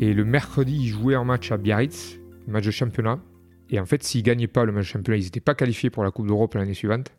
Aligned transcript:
Et 0.00 0.14
le 0.14 0.24
mercredi, 0.24 0.76
ils 0.76 0.88
jouaient 0.88 1.14
un 1.14 1.24
match 1.24 1.52
à 1.52 1.58
Biarritz, 1.58 2.18
match 2.48 2.64
de 2.64 2.70
championnat. 2.70 3.20
Et 3.68 3.78
en 3.78 3.84
fait, 3.84 4.02
s'ils 4.02 4.22
ne 4.22 4.26
gagnaient 4.26 4.48
pas 4.48 4.64
le 4.64 4.72
match 4.72 4.86
de 4.86 4.92
championnat, 4.92 5.18
ils 5.18 5.24
n'étaient 5.24 5.40
pas 5.40 5.54
qualifiés 5.54 5.90
pour 5.90 6.02
la 6.02 6.10
Coupe 6.10 6.26
d'Europe 6.26 6.54
l'année 6.54 6.74
suivante. 6.74 7.12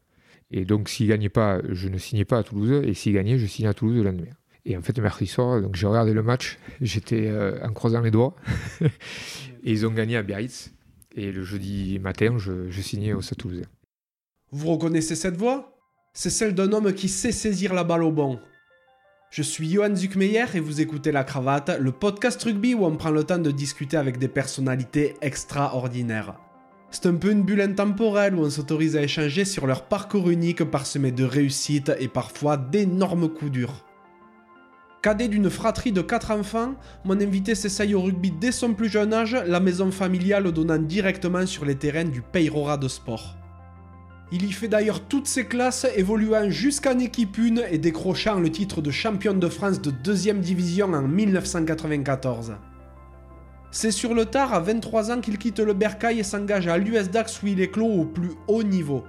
Et 0.49 0.65
donc, 0.65 0.89
s'ils 0.89 1.05
ne 1.05 1.11
gagnaient 1.11 1.29
pas, 1.29 1.61
je 1.69 1.87
ne 1.89 1.97
signais 1.99 2.25
pas 2.25 2.39
à 2.39 2.43
Toulouse. 2.43 2.81
Et 2.83 2.95
s'ils 2.95 3.13
gagnaient, 3.13 3.37
je 3.37 3.45
signais 3.45 3.69
à 3.69 3.75
Toulouse 3.75 3.97
le 3.97 4.03
lendemain. 4.03 4.31
Et 4.65 4.75
en 4.75 4.81
fait, 4.81 4.97
le 4.97 5.03
mercredi 5.03 5.29
soir, 5.29 5.61
donc 5.61 5.75
j'ai 5.75 5.85
regardé 5.85 6.13
le 6.13 6.23
match. 6.23 6.57
J'étais 6.81 7.27
euh, 7.27 7.63
en 7.63 7.71
croisant 7.71 8.01
les 8.01 8.11
doigts. 8.11 8.35
et 8.81 8.89
ils 9.63 9.85
ont 9.85 9.91
gagné 9.91 10.17
à 10.17 10.23
Biarritz. 10.23 10.73
Et 11.15 11.31
le 11.31 11.43
jeudi 11.43 11.99
matin, 11.99 12.37
je, 12.39 12.69
je 12.71 12.81
signais 12.81 13.13
au 13.13 13.21
Stade 13.21 13.37
Toulousain. 13.37 13.67
Vous 14.51 14.71
reconnaissez 14.71 15.15
cette 15.15 15.37
voix? 15.37 15.77
C'est 16.13 16.29
celle 16.31 16.55
d'un 16.55 16.71
homme 16.73 16.93
qui 16.93 17.09
sait 17.09 17.31
saisir 17.31 17.73
la 17.73 17.83
balle 17.83 18.03
au 18.03 18.11
bon. 18.11 18.39
Je 19.31 19.43
suis 19.43 19.71
Johan 19.71 19.95
Zuckmeyer 19.95 20.43
et 20.55 20.59
vous 20.59 20.81
écoutez 20.81 21.13
La 21.13 21.23
Cravate, 21.23 21.79
le 21.79 21.93
podcast 21.93 22.43
rugby 22.43 22.73
où 22.73 22.83
on 22.83 22.97
prend 22.97 23.11
le 23.11 23.23
temps 23.23 23.37
de 23.37 23.49
discuter 23.49 23.95
avec 23.95 24.17
des 24.17 24.27
personnalités 24.27 25.15
extraordinaires. 25.21 26.35
C'est 26.89 27.05
un 27.05 27.13
peu 27.13 27.31
une 27.31 27.43
bulle 27.43 27.61
intemporelle 27.61 28.35
où 28.35 28.41
on 28.41 28.49
s'autorise 28.49 28.97
à 28.97 29.03
échanger 29.03 29.45
sur 29.45 29.67
leur 29.67 29.85
parcours 29.85 30.29
unique 30.29 30.65
parsemé 30.65 31.13
de 31.13 31.23
réussites 31.23 31.93
et 31.97 32.09
parfois 32.09 32.57
d'énormes 32.57 33.29
coups 33.29 33.51
durs. 33.51 33.85
Cadet 35.01 35.29
d'une 35.29 35.49
fratrie 35.49 35.93
de 35.93 36.01
4 36.01 36.31
enfants, 36.31 36.75
mon 37.05 37.21
invité 37.21 37.55
s'essaye 37.55 37.95
au 37.95 38.01
rugby 38.01 38.31
dès 38.31 38.51
son 38.51 38.73
plus 38.73 38.89
jeune 38.89 39.13
âge, 39.13 39.37
la 39.47 39.61
maison 39.61 39.91
familiale 39.91 40.51
donnant 40.51 40.77
directement 40.77 41.45
sur 41.45 41.63
les 41.63 41.75
terrains 41.75 42.03
du 42.03 42.21
Peyrora 42.21 42.75
de 42.75 42.89
sport. 42.89 43.37
Il 44.33 44.45
y 44.45 44.51
fait 44.53 44.69
d'ailleurs 44.69 45.01
toutes 45.01 45.27
ses 45.27 45.45
classes, 45.45 45.85
évoluant 45.93 46.49
jusqu'en 46.49 46.97
équipe 46.99 47.37
1 47.37 47.67
et 47.69 47.77
décrochant 47.77 48.39
le 48.39 48.49
titre 48.49 48.81
de 48.81 48.89
champion 48.89 49.33
de 49.33 49.49
France 49.49 49.81
de 49.81 49.91
2 49.91 50.33
division 50.35 50.93
en 50.93 51.01
1994. 51.01 52.53
C'est 53.71 53.91
sur 53.91 54.13
le 54.13 54.25
tard, 54.25 54.53
à 54.53 54.61
23 54.61 55.11
ans, 55.11 55.19
qu'il 55.19 55.37
quitte 55.37 55.59
le 55.59 55.73
Bercail 55.73 56.19
et 56.19 56.23
s'engage 56.23 56.69
à 56.69 56.77
l'US 56.77 57.09
Dax 57.09 57.43
où 57.43 57.47
il 57.47 57.59
éclot 57.59 57.87
au 57.87 58.05
plus 58.05 58.31
haut 58.47 58.63
niveau. 58.63 59.03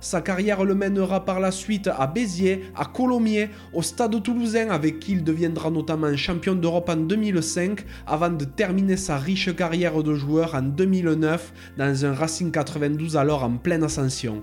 Sa 0.00 0.20
carrière 0.20 0.62
le 0.62 0.74
mènera 0.74 1.24
par 1.24 1.40
la 1.40 1.52
suite 1.52 1.88
à 1.88 2.06
Béziers, 2.06 2.64
à 2.76 2.84
Colomiers, 2.84 3.48
au 3.72 3.80
Stade 3.80 4.22
toulousain 4.22 4.68
avec 4.68 5.00
qui 5.00 5.12
il 5.12 5.24
deviendra 5.24 5.70
notamment 5.70 6.14
champion 6.16 6.54
d'Europe 6.54 6.90
en 6.90 6.96
2005 6.96 7.82
avant 8.06 8.28
de 8.28 8.44
terminer 8.44 8.98
sa 8.98 9.16
riche 9.16 9.54
carrière 9.56 10.02
de 10.02 10.14
joueur 10.14 10.54
en 10.54 10.62
2009 10.62 11.52
dans 11.78 12.04
un 12.04 12.12
Racing 12.12 12.50
92 12.50 13.16
alors 13.16 13.42
en 13.42 13.56
pleine 13.56 13.82
ascension. 13.82 14.42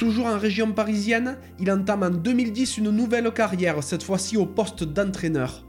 Toujours 0.00 0.28
en 0.28 0.38
région 0.38 0.72
parisienne, 0.72 1.36
il 1.58 1.70
entame 1.70 2.04
en 2.04 2.08
2010 2.08 2.78
une 2.78 2.88
nouvelle 2.88 3.30
carrière, 3.32 3.82
cette 3.82 4.02
fois-ci 4.02 4.38
au 4.38 4.46
poste 4.46 4.82
d'entraîneur. 4.82 5.66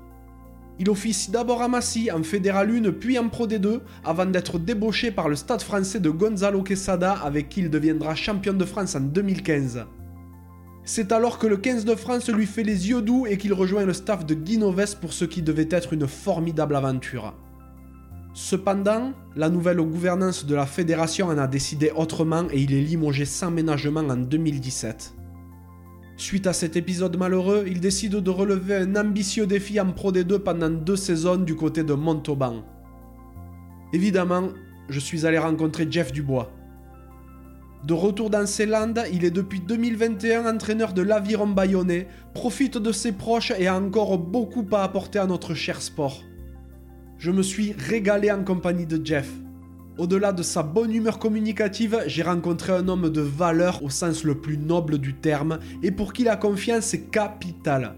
Il 0.79 0.89
officie 0.89 1.31
d'abord 1.31 1.61
à 1.61 1.67
Massy 1.67 2.09
en 2.09 2.23
Fédéral 2.23 2.71
1 2.71 2.93
puis 2.93 3.19
en 3.19 3.27
Pro 3.27 3.45
D2 3.45 3.81
avant 4.05 4.25
d'être 4.25 4.57
débauché 4.57 5.11
par 5.11 5.27
le 5.27 5.35
stade 5.35 5.61
français 5.61 5.99
de 5.99 6.09
Gonzalo 6.09 6.63
Quesada 6.63 7.11
avec 7.11 7.49
qui 7.49 7.59
il 7.59 7.69
deviendra 7.69 8.15
champion 8.15 8.53
de 8.53 8.63
France 8.63 8.95
en 8.95 9.01
2015. 9.01 9.85
C'est 10.85 11.11
alors 11.11 11.37
que 11.37 11.47
le 11.47 11.57
15 11.57 11.83
de 11.83 11.95
France 11.95 12.29
lui 12.29 12.45
fait 12.45 12.63
les 12.63 12.87
yeux 12.87 13.01
doux 13.01 13.27
et 13.27 13.37
qu'il 13.37 13.51
rejoint 13.51 13.83
le 13.83 13.91
staff 13.91 14.25
de 14.25 14.33
Guinoves 14.33 14.95
pour 15.01 15.11
ce 15.11 15.25
qui 15.25 15.41
devait 15.41 15.67
être 15.69 15.91
une 15.91 16.07
formidable 16.07 16.77
aventure. 16.77 17.33
Cependant, 18.33 19.11
la 19.35 19.49
nouvelle 19.49 19.81
gouvernance 19.81 20.45
de 20.45 20.55
la 20.55 20.65
fédération 20.65 21.27
en 21.27 21.37
a 21.37 21.47
décidé 21.47 21.91
autrement 21.93 22.45
et 22.49 22.61
il 22.61 22.73
est 22.73 22.81
limogé 22.81 23.25
sans 23.25 23.51
ménagement 23.51 23.99
en 23.99 24.15
2017. 24.15 25.13
Suite 26.15 26.47
à 26.47 26.53
cet 26.53 26.77
épisode 26.77 27.17
malheureux, 27.17 27.65
il 27.67 27.81
décide 27.81 28.15
de 28.15 28.29
relever 28.29 28.75
un 28.75 28.95
ambitieux 28.95 29.47
défi 29.47 29.81
en 29.81 29.91
Pro 29.91 30.13
D2 30.13 30.39
pendant 30.39 30.69
deux 30.69 30.95
saisons 30.95 31.35
du 31.35 31.55
côté 31.55 31.83
de 31.83 31.93
Montauban. 31.93 32.63
Évidemment, 33.91 34.49
je 34.87 34.99
suis 34.99 35.25
allé 35.25 35.37
rencontrer 35.37 35.87
Jeff 35.89 36.13
Dubois. 36.13 36.51
De 37.85 37.93
retour 37.93 38.29
dans 38.29 38.45
ses 38.45 38.65
landes, 38.65 39.03
il 39.11 39.25
est 39.25 39.31
depuis 39.31 39.59
2021 39.59 40.45
entraîneur 40.45 40.93
de 40.93 41.01
l'Aviron 41.01 41.47
Bayonnais, 41.47 42.07
profite 42.33 42.77
de 42.77 42.91
ses 42.93 43.11
proches 43.11 43.51
et 43.57 43.67
a 43.67 43.75
encore 43.75 44.17
beaucoup 44.17 44.65
à 44.71 44.83
apporter 44.83 45.19
à 45.19 45.25
notre 45.25 45.53
cher 45.53 45.81
sport 45.81 46.21
je 47.21 47.29
me 47.29 47.43
suis 47.43 47.73
régalé 47.73 48.31
en 48.31 48.43
compagnie 48.43 48.87
de 48.87 48.99
Jeff. 49.05 49.29
Au-delà 49.99 50.33
de 50.33 50.41
sa 50.41 50.63
bonne 50.63 50.91
humeur 50.91 51.19
communicative, 51.19 52.01
j'ai 52.07 52.23
rencontré 52.23 52.73
un 52.73 52.87
homme 52.87 53.11
de 53.11 53.21
valeur 53.21 53.83
au 53.83 53.91
sens 53.91 54.23
le 54.23 54.41
plus 54.41 54.57
noble 54.57 54.97
du 54.97 55.13
terme 55.13 55.59
et 55.83 55.91
pour 55.91 56.13
qui 56.13 56.23
la 56.23 56.35
confiance 56.35 56.95
est 56.95 57.11
capitale. 57.11 57.93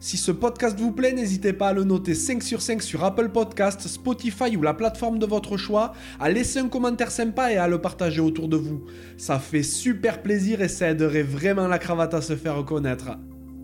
Si 0.00 0.16
ce 0.16 0.32
podcast 0.32 0.80
vous 0.80 0.90
plaît, 0.90 1.12
n'hésitez 1.12 1.52
pas 1.52 1.68
à 1.68 1.72
le 1.74 1.84
noter 1.84 2.14
5 2.14 2.42
sur 2.42 2.62
5 2.62 2.82
sur 2.82 3.04
Apple 3.04 3.28
Podcasts, 3.28 3.86
Spotify 3.86 4.56
ou 4.56 4.62
la 4.62 4.72
plateforme 4.72 5.18
de 5.18 5.26
votre 5.26 5.58
choix, 5.58 5.92
à 6.18 6.30
laisser 6.30 6.60
un 6.60 6.68
commentaire 6.68 7.10
sympa 7.10 7.52
et 7.52 7.58
à 7.58 7.68
le 7.68 7.78
partager 7.78 8.22
autour 8.22 8.48
de 8.48 8.56
vous. 8.56 8.84
Ça 9.18 9.38
fait 9.38 9.62
super 9.62 10.22
plaisir 10.22 10.62
et 10.62 10.68
ça 10.68 10.88
aiderait 10.88 11.22
vraiment 11.22 11.68
la 11.68 11.78
cravate 11.78 12.14
à 12.14 12.22
se 12.22 12.36
faire 12.36 12.64
connaître. 12.64 13.18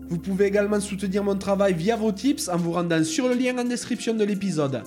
Vous 0.09 0.17
pouvez 0.17 0.45
également 0.45 0.79
soutenir 0.79 1.23
mon 1.23 1.35
travail 1.35 1.75
via 1.75 1.95
vos 1.95 2.11
tips 2.11 2.49
en 2.49 2.57
vous 2.57 2.71
rendant 2.71 3.03
sur 3.03 3.27
le 3.27 3.35
lien 3.35 3.55
en 3.59 3.63
description 3.63 4.15
de 4.15 4.23
l'épisode. 4.23 4.81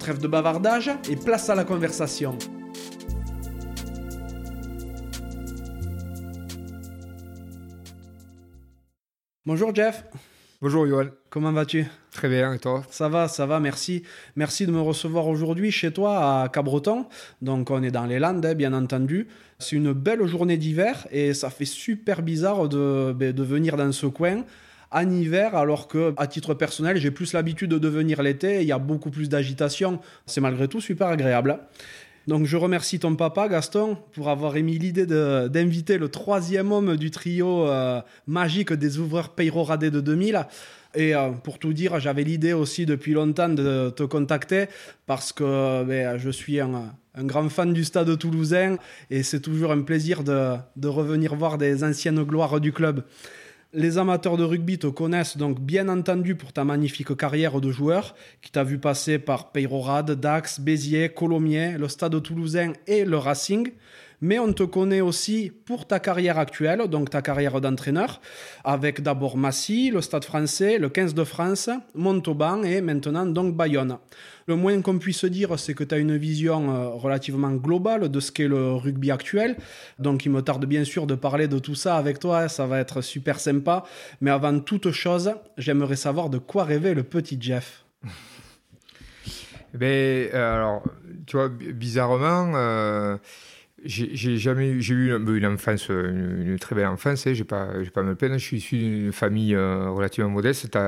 Trêve 0.00 0.18
de 0.18 0.26
bavardage 0.26 0.90
et 1.08 1.14
place 1.14 1.48
à 1.48 1.54
la 1.54 1.64
conversation. 1.64 2.36
Bonjour 9.46 9.72
Jeff. 9.74 10.04
Bonjour 10.60 10.86
Johan. 10.86 11.06
Comment 11.30 11.52
vas-tu? 11.52 11.86
Très 12.18 12.28
bien, 12.28 12.52
et 12.52 12.58
toi? 12.58 12.82
Ça 12.90 13.08
va, 13.08 13.28
ça 13.28 13.46
va, 13.46 13.60
merci. 13.60 14.02
Merci 14.34 14.66
de 14.66 14.72
me 14.72 14.80
recevoir 14.80 15.28
aujourd'hui 15.28 15.70
chez 15.70 15.92
toi 15.92 16.42
à 16.42 16.48
Cabreton. 16.48 17.06
Donc 17.42 17.70
on 17.70 17.80
est 17.84 17.92
dans 17.92 18.06
les 18.06 18.18
Landes, 18.18 18.44
hein, 18.44 18.54
bien 18.54 18.72
entendu. 18.72 19.28
C'est 19.60 19.76
une 19.76 19.92
belle 19.92 20.26
journée 20.26 20.56
d'hiver 20.56 21.06
et 21.12 21.32
ça 21.32 21.48
fait 21.48 21.64
super 21.64 22.22
bizarre 22.22 22.68
de, 22.68 23.14
ben, 23.16 23.32
de 23.32 23.42
venir 23.44 23.76
dans 23.76 23.92
ce 23.92 24.06
coin 24.06 24.42
en 24.90 25.08
hiver, 25.08 25.54
alors 25.54 25.86
que 25.86 26.12
à 26.16 26.26
titre 26.26 26.54
personnel, 26.54 26.96
j'ai 26.96 27.12
plus 27.12 27.34
l'habitude 27.34 27.70
de 27.70 27.88
venir 27.88 28.20
l'été, 28.20 28.62
il 28.62 28.66
y 28.66 28.72
a 28.72 28.80
beaucoup 28.80 29.10
plus 29.10 29.28
d'agitation. 29.28 30.00
C'est 30.26 30.40
malgré 30.40 30.66
tout 30.66 30.80
super 30.80 31.06
agréable. 31.06 31.60
Donc 32.26 32.46
je 32.46 32.56
remercie 32.56 32.98
ton 32.98 33.14
papa 33.14 33.48
Gaston 33.48 33.96
pour 34.12 34.28
avoir 34.28 34.56
émis 34.56 34.76
l'idée 34.76 35.06
d'inviter 35.06 35.96
le 35.96 36.08
troisième 36.10 36.72
homme 36.72 36.96
du 36.96 37.10
trio 37.10 37.66
euh, 37.66 38.02
magique 38.26 38.72
des 38.74 38.98
ouvreurs 38.98 39.30
Payro 39.30 39.62
Radé 39.62 39.90
de 39.90 40.00
2000 40.00 40.46
et 40.94 41.14
euh, 41.14 41.30
pour 41.30 41.58
tout 41.58 41.72
dire, 41.72 42.00
j'avais 42.00 42.24
l'idée 42.24 42.52
aussi 42.52 42.86
depuis 42.86 43.12
longtemps 43.12 43.48
de 43.48 43.90
te 43.90 44.02
contacter 44.02 44.66
parce 45.06 45.32
que 45.32 45.84
ben, 45.84 46.18
je 46.18 46.30
suis 46.30 46.60
un, 46.60 46.94
grand 47.18 47.48
fan 47.48 47.72
du 47.72 47.84
stade 47.84 48.16
toulousain 48.18 48.76
et 49.10 49.22
c'est 49.22 49.40
toujours 49.40 49.72
un 49.72 49.82
plaisir 49.82 50.24
de, 50.24 50.56
de, 50.76 50.88
revenir 50.88 51.34
voir 51.34 51.58
des 51.58 51.84
anciennes 51.84 52.22
gloires 52.22 52.60
du 52.60 52.72
club. 52.72 53.04
Les 53.74 53.98
amateurs 53.98 54.38
de 54.38 54.44
rugby 54.44 54.78
te 54.78 54.86
connaissent 54.86 55.36
donc 55.36 55.60
bien 55.60 55.90
entendu 55.90 56.34
pour 56.34 56.54
ta 56.54 56.64
magnifique 56.64 57.14
carrière 57.16 57.60
de 57.60 57.70
joueur 57.70 58.14
qui 58.40 58.50
t'a 58.50 58.64
vu 58.64 58.78
passer 58.78 59.18
par 59.18 59.52
Peyrorade, 59.52 60.12
Dax, 60.12 60.58
Béziers, 60.58 61.10
Colomiers, 61.10 61.76
le 61.76 61.88
stade 61.88 62.22
toulousain 62.22 62.72
et 62.86 63.04
le 63.04 63.18
Racing 63.18 63.72
mais 64.20 64.38
on 64.38 64.52
te 64.52 64.62
connaît 64.62 65.00
aussi 65.00 65.52
pour 65.64 65.86
ta 65.86 66.00
carrière 66.00 66.38
actuelle, 66.38 66.88
donc 66.88 67.10
ta 67.10 67.22
carrière 67.22 67.60
d'entraîneur, 67.60 68.20
avec 68.64 69.02
d'abord 69.02 69.36
Massy, 69.36 69.90
le 69.90 70.00
Stade 70.00 70.24
français, 70.24 70.78
le 70.78 70.88
15 70.88 71.14
de 71.14 71.24
France, 71.24 71.70
Montauban 71.94 72.62
et 72.62 72.80
maintenant 72.80 73.26
donc 73.26 73.54
Bayonne. 73.54 73.98
Le 74.46 74.56
moins 74.56 74.80
qu'on 74.80 74.98
puisse 74.98 75.26
dire, 75.26 75.58
c'est 75.58 75.74
que 75.74 75.84
tu 75.84 75.94
as 75.94 75.98
une 75.98 76.16
vision 76.16 76.74
euh, 76.74 76.88
relativement 76.88 77.52
globale 77.52 78.08
de 78.08 78.18
ce 78.18 78.32
qu'est 78.32 78.48
le 78.48 78.72
rugby 78.72 79.10
actuel. 79.10 79.56
Donc 79.98 80.24
il 80.24 80.32
me 80.32 80.40
tarde 80.40 80.64
bien 80.64 80.84
sûr 80.84 81.06
de 81.06 81.14
parler 81.14 81.48
de 81.48 81.58
tout 81.58 81.74
ça 81.74 81.96
avec 81.96 82.18
toi, 82.18 82.48
ça 82.48 82.66
va 82.66 82.80
être 82.80 83.02
super 83.02 83.40
sympa. 83.40 83.84
Mais 84.22 84.30
avant 84.30 84.58
toute 84.60 84.90
chose, 84.90 85.32
j'aimerais 85.58 85.96
savoir 85.96 86.30
de 86.30 86.38
quoi 86.38 86.64
rêvait 86.64 86.94
le 86.94 87.02
petit 87.02 87.38
Jeff. 87.40 87.84
Eh 89.74 89.76
ben, 89.76 90.30
euh, 90.32 90.54
alors, 90.54 90.82
tu 91.26 91.36
vois, 91.36 91.50
bizarrement, 91.50 92.52
euh, 92.56 93.18
j'ai 93.84 94.38
jamais 94.38 94.68
eu, 94.68 94.82
j'ai 94.82 94.94
eu 94.94 95.16
une, 95.16 95.46
enfance, 95.46 95.88
une, 95.88 96.58
très 96.58 96.74
belle 96.74 96.86
enfance, 96.86 97.26
hein, 97.26 97.34
j'ai 97.34 97.44
pas, 97.44 97.82
j'ai 97.82 97.90
pas 97.90 98.02
me 98.02 98.14
plaindre. 98.14 98.38
Je 98.38 98.44
suis 98.44 98.56
issu 98.58 98.78
d'une 98.78 99.12
famille 99.12 99.54
euh, 99.54 99.90
relativement 99.90 100.30
modeste. 100.30 100.70
Tu 100.70 100.78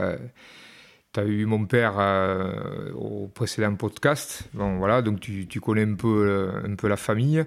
as, 1.20 1.24
eu 1.24 1.44
mon 1.44 1.66
père 1.66 1.94
euh, 1.98 2.92
au 2.92 3.28
précédent 3.28 3.74
podcast. 3.74 4.48
Bon, 4.54 4.78
voilà, 4.78 5.02
donc 5.02 5.20
tu, 5.20 5.46
tu 5.46 5.60
connais 5.60 5.84
un 5.84 5.94
peu, 5.94 6.26
euh, 6.28 6.68
un 6.68 6.74
peu 6.74 6.88
la 6.88 6.96
famille. 6.96 7.44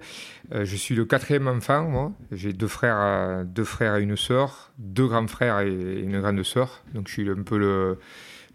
je 0.52 0.76
suis 0.76 0.96
le 0.96 1.06
quatrième 1.06 1.48
enfant, 1.48 1.84
moi. 1.90 2.12
J'ai 2.32 2.54
deux 2.54 2.68
frères, 2.68 3.44
deux 3.46 3.64
frères 3.64 3.98
et 3.98 4.04
une 4.04 4.18
sœur, 4.18 4.72
deux 4.78 5.08
grands 5.08 5.28
frères 5.28 5.60
et 5.60 6.00
une 6.02 6.22
grande 6.22 6.44
sœur. 6.44 6.84
Donc 6.94 7.08
je 7.08 7.14
suis 7.14 7.30
un 7.30 7.44
peu 7.44 7.58
le, 7.58 8.00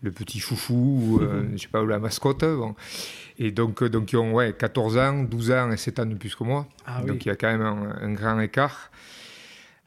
le 0.03 0.11
petit 0.11 0.41
foufou, 0.41 1.21
je 1.53 1.57
sais 1.59 1.69
pas, 1.69 1.85
la 1.85 1.99
mascotte. 1.99 2.45
Bon. 2.45 2.75
Et 3.39 3.53
donc, 3.53 3.83
euh, 3.83 3.89
donc 3.89 4.13
ils 4.13 4.17
ont 4.17 4.33
ouais, 4.33 4.53
14 4.53 4.99
ans, 4.99 5.23
12 5.23 5.51
ans 5.53 5.71
et 5.71 5.77
7 5.77 6.01
ans 6.01 6.07
de 6.07 6.15
plus 6.15 6.35
que 6.35 6.45
moi. 6.45 6.67
Ah 6.87 7.03
donc 7.03 7.25
il 7.25 7.29
y 7.29 7.31
a 7.31 7.37
quand 7.37 7.49
même 7.49 7.63
un, 7.63 8.13
grand 8.13 8.41
écart. 8.41 8.91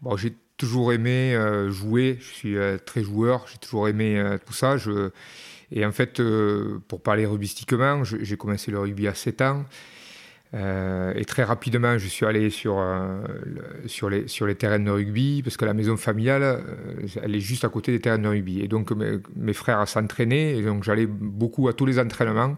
Bon, 0.01 0.15
j'ai 0.18 0.33
toujours 0.57 0.94
aimé 0.94 1.38
jouer. 1.69 2.18
Je 2.19 2.25
suis 2.25 2.56
très 2.86 3.03
joueur. 3.03 3.45
J'ai 3.51 3.57
toujours 3.57 3.88
aimé 3.88 4.24
tout 4.45 4.53
ça. 4.53 4.77
Je... 4.77 5.12
Et 5.71 5.86
en 5.86 5.92
fait, 5.92 6.21
pour 6.88 7.01
parler 7.01 7.25
rugbystiquement, 7.25 8.03
j'ai 8.03 8.38
commencé 8.38 8.71
le 8.71 8.80
rugby 8.80 9.07
à 9.07 9.13
7 9.13 9.42
ans. 9.42 9.65
Euh, 10.54 11.13
et 11.15 11.24
très 11.24 11.44
rapidement, 11.44 11.97
je 11.97 12.07
suis 12.07 12.25
allé 12.25 12.50
sur, 12.50 12.77
euh, 12.80 13.21
sur, 13.86 14.09
les, 14.09 14.27
sur 14.27 14.45
les 14.45 14.56
terrains 14.56 14.80
de 14.80 14.89
rugby, 14.89 15.42
parce 15.44 15.56
que 15.56 15.63
la 15.63 15.74
maison 15.74 15.95
familiale, 15.95 16.44
euh, 16.44 17.07
elle 17.24 17.36
est 17.36 17.39
juste 17.39 17.63
à 17.63 17.69
côté 17.69 17.92
des 17.94 18.01
terrains 18.01 18.19
de 18.19 18.27
rugby. 18.27 18.59
Et 18.59 18.68
donc, 18.68 18.92
mes, 18.92 19.19
mes 19.36 19.54
frères 19.54 19.88
s'entraînaient, 19.88 20.57
et 20.57 20.62
donc 20.62 20.83
j'allais 20.83 21.06
beaucoup 21.06 21.69
à 21.69 21.74
tous 21.74 21.86
les 21.86 22.00
entraînements, 22.00 22.57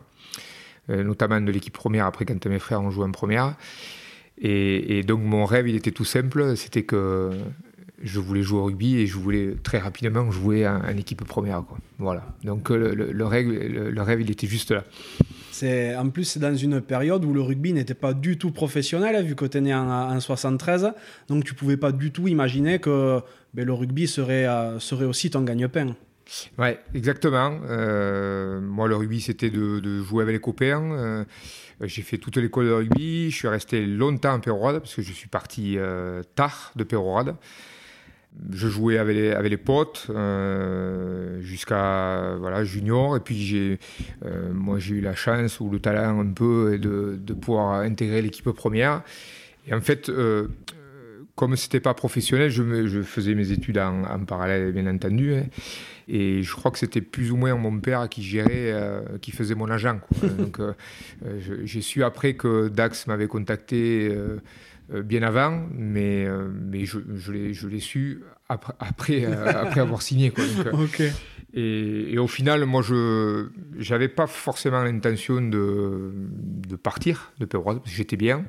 notamment 0.89 1.39
de 1.41 1.51
l'équipe 1.51 1.73
première, 1.73 2.05
après 2.05 2.25
quand 2.25 2.45
mes 2.45 2.59
frères 2.59 2.81
ont 2.81 2.91
joué 2.91 3.05
en 3.05 3.11
première. 3.11 3.55
Et, 4.37 5.03
donc, 5.03 5.21
mon 5.21 5.45
rêve, 5.45 5.67
il 5.67 5.75
était 5.75 5.91
tout 5.91 6.05
simple, 6.05 6.57
c'était 6.57 6.83
que 6.83 7.31
je 8.01 8.19
voulais 8.19 8.41
jouer 8.41 8.59
au 8.59 8.65
rugby 8.65 8.97
et 8.97 9.07
je 9.07 9.15
voulais 9.17 9.55
très 9.63 9.77
rapidement 9.77 10.29
jouer 10.31 10.67
en, 10.67 10.97
équipe 10.97 11.23
première. 11.23 11.63
Quoi. 11.63 11.77
Voilà. 11.99 12.25
Donc, 12.43 12.69
le, 12.69 13.25
rêve, 13.25 13.47
le 13.49 14.01
rêve, 14.01 14.21
il 14.21 14.31
était 14.31 14.47
juste 14.47 14.71
là. 14.71 14.83
C'est 15.53 15.95
en 15.95 16.09
plus 16.09 16.23
c'est 16.23 16.39
dans 16.39 16.55
une 16.55 16.81
période 16.81 17.23
où 17.23 17.31
le 17.31 17.41
rugby 17.41 17.73
n'était 17.73 17.93
pas 17.93 18.15
du 18.15 18.39
tout 18.39 18.49
professionnel 18.49 19.23
vu 19.23 19.35
que 19.35 19.45
tu 19.45 19.59
es 19.59 19.61
né 19.61 19.73
en, 19.73 20.19
73, 20.19 20.93
donc 21.29 21.43
tu 21.43 21.53
pouvais 21.53 21.77
pas 21.77 21.91
du 21.91 22.11
tout 22.11 22.27
imaginer 22.27 22.79
que 22.79 23.21
ben, 23.53 23.63
le 23.63 23.71
rugby 23.71 24.07
serait 24.07 24.47
euh, 24.47 24.79
serait 24.79 25.05
aussi 25.05 25.29
ton 25.29 25.43
gagne-pain. 25.43 25.95
Ouais, 26.57 26.79
exactement. 26.93 27.59
Euh, 27.69 28.61
moi, 28.61 28.87
le 28.87 28.95
rugby, 28.95 29.21
c'était 29.21 29.49
de, 29.49 30.01
jouer 30.01 30.23
avec 30.23 30.33
les 30.33 30.39
copains. 30.39 30.91
Euh, 30.91 31.25
j'ai 31.81 32.01
fait 32.01 32.17
toute 32.17 32.37
l'école 32.37 32.65
de 32.65 32.71
rugby. 32.71 33.31
Je 33.31 33.35
suis 33.35 33.47
resté 33.47 33.85
longtemps 33.85 34.33
à 34.33 34.39
Pérorade 34.39 34.79
parce 34.79 34.95
que 34.95 35.01
je 35.01 35.11
suis 35.11 35.27
parti 35.27 35.77
tard 36.35 36.71
de 36.75 36.83
Pérorade 36.83 37.35
je 38.51 38.67
jouais 38.67 38.97
avec 38.97 39.15
les, 39.15 39.57
potes 39.57 40.07
euh, 40.09 41.41
jusqu'à 41.41 42.35
voilà 42.39 42.63
junior 42.63 43.15
et 43.15 43.19
puis 43.19 43.77
euh, 44.25 44.51
moi 44.53 44.79
j'ai 44.79 44.95
eu 44.95 45.01
la 45.01 45.15
chance 45.15 45.59
ou 45.59 45.69
le 45.69 45.79
talent 45.79 46.19
un 46.19 46.31
peu 46.31 46.77
de, 46.77 47.17
de 47.19 47.33
pouvoir 47.33 47.81
intégrer 47.81 48.21
l'équipe 48.21 48.49
première 48.51 49.03
et 49.67 49.73
en 49.73 49.81
fait 49.81 50.09
euh, 50.09 50.47
comme 51.35 51.55
c'était 51.55 51.79
pas 51.79 51.93
professionnel 51.93 52.49
je, 52.49 52.87
je, 52.87 53.01
faisais 53.01 53.35
mes 53.35 53.51
études 53.51 53.77
en, 53.77 54.03
en 54.03 54.25
parallèle 54.25 54.71
bien 54.71 54.87
entendu 54.87 55.33
hein, 55.33 55.45
et 56.07 56.43
je 56.43 56.53
crois 56.53 56.71
que 56.71 56.77
c'était 56.77 57.01
plus 57.01 57.31
ou 57.31 57.37
moins 57.37 57.55
mon 57.55 57.79
père 57.79 58.07
qui 58.09 58.23
gérait 58.23 58.73
qui 59.21 59.31
faisait 59.31 59.55
mon 59.55 59.69
agent 59.69 59.99
donc 60.37 60.59
j'ai 61.65 61.81
su 61.81 62.03
après 62.03 62.33
que 62.35 62.67
Dax 62.67 63.07
m'avait 63.07 63.27
contacté 63.27 64.15
euh, 64.93 65.01
bien 65.01 65.23
avant, 65.23 65.65
mais, 65.73 66.25
euh, 66.25 66.49
mais 66.53 66.85
je, 66.85 66.99
je 67.15 67.67
l'ai 67.67 67.79
su 67.79 68.21
après, 68.49 68.73
après, 68.79 69.25
euh, 69.25 69.47
après, 69.47 69.79
avoir 69.79 70.01
signé. 70.03 70.29
Quoi. 70.31 70.43
et, 71.53 72.13
et, 72.13 72.17
au 72.17 72.27
final, 72.27 72.65
moi, 72.65 72.81
je 72.81 73.47
n'avais 73.89 74.09
pas 74.09 74.27
forcément 74.27 74.83
l'intention 74.83 75.41
de, 75.41 76.11
de, 76.67 76.75
partir 76.75 77.31
de 77.39 77.45
Péroise, 77.45 77.77
parce 77.77 77.91
que 77.91 77.95
j'étais 77.95 78.17
bien. 78.17 78.43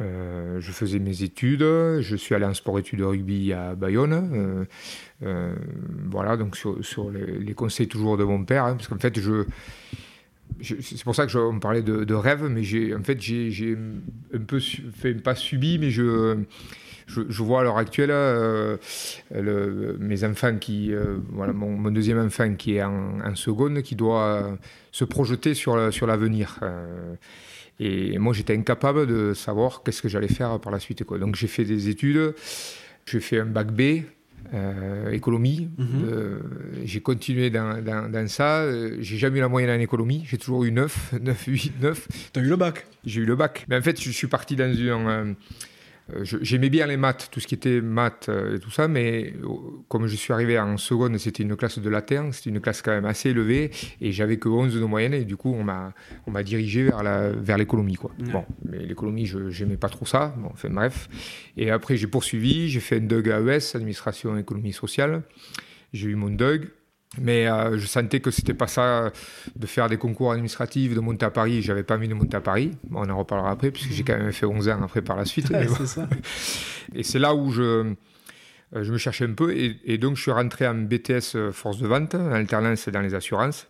Je 0.00 0.72
faisais 0.72 0.98
mes 0.98 1.22
études, 1.22 1.60
je 1.60 2.16
suis 2.16 2.34
allé 2.34 2.46
en 2.46 2.54
sport-études 2.54 3.00
de 3.00 3.04
rugby 3.04 3.52
à 3.52 3.74
Bayonne. 3.74 4.66
voilà, 5.20 6.36
donc 6.36 6.56
sur, 6.56 7.10
les, 7.10 7.54
conseils 7.54 7.88
toujours 7.88 8.16
de 8.16 8.24
mon 8.24 8.44
père, 8.44 8.64
hein, 8.64 8.76
parce 8.76 8.88
qu'en 8.88 8.98
fait, 8.98 9.18
c'est 10.62 11.04
pour 11.04 11.14
ça 11.14 11.26
que 11.26 11.32
je, 11.32 11.58
parlait 11.58 11.82
de, 11.82 12.14
rêve, 12.14 12.44
mais 12.44 12.62
j'ai, 12.62 12.94
en 12.94 13.02
fait, 13.02 13.20
j'ai, 13.20 13.76
un 14.34 14.38
peu, 14.38 14.60
fait, 14.60 15.14
pas 15.14 15.34
subi, 15.34 15.78
mais 15.78 15.90
je, 15.90 16.36
vois 17.06 17.60
à 17.60 17.62
l'heure 17.64 17.78
actuelle 17.78 18.10
euh, 18.12 18.76
mes 19.98 20.24
enfants 20.24 20.56
qui, 20.56 20.92
euh, 20.92 21.18
voilà, 21.30 21.52
mon, 21.52 21.90
deuxième 21.90 22.18
enfant 22.18 22.54
qui 22.54 22.76
est 22.76 22.82
en, 22.82 23.34
seconde, 23.34 23.82
qui 23.82 23.96
doit 23.96 24.58
se 24.92 25.04
projeter 25.04 25.54
sur 25.54 25.76
l'avenir. 25.76 26.60
Et 27.80 28.18
moi, 28.18 28.34
j'étais 28.34 28.54
incapable 28.54 29.06
de 29.06 29.32
savoir 29.32 29.82
qu'est-ce 29.82 30.02
que 30.02 30.08
j'allais 30.08 30.28
faire 30.28 30.60
par 30.60 30.70
la 30.70 30.78
suite. 30.78 31.02
Quoi. 31.04 31.18
Donc, 31.18 31.34
j'ai 31.34 31.46
fait 31.46 31.64
des 31.64 31.88
études, 31.88 32.34
j'ai 33.06 33.20
fait 33.20 33.40
un 33.40 33.46
bac 33.46 33.72
B, 33.72 34.02
euh, 34.52 35.12
économie. 35.12 35.68
Mhm. 35.78 35.86
Euh, 36.10 36.38
j'ai 36.84 37.00
continué 37.00 37.50
dans, 37.50 37.82
dans, 37.82 38.28
ça. 38.28 38.62
Euh, 38.62 38.96
j'ai 39.00 39.16
jamais 39.16 39.38
eu 39.38 39.40
la 39.40 39.48
moyenne 39.48 39.70
en 39.70 39.80
économie. 39.80 40.24
J'ai 40.26 40.38
toujours 40.38 40.64
eu 40.64 40.72
9, 40.72 41.14
9, 41.22 41.44
8, 41.46 41.72
9. 41.80 42.08
T'as 42.32 42.40
eu 42.40 42.48
le 42.48 42.56
bac? 42.56 42.86
J'ai 43.04 43.20
eu 43.20 43.24
le 43.24 43.36
bac. 43.36 43.64
Mais 43.68 43.76
en 43.76 43.82
fait, 43.82 44.00
je 44.00 44.10
suis 44.10 44.26
parti 44.26 44.56
dans 44.56 44.64
un, 44.64 45.34
j'aimais 46.22 46.70
bien 46.70 46.86
les 46.86 46.96
maths, 46.96 47.28
tout 47.30 47.40
ce 47.40 47.46
qui 47.46 47.54
était 47.54 47.80
maths 47.80 48.28
euh, 48.28 48.56
et 48.56 48.58
tout 48.58 48.70
ça, 48.70 48.88
mais 48.88 49.34
euh, 49.42 49.48
comme 49.88 50.06
je 50.06 50.16
suis 50.16 50.32
arrivé 50.32 50.58
en 50.58 50.76
seconde, 50.76 51.16
c'était 51.18 51.42
une 51.42 51.56
classe 51.56 51.78
de 51.78 51.88
latin, 51.88 52.32
c'était 52.32 52.50
une 52.50 52.60
classe 52.60 52.82
quand 52.82 52.92
même 52.92 53.04
assez 53.04 53.30
élevée, 53.30 53.70
et 54.00 54.12
j'avais 54.12 54.38
que 54.38 54.48
11 54.48 54.74
de 54.74 54.84
moyenne, 54.84 55.14
et 55.14 55.24
du 55.24 55.36
coup, 55.36 55.52
on 55.52 55.64
m'a, 55.64 55.92
on 56.26 56.30
m'a 56.30 56.42
dirigé 56.42 56.84
vers, 56.84 57.02
la, 57.02 57.30
vers 57.30 57.58
l'économie. 57.58 57.96
Quoi. 57.96 58.10
Bon, 58.32 58.44
mais 58.64 58.78
l'économie, 58.78 59.26
je 59.26 59.38
n'aimais 59.62 59.76
pas 59.76 59.88
trop 59.88 60.06
ça, 60.06 60.34
bon, 60.36 60.50
enfin 60.52 60.70
bref. 60.70 61.08
Et 61.56 61.70
après, 61.70 61.96
j'ai 61.96 62.06
poursuivi, 62.06 62.68
j'ai 62.68 62.80
fait 62.80 62.96
un 62.96 63.00
DUG 63.00 63.28
AES, 63.28 63.74
administration 63.76 64.36
économie 64.36 64.72
sociale, 64.72 65.22
j'ai 65.92 66.08
eu 66.08 66.14
mon 66.14 66.30
DUG, 66.30 66.70
mais 67.18 67.48
euh, 67.48 67.76
je 67.78 67.86
sentais 67.86 68.20
que 68.20 68.30
c'était 68.30 68.54
pas 68.54 68.68
ça 68.68 69.12
de 69.56 69.66
faire 69.66 69.88
des 69.88 69.96
concours 69.96 70.32
administratifs, 70.32 70.94
de 70.94 71.00
monter 71.00 71.26
à 71.26 71.30
Paris. 71.30 71.60
J'avais 71.62 71.82
pas 71.82 71.96
envie 71.96 72.08
de 72.08 72.14
monter 72.14 72.36
à 72.36 72.40
Paris. 72.40 72.72
on 72.92 73.08
en 73.08 73.18
reparlera 73.18 73.50
après, 73.50 73.70
puisque 73.70 73.92
j'ai 73.92 74.04
quand 74.04 74.16
même 74.16 74.32
fait 74.32 74.46
11 74.46 74.68
ans 74.68 74.82
après 74.82 75.02
par 75.02 75.16
la 75.16 75.24
suite. 75.24 75.52
ça. 75.86 76.08
Et 76.94 77.02
c'est 77.02 77.18
là 77.18 77.34
où 77.34 77.50
je, 77.50 77.94
euh, 78.76 78.84
je 78.84 78.92
me 78.92 78.98
cherchais 78.98 79.24
un 79.24 79.32
peu. 79.32 79.54
Et, 79.54 79.98
donc, 79.98 80.16
je 80.16 80.22
suis 80.22 80.30
rentré 80.30 80.66
en 80.66 80.74
BTS 80.74 81.34
euh, 81.34 81.52
force 81.52 81.78
de 81.78 81.86
vente, 81.86 82.14
en 82.14 82.32
alternance 82.32 82.88
dans 82.88 83.00
les 83.00 83.14
assurances. 83.14 83.66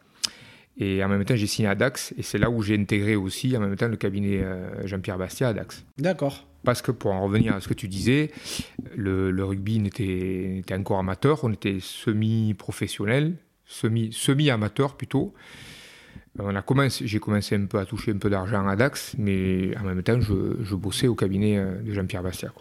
Et 0.81 1.05
en 1.05 1.09
même 1.09 1.25
temps, 1.25 1.37
j'ai 1.37 1.47
signé 1.47 1.69
à 1.69 1.75
Dax. 1.75 2.13
Et 2.17 2.23
c'est 2.23 2.39
là 2.39 2.51
où 2.51 2.63
j'ai 2.63 2.77
intégré 2.77 3.15
aussi, 3.15 3.57
en 3.57 3.61
même 3.61 3.77
temps, 3.77 3.89
le 3.89 3.97
cabinet 3.97 4.43
Jean-Pierre 4.85 5.19
Bastia 5.19 5.49
à 5.49 5.53
Dax. 5.53 5.85
D'accord. 5.99 6.47
Parce 6.65 6.83
que 6.83 6.91
pour 6.91 7.13
en 7.13 7.23
revenir 7.23 7.55
à 7.55 7.61
ce 7.61 7.69
que 7.69 7.75
tu 7.75 7.89
disais, 7.89 8.31
le, 8.95 9.45
rugby 9.45 9.79
n'était 9.79 10.63
encore 10.73 10.99
amateur, 10.99 11.43
on 11.45 11.53
était 11.53 11.79
semi-professionnel, 11.81 13.37
semi-amateur 13.67 14.97
plutôt. 14.97 15.33
On 16.39 16.55
a 16.55 16.63
commencé, 16.63 17.07
j'ai 17.07 17.19
commencé 17.19 17.57
un 17.57 17.67
peu 17.67 17.79
à 17.79 17.87
toucher 17.87 18.13
un 18.13 18.19
peu 18.19 18.31
d'argent 18.31 18.67
à 18.67 18.77
Dax, 18.77 19.17
mais 19.19 19.77
en 19.79 19.85
même 19.85 20.03
temps, 20.03 20.21
je, 20.21 20.75
bossais 20.75 21.09
au 21.09 21.15
cabinet 21.15 21.59
euh, 21.59 21.77
de 21.83 21.93
Jean-Pierre 21.93 22.23
Bastia. 22.23 22.53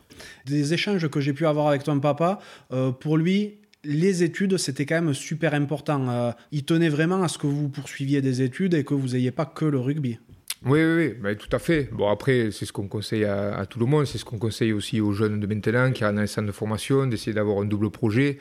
Des 0.45 0.74
échanges 0.74 1.07
que 1.07 1.21
j'ai 1.21 1.33
pu 1.33 1.45
avoir 1.45 1.68
avec 1.68 1.83
ton 1.83 2.00
papa, 2.00 2.39
euh, 2.71 2.92
pour 2.92 3.16
lui, 3.16 3.60
les 3.84 4.24
études, 4.24 4.58
c'était 4.58 4.86
quand 4.86 5.02
même 5.02 5.14
super 5.14 5.54
important. 5.54 6.09
Euh, 6.09 6.31
il 6.52 6.66
tenait 6.66 6.90
vraiment 6.90 7.24
à 7.24 7.28
ce 7.28 7.38
que 7.38 7.48
vous 7.48 7.69
poursuiviez 7.69 8.21
des 8.21 8.42
études 8.42 8.74
et 8.74 8.83
que 8.83 8.94
vous 8.94 9.09
n'ayez 9.09 9.31
pas 9.31 9.45
que 9.45 9.66
le 9.66 9.80
rugby. 9.80 10.19
Oui, 10.66 10.81
oui, 10.83 11.14
oui 11.24 11.38
tout 11.38 11.56
à 11.56 11.59
fait. 11.59 11.90
Bon, 11.94 12.09
après, 12.09 12.50
c'est 12.52 12.66
ce 12.66 12.74
qu'on 12.74 12.88
conseille 12.88 13.24
à, 13.24 13.66
tout 13.66 13.80
le 13.80 13.86
monde, 13.86 14.06
c'est 14.06 14.18
ce 14.18 14.26
qu'on 14.26 14.38
conseille 14.38 14.74
aussi 14.74 15.00
aux 15.00 15.14
jeunes 15.14 15.40
de 15.40 15.48
maintenant 15.48 15.92
qui 15.94 16.04
sont 16.04 16.12
dans 16.12 16.21
les 16.21 16.28
centres 16.28 16.48
de 16.48 16.52
formation, 16.52 17.07
d'essayer 17.07 17.33
d'avoir 17.33 17.59
un 17.59 17.66
double 17.66 17.90
projet. 17.92 18.40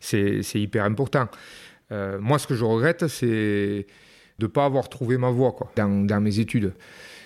C'est 0.00 0.40
hyper 0.54 0.84
important. 0.84 1.28
Euh, 1.92 2.18
moi, 2.18 2.38
ce 2.38 2.46
que 2.46 2.54
je 2.54 2.64
regrette, 2.64 3.06
c'est 3.08 3.86
de 4.38 4.46
ne 4.46 4.46
pas 4.46 4.64
avoir 4.64 4.88
trouvé 4.88 5.18
ma 5.18 5.30
voie 5.30 5.54
dans 5.76 6.20
mes 6.20 6.38
études. 6.38 6.72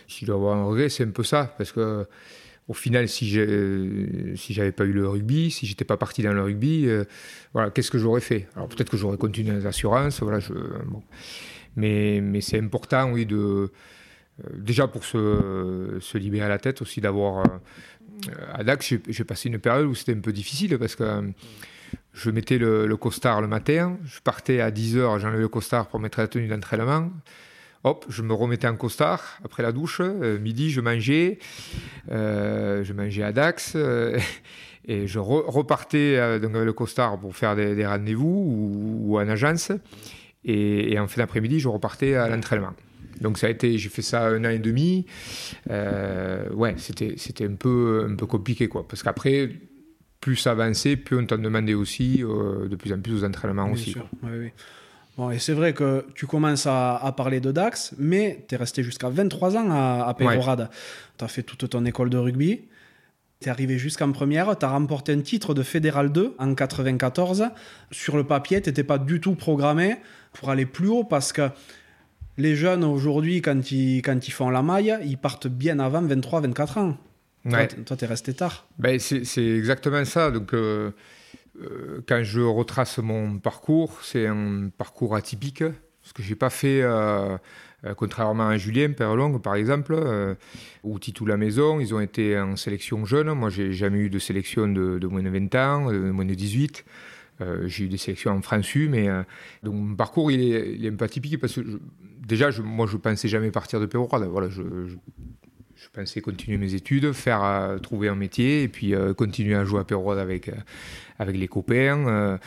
Si 0.08 0.20
je 0.22 0.26
dois 0.26 0.36
avoir 0.36 0.56
un 0.56 0.64
regret, 0.64 0.88
c'est 0.88 1.04
un 1.04 1.10
peu 1.10 1.22
ça, 1.22 1.54
parce 1.56 1.70
que 1.70 2.06
au 2.68 2.74
final, 2.74 3.08
si 3.08 3.38
si 4.36 4.54
j'avais 4.54 4.72
pas 4.72 4.84
eu 4.84 4.92
le 4.92 5.08
rugby, 5.08 5.50
si 5.50 5.66
j'étais 5.66 5.84
pas 5.84 5.96
parti 5.96 6.22
dans 6.22 6.32
le 6.32 6.42
rugby, 6.42 6.86
euh, 6.86 7.04
voilà, 7.52 7.70
qu'est-ce 7.70 7.90
que 7.90 7.98
j'aurais 7.98 8.20
fait? 8.20 8.48
Alors 8.56 8.68
peut-être 8.68 8.90
que 8.90 8.96
j'aurais 8.96 9.18
continué 9.18 9.54
les 9.54 9.66
assurances, 9.66 10.22
voilà, 10.22 10.38
mais 11.76 12.20
mais 12.22 12.40
c'est 12.40 12.58
important, 12.58 13.10
oui, 13.12 13.26
de 13.26 13.70
euh, 14.44 14.48
déjà 14.54 14.88
pour 14.88 15.04
se, 15.04 15.98
se, 16.00 16.16
libérer 16.16 16.48
la 16.48 16.58
tête 16.58 16.80
aussi 16.80 17.00
d'avoir 17.00 17.44
euh, 17.44 18.30
à 18.52 18.64
Dax 18.64 18.94
j'ai 19.08 19.24
passé 19.24 19.48
une 19.48 19.58
période 19.58 19.86
où 19.86 19.94
c'était 19.94 20.14
un 20.14 20.20
peu 20.20 20.32
difficile 20.32 20.78
parce 20.78 20.96
que 20.96 21.02
euh, 21.02 21.22
je 22.14 22.30
mettais 22.30 22.58
le, 22.58 22.96
costard 22.96 23.40
le 23.40 23.46
matin, 23.46 23.98
je 24.04 24.20
partais 24.20 24.60
à 24.60 24.70
10h, 24.70 25.18
j'enlevais 25.18 25.40
le 25.40 25.48
costard 25.48 25.88
pour 25.88 26.00
mettre 26.00 26.20
la 26.20 26.28
tenue 26.28 26.48
d'entraînement. 26.48 27.10
Hop, 27.84 28.06
je 28.08 28.22
me 28.22 28.32
remettais 28.32 28.68
en 28.68 28.76
costard 28.76 29.38
après 29.44 29.62
la 29.62 29.72
douche. 29.72 30.00
midi, 30.00 30.70
je 30.70 30.80
mangeais. 30.80 31.38
je 32.08 32.92
mangeais 32.92 33.22
à 33.24 33.32
Dax. 33.32 33.76
et 34.84 35.06
je 35.06 35.18
repartais 35.18 36.38
donc 36.38 36.54
avec 36.54 36.66
le 36.66 36.72
costard 36.72 37.18
pour 37.18 37.34
faire 37.34 37.56
des, 37.56 37.86
rendez-vous 37.86 38.24
ou, 38.26 39.12
ou, 39.12 39.18
en 39.18 39.28
agence. 39.28 39.72
Et, 40.44 40.92
et 40.92 40.98
en 40.98 41.08
fin 41.08 41.22
d'après-midi, 41.22 41.58
je 41.60 41.68
repartais 41.68 42.14
à 42.14 42.28
l'entraînement. 42.28 42.74
Donc 43.22 43.38
ça 43.38 43.46
a 43.46 43.50
été, 43.50 43.78
j'ai 43.78 43.88
fait 43.88 44.02
ça 44.02 44.26
un 44.26 44.44
an 44.44 44.50
et 44.50 44.58
demi. 44.58 45.06
Euh, 45.70 46.50
ouais, 46.50 46.74
c'était 46.76 47.14
c'était 47.16 47.46
un 47.46 47.54
peu 47.54 48.06
un 48.10 48.16
peu 48.16 48.26
compliqué 48.26 48.68
quoi, 48.68 48.86
parce 48.86 49.02
qu'après 49.02 49.50
plus 50.20 50.36
ça 50.36 50.52
avançait, 50.52 50.96
plus 50.96 51.16
on 51.16 51.26
t'en 51.26 51.38
demandait 51.38 51.74
aussi 51.74 52.22
euh, 52.22 52.68
de 52.68 52.76
plus 52.76 52.92
en 52.92 53.00
plus 53.00 53.14
aux 53.14 53.24
entraînements 53.24 53.64
Bien 53.64 53.72
aussi. 53.74 53.92
Sûr. 53.92 54.08
Oui. 54.22 54.50
Bon, 55.16 55.30
et 55.30 55.38
c'est 55.38 55.52
vrai 55.52 55.74
que 55.74 56.06
tu 56.14 56.26
commences 56.26 56.66
à, 56.66 57.12
parler 57.16 57.40
de 57.40 57.52
Dax, 57.52 57.94
mais 57.98 58.44
tu 58.48 58.54
es 58.54 58.58
resté 58.58 58.82
jusqu'à 58.82 59.10
23 59.10 59.56
ans 59.56 59.70
à, 59.70 60.08
à 60.08 60.14
Tu 60.14 61.24
as 61.24 61.28
fait 61.28 61.42
toute 61.42 61.68
ton 61.68 61.84
école 61.84 62.08
de 62.08 62.16
rugby. 62.16 62.62
Tu 63.40 63.48
es 63.48 63.50
arrivé 63.50 63.76
jusqu'en 63.76 64.10
première, 64.12 64.56
tu 64.56 64.64
as 64.64 64.70
remporté 64.70 65.12
un 65.12 65.20
titre 65.20 65.52
de 65.52 65.62
Fédéral 65.62 66.12
2 66.12 66.36
en 66.38 66.54
94. 66.54 67.48
Sur 67.90 68.16
le 68.16 68.24
papier, 68.24 68.62
tu 68.62 68.70
n'étais 68.70 68.84
pas 68.84 68.98
du 68.98 69.20
tout 69.20 69.34
programmé 69.34 69.96
pour 70.32 70.48
aller 70.48 70.64
plus 70.64 70.88
haut 70.88 71.04
parce 71.04 71.32
que 71.32 71.50
les 72.38 72.56
jeunes 72.56 72.84
aujourd'hui, 72.84 73.42
quand 73.42 73.70
ils, 73.70 74.00
quand 74.00 74.26
ils 74.26 74.30
font 74.30 74.48
la 74.48 74.62
maille, 74.62 74.96
ils 75.04 75.18
partent 75.18 75.48
bien 75.48 75.78
avant 75.78 76.02
23-24 76.02 76.78
ans. 76.78 76.96
Ouais. 77.44 77.68
Toi, 77.68 77.96
tu 77.96 78.04
es 78.04 78.08
resté 78.08 78.32
tard. 78.32 78.66
Ben, 78.78 78.98
c'est 78.98 79.44
exactement 79.44 80.04
ça. 80.04 80.30
Donc, 80.30 80.54
euh, 80.54 80.92
quand 82.06 82.22
je 82.22 82.40
retrace 82.40 82.98
mon 82.98 83.38
parcours, 83.38 83.98
c'est 84.02 84.26
un 84.26 84.70
parcours 84.76 85.16
atypique, 85.16 85.64
parce 86.02 86.12
que 86.12 86.22
j'ai 86.22 86.34
pas 86.34 86.50
fait, 86.50 86.82
euh, 86.82 87.36
euh, 87.84 87.94
contrairement 87.94 88.48
à 88.48 88.56
Julien 88.56 88.92
Perlong, 88.92 89.38
par 89.38 89.54
exemple, 89.54 89.94
euh, 89.96 90.34
ou 90.82 90.98
Titou 90.98 91.26
La 91.26 91.36
Maison, 91.36 91.80
ils 91.80 91.94
ont 91.94 92.00
été 92.00 92.38
en 92.38 92.56
sélection 92.56 93.04
jeune. 93.04 93.32
Moi, 93.32 93.50
j'ai 93.50 93.72
jamais 93.72 93.98
eu 93.98 94.10
de 94.10 94.18
sélection 94.18 94.68
de, 94.68 95.06
moins 95.06 95.22
de 95.22 95.28
20 95.28 95.54
ans, 95.54 95.92
de 95.92 96.10
moins 96.10 96.24
de 96.24 96.34
18. 96.34 96.84
Euh, 97.40 97.66
j'ai 97.66 97.84
eu 97.84 97.88
des 97.88 97.96
sélections 97.96 98.32
en 98.32 98.42
France 98.42 98.74
U, 98.74 98.88
mais 98.88 99.08
euh, 99.08 99.22
donc 99.62 99.74
mon 99.74 99.96
parcours 99.96 100.30
il 100.30 100.84
est, 100.84 100.88
un 100.88 100.94
peu 100.94 101.04
atypique 101.04 101.40
parce 101.40 101.54
que 101.54 101.80
déjà, 102.20 102.50
je, 102.50 102.62
moi, 102.62 102.86
je 102.86 102.96
pensais 102.96 103.28
jamais 103.28 103.50
partir 103.50 103.80
de 103.80 103.86
Pérorade. 103.86 104.24
Voilà, 104.24 104.48
je 105.76 105.88
pensais 105.92 106.20
continuer 106.20 106.58
mes 106.58 106.74
études, 106.74 107.12
faire 107.12 107.42
euh, 107.42 107.78
trouver 107.78 108.08
un 108.08 108.14
métier 108.14 108.62
et 108.62 108.68
puis 108.68 108.94
euh, 108.94 109.14
continuer 109.14 109.54
à 109.54 109.64
jouer 109.64 109.80
à 109.80 109.84
Pérorade 109.84 110.18
avec 110.18 110.48
euh, 110.48 110.52
avec 111.18 111.36
les 111.36 111.46
copains, 111.48 112.38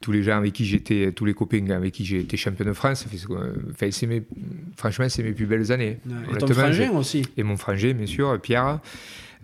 tous 0.00 0.12
les 0.12 0.22
gens 0.22 0.38
avec 0.38 0.54
qui 0.54 0.64
j'étais, 0.64 1.12
tous 1.12 1.26
les 1.26 1.34
copains 1.34 1.68
avec 1.68 1.92
qui 1.92 2.04
j'ai 2.04 2.20
été 2.20 2.38
champion 2.38 2.64
de 2.64 2.72
France. 2.72 3.04
Enfin, 3.06 3.90
c'est 3.90 4.06
mes, 4.06 4.22
franchement, 4.74 5.06
c'est 5.10 5.22
mes 5.22 5.32
plus 5.32 5.44
belles 5.44 5.70
années. 5.70 5.98
Et 6.32 6.38
ton 6.38 6.46
frangin 6.46 6.90
aussi. 6.92 7.26
et 7.36 7.42
mon 7.42 7.58
frangin, 7.58 7.92
bien 7.92 8.06
sûr, 8.06 8.40
Pierre. 8.40 8.80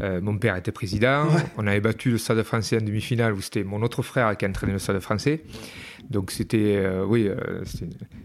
Mon 0.00 0.38
père 0.38 0.57
était 0.57 0.73
président. 0.73 1.26
Ouais. 1.26 1.42
On 1.59 1.66
avait 1.66 1.80
battu 1.80 2.11
le 2.12 2.18
Stade 2.18 2.42
français 2.45 2.78
en 2.78 2.85
demi-finale 2.85 3.35
où 3.35 3.42
c'était 3.42 3.64
mon 3.64 3.83
autre 3.83 4.02
frère 4.02 4.35
qui 4.38 4.47
entraînait 4.47 4.73
le 4.73 4.78
Stade 4.78 5.00
français. 5.00 5.42
Donc 6.09 6.30
c'était, 6.30 6.83
oui, 7.07 7.28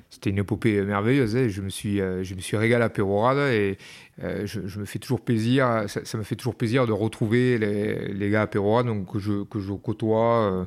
c'était 0.09 0.29
une 0.29 0.37
épopée 0.37 0.81
merveilleuse. 0.83 1.35
hein. 1.35 1.47
Je 1.49 1.61
me 1.61 1.69
suis, 1.69 1.97
je 1.97 2.35
me 2.35 2.39
suis 2.39 2.55
régalé 2.55 2.85
à 2.85 2.89
Pérorade 2.89 3.51
et 3.51 3.77
euh, 4.21 4.45
je, 4.45 4.67
je 4.67 4.79
me 4.79 4.85
fais 4.85 4.99
toujours 4.99 5.21
plaisir. 5.21 5.85
Ça, 5.87 6.03
ça 6.05 6.17
me 6.17 6.23
fait 6.23 6.35
toujours 6.35 6.55
plaisir 6.55 6.85
de 6.85 6.91
retrouver 6.91 7.57
les, 7.57 8.13
les 8.13 8.29
gars 8.29 8.43
à 8.43 8.47
Pérorade 8.47 8.85
donc 8.85 9.11
que 9.11 9.19
je 9.19 9.43
que 9.43 9.59
je 9.59 9.73
côtoie. 9.73 10.51
euh, 10.51 10.65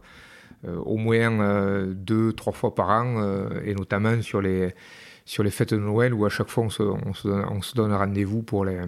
euh, 0.66 0.76
au 0.78 0.96
moins 0.96 1.84
deux, 1.86 2.32
trois 2.32 2.52
fois 2.54 2.74
par 2.74 2.88
an, 2.88 3.22
et 3.62 3.74
notamment 3.74 4.20
sur 4.22 4.40
les, 4.40 4.74
sur 5.26 5.44
les 5.44 5.50
fêtes 5.50 5.74
de 5.74 5.78
Noël 5.78 6.14
où 6.14 6.24
à 6.24 6.30
chaque 6.30 6.48
fois 6.48 6.64
on 6.64 6.70
se, 6.70 6.82
on 6.82 7.12
se 7.12 7.28
donne, 7.28 7.44
on 7.50 7.60
se 7.60 7.74
donne 7.74 7.92
rendez-vous 7.92 8.42
pour 8.42 8.64
les, 8.64 8.80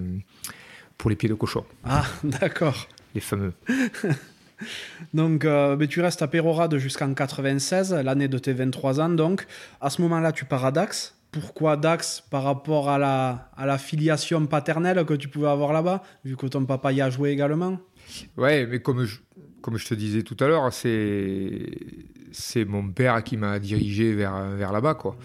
pour 0.97 1.11
les 1.11 1.15
pieds 1.17 1.29
de 1.29 1.35
cochon, 1.35 1.65
Ah, 1.85 2.05
d'accord. 2.25 2.89
les 3.15 3.21
fameux. 3.21 3.53
Donc, 5.15 5.45
euh, 5.45 5.77
ben, 5.77 5.87
tu 5.87 6.01
restes 6.01 6.23
à 6.23 6.27
Pérorade 6.27 6.77
jusqu'en 6.79 7.13
96, 7.15 7.93
l'année 8.03 8.29
de 8.29 8.39
tes 8.39 8.53
23 8.55 9.01
ans. 9.01 9.09
Donc, 9.11 9.47
à 9.81 9.91
ce 9.91 10.03
moment-là, 10.03 10.33
tu 10.33 10.45
pars 10.47 10.65
à 10.65 10.73
Dax? 10.73 11.15
Pourquoi 11.31 11.77
Dax 11.77 12.23
par 12.31 12.43
rapport 12.43 12.89
à 12.89 12.99
la, 12.99 13.51
à 13.57 13.67
la 13.67 13.79
filiation 13.79 14.47
paternelle 14.47 15.05
que 15.05 15.15
tu 15.15 15.29
pouvais 15.29 15.49
avoir 15.49 15.73
là-bas, 15.73 16.03
vu 16.25 16.37
que 16.37 16.47
ton 16.47 16.65
papa 16.65 16.93
y 16.93 17.01
a 17.01 17.11
joué 17.11 17.31
également? 17.31 17.79
Ouais, 18.37 18.67
mais 18.67 18.81
comme 18.81 19.05
je, 19.05 19.19
comme 19.61 19.77
je 19.77 19.87
te 19.87 19.95
disais 19.95 20.23
tout 20.23 20.37
à 20.41 20.49
l'heure, 20.49 20.73
c'est, 20.73 22.65
mon 22.67 22.89
père 22.89 23.23
qui 23.23 23.37
m'a 23.37 23.59
dirigé 23.59 24.15
vers, 24.15 24.51
vers 24.57 24.73
là-bas, 24.73 24.95
quoi. 24.95 25.17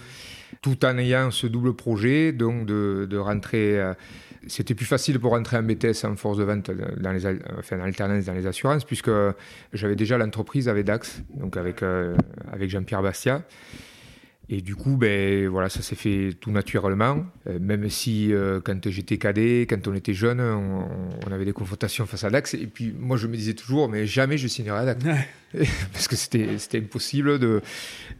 Tout 0.62 0.86
en 0.86 0.98
ayant 0.98 1.31
ce 1.31 1.48
double 1.48 1.74
projet, 1.74 2.31
donc 2.31 2.65
de, 2.65 3.07
de 3.10 3.17
rentrer. 3.17 3.79
euh, 3.79 3.93
c'était 4.48 4.75
plus 4.75 4.86
facile 4.86 5.19
pour 5.19 5.31
rentrer 5.31 5.57
en 5.57 5.63
BTS 5.63 6.05
en 6.05 6.15
force 6.15 6.38
de 6.38 6.43
vente 6.43 6.69
dans 6.98 7.12
les, 7.12 7.25
enfin, 7.57 7.79
en 7.79 7.83
alternance 7.83 8.25
dans 8.25 8.33
les 8.33 8.45
assurances, 8.45 8.83
puisque 8.83 9.12
j'avais 9.72 9.95
déjà 9.95 10.17
l'entreprise 10.17 10.67
avec 10.67 10.86
Dax, 10.86 11.22
donc 11.36 11.57
avec, 11.57 11.81
euh, 11.81 12.15
avec 12.51 12.69
Jean-Pierre 12.69 13.01
Bastia. 13.01 13.43
Et 14.50 14.62
du 14.62 14.76
coup, 14.76 14.98
ben, 14.98 15.48
voilà, 15.48 15.70
ça 15.70 15.82
s'est 15.82 15.96
fait 15.96 16.32
tout 16.40 16.52
naturellement. 16.52 17.26
Euh, 17.48 17.60
même 17.62 17.90
si, 17.90 18.34
euh, 18.34 18.60
quand 18.60 18.90
j'étais 18.90 19.18
cadet, 19.18 19.62
quand 19.70 19.88
on 19.88 19.96
était 19.96 20.14
jeune, 20.14 20.42
on, 20.42 20.86
on 21.26 21.32
avait 21.32 21.46
des 21.46 21.54
confrontations 21.54 22.06
face 22.06 22.26
à 22.26 22.30
Dax. 22.30 22.54
Et 22.54 22.68
puis, 22.68 22.94
moi, 22.98 23.16
je 23.16 23.28
me 23.28 23.38
disais 23.38 23.54
toujours, 23.54 23.88
mais 23.88 24.06
jamais 24.06 24.38
je 24.38 24.48
signerai 24.48 24.80
à 24.80 24.94
Dax. 24.94 25.06
Parce 25.94 26.08
que 26.10 26.18
c'était 26.18 26.78
impossible. 26.78 27.40
De... 27.40 27.62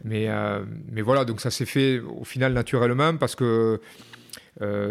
Mais, 0.02 0.28
euh, 0.28 0.64
mais 0.90 1.02
voilà, 1.02 1.26
donc 1.26 1.40
ça 1.42 1.50
s'est 1.50 1.66
fait 1.66 2.00
au 2.00 2.24
final 2.24 2.54
naturellement 2.54 3.16
parce 3.16 3.34
que 3.34 3.80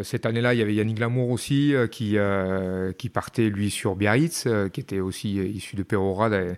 cette 0.04 0.26
année-là, 0.26 0.54
il 0.54 0.60
y 0.60 0.62
avait 0.62 0.76
Yannick 0.76 1.00
Lamour 1.00 1.30
aussi 1.30 1.74
qui, 1.90 2.18
qui 2.98 3.10
partait, 3.10 3.50
lui, 3.50 3.70
sur 3.70 3.96
Biarritz, 3.96 4.46
qui 4.74 4.82
était 4.82 5.00
aussi 5.00 5.36
issu 5.38 5.78
de 5.78 5.84
Pérorade. 5.84 6.58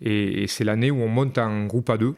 Et, 0.00 0.46
c'est 0.46 0.62
l'année 0.62 0.92
où 0.92 1.02
on 1.02 1.08
monte 1.08 1.38
en 1.38 1.66
groupe 1.66 1.88
A2 1.88 2.14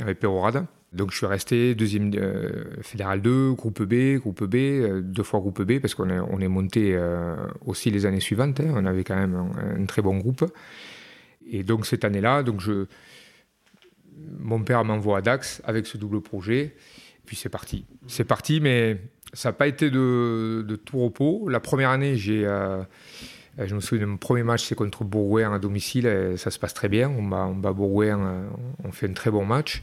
avec 0.00 0.20
Pérorade. 0.20 0.66
Donc 0.92 1.10
je 1.10 1.16
suis 1.16 1.26
resté 1.26 1.74
deuxième 1.74 2.12
euh, 2.14 2.64
fédéral 2.82 3.20
2, 3.20 3.52
groupe 3.52 3.82
B, 3.82 4.18
groupe 4.18 4.44
B, 4.44 4.54
euh, 4.54 5.00
deux 5.02 5.22
fois 5.22 5.40
groupe 5.40 5.62
B, 5.62 5.78
parce 5.80 5.94
qu'on 5.94 6.08
est, 6.08 6.18
on 6.18 6.40
est 6.40 6.48
monté 6.48 6.94
euh, 6.94 7.36
aussi 7.64 7.90
les 7.90 8.06
années 8.06 8.20
suivantes. 8.20 8.60
hein. 8.60 8.72
on 8.74 8.84
avait 8.86 9.04
quand 9.04 9.16
même 9.16 9.34
un, 9.34 9.84
très 9.86 10.02
bon 10.02 10.16
groupe. 10.18 10.44
Et 11.50 11.64
donc 11.64 11.86
cette 11.86 12.04
année-là, 12.04 12.42
donc 12.42 12.60
je, 12.60 12.86
mon 14.38 14.62
père 14.62 14.84
m'envoie 14.84 15.18
à 15.18 15.22
Dax 15.22 15.60
avec 15.64 15.86
ce 15.86 15.98
double 15.98 16.20
projet. 16.20 16.74
Puis 17.26 17.36
c'est 17.36 17.48
parti. 17.48 17.84
C'est 18.06 18.24
parti, 18.24 18.60
mais 18.60 19.00
ça 19.32 19.48
n'a 19.48 19.52
pas 19.52 19.66
été 19.66 19.90
de, 19.90 20.80
tout 20.84 20.98
repos. 20.98 21.48
La 21.48 21.58
première 21.58 21.90
année, 21.90 22.16
j'ai, 22.16 22.46
je 23.64 23.74
me 23.74 23.80
souviens 23.80 24.04
de 24.04 24.10
mon 24.10 24.16
premier 24.18 24.42
match, 24.42 24.64
c'est 24.64 24.74
contre 24.74 25.04
Bourgoin 25.04 25.52
à 25.52 25.58
domicile. 25.58 26.06
Et 26.06 26.36
ça 26.36 26.50
se 26.50 26.58
passe 26.58 26.74
très 26.74 26.88
bien. 26.88 27.08
On 27.08 27.22
bat, 27.22 27.46
on 27.46 27.54
bat 27.54 27.74
euh, 27.76 28.48
on 28.84 28.92
fait 28.92 29.08
un 29.08 29.14
très 29.14 29.30
bon 29.30 29.46
match. 29.46 29.82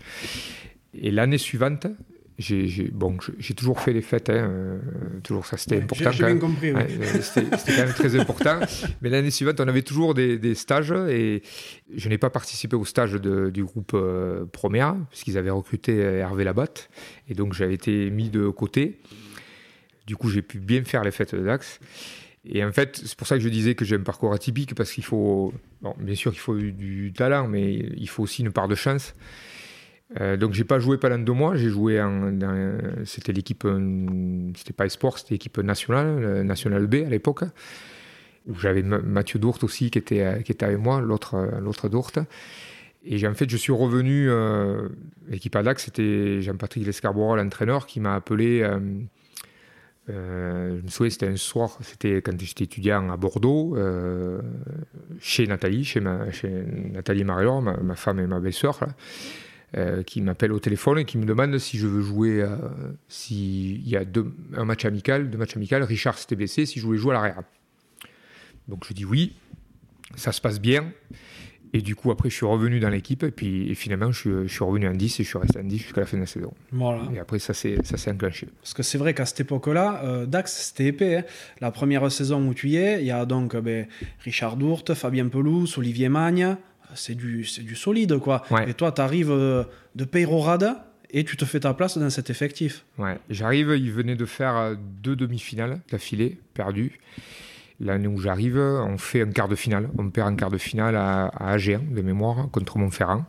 Et 0.93 1.11
l'année 1.11 1.37
suivante, 1.37 1.87
j'ai, 2.39 2.67
bon, 2.91 3.17
toujours 3.55 3.79
fait 3.79 3.93
les 3.93 4.01
fêtes. 4.01 4.29
hein, 4.29 4.49
euh, 4.49 4.79
toujours 5.23 5.45
ça, 5.45 5.55
c'était 5.57 5.77
important. 5.81 6.11
J'ai 6.11 6.25
bien 6.25 6.37
compris. 6.39 6.71
oui. 6.71 6.77
Ouais, 6.81 6.87
euh, 7.01 7.21
c'était 7.21 7.49
quand 7.75 7.85
même 7.85 7.93
très 7.93 8.15
important. 8.19 8.59
Mais 9.01 9.09
l'année 9.09 9.29
suivante, 9.31 9.59
on 9.59 9.67
avait 9.67 9.83
toujours 9.83 10.13
des, 10.13 10.37
des 10.39 10.55
stages 10.55 10.91
et 11.09 11.43
je 11.95 12.09
n'ai 12.09 12.17
pas 12.17 12.29
participé 12.31 12.75
au 12.75 12.85
stage 12.85 13.13
de- 13.13 13.49
du 13.51 13.63
groupe 13.63 13.91
euh, 13.93 14.45
puisqu'ils 15.09 15.37
avaient 15.37 15.49
recruté 15.51 15.93
euh, 16.03 16.19
Hervé 16.19 16.43
Labatte. 16.43 16.89
Et 17.29 17.33
donc, 17.35 17.53
j'avais 17.53 17.75
été 17.75 18.09
mis 18.09 18.29
de 18.29 18.49
côté. 18.49 18.99
Du 20.07 20.15
coup, 20.15 20.29
j'ai 20.29 20.41
pu 20.41 20.59
bien 20.59 20.83
faire 20.83 21.03
les 21.03 21.11
fêtes 21.11 21.33
de 21.35 21.43
Dax. 21.43 21.79
Et 22.45 22.63
en 22.65 22.71
fait, 22.73 22.99
c'est 23.05 23.15
pour 23.15 23.25
ça 23.25 23.37
que 23.37 23.41
je 23.43 23.47
disais 23.47 23.73
que 23.73 23.85
j'ai 23.85 23.95
un 23.95 24.01
parcours 24.01 24.33
atypique, 24.33 24.75
parce 24.75 24.91
qu'il 24.91 25.05
faut, 25.05 25.53
bon, 25.81 25.93
bien 25.97 26.15
sûr 26.15 26.31
qu'il 26.31 26.41
faut 26.41 26.57
du, 26.57 26.73
du 26.73 27.13
talent, 27.13 27.47
mais 27.47 27.73
il 27.95 28.09
faut 28.09 28.23
aussi 28.23 28.41
une 28.41 28.51
part 28.51 28.67
de 28.67 28.75
chance. 28.75 29.15
Euh, 30.21 30.37
donc 30.37 30.53
j'ai 30.53 30.63
pas 30.63 30.79
joué 30.79 30.97
pendant 30.97 31.17
deux 31.17 31.33
mois, 31.33 31.55
j'ai 31.55 31.69
joué 31.69 31.97
dans- 31.97 32.77
c'était 33.05 33.33
l'équipe, 33.33 33.65
euh, 33.65 34.51
c'était 34.55 34.73
pas 34.73 34.85
Esport, 34.85 35.17
c'était 35.17 35.33
l'équipe 35.35 35.57
nationale, 35.57 36.19
le 36.19 36.43
national 36.43 36.85
B 36.87 36.95
à 37.05 37.09
l'époque, 37.09 37.43
où 38.47 38.53
j'avais 38.59 38.83
Ma- 38.83 38.99
Mathieu 38.99 39.39
Dourte 39.39 39.63
aussi 39.63 39.89
qui 39.89 39.97
était, 39.97 40.21
euh, 40.21 40.39
avec 40.61 40.77
moi, 40.77 41.01
l'autre, 41.01 41.35
euh, 41.35 41.59
l'autre 41.59 41.89
Dourte. 41.89 42.19
Et 43.05 43.27
en 43.27 43.33
fait, 43.33 43.49
je 43.49 43.57
suis 43.57 43.73
revenu, 43.73 44.29
euh, 44.29 44.87
l'équipe 45.27 45.55
ADAX, 45.55 45.85
c'était 45.85 46.41
Jean-Patrick 46.41 46.85
Lescarborough, 46.85 47.35
l'entraîneur, 47.35 47.85
qui 47.85 47.99
m'a 47.99 48.13
appelé. 48.15 48.61
euh, 48.61 48.79
euh, 50.09 50.77
je 50.79 50.83
me 50.83 50.87
souviens, 50.89 51.09
c'était 51.09 51.27
un 51.27 51.35
soir, 51.37 51.77
c'était 51.81 52.21
quand 52.21 52.37
j'étais 52.39 52.65
étudiant 52.65 53.09
à 53.09 53.17
Bordeaux, 53.17 53.75
euh, 53.77 54.41
chez 55.19 55.47
Nathalie, 55.47 55.85
chez, 55.85 56.01
Nathalie 56.01 57.23
Marior, 57.23 57.61
ma, 57.61 57.95
femme 57.95 58.19
et 58.19 58.27
ma 58.27 58.39
belle-sœur, 58.39 58.79
euh, 59.75 60.03
qui 60.03 60.21
m'appelle 60.21 60.51
au 60.51 60.59
téléphone 60.59 60.99
et 60.99 61.05
qui 61.05 61.17
me 61.17 61.25
demande 61.25 61.57
si 61.57 61.77
je 61.77 61.87
veux 61.87 62.01
jouer, 62.01 62.45
s'il 63.07 63.87
y 63.87 63.95
a 63.95 64.05
deux, 64.05 64.33
un 64.55 64.65
match 64.65 64.85
amical, 64.85 65.29
deux 65.29 65.37
matchs 65.37 65.55
amicaux, 65.55 65.75
Richard 65.81 66.17
s'était 66.17 66.35
blessé, 66.35 66.65
si 66.65 66.79
je 66.79 66.85
voulais 66.85 66.99
jouer 66.99 67.11
à 67.11 67.13
l'arrière. 67.15 67.41
Donc 68.67 68.85
je 68.87 68.93
dis 68.93 69.05
oui, 69.05 69.33
ça 70.15 70.31
se 70.31 70.41
passe 70.41 70.59
bien. 70.59 70.91
Et 71.75 71.81
du 71.81 71.95
coup, 71.95 72.11
après, 72.11 72.29
je 72.29 72.35
suis 72.35 72.45
revenu 72.45 72.79
dans 72.79 72.89
l'équipe 72.89 73.23
et 73.23 73.31
puis 73.31 73.67
et 73.71 73.73
finalement, 73.73 74.11
je 74.11 74.19
suis, 74.19 74.29
je 74.43 74.53
suis 74.53 74.63
revenu 74.63 74.87
en 74.87 74.93
10 74.93 75.19
et 75.19 75.23
je 75.23 75.27
suis 75.27 75.39
resté 75.39 75.59
en 75.59 75.63
10 75.63 75.79
jusqu'à 75.79 76.01
la 76.01 76.05
fin 76.05 76.17
de 76.17 76.21
la 76.21 76.27
saison. 76.27 76.53
Voilà. 76.71 77.01
Et 77.15 77.17
après, 77.17 77.39
ça 77.39 77.55
s'est 77.55 77.77
ça 77.83 77.97
s'est 77.97 78.11
enclenché. 78.11 78.47
Parce 78.61 78.75
que 78.75 78.83
c'est 78.83 78.99
vrai 78.99 79.15
qu'à 79.15 79.25
cette 79.25 79.39
époque-là, 79.39 80.01
euh, 80.03 80.25
Dax, 80.27 80.67
c'était 80.67 80.85
épais. 80.89 81.15
hein. 81.17 81.23
La 81.61 81.71
première 81.71 82.11
saison 82.11 82.47
où 82.47 82.53
tu 82.53 82.69
y 82.69 82.75
es, 82.75 83.01
il 83.01 83.07
y 83.07 83.11
a 83.11 83.25
donc 83.25 83.55
ben, 83.55 83.87
Richard 84.23 84.55
Dourte, 84.55 84.93
Fabien 84.93 85.27
Pelouse, 85.29 85.75
Olivier 85.79 86.09
Magne. 86.09 86.57
C'est 86.95 87.15
du, 87.15 87.45
du 87.59 87.75
solide, 87.75 88.17
quoi. 88.19 88.43
Ouais. 88.51 88.69
Et 88.69 88.73
toi, 88.73 88.91
tu 88.91 89.01
arrives 89.01 89.29
de 89.29 90.05
Peyrorade 90.05 90.75
et 91.13 91.23
tu 91.23 91.37
te 91.37 91.45
fais 91.45 91.59
ta 91.59 91.73
place 91.73 91.97
dans 91.97 92.09
cet 92.09 92.29
effectif. 92.31 92.83
Ouais, 92.97 93.19
j'arrive, 93.29 93.75
il 93.77 93.91
venait 93.91 94.15
de 94.15 94.25
faire 94.25 94.57
euh, 94.57 94.75
deux 94.77 95.15
demi-finales 95.15 95.79
d'affilée, 95.91 96.39
perdues. 96.55 96.99
L'année 97.79 98.07
où 98.07 98.17
j'arrive, 98.17 98.57
on 98.57 98.97
fait 98.97 99.21
un 99.21 99.29
quart 99.29 99.47
de 99.47 99.55
finale. 99.55 99.89
On 99.97 100.09
perd 100.09 100.29
un 100.29 100.35
quart 100.35 100.49
de 100.49 100.57
finale 100.57 100.95
à, 100.95 101.25
à 101.25 101.51
Agen, 101.51 101.81
de 101.91 102.01
mémoire, 102.01 102.49
contre 102.51 102.77
Montferrand. 102.77 103.25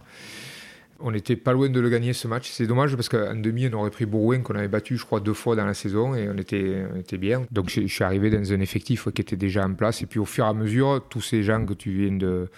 on 1.01 1.11
n'était 1.11 1.37
pas 1.37 1.53
loin 1.53 1.69
de 1.69 1.81
le 1.81 1.89
gagner 1.91 2.13
ce 2.13 2.27
match. 2.29 2.51
C'est 2.51 2.67
dommage 2.67 2.95
parce 2.95 3.09
qu'en 3.09 3.35
demi, 3.35 3.69
on 3.71 3.79
aurait 3.79 3.91
pris 3.91 4.07
Bourgoin 4.07 4.41
qu'on 4.41 4.55
avait 4.55 4.69
battu, 4.69 4.97
je 4.97 5.05
crois, 5.05 5.21
deux 5.21 5.35
fois 5.35 5.57
dans 5.57 5.67
la 5.67 5.75
saison 5.75 6.15
et 6.15 6.29
on 6.29 6.39
était, 6.39 6.85
était 6.99 7.19
bien. 7.19 7.45
Donc 7.51 7.69
je, 7.69 7.87
suis 7.87 8.05
arrivé 8.05 8.31
dans 8.31 8.53
un 8.53 8.61
effectif 8.61 9.09
qui 9.15 9.21
était 9.21 9.37
déjà 9.37 9.65
en 9.65 9.75
place. 9.75 10.03
Et 10.03 10.07
puis 10.07 10.21
au 10.21 10.25
fur 10.25 10.45
et 10.47 10.49
à 10.49 10.55
mesure, 10.55 11.05
tous 11.09 11.23
ces 11.23 11.43
gens 11.43 11.65
que 11.67 11.75
tu 11.75 11.91
viens 11.91 12.17
de, 12.17 12.49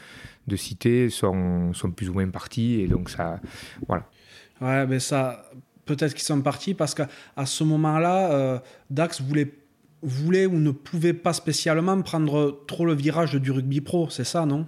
de 0.46 0.56
citer 0.56 1.10
sont, 1.10 1.72
sont 1.74 1.90
plus 1.90 2.08
ou 2.08 2.14
moins 2.14 2.28
partis. 2.28 2.80
Et 2.80 2.88
donc 2.88 3.10
ça, 3.10 3.40
voilà. 3.86 4.08
Ouais, 4.60 4.86
mais 4.86 5.00
ça, 5.00 5.50
peut-être 5.84 6.14
qu'ils 6.14 6.22
sont 6.24 6.40
partis 6.40 6.74
parce 6.74 6.94
qu'à 6.94 7.08
ce 7.44 7.64
moment-là, 7.64 8.30
euh, 8.32 8.58
Dax 8.90 9.20
voulait 9.20 9.52
voulait 10.02 10.46
ou 10.46 10.58
ne 10.58 10.70
pouvait 10.70 11.14
pas 11.14 11.32
spécialement 11.32 12.00
prendre 12.02 12.62
trop 12.66 12.84
le 12.84 12.94
virage 12.94 13.34
du 13.34 13.50
rugby 13.50 13.80
pro, 13.80 14.08
c'est 14.10 14.24
ça, 14.24 14.46
non? 14.46 14.66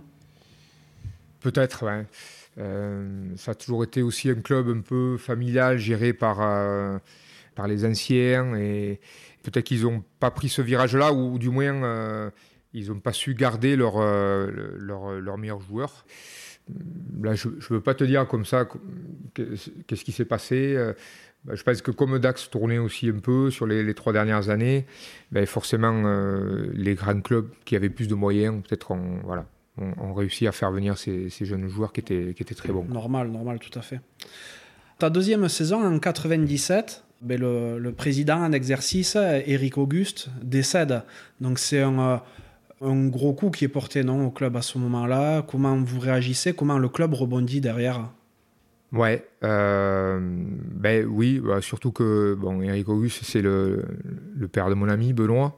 Peut-être, 1.41 1.85
ouais. 1.87 2.07
Euh, 2.59 3.37
ça 3.37 3.53
a 3.53 3.55
toujours 3.55 3.85
été 3.85 4.03
aussi 4.03 4.31
un 4.31 4.41
club 4.41 4.69
un 4.69 4.81
peu 4.81 5.17
familial, 5.17 5.79
géré 5.79 6.13
par, 6.13 6.39
euh, 6.41 6.99
par 7.55 7.69
les 7.69 7.85
anciens. 7.85 8.57
Et 8.57 9.01
peut-être 9.43 9.67
qu'ils 9.67 9.83
n'ont 9.83 10.03
pas 10.19 10.31
pris 10.31 10.49
ce 10.49 10.63
virage-là, 10.63 11.13
ou, 11.13 11.39
du 11.39 11.51
moins, 11.51 11.83
euh, 11.85 12.31
ils 12.73 12.89
n'ont 12.89 13.01
pas 13.01 13.13
su 13.13 13.35
garder 13.35 13.77
leur, 13.77 13.99
leur, 13.99 15.13
leur, 15.13 15.39
meilleur 15.39 15.61
joueur. 15.61 16.05
Là, 17.23 17.35
je 17.35 17.49
ne 17.49 17.55
veux 17.71 17.81
pas 17.81 17.95
te 17.95 18.05
dire 18.05 18.29
comme 18.29 18.45
ça 18.45 18.69
qu'est-ce 19.35 20.05
qui 20.05 20.13
s'est 20.13 20.27
passé. 20.27 20.77
Bah, 21.45 21.55
je 21.55 21.63
pense 21.63 21.81
que 21.81 21.91
comme 21.91 22.19
Dax 22.19 22.51
tournait 22.51 22.79
aussi 22.79 23.09
un 23.09 23.21
peu 23.21 23.51
sur 23.51 23.67
les, 23.67 23.95
trois 23.95 24.13
dernières 24.13 24.51
années, 24.51 24.87
ben 25.33 25.47
forcément, 25.47 26.03
les 26.75 26.95
grands 26.95 27.21
clubs 27.21 27.49
qui 27.65 27.75
avaient 27.75 27.89
plus 27.89 28.09
de 28.09 28.15
moyens, 28.15 28.63
peut-être, 28.63 28.95
voilà, 29.25 29.47
on, 29.99 30.13
réussit 30.13 30.49
à 30.49 30.53
faire 30.53 30.71
venir 30.71 30.99
ces, 30.99 31.29
jeunes 31.41 31.69
joueurs 31.69 31.93
qui 31.93 32.01
étaient, 32.01 32.35
qui 32.35 32.43
étaient 32.43 32.55
très 32.55 32.73
bons. 32.73 32.85
Normal, 32.85 33.29
normal, 33.29 33.59
tout 33.59 33.77
à 33.79 33.83
fait. 33.83 34.01
Ta 34.99 35.11
deuxième 35.11 35.49
saison, 35.49 35.85
en 35.85 35.99
97, 35.99 37.05
ben 37.21 37.41
le, 37.41 37.91
président 37.93 38.39
en 38.39 38.53
exercice, 38.53 39.17
Eric 39.17 39.79
Auguste, 39.79 40.29
décède. 40.43 41.03
Donc 41.41 41.59
c'est 41.59 41.83
un, 41.83 41.99
euh, 42.01 42.17
un, 42.81 43.07
gros 43.09 43.33
coup 43.33 43.51
qui 43.51 43.65
est 43.65 43.69
porté 43.69 44.05
non, 44.05 44.27
au 44.27 44.31
club 44.31 44.57
à 44.57 44.63
ce 44.63 44.79
moment-là. 44.79 45.43
Comment 45.43 45.77
vous 45.77 46.01
réagissez? 46.01 46.53
Comment 46.53 46.79
le 46.79 46.89
club 46.89 47.15
rebondit 47.15 47.61
derrière? 47.61 48.11
Ouais, 48.93 49.27
euh, 49.45 50.19
ben 50.23 51.07
oui, 51.07 51.41
bah, 51.45 51.61
surtout 51.61 51.93
que 51.93 52.35
bon, 52.35 52.63
Eric 52.63 52.89
Auguste, 52.89 53.21
c'est 53.23 53.43
le, 53.43 53.85
le, 54.35 54.49
père 54.49 54.71
de 54.71 54.75
mon 54.75 54.89
ami 54.89 55.13
Benoît. 55.13 55.57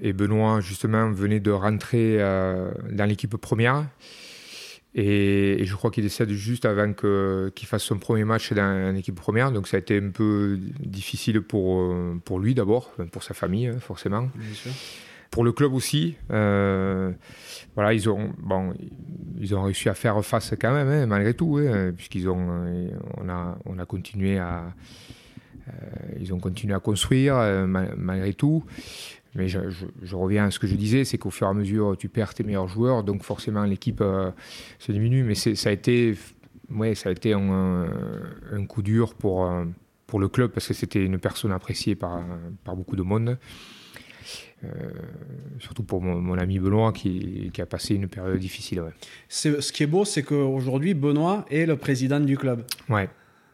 Et 0.00 0.12
Benoît, 0.12 0.60
justement, 0.60 1.10
venait 1.10 1.40
de 1.40 1.50
rentrer 1.50 2.18
euh, 2.20 2.70
dans 2.92 3.04
l'équipe 3.04 3.36
première. 3.36 3.86
Et, 4.94 5.58
je 5.64 5.74
crois 5.74 5.90
qu'il 5.90 6.04
décède 6.04 6.30
juste 6.30 6.64
avant 6.64 6.92
qu'il 6.94 7.68
fasse 7.68 7.82
son 7.82 7.98
premier 7.98 8.24
match 8.24 8.52
dans 8.52 8.94
l'équipe 8.94 9.14
première. 9.14 9.50
Donc 9.52 9.68
ça 9.68 9.76
a 9.76 9.80
été 9.80 9.98
un 9.98 10.10
peu 10.10 10.58
difficile 10.80 11.42
pour, 11.42 11.80
euh, 11.80 12.20
pour 12.24 12.38
lui 12.38 12.54
d'abord, 12.54 12.92
pour 13.12 13.22
sa 13.22 13.34
famille, 13.34 13.66
hein, 13.66 13.78
forcément. 13.80 14.30
Pour 15.30 15.44
le 15.44 15.52
club 15.52 15.74
aussi. 15.74 16.16
Euh, 16.30 17.12
voilà, 17.74 17.92
ils 17.92 18.08
ont, 18.08 18.32
bon, 18.38 18.72
ils 19.38 19.54
ont 19.54 19.62
réussi 19.62 19.88
à 19.88 19.94
faire 19.94 20.24
face 20.24 20.54
quand 20.60 20.72
même, 20.72 20.88
hein, 20.88 21.06
malgré 21.06 21.34
tout, 21.34 21.58
hein, 21.58 21.92
puisqu'ils 21.94 22.28
ont, 22.28 22.64
on 23.16 23.28
a, 23.28 23.58
on 23.66 23.78
a 23.78 23.84
continué 23.84 24.38
à, 24.38 24.72
ils 26.20 26.32
ont 26.32 26.38
continué 26.38 26.74
à 26.74 26.80
construire 26.80 27.36
malgré 27.66 28.32
tout. 28.32 28.64
Mais 29.36 29.48
je, 29.48 30.16
reviens 30.16 30.46
à 30.46 30.50
ce 30.50 30.58
que 30.58 30.66
je 30.66 30.74
disais, 30.74 31.04
c'est 31.04 31.18
qu'au 31.18 31.30
fur 31.30 31.46
et 31.46 31.50
à 31.50 31.52
mesure, 31.52 31.94
tu 31.98 32.08
perds 32.08 32.32
tes 32.32 32.42
meilleurs 32.42 32.68
joueurs, 32.68 33.04
donc 33.04 33.22
forcément 33.22 33.64
l'équipe 33.64 34.00
euh, 34.00 34.30
se 34.78 34.92
diminue. 34.92 35.24
Mais 35.24 35.34
ça 35.34 35.68
a 35.68 35.72
été, 35.72 36.16
ouais, 36.70 36.94
ça 36.94 37.10
a 37.10 37.12
été 37.12 37.34
un, 37.34 37.86
coup 38.66 38.82
dur 38.82 39.14
pour, 39.14 39.44
euh, 39.44 39.66
pour 40.06 40.20
le 40.20 40.28
club 40.28 40.52
parce 40.52 40.66
que 40.66 40.74
c'était 40.74 41.04
une 41.04 41.18
personne 41.18 41.52
appréciée 41.52 41.94
par, 41.94 42.22
par 42.64 42.76
beaucoup 42.76 42.96
de 42.96 43.02
monde. 43.02 43.38
Euh, 44.64 44.68
surtout 45.58 45.82
pour 45.82 46.02
mon, 46.02 46.38
ami 46.38 46.58
Benoît 46.58 46.92
qui, 46.92 47.50
qui, 47.52 47.60
a 47.60 47.66
passé 47.66 47.94
une 47.94 48.08
période 48.08 48.38
difficile. 48.38 48.82
Ce 49.28 49.72
qui 49.72 49.82
est 49.82 49.86
beau, 49.86 50.04
c'est 50.04 50.22
qu'aujourd'hui, 50.22 50.94
Benoît 50.94 51.44
est 51.50 51.66
le 51.66 51.76
président 51.76 52.20
du 52.20 52.36
club. 52.36 52.64
Ouais. 52.88 53.08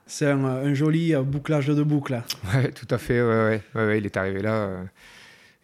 C'est 0.07 0.27
un, 0.27 0.75
joli 0.75 1.15
bouclage 1.17 1.69
de 1.69 1.83
boucle. 1.83 2.23
Ouais, 2.55 2.71
tout 2.71 2.89
à 2.91 2.99
fait. 2.99 3.23
Ouais, 3.23 3.63
ouais. 3.75 3.99
il 3.99 4.07
est 4.07 4.17
arrivé 4.17 4.43
là. 4.43 4.85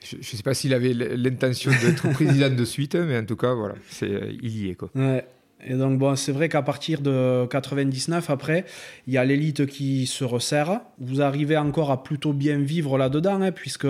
Je 0.00 0.16
ne 0.16 0.22
sais 0.22 0.42
pas 0.42 0.54
s'il 0.54 0.74
avait 0.74 0.92
l'intention 0.94 1.70
d'être 1.70 2.08
président 2.12 2.50
de 2.50 2.64
suite, 2.64 2.94
mais 2.94 3.18
en 3.18 3.24
tout 3.24 3.36
cas, 3.36 3.52
voilà, 3.52 3.74
c'est, 3.90 4.08
il 4.40 4.56
y 4.56 4.70
est. 4.70 4.74
Quoi. 4.74 4.90
Ouais. 4.94 5.24
Et 5.66 5.74
donc, 5.74 5.98
bon, 5.98 6.14
c'est 6.14 6.32
vrai 6.32 6.48
qu'à 6.48 6.62
partir 6.62 7.00
de 7.00 7.46
99, 7.46 8.30
après, 8.30 8.64
il 9.06 9.14
y 9.14 9.18
a 9.18 9.24
l'élite 9.24 9.66
qui 9.66 10.06
se 10.06 10.22
resserre. 10.22 10.80
Vous 10.98 11.20
arrivez 11.20 11.56
encore 11.56 11.90
à 11.90 12.04
plutôt 12.04 12.32
bien 12.32 12.58
vivre 12.58 12.96
là-dedans, 12.96 13.42
hein, 13.42 13.50
puisque 13.50 13.86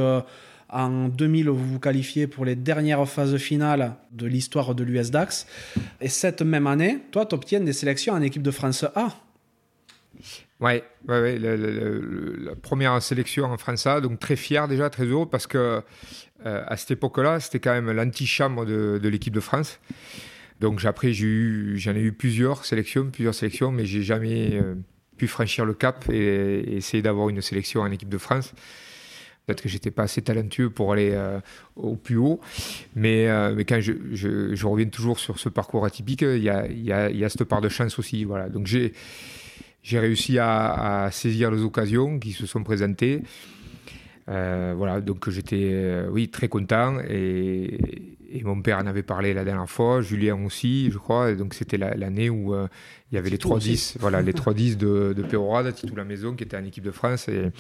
en 0.71 1.09
2000, 1.09 1.49
vous 1.49 1.73
vous 1.73 1.81
qualifiez 1.81 2.27
pour 2.27 2.45
les 2.45 2.57
dernières 2.57 3.09
phases 3.09 3.37
finales 3.37 3.97
de 4.13 4.27
l'histoire 4.27 4.75
de 4.75 4.85
l'US 4.85 5.11
DAX. 5.11 5.47
Et 6.01 6.09
cette 6.09 6.43
même 6.43 6.67
année, 6.67 6.99
toi, 7.11 7.27
tu 7.27 7.35
obtiens 7.35 7.61
des 7.61 7.73
sélections 7.73 8.15
en 8.15 8.23
équipe 8.23 8.43
de 8.43 8.51
France 8.51 8.85
A. 8.95 9.09
Ouais, 10.61 10.83
la 11.07 12.55
première 12.57 13.01
sélection 13.01 13.45
en 13.45 13.57
France 13.57 13.87
A, 13.87 14.01
donc 14.01 14.19
très 14.19 14.37
fier 14.37 14.67
déjà, 14.67 14.91
très 14.91 15.05
heureux 15.05 15.29
parce 15.29 15.47
que 15.47 15.83
euh, 16.47 16.65
à 16.67 16.77
cette 16.77 16.93
époque-là, 16.93 17.41
c'était 17.41 17.61
quand 17.61 17.73
même 17.73 17.91
l'antichambre 17.93 18.67
de, 18.67 18.99
de 19.03 19.09
l'équipe 19.09 19.33
de 19.33 19.41
France. 19.41 19.79
Donc 20.61 20.85
après, 20.85 21.13
j'en 21.13 21.95
ai, 21.95 22.01
eu 22.01 22.13
plusieurs 22.13 22.65
sélections, 22.65 23.11
plusieurs 23.11 23.35
sélections, 23.35 23.71
mais 23.71 23.87
j'ai 23.87 24.03
jamais 24.03 24.55
euh, 24.55 24.75
pu 25.17 25.29
franchir 25.29 25.65
le 25.65 25.75
cap 25.75 26.05
et, 26.11 26.77
essayer 26.77 27.03
d'avoir 27.03 27.29
une 27.29 27.41
sélection 27.41 27.83
en 27.83 27.91
équipe 27.91 28.09
de 28.09 28.19
France. 28.19 28.55
Peut-être 29.49 29.63
que 29.63 29.69
j'étais 29.71 29.91
pas 29.91 30.03
assez 30.03 30.21
talentueux 30.21 30.69
pour 30.69 30.93
aller 30.93 31.13
euh, 31.15 31.41
au 31.75 31.97
plus 31.97 32.19
haut, 32.19 32.39
mais, 32.95 33.29
mais 33.55 33.65
quand 33.65 33.81
je, 33.81 33.95
je, 34.13 34.67
reviens 34.67 34.85
toujours 34.85 35.19
sur 35.19 35.39
ce 35.39 35.49
parcours 35.49 35.87
atypique, 35.87 36.21
il 36.21 36.43
y 36.43 36.51
a, 36.51 36.69
y, 36.69 36.93
a, 36.93 37.29
cette 37.31 37.45
part 37.45 37.63
de 37.63 37.71
chance 37.71 37.99
aussi. 37.99 38.25
Voilà. 38.25 38.51
Donc 38.51 38.67
j'ai 38.67 38.93
réussi 39.99 40.39
à, 40.39 41.09
saisir 41.13 41.51
les 41.51 41.63
occasions 41.63 42.19
qui 42.19 42.33
se 42.33 42.45
sont 42.45 42.63
présentées. 42.63 43.23
Euh, 44.29 44.75
voilà, 44.77 45.01
donc 45.01 45.29
j'étais 45.31 45.71
euh, 45.73 46.09
oui, 46.11 46.29
très 46.29 46.49
content 46.49 46.99
et, 47.09 47.79
mon 48.45 48.61
père 48.61 48.79
en 48.79 48.87
avait 48.87 49.03
parlé 49.03 49.33
la 49.33 49.43
dernière 49.43 49.69
fois, 49.69 50.03
Julien 50.03 50.45
aussi, 50.45 50.91
je 50.91 50.99
crois. 50.99 51.31
Et 51.31 51.37
donc 51.37 51.55
c'était 51.55 51.79
l'année 51.79 52.29
où 52.29 52.55
euh, 52.55 52.69
il 53.11 53.15
y 53.15 53.19
avait 53.19 53.31
les 53.31 53.39
3-10 53.39 53.97
voilà, 54.01 54.21
les 54.21 54.33
3-10 54.33 54.77
de, 54.77 55.15
de 55.17 55.23
Pérorade, 55.23 55.75
Titou 55.75 55.97
La 55.97 56.05
Maison, 56.05 56.35
qui 56.35 56.45
était 56.45 56.57
en 56.57 56.65
équipe 56.65 56.85
de 56.85 56.91
France, 56.91 57.29
et, 57.29 57.51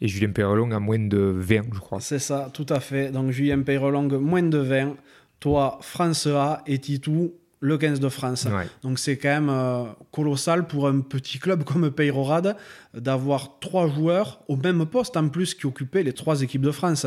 et 0.00 0.08
Julien 0.08 0.30
Perrelong 0.30 0.72
à 0.72 0.80
moins 0.80 0.98
de 0.98 1.18
20, 1.18 1.62
je 1.72 1.78
crois. 1.78 2.00
C'est 2.00 2.18
ça, 2.18 2.50
tout 2.52 2.66
à 2.68 2.80
fait. 2.80 3.10
Donc 3.12 3.30
Julien 3.30 3.62
Perrelong, 3.62 4.08
moins 4.18 4.42
de 4.42 4.58
20. 4.58 4.96
Toi, 5.38 5.78
France 5.82 6.26
A 6.26 6.62
et 6.66 6.78
Titou, 6.78 7.34
le 7.62 7.78
15 7.78 8.00
de 8.00 8.08
France. 8.08 8.48
Donc 8.82 8.98
c'est 8.98 9.16
quand 9.16 9.28
même 9.28 9.48
euh, 9.48 9.84
colossal 10.10 10.66
pour 10.66 10.88
un 10.88 11.00
petit 11.00 11.38
club 11.38 11.62
comme 11.64 11.90
Peyrorade 11.90 12.56
d'avoir 12.92 13.60
trois 13.60 13.88
joueurs 13.88 14.42
au 14.48 14.56
même 14.56 14.84
poste 14.84 15.16
en 15.16 15.28
plus 15.28 15.54
qui 15.54 15.66
occupaient 15.66 16.02
les 16.02 16.12
trois 16.12 16.42
équipes 16.42 16.62
de 16.62 16.72
France. 16.72 17.06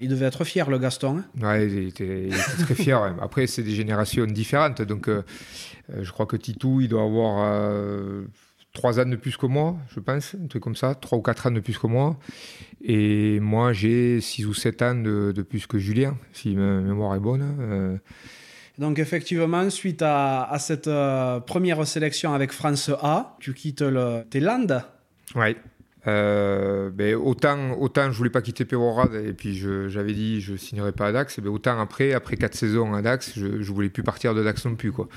Il 0.00 0.10
devait 0.10 0.26
être 0.26 0.44
fier 0.44 0.68
le 0.68 0.78
Gaston. 0.78 1.18
Hein. 1.18 1.24
Oui, 1.42 1.64
il, 1.72 1.88
était, 1.88 2.28
très 2.60 2.74
fier. 2.74 3.16
Après 3.20 3.46
c'est 3.46 3.62
des 3.62 3.74
générations 3.74 4.26
différentes, 4.26 4.82
donc 4.82 5.08
euh, 5.08 5.24
euh, 5.90 6.04
je 6.04 6.12
crois 6.12 6.26
que 6.26 6.36
Titou 6.36 6.82
il 6.82 6.88
doit 6.88 7.02
avoir 7.02 7.72
trois 8.74 9.00
ans 9.00 9.06
de 9.06 9.16
plus 9.16 9.38
que 9.38 9.46
moi, 9.46 9.76
je 9.88 10.00
pense, 10.00 10.34
un 10.34 10.48
truc 10.48 10.62
comme 10.62 10.76
ça, 10.76 10.94
trois 10.94 11.16
ou 11.16 11.22
quatre 11.22 11.46
ans 11.46 11.50
de 11.50 11.60
plus 11.60 11.78
que 11.78 11.86
moi. 11.86 12.18
Et 12.82 13.40
moi 13.40 13.72
j'ai 13.72 14.20
six 14.20 14.44
ou 14.44 14.52
sept 14.52 14.82
ans 14.82 14.96
de, 14.96 15.32
de, 15.34 15.42
plus 15.42 15.66
que 15.66 15.78
Julien, 15.78 16.18
si 16.34 16.54
ma 16.54 16.80
mémoire 16.82 17.14
est 17.14 17.20
bonne. 17.20 18.00
Donc 18.78 18.98
effectivement, 18.98 19.70
suite 19.70 20.02
à, 20.02 20.56
cette 20.58 20.88
euh, 20.88 21.38
première 21.40 21.86
sélection 21.86 22.34
avec 22.34 22.52
France 22.52 22.90
A, 23.02 23.36
tu 23.38 23.54
quittes 23.54 23.82
le, 23.82 24.24
tes 24.28 24.40
Landes. 24.40 24.82
Oui. 25.36 25.56
Euh, 26.06 26.90
ben, 26.90 27.14
autant, 27.14 27.78
autant 27.80 28.10
je 28.10 28.18
voulais 28.18 28.30
pas 28.30 28.42
quitter 28.42 28.66
Pérorade 28.66 29.14
et 29.14 29.32
puis 29.32 29.56
j'avais 29.88 30.12
dit 30.12 30.42
je 30.42 30.56
signerais 30.56 30.92
pas 30.92 31.06
à 31.06 31.12
Dax. 31.12 31.38
Ben, 31.38 31.50
autant 31.50 31.80
après, 31.80 32.12
après 32.12 32.36
quatre 32.36 32.54
saisons 32.54 32.94
à 32.94 33.00
Dax, 33.00 33.32
je, 33.36 33.62
je 33.62 33.72
voulais 33.72 33.88
plus 33.90 34.02
partir 34.02 34.34
de 34.34 34.42
Dax 34.42 34.64
non 34.64 34.74
plus. 34.74 34.90
Quoi. 34.90 35.08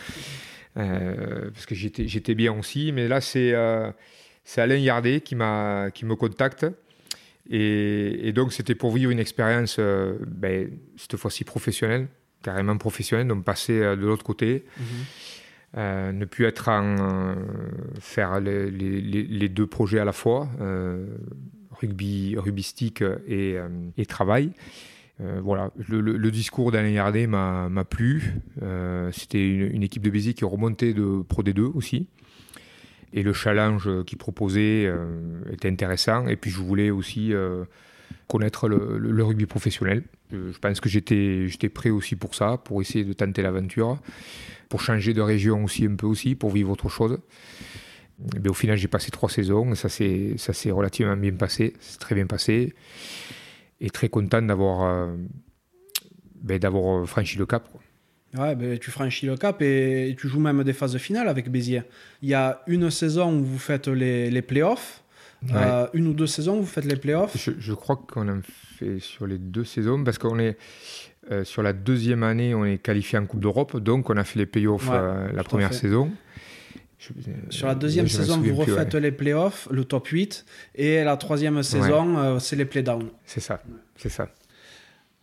Euh, 0.78 1.50
parce 1.52 1.66
que 1.66 1.74
j'étais 1.74 2.36
bien 2.36 2.54
aussi. 2.54 2.92
Mais 2.92 3.08
là, 3.08 3.22
c'est 3.22 3.54
Alain 4.56 4.76
Yardet 4.76 5.22
qui, 5.22 5.36
qui 5.94 6.06
me 6.06 6.16
contacte. 6.16 6.68
Et, 7.50 8.28
et 8.28 8.34
donc, 8.34 8.54
c'était 8.54 8.76
pour 8.76 8.92
vivre 8.92 9.10
une 9.10 9.20
expérience, 9.20 9.80
ben, 9.80 10.70
cette 10.98 11.16
fois-ci 11.16 11.44
professionnelle, 11.44 12.08
carrément 12.48 12.78
professionnel, 12.78 13.28
donc 13.28 13.44
passer 13.44 13.82
euh, 13.82 13.98
de 13.98 14.06
l'autre 14.06 14.24
côté. 14.24 14.64
Mhm. 14.80 14.86
Euh, 15.76 16.12
ne 16.14 16.24
plus 16.24 16.46
être 16.46 16.70
en 16.70 16.96
euh, 16.98 17.36
faire 18.00 18.40
les, 18.40 19.50
deux 19.50 19.68
projets 19.68 20.00
à 20.00 20.06
la 20.06 20.14
fois, 20.14 20.48
rugby, 21.72 22.36
rugbyistique 22.38 23.04
et, 23.28 23.58
et 23.98 24.06
travail. 24.06 24.52
voilà, 25.20 25.72
le, 25.90 26.32
discours 26.32 26.72
d'Alain 26.72 26.90
Yardet 26.90 27.28
m'a 27.28 27.84
plu. 27.84 28.36
C'était 29.12 29.46
une, 29.46 29.84
équipe 29.84 30.02
de 30.02 30.10
Béziers 30.10 30.34
qui 30.34 30.46
remontait 30.46 30.94
de 30.94 31.22
Pro 31.22 31.44
D2 31.44 31.60
aussi. 31.76 32.08
et 33.14 33.22
le 33.22 33.34
challenge 33.34 33.90
qu'il 34.06 34.18
proposait 34.18 34.90
était 35.52 35.70
intéressant. 35.70 36.28
Et 36.28 36.38
puis 36.38 36.50
je 36.50 36.62
voulais 36.62 36.92
aussi 36.92 37.34
connaître 38.28 38.68
le, 38.68 39.24
rugby 39.24 39.46
professionnel. 39.46 40.04
Je, 40.32 40.58
pense 40.60 40.80
que 40.80 40.90
j'étais 40.90 41.70
prêt 41.70 41.90
aussi 41.90 42.16
pour 42.16 42.36
ça, 42.36 42.58
pour 42.58 42.82
essayer 42.82 43.06
de 43.06 43.14
tenter 43.14 43.42
l'aventure, 43.42 44.00
pour 44.70 44.82
changer 44.82 45.14
de 45.14 45.22
région 45.22 45.64
aussi 45.64 45.86
un 45.86 45.96
peu 45.96 46.08
aussi, 46.08 46.36
pour 46.36 46.52
vivre 46.52 46.72
autre 46.72 46.90
chose. 46.90 47.20
Mais 48.42 48.50
au 48.50 48.54
final, 48.54 48.78
j'ai 48.78 48.88
passé 48.88 49.12
trois 49.12 49.30
saisons, 49.30 49.76
ça 49.76 49.90
s'est 49.90 50.72
relativement 50.72 51.16
bien 51.16 51.34
passé, 51.34 51.74
c'est 51.80 52.00
très 52.00 52.16
bien 52.16 52.26
passé, 52.26 52.74
et 53.80 53.90
très 53.90 54.10
content 54.10 54.42
d'avoir 54.42 54.84
euh, 54.84 55.16
ben, 56.42 56.58
d'avoir 56.58 57.08
franchi 57.08 57.38
le 57.38 57.46
cap. 57.46 57.70
Ouais, 58.38 58.56
ben, 58.56 58.78
tu 58.78 58.92
franchis 58.92 59.26
le 59.26 59.38
cap 59.38 59.62
et 59.62 60.16
tu 60.20 60.28
joues 60.28 60.40
même 60.40 60.64
des 60.64 60.74
phases 60.74 60.98
finales 60.98 61.30
avec 61.30 61.50
Béziers. 61.50 61.84
Il 62.22 62.30
y 62.30 62.34
a 62.34 62.62
une 62.68 62.90
saison 62.92 63.40
où 63.40 63.44
vous 63.44 63.60
faites 63.60 63.88
les, 63.88 64.30
les 64.30 64.42
playoffs, 64.42 65.04
euh, 65.54 65.88
une 65.94 66.08
ou 66.08 66.14
deux 66.14 66.28
saisons, 66.28 66.60
vous 66.60 66.66
faites 66.66 66.86
les 66.86 66.96
playoffs? 66.96 67.38
Je, 67.38 67.52
je 67.58 67.74
crois 67.74 67.96
qu'on 67.96 68.28
a 68.28 68.36
fait 68.78 69.00
sur 69.00 69.28
les 69.28 69.38
deux 69.38 69.64
saisons, 69.64 70.04
parce 70.04 70.18
qu'on 70.18 70.40
est 70.40 70.58
euh, 71.32 71.44
sur 71.44 71.64
la 71.64 71.74
deuxième 71.74 72.24
année, 72.24 72.56
on 72.56 72.66
est 72.66 72.78
qualifié 72.78 73.20
en 73.20 73.26
Coupe 73.26 73.42
d'Europe, 73.42 73.78
donc 73.78 74.10
on 74.10 74.18
a 74.18 74.24
fait 74.24 74.40
les 74.40 74.46
playoffs 74.46 74.90
euh, 74.92 75.32
la 75.34 75.44
première 75.44 75.74
saison. 75.74 76.12
sur 77.50 77.68
la 77.68 77.76
deuxième 77.76 78.08
saison, 78.08 78.40
vous 78.42 78.56
refaites 78.56 78.96
les 78.96 79.12
playoffs, 79.12 79.68
le 79.72 79.86
top 79.86 80.08
8, 80.08 80.46
et 80.76 81.04
la 81.04 81.18
troisième 81.18 81.62
saison, 81.64 82.40
c'est 82.40 82.56
les 82.56 82.66
playdowns. 82.66 83.10
C'est 83.26 83.42
ça, 83.42 83.62
c'est 83.96 84.10
ça. 84.10 84.30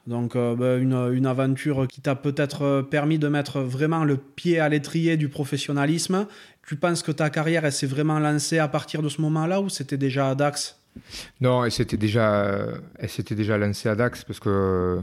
Donc 0.06 0.36
bah, 0.36 0.76
une, 0.76 0.92
une, 1.14 1.24
aventure 1.24 1.88
qui 1.88 2.02
t'a 2.02 2.14
peut-être 2.14 2.82
permis 2.82 3.18
de 3.18 3.28
mettre 3.28 3.60
vraiment 3.60 4.04
le 4.04 4.18
pied 4.18 4.60
à 4.60 4.68
l'étrier 4.68 5.16
du 5.16 5.30
professionnalisme 5.30 6.26
tu 6.66 6.76
penses 6.76 7.02
que 7.02 7.12
ta 7.12 7.30
carrière, 7.30 7.64
elle 7.64 7.72
s'est 7.72 7.86
vraiment 7.86 8.18
lancée 8.18 8.58
à 8.58 8.68
partir 8.68 9.02
de 9.02 9.08
ce 9.08 9.20
moment-là 9.20 9.60
ou 9.60 9.68
c'était 9.68 9.96
déjà 9.96 10.30
à 10.30 10.34
Dax? 10.34 10.78
Non, 11.40 11.64
elle 11.64 11.72
s'était 11.72 11.96
déjà, 11.96 12.66
déjà 13.30 13.58
lancée 13.58 13.88
à 13.88 13.96
Dax 13.96 14.24
parce 14.24 14.40
que 14.40 15.00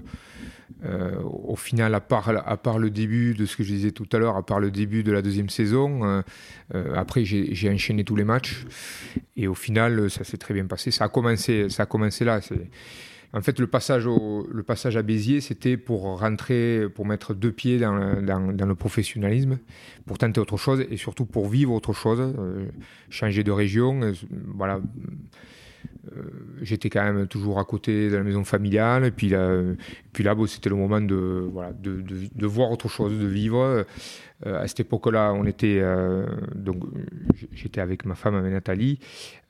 euh, 0.85 1.21
au 1.21 1.55
final, 1.55 1.93
à 1.93 1.99
part, 1.99 2.29
à 2.29 2.57
part 2.57 2.79
le 2.79 2.89
début 2.89 3.33
de 3.33 3.45
ce 3.45 3.57
que 3.57 3.63
je 3.63 3.73
disais 3.73 3.91
tout 3.91 4.07
à 4.13 4.17
l'heure, 4.17 4.37
à 4.37 4.45
part 4.45 4.59
le 4.59 4.71
début 4.71 5.03
de 5.03 5.11
la 5.11 5.21
deuxième 5.21 5.49
saison, 5.49 6.03
euh, 6.03 6.21
euh, 6.73 6.95
après 6.95 7.25
j'ai 7.25 7.69
enchaîné 7.69 8.03
tous 8.03 8.15
les 8.15 8.23
matchs 8.23 8.65
et 9.35 9.47
au 9.47 9.53
final, 9.53 10.09
ça 10.09 10.23
s'est 10.23 10.37
très 10.37 10.53
bien 10.53 10.65
passé. 10.65 10.89
Ça 10.89 11.05
a 11.05 11.09
commencé, 11.09 11.69
ça 11.69 11.83
a 11.83 11.85
commencé 11.85 12.25
là. 12.25 12.39
En 13.33 13.41
fait, 13.41 13.59
le 13.59 13.67
passage, 13.67 14.07
à 14.97 15.01
Béziers, 15.01 15.39
c'était 15.39 15.77
pour 15.77 16.19
rentrer, 16.19 16.87
pour 16.93 17.05
mettre 17.05 17.33
deux 17.33 17.51
pieds 17.51 17.79
dans 17.79 17.95
le, 17.95 18.21
dans, 18.21 18.65
le, 18.65 18.75
professionnalisme, 18.75 19.57
pour 20.05 20.17
tenter 20.17 20.41
autre 20.41 20.57
chose 20.57 20.85
et 20.89 20.97
surtout 20.97 21.25
pour 21.25 21.47
vivre 21.47 21.71
autre 21.71 21.93
chose, 21.93 22.19
euh, 22.19 22.65
changer 23.09 23.43
de 23.43 23.51
région. 23.51 24.01
Euh, 24.01 24.11
voilà. 24.53 24.81
Euh, 26.15 26.21
j'étais 26.61 26.89
quand 26.89 27.03
même 27.03 27.27
toujours 27.27 27.59
à 27.59 27.65
côté 27.65 28.09
de 28.09 28.15
la 28.15 28.23
maison 28.23 28.43
familiale. 28.43 29.05
Et 29.05 29.11
puis 29.11 29.29
là, 29.29 29.61
puis 30.13 30.23
là 30.23 30.35
c'était 30.47 30.69
le 30.69 30.75
moment 30.75 31.01
de, 31.01 31.49
voir 32.45 32.71
autre 32.71 32.87
chose, 32.87 33.17
de 33.17 33.27
vivre. 33.27 33.85
à 34.45 34.67
cette 34.67 34.81
époque-là, 34.81 35.33
on 35.33 35.45
était 35.45 35.81
donc 36.55 36.83
j'étais 37.53 37.81
avec 37.81 38.05
ma 38.05 38.15
femme, 38.15 38.47
Nathalie. 38.49 38.99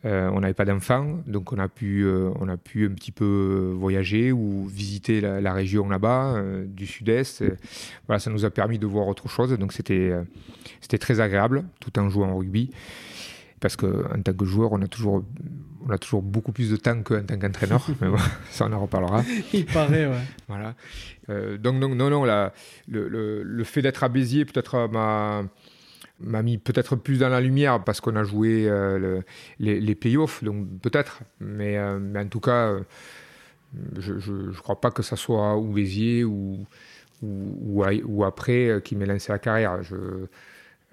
Euh, 0.04 0.32
on 0.34 0.40
n'avait 0.40 0.56
pas 0.56 0.66
d'enfants, 0.66 1.20
donc 1.28 1.54
on 1.54 1.60
a 1.60 1.68
pu, 1.68 2.04
euh, 2.06 2.32
on 2.40 2.50
a 2.50 2.58
pu 2.58 2.88
un 2.88 2.94
petit 2.94 3.12
peu 3.12 3.72
voyager 3.78 4.32
ou 4.32 4.66
visiter 4.66 5.22
la, 5.22 5.54
région 5.54 5.88
là-bas 5.90 6.38
euh, 6.38 6.66
du 6.66 6.88
sud-est. 6.88 7.44
voilà, 8.08 8.20
ça 8.20 8.32
nous 8.32 8.44
a 8.44 8.50
permis 8.50 8.80
de 8.80 8.88
voir 8.88 9.08
autre 9.08 9.28
chose, 9.30 9.56
donc 9.60 9.74
c'était, 9.74 10.12
c'était 10.80 10.98
très 10.98 11.20
agréable, 11.20 11.66
tout 11.80 12.00
en 12.00 12.10
jouant 12.10 12.32
au 12.32 12.40
rugby, 12.40 12.72
parce 13.62 13.78
qu'en 13.78 14.22
tant 14.24 14.34
que 14.34 14.46
joueur, 14.46 14.74
on 14.74 14.82
a 14.82 14.88
toujours, 14.88 15.24
on 15.88 15.90
a 15.90 15.98
toujours 15.98 16.22
beaucoup 16.22 16.52
plus 16.52 16.70
de 16.70 16.76
temps 16.76 17.02
qu'en 17.04 17.24
tant 17.24 17.40
qu'entraîneur, 17.40 17.88
mais 18.02 18.10
bon, 18.10 18.18
ça 18.52 18.68
on 18.70 18.74
en 18.74 18.82
reparlera. 18.82 19.24
Il 19.54 19.66
paraît, 19.66 20.08
ouais. 20.08 20.22
voilà. 20.50 20.76
donc, 21.58 21.80
donc, 21.80 21.94
non, 21.94 22.10
non, 22.10 22.26
la, 22.26 22.54
le, 22.90 23.08
le, 23.08 23.44
le, 23.44 23.64
fait 23.64 23.82
d'être 23.82 24.04
à 24.04 24.10
Béziers, 24.10 24.44
peut-être 24.44 24.90
ma 24.92 25.44
m'a 26.24 26.42
mis 26.42 26.58
peut-être 26.58 26.96
plus 26.96 27.20
dans 27.20 27.30
la 27.30 27.42
lumière 27.42 27.84
parce 27.84 28.02
qu'on 28.02 28.16
a 28.16 28.24
joué 28.24 28.68
euh, 28.68 29.22
les, 29.60 29.80
les 29.80 29.96
payoffs, 29.96 30.44
donc 30.44 30.68
peut-être. 30.82 31.22
Mais, 31.40 31.78
euh, 31.78 32.00
mais, 32.00 32.20
en 32.20 32.28
tout 32.28 32.40
cas, 32.40 32.68
euh, 32.68 32.82
je 33.98 34.14
ne 34.32 34.54
crois 34.54 34.80
pas 34.80 34.92
que 34.92 35.04
ça 35.04 35.16
soit 35.16 35.58
ou 35.58 35.74
Béziers 35.74 36.24
ou, 36.24 36.66
ou, 37.22 37.84
ou, 38.06 38.24
après 38.24 38.82
qui 38.84 38.96
m'ait 38.96 39.06
lancé 39.06 39.32
la 39.32 39.40
carrière. 39.40 39.82
Je, 39.84 39.96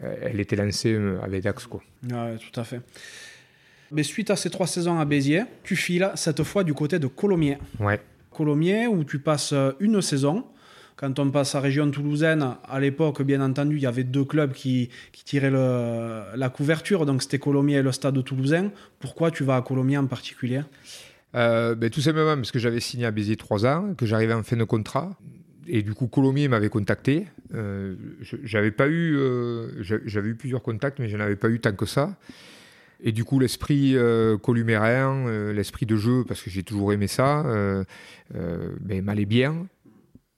elle 0.00 0.40
était 0.40 0.56
lancée 0.56 0.98
avec 1.22 1.42
Dax. 1.42 1.66
Quoi. 1.66 1.82
tout 2.02 2.60
à 2.60 2.64
fait. 2.64 2.80
Mais 3.90 4.02
suite 4.02 4.30
à 4.30 4.36
ces 4.36 4.50
trois 4.50 4.66
saisons 4.66 4.98
à 4.98 5.04
Béziers, 5.04 5.44
tu 5.64 5.74
files 5.74 6.10
cette 6.14 6.42
fois 6.42 6.62
du 6.62 6.74
côté 6.74 6.98
de 6.98 7.06
Colomiers. 7.06 7.58
Ouais. 7.80 8.00
Colomiers, 8.30 8.86
où 8.86 9.02
tu 9.04 9.18
passes 9.18 9.54
une 9.80 10.02
saison 10.02 10.44
quand 10.98 11.20
on 11.20 11.30
passe 11.30 11.54
à 11.54 11.60
région 11.60 11.88
toulousaine, 11.92 12.56
à 12.64 12.80
l'époque, 12.80 13.22
bien 13.22 13.40
entendu, 13.40 13.76
il 13.76 13.82
y 13.82 13.86
avait 13.86 14.02
deux 14.02 14.24
clubs 14.24 14.52
qui, 14.52 14.90
tiraient 15.24 15.50
la 15.50 16.48
couverture, 16.48 17.06
donc 17.06 17.22
c'était 17.22 17.38
Colomiers 17.38 17.76
et 17.76 17.82
le 17.82 17.92
Stade 17.92 18.22
toulousain. 18.24 18.70
Pourquoi 18.98 19.30
tu 19.30 19.44
vas 19.44 19.56
à 19.56 19.62
Colomiers 19.62 19.98
en 19.98 20.06
particulier? 20.06 20.62
Euh, 21.36 21.76
ben, 21.76 21.88
Tout 21.88 22.00
simplement 22.00 22.34
parce 22.34 22.50
que 22.50 22.58
j'avais 22.58 22.80
signé 22.80 23.06
à 23.06 23.12
Béziers 23.12 23.36
trois 23.36 23.64
ans, 23.64 23.94
que 23.96 24.06
j'arrivais 24.06 24.34
en 24.34 24.42
fin 24.42 24.56
de 24.56 24.64
contrat. 24.64 25.10
Et 25.68 25.82
du 25.82 25.94
coup, 25.94 26.06
Colomiers 26.06 26.48
m'avait 26.48 26.68
contacté. 26.68 27.26
Euh, 27.54 27.94
j'avais 28.42 28.70
pas 28.70 28.88
eu, 28.88 29.16
euh, 29.16 29.82
j'avais 29.82 30.30
eu 30.30 30.34
plusieurs 30.34 30.62
contacts, 30.62 30.98
mais 30.98 31.08
je 31.08 31.16
n'avais 31.16 31.36
pas 31.36 31.48
eu 31.48 31.60
tant 31.60 31.72
que 31.72 31.86
ça. 31.86 32.16
Et 33.00 33.12
du 33.12 33.24
coup, 33.24 33.38
l'esprit 33.38 33.96
euh, 33.96 34.36
columérain, 34.38 35.52
l'esprit 35.52 35.86
de 35.86 35.96
jeu, 35.96 36.24
parce 36.26 36.42
que 36.42 36.50
j'ai 36.50 36.64
toujours 36.64 36.92
aimé 36.92 37.06
ça, 37.06 37.44
ben, 38.34 39.04
m'allait 39.04 39.26
bien 39.26 39.66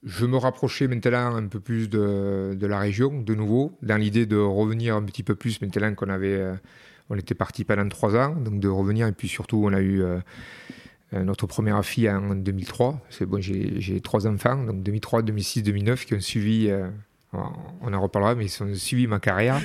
je 0.03 0.27
me 0.27 0.37
rapprochais 0.37 0.89
maintenant 0.89 1.35
un 1.35 1.47
peu 1.47 1.61
plus 1.61 1.89
de, 1.89 2.57
la 2.61 2.79
région, 2.79 3.21
de 3.21 3.35
nouveau, 3.35 3.77
dans 3.83 3.97
l'idée 3.97 4.27
de 4.27 4.37
revenir 4.37 4.97
un 4.97 5.03
petit 5.03 5.23
peu 5.23 5.35
plus 5.35 5.61
maintenant 5.61 5.95
qu'on 5.95 6.09
avait, 6.09 6.37
euh, 6.37 6.55
on 7.11 7.17
était 7.17 7.35
parti 7.35 7.65
pendant 7.65 7.89
trois 7.89 8.17
ans, 8.17 8.35
donc 8.35 8.61
de 8.61 8.69
revenir 8.69 9.07
et 9.07 9.13
puis 9.13 9.29
surtout 9.29 9.63
on 9.65 9.73
a 9.73 9.81
eu 9.81 10.03
euh, 10.03 10.07
euh, 10.17 10.21
notre 11.13 11.47
première 11.47 11.85
fille 11.85 12.09
en 12.09 12.35
2003. 12.35 13.01
C'est 13.11 13.27
bon, 13.27 13.41
j'ai 13.41 14.01
trois 14.01 14.27
enfants, 14.27 14.65
donc 14.65 14.83
2003, 14.83 15.23
2006, 15.23 15.63
2009 15.63 16.05
qui 16.05 16.15
ont 16.15 16.21
suivi, 16.21 16.71
on 17.33 17.93
en 17.93 18.01
reparlera, 18.01 18.35
mais 18.35 18.47
ils 18.47 18.63
ont 18.63 18.75
suivi 18.75 19.07
ma 19.07 19.19
carrière. 19.19 19.61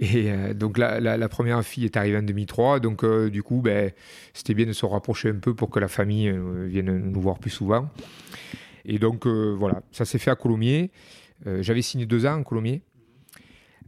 Et 0.00 0.32
donc 0.54 0.78
la, 0.78 1.28
première 1.28 1.62
fille 1.62 1.84
est 1.84 1.96
arrivée 1.96 2.16
en 2.16 2.22
2003, 2.22 2.80
donc 2.80 3.04
du 3.04 3.42
coup, 3.42 3.60
ben, 3.60 3.92
c'était 4.32 4.54
bien 4.54 4.66
de 4.66 4.72
se 4.72 4.86
rapprocher 4.86 5.28
un 5.28 5.38
peu 5.38 5.54
pour 5.54 5.68
que 5.68 5.78
la 5.78 5.88
famille 5.88 6.34
vienne 6.66 7.10
nous 7.10 7.20
voir 7.20 7.38
plus 7.38 7.50
souvent. 7.50 7.90
Et 8.84 8.98
donc, 8.98 9.26
euh, 9.26 9.54
voilà, 9.56 9.82
ça 9.92 10.04
s'est 10.04 10.18
fait 10.18 10.30
à 10.30 10.36
Colomiers. 10.36 10.90
Euh, 11.46 11.62
j'avais 11.62 11.82
signé 11.82 12.06
deux 12.06 12.26
ans 12.26 12.40
à 12.40 12.44
Colomiers. 12.44 12.82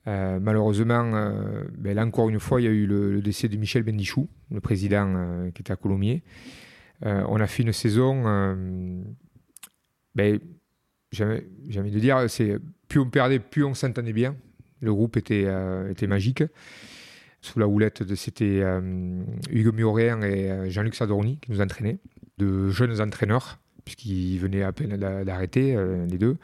Euh, 0.06 0.38
malheureusement, 0.40 1.32
ben 1.78 1.94
là 1.94 2.04
encore 2.04 2.28
une 2.28 2.40
fois, 2.40 2.60
il 2.60 2.64
y 2.64 2.68
a 2.68 2.70
eu 2.70 2.86
le, 2.86 3.22
décès 3.22 3.48
de 3.48 3.56
Michel 3.56 3.82
Bendichou, 3.82 4.28
le 4.50 4.60
président 4.60 5.50
qui 5.54 5.62
était 5.62 5.72
à 5.72 5.76
Colomiers. 5.76 6.22
On 7.02 7.36
a 7.36 7.46
fait 7.46 7.62
une 7.62 7.72
saison, 7.72 9.04
ben, 10.14 10.38
j'ai 11.12 11.24
envie 11.78 11.90
de 11.90 11.98
dire, 11.98 12.24
plus 12.88 13.00
on 13.00 13.10
perdait, 13.10 13.38
plus 13.38 13.64
on 13.64 13.74
s'entendait 13.74 14.12
bien. 14.12 14.36
Le 14.80 14.92
groupe 14.92 15.16
était, 15.16 15.46
était 15.90 16.06
magique. 16.06 16.42
Sous 17.40 17.58
la 17.58 17.68
houlette, 17.68 18.14
c'était 18.14 18.62
Hugo 19.50 19.72
Mioréen 19.72 20.22
et 20.22 20.70
Jean-Luc 20.70 20.94
Sadorni 20.94 21.38
qui 21.38 21.52
nous 21.52 21.60
entraînaient, 21.60 21.98
de 22.38 22.70
jeunes 22.70 23.00
entraîneurs 23.00 23.58
puisqu'ils 23.84 24.38
venaient 24.38 24.62
à 24.62 24.72
peine 24.72 24.96
d'arrêter, 24.96 25.76
euh, 25.76 26.06
les 26.06 26.18
deux. 26.18 26.36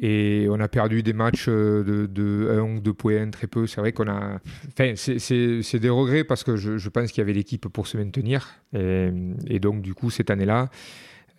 Et 0.00 0.46
on 0.48 0.60
a 0.60 0.68
perdu 0.68 1.02
des 1.02 1.12
matchs 1.12 1.46
euh, 1.48 1.82
de, 1.82 2.06
de 2.06 2.50
1 2.50 2.60
ou 2.60 2.80
2 2.80 2.92
points, 2.92 3.30
très 3.30 3.48
peu. 3.48 3.66
C'est 3.66 3.80
vrai 3.80 3.92
qu'on 3.92 4.08
a. 4.08 4.38
Enfin, 4.68 4.94
c'est 4.96 5.78
des 5.78 5.88
regrets 5.88 6.24
parce 6.24 6.44
que 6.44 6.56
je, 6.56 6.88
pense 6.88 7.10
qu'il 7.10 7.20
y 7.20 7.22
avait 7.22 7.32
l'équipe 7.32 7.68
pour 7.68 7.86
se 7.86 7.96
maintenir. 7.96 8.48
Et, 8.74 9.58
donc, 9.60 9.82
du 9.82 9.94
coup, 9.94 10.10
cette 10.10 10.30
année-là, 10.30 10.70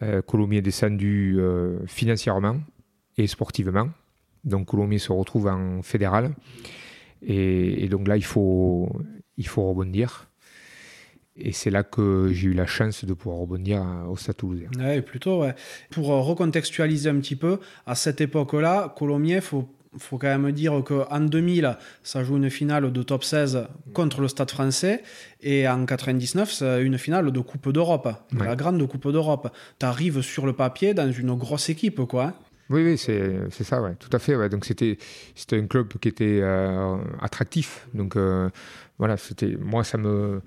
euh, 0.01 0.21
est 0.51 0.61
descendu 0.61 1.37
euh, 1.39 1.85
financièrement 1.87 2.57
et 3.17 3.27
sportivement. 3.27 3.89
Donc, 4.43 4.67
Colomiers 4.67 4.99
se 4.99 5.11
retrouve 5.11 5.47
en 5.47 5.81
fédéral. 5.81 6.35
Et, 7.21 7.85
et, 7.85 7.87
donc 7.89 8.07
là, 8.07 8.17
il 8.17 8.25
faut, 8.25 8.89
il 9.37 9.47
faut 9.47 9.63
rebondir. 9.69 10.28
Et 11.39 11.51
c'est 11.53 11.69
là 11.69 11.83
que 11.83 12.29
j'ai 12.31 12.49
eu 12.49 12.53
la 12.53 12.65
chance 12.65 13.05
de 13.05 13.13
pouvoir 13.13 13.39
rebondir 13.39 13.83
au 14.09 14.17
Stade 14.17 14.37
Toulousain. 14.37 14.67
Oui, 14.77 15.01
plutôt, 15.01 15.41
ouais. 15.41 15.55
Pour 15.89 16.11
euh, 16.11 16.19
recontextualiser 16.19 17.09
un 17.09 17.19
petit 17.19 17.35
peu, 17.35 17.59
à 17.85 17.95
cette 17.95 18.21
époque-là, 18.21 18.93
Colomiers, 18.97 19.35
il 19.35 19.41
faut, 19.41 19.69
faut 19.97 20.17
quand 20.17 20.27
même 20.27 20.51
dire 20.51 20.83
qu'en 20.85 21.19
2000, 21.21 21.77
ça 22.03 22.23
joue 22.23 22.37
une 22.37 22.49
finale 22.49 22.91
de 22.91 23.03
top 23.03 23.23
16 23.23 23.67
contre 23.93 24.21
le 24.21 24.27
Stade 24.27 24.51
français. 24.51 25.01
Et 25.41 25.67
en 25.67 25.85
99, 25.85 26.51
c'est 26.51 26.83
une 26.83 26.97
finale 26.97 27.31
de 27.31 27.39
Coupe 27.39 27.71
d'Europe, 27.71 28.09
la 28.37 28.55
grande 28.55 28.85
Coupe 28.87 29.11
d'Europe. 29.11 29.51
Tu 29.79 29.85
arrives 29.85 30.21
sur 30.21 30.45
le 30.45 30.53
papier 30.53 30.93
dans 30.93 31.11
une 31.11 31.33
grosse 31.35 31.69
équipe, 31.69 32.01
quoi. 32.01 32.33
Oui, 32.69 32.83
oui, 32.83 32.97
c'est 32.97 33.63
ça, 33.63 33.81
ouais, 33.81 33.95
tout 33.95 34.09
à 34.13 34.19
fait. 34.19 34.35
Ouais. 34.35 34.47
Donc 34.47 34.65
c'était 34.65 34.97
un 35.53 35.65
club 35.65 35.87
qui 35.99 36.07
était 36.07 36.39
euh, 36.41 36.97
attractif. 37.19 37.87
Donc 37.95 38.15
euh, 38.15 38.49
voilà, 38.99 39.17
c'était 39.17 39.57
moi, 39.59 39.83
ça 39.83 39.97
me 39.97 40.41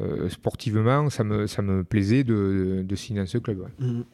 euh, 0.00 0.28
sportivement, 0.28 1.10
ça 1.10 1.22
me, 1.22 1.46
ça 1.46 1.62
me 1.62 1.84
plaisait 1.84 2.24
de, 2.24 2.82
de 2.84 2.96
signer 2.96 3.20
dans 3.20 3.26
ce 3.26 3.38
club. 3.38 3.68
Mhm. 3.78 4.04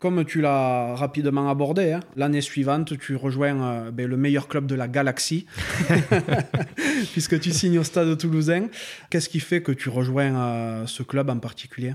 Comme 0.00 0.24
tu 0.24 0.40
l'as 0.40 0.96
rapidement 0.96 1.48
abordé, 1.48 1.92
hein, 1.92 2.00
l'année 2.16 2.40
suivante, 2.40 2.98
tu 2.98 3.14
rejoins 3.14 3.90
ben, 3.92 4.08
le 4.08 4.16
meilleur 4.16 4.48
club 4.48 4.66
de 4.66 4.74
la 4.74 4.88
galaxie, 4.88 5.46
puisque 7.12 7.38
tu 7.38 7.52
signes 7.52 7.78
au 7.78 7.84
Stade 7.84 8.18
Toulousain. 8.18 8.66
Qu'est-ce 9.10 9.28
qui 9.28 9.38
fait 9.38 9.62
que 9.62 9.72
tu 9.72 9.88
rejoins 9.88 10.84
ce 10.86 11.02
club 11.04 11.30
en 11.30 11.38
particulier? 11.38 11.94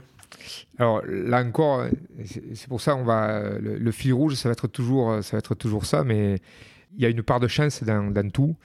Alors 0.79 1.01
là 1.05 1.43
encore, 1.43 1.85
c'est 2.23 2.67
pour 2.67 2.79
ça 2.79 2.95
on 2.95 3.03
va 3.03 3.57
le, 3.59 3.91
fil 3.91 4.13
rouge, 4.13 4.35
ça 4.35 4.47
va 4.47 4.53
être 4.53 4.67
toujours 4.67 5.23
ça 5.23 5.35
va 5.35 5.39
être 5.39 5.55
toujours 5.55 5.85
ça, 5.85 6.03
mais 6.03 6.39
il 6.95 7.03
y 7.03 7.05
a 7.05 7.09
une 7.09 7.23
part 7.23 7.39
de 7.39 7.47
chance 7.47 7.83
dans, 7.83 8.29
tout. 8.29 8.55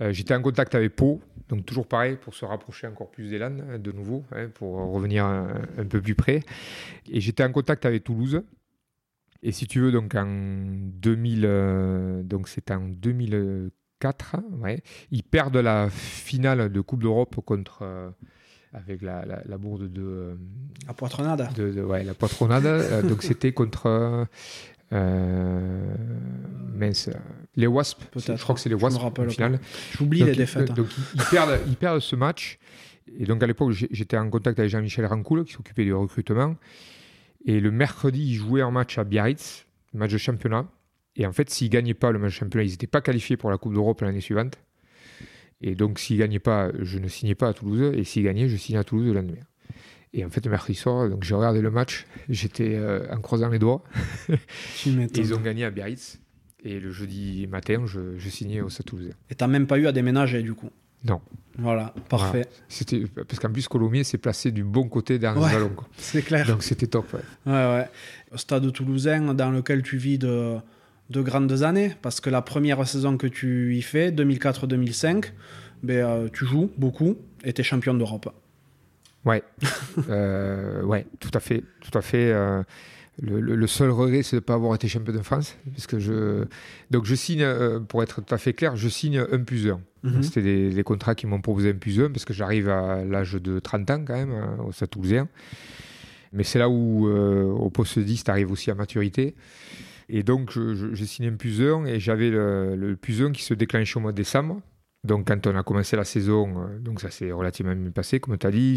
Euh, 0.00 0.12
j'étais 0.12 0.34
en 0.34 0.42
contact 0.42 0.74
avec 0.74 0.94
Pau, 0.94 1.20
donc 1.48 1.64
toujours 1.64 1.86
pareil 1.86 2.16
pour 2.16 2.34
se 2.34 2.44
rapprocher 2.44 2.86
encore 2.86 3.10
plus 3.10 3.30
d'Elan 3.30 3.56
hein, 3.60 3.78
de 3.78 3.92
nouveau, 3.92 4.24
hein, 4.32 4.48
pour 4.54 4.76
revenir 4.92 5.24
un, 5.24 5.84
peu 5.88 6.00
plus 6.00 6.14
près. 6.14 6.42
Et 7.10 7.20
j'étais 7.20 7.42
en 7.42 7.52
contact 7.52 7.86
avec 7.86 8.04
Toulouse. 8.04 8.42
Et 9.42 9.52
si 9.52 9.66
tu 9.66 9.80
veux, 9.80 9.92
donc 9.92 10.14
en 10.14 10.26
2000, 10.26 11.42
euh, 11.44 12.22
donc 12.22 12.48
c'est 12.48 12.70
en 12.70 12.88
2004, 12.88 14.36
ouais, 14.60 14.82
ils 15.10 15.22
perdent 15.22 15.56
la 15.56 15.88
finale 15.90 16.70
de 16.70 16.80
Coupe 16.80 17.02
d'Europe 17.02 17.36
contre 17.44 17.80
euh, 17.82 18.10
avec 18.72 19.00
la, 19.00 19.24
la, 19.24 19.58
bourde 19.58 19.92
de. 19.92 20.36
La 20.86 20.92
poitronade. 20.92 21.54
De, 21.54 21.82
ouais, 21.82 22.02
la 22.02 22.14
poitronade. 22.14 22.66
Euh, 22.66 23.02
donc 23.02 23.22
c'était 23.22 23.52
contre. 23.52 24.26
Euh, 24.92 25.94
mince, 26.74 27.10
les 27.56 27.66
Wasps. 27.66 28.00
Je 28.16 28.42
crois 28.42 28.54
que 28.54 28.60
c'est 28.60 28.68
les 28.68 28.74
Wasps 28.74 28.98
au 29.02 29.28
final. 29.28 29.60
J'oublie 29.96 30.22
les 30.22 30.34
défaites. 30.34 30.72
Donc 30.72 30.88
ils 31.14 31.22
perdent, 31.30 31.60
ils 31.66 31.76
perdent 31.76 32.00
ce 32.00 32.16
match. 32.16 32.58
Et 33.18 33.24
donc 33.24 33.42
à 33.42 33.46
l'époque, 33.46 33.72
j'étais 33.72 34.16
en 34.16 34.28
contact 34.30 34.58
avec 34.58 34.70
Jean-Michel 34.70 35.06
Rancoul 35.06 35.44
qui 35.44 35.52
s'occupait 35.52 35.84
du 35.84 35.94
recrutement. 35.94 36.56
Et 37.44 37.60
le 37.60 37.70
mercredi, 37.70 38.22
ils 38.22 38.34
jouaient 38.34 38.62
un 38.62 38.70
match 38.70 38.98
à 38.98 39.04
Biarritz, 39.04 39.66
match 39.94 40.12
de 40.12 40.18
championnat. 40.18 40.66
Et 41.16 41.26
en 41.26 41.32
fait, 41.32 41.50
s'ils 41.50 41.68
ne 41.68 41.72
gagnaient 41.72 41.94
pas 41.94 42.12
le 42.12 42.18
match 42.18 42.32
de 42.32 42.38
championnat, 42.38 42.64
ils 42.64 42.70
n'étaient 42.70 42.86
pas 42.86 43.00
qualifiés 43.00 43.36
pour 43.36 43.50
la 43.50 43.58
Coupe 43.58 43.74
d'Europe 43.74 44.00
l'année 44.02 44.20
suivante. 44.20 44.58
Et 45.60 45.74
donc, 45.74 45.98
s'il 45.98 46.16
ne 46.16 46.20
gagnait 46.22 46.38
pas, 46.38 46.70
je 46.78 46.98
ne 46.98 47.08
signais 47.08 47.34
pas 47.34 47.48
à 47.48 47.52
Toulouse. 47.52 47.92
Et 47.96 48.04
s'il 48.04 48.22
gagnait, 48.22 48.48
je 48.48 48.56
signais 48.56 48.78
à 48.78 48.84
Toulouse 48.84 49.06
le 49.06 49.14
lendemain. 49.14 49.42
Et 50.14 50.24
en 50.24 50.30
fait, 50.30 50.44
le 50.44 50.50
mercredi 50.50 50.78
soir, 50.78 51.08
donc 51.08 51.24
j'ai 51.24 51.34
regardé 51.34 51.60
le 51.60 51.70
match. 51.70 52.06
J'étais 52.28 52.74
euh, 52.74 53.06
en 53.12 53.20
croisant 53.20 53.48
les 53.48 53.58
doigts. 53.58 53.82
ils 54.84 55.34
ont 55.34 55.40
gagné 55.40 55.64
à 55.64 55.70
Biarritz. 55.70 56.18
Et 56.64 56.80
le 56.80 56.90
jeudi 56.90 57.46
matin, 57.46 57.84
je, 57.86 58.18
je 58.18 58.28
signais 58.28 58.60
au 58.60 58.68
Stade 58.68 58.86
Toulousain. 58.86 59.10
Et 59.30 59.34
tu 59.34 59.44
n'as 59.44 59.48
même 59.48 59.66
pas 59.66 59.78
eu 59.78 59.86
à 59.86 59.92
déménager, 59.92 60.42
du 60.42 60.54
coup 60.54 60.70
Non. 61.04 61.20
Voilà, 61.58 61.92
parfait. 62.08 62.46
C'était 62.68 63.04
parce 63.14 63.38
qu'en 63.40 63.52
plus 63.52 63.66
Colomiers 63.68 64.04
s'est 64.04 64.18
placé 64.18 64.50
du 64.50 64.64
bon 64.64 64.88
côté 64.88 65.18
derrière 65.18 65.44
le 65.44 65.52
ballon. 65.52 65.72
C'est 65.96 66.22
clair. 66.22 66.46
Donc 66.46 66.62
c'était 66.62 66.86
top. 66.86 67.12
Ouais. 67.12 67.20
ouais, 67.46 67.52
ouais. 67.52 67.88
Au 68.32 68.36
stade 68.36 68.72
toulousain, 68.72 69.34
dans 69.34 69.50
lequel 69.50 69.82
tu 69.82 69.96
vis 69.96 70.18
de, 70.18 70.56
de 71.10 71.20
grandes 71.20 71.62
années, 71.62 71.92
parce 72.00 72.20
que 72.20 72.30
la 72.30 72.42
première 72.42 72.86
saison 72.86 73.16
que 73.16 73.26
tu 73.26 73.76
y 73.76 73.82
fais, 73.82 74.10
2004-2005, 74.12 75.32
ben, 75.82 75.96
euh, 75.96 76.28
tu 76.32 76.44
joues 76.44 76.70
beaucoup 76.76 77.16
et 77.44 77.52
tu 77.52 77.60
es 77.60 77.64
champion 77.64 77.94
d'Europe. 77.94 78.32
Ouais. 79.24 79.42
Euh, 80.08 80.82
ouais, 80.84 81.06
tout 81.18 81.30
à 81.34 81.40
fait. 81.40 81.64
Tout 81.80 81.96
à 81.98 82.02
fait. 82.02 82.30
Euh, 82.32 82.62
le, 83.20 83.66
seul 83.66 83.90
regret, 83.90 84.22
c'est 84.22 84.36
de 84.36 84.40
ne 84.40 84.44
pas 84.44 84.54
avoir 84.54 84.74
été 84.76 84.86
champion 84.86 85.12
de 85.12 85.18
France. 85.22 85.56
Parce 85.72 85.88
que 85.88 85.98
je... 85.98 86.44
Donc, 86.90 87.04
je 87.04 87.16
signe, 87.16 87.44
pour 87.88 88.02
être 88.02 88.22
tout 88.22 88.32
à 88.32 88.38
fait 88.38 88.52
clair, 88.52 88.76
je 88.76 88.88
signe 88.88 89.18
un 89.18 89.42
plus 89.42 89.68
1. 89.68 89.80
Mhm. 90.04 90.22
C'était 90.22 90.70
des, 90.70 90.82
contrats 90.84 91.16
qui 91.16 91.26
m'ont 91.26 91.40
proposé 91.40 91.70
un 91.70 91.74
plus 91.74 92.00
1 92.00 92.10
parce 92.10 92.24
que 92.24 92.32
j'arrive 92.32 92.68
à 92.68 93.04
l'âge 93.04 93.32
de 93.34 93.58
30 93.58 93.90
ans, 93.90 94.04
quand 94.06 94.14
même, 94.14 94.34
au 94.64 94.70
Stade 94.70 94.90
Toulousain. 94.90 95.28
Mais 96.32 96.44
c'est 96.44 96.60
là 96.60 96.68
où, 96.68 97.08
au 97.08 97.70
poste 97.70 97.98
10, 97.98 98.22
tu 98.22 98.30
arrives 98.30 98.52
aussi 98.52 98.70
à 98.70 98.76
maturité. 98.76 99.34
Et 100.08 100.22
donc, 100.22 100.56
j'ai 100.92 101.06
signé 101.06 101.28
un 101.28 101.34
plus 101.34 101.60
1 101.60 101.86
et 101.86 101.98
j'avais 101.98 102.30
le, 102.30 102.76
le, 102.76 102.94
plus 102.94 103.20
1 103.20 103.32
qui 103.32 103.42
se 103.42 103.52
déclenchait 103.52 103.96
au 103.96 104.00
mois 104.00 104.12
de 104.12 104.16
décembre. 104.16 104.62
Donc, 105.04 105.28
quand 105.28 105.46
on 105.46 105.56
a 105.56 105.62
commencé 105.62 105.96
la 105.96 106.04
saison, 106.04 106.48
euh, 106.60 106.78
donc 106.78 107.00
ça 107.00 107.10
s'est 107.10 107.30
relativement 107.30 107.74
bien 107.74 107.90
passé, 107.90 108.18
comme 108.18 108.36
tu 108.36 108.46
as 108.46 108.50
dit. 108.50 108.76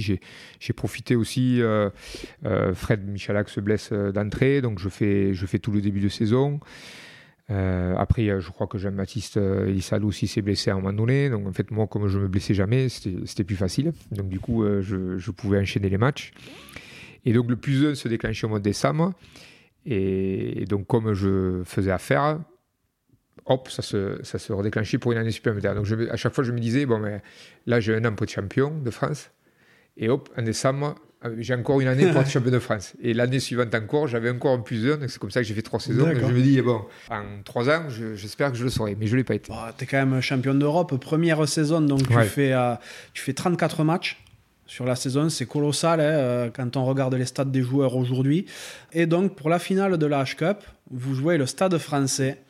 J'ai 0.60 0.74
profité 0.74 1.16
aussi. 1.16 1.62
Euh, 1.62 1.90
euh, 2.46 2.74
Fred 2.76 3.08
Michalak 3.08 3.50
se 3.50 3.60
blesse 3.60 3.92
d'entrée, 3.92 4.62
donc 4.62 4.80
je 4.80 4.90
fais, 4.90 5.60
tout 5.60 5.72
le 5.72 5.82
début 5.82 6.00
de 6.00 6.10
saison. 6.10 6.60
après, 7.50 8.40
je 8.40 8.50
crois 8.52 8.68
que 8.68 8.78
Jean-Baptiste 8.78 9.38
Elissal 9.38 10.06
aussi 10.06 10.28
s'est 10.28 10.42
blessé 10.42 10.70
à 10.70 10.74
un 10.74 10.78
moment 10.78 10.94
donné. 10.94 11.30
Donc, 11.30 11.48
en 11.48 11.54
fait, 11.54 11.72
moi, 11.72 11.88
comme 11.88 12.08
je 12.08 12.20
me 12.20 12.28
blessais 12.28 12.54
jamais, 12.54 12.88
c'était 12.90 13.44
plus 13.44 13.58
facile. 13.58 13.92
Donc, 14.12 14.30
du 14.30 14.40
coup, 14.40 14.64
je, 14.82 15.32
pouvais 15.32 15.60
enchaîner 15.60 15.90
les 15.90 15.98
matchs. 15.98 16.32
Et 17.26 17.34
donc, 17.34 17.50
le 17.50 17.56
plus 17.56 17.86
1 17.86 17.96
se 17.96 18.08
déclenchait 18.08 18.46
au 18.46 18.50
mois 18.50 18.60
de 18.60 18.64
décembre. 18.64 19.14
Et 19.86 20.66
donc, 20.70 20.86
comme 20.86 21.14
je 21.14 21.64
faisais 21.66 21.92
affaire, 21.92 22.40
hop, 23.46 23.70
ça 23.70 23.82
se, 23.82 24.20
ça 24.24 24.40
se 24.40 24.54
redéclenchait 24.54 24.98
pour 24.98 25.12
une 25.12 25.18
année 25.18 25.32
supplémentaire. 25.32 25.76
Donc 25.76 25.88
à 26.10 26.16
chaque 26.18 26.34
fois, 26.34 26.44
je 26.44 26.52
me 26.52 26.60
disais, 26.60 26.86
bon, 26.86 27.00
mais 27.00 27.22
là, 27.66 27.80
j'ai 27.80 27.96
un 27.96 28.06
an 28.06 28.14
pour 28.14 28.24
être 28.24 28.32
champion 28.32 28.72
de 28.78 28.92
France. 28.92 29.32
Et 29.98 30.10
hop, 30.10 30.30
en 30.38 30.42
décembre, 30.42 30.96
euh, 31.26 31.36
j'ai 31.40 31.54
encore 31.54 31.82
une 31.82 31.88
année 31.88 32.08
pour 32.08 32.22
être 32.22 32.30
champion 32.32 32.52
de 32.52 32.60
France. 32.60 32.94
Et 33.02 33.14
l'année 33.14 33.40
suivante 33.40 33.74
encore, 33.76 34.08
j'avais 34.08 34.30
encore 34.30 34.54
un 34.54 34.60
plus 34.62 34.92
un. 34.92 35.00
C'est 35.08 35.20
comme 35.20 35.32
ça 35.32 35.42
que 35.42 35.48
j'ai 35.48 35.54
fait 35.54 35.62
trois 35.62 35.80
saisons. 35.80 36.10
Et 36.10 36.20
je 36.20 36.26
me 36.26 36.42
dis, 36.42 36.62
bon, 36.62 36.82
en 37.10 37.24
trois 37.44 37.70
ans, 37.70 37.88
j'espère 38.16 38.52
que 38.52 38.58
je 38.58 38.64
le 38.64 38.70
saurai. 38.70 38.96
Mais 39.00 39.08
je 39.08 39.14
ne 39.14 39.18
l'ai 39.18 39.24
pas 39.24 39.36
été. 39.36 39.52
Bah, 39.52 39.74
tu 39.78 39.84
es 39.84 39.88
quand 39.88 40.06
même 40.06 40.22
champion 40.22 40.54
d'Europe. 40.54 40.96
Première 41.00 41.48
saison, 41.48 41.82
donc 41.82 42.08
tu, 42.08 42.14
fais, 42.24 42.54
euh, 42.54 42.76
tu 43.14 43.22
fais 43.22 43.34
34 43.34 43.84
matchs 43.84 44.24
sur 44.72 44.86
la 44.86 44.96
saison. 44.96 45.28
C'est 45.28 45.46
colossal 45.46 46.00
hein, 46.00 46.04
euh, 46.04 46.50
quand 46.50 46.78
on 46.78 46.86
regarde 46.86 47.14
les 47.16 47.26
stades 47.26 47.52
des 47.52 47.62
joueurs 47.62 47.96
aujourd'hui. 47.98 48.46
Et 48.94 49.06
donc, 49.06 49.36
pour 49.36 49.50
la 49.50 49.60
finale 49.60 49.98
de 49.98 50.06
la 50.06 50.24
H-Cup, 50.24 50.60
vous 50.90 51.14
jouez 51.14 51.38
le 51.38 51.46
stade 51.46 51.78
français. 51.78 52.42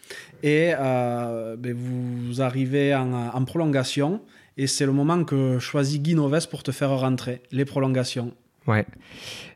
Et 0.44 0.72
euh, 0.80 1.56
ben, 1.58 1.74
vous 1.76 2.42
arrivez 2.42 2.94
en, 2.94 3.44
prolongation. 3.46 4.22
Et 4.56 4.68
c'est 4.68 4.86
le 4.86 4.92
moment 4.92 5.24
que 5.24 5.58
choisit 5.58 6.02
Guy 6.02 6.14
Noves 6.14 6.48
pour 6.48 6.62
te 6.62 6.72
faire 6.72 6.92
rentrer, 6.92 7.42
les 7.52 7.66
prolongations. 7.66 8.34
Ouais. 8.68 8.86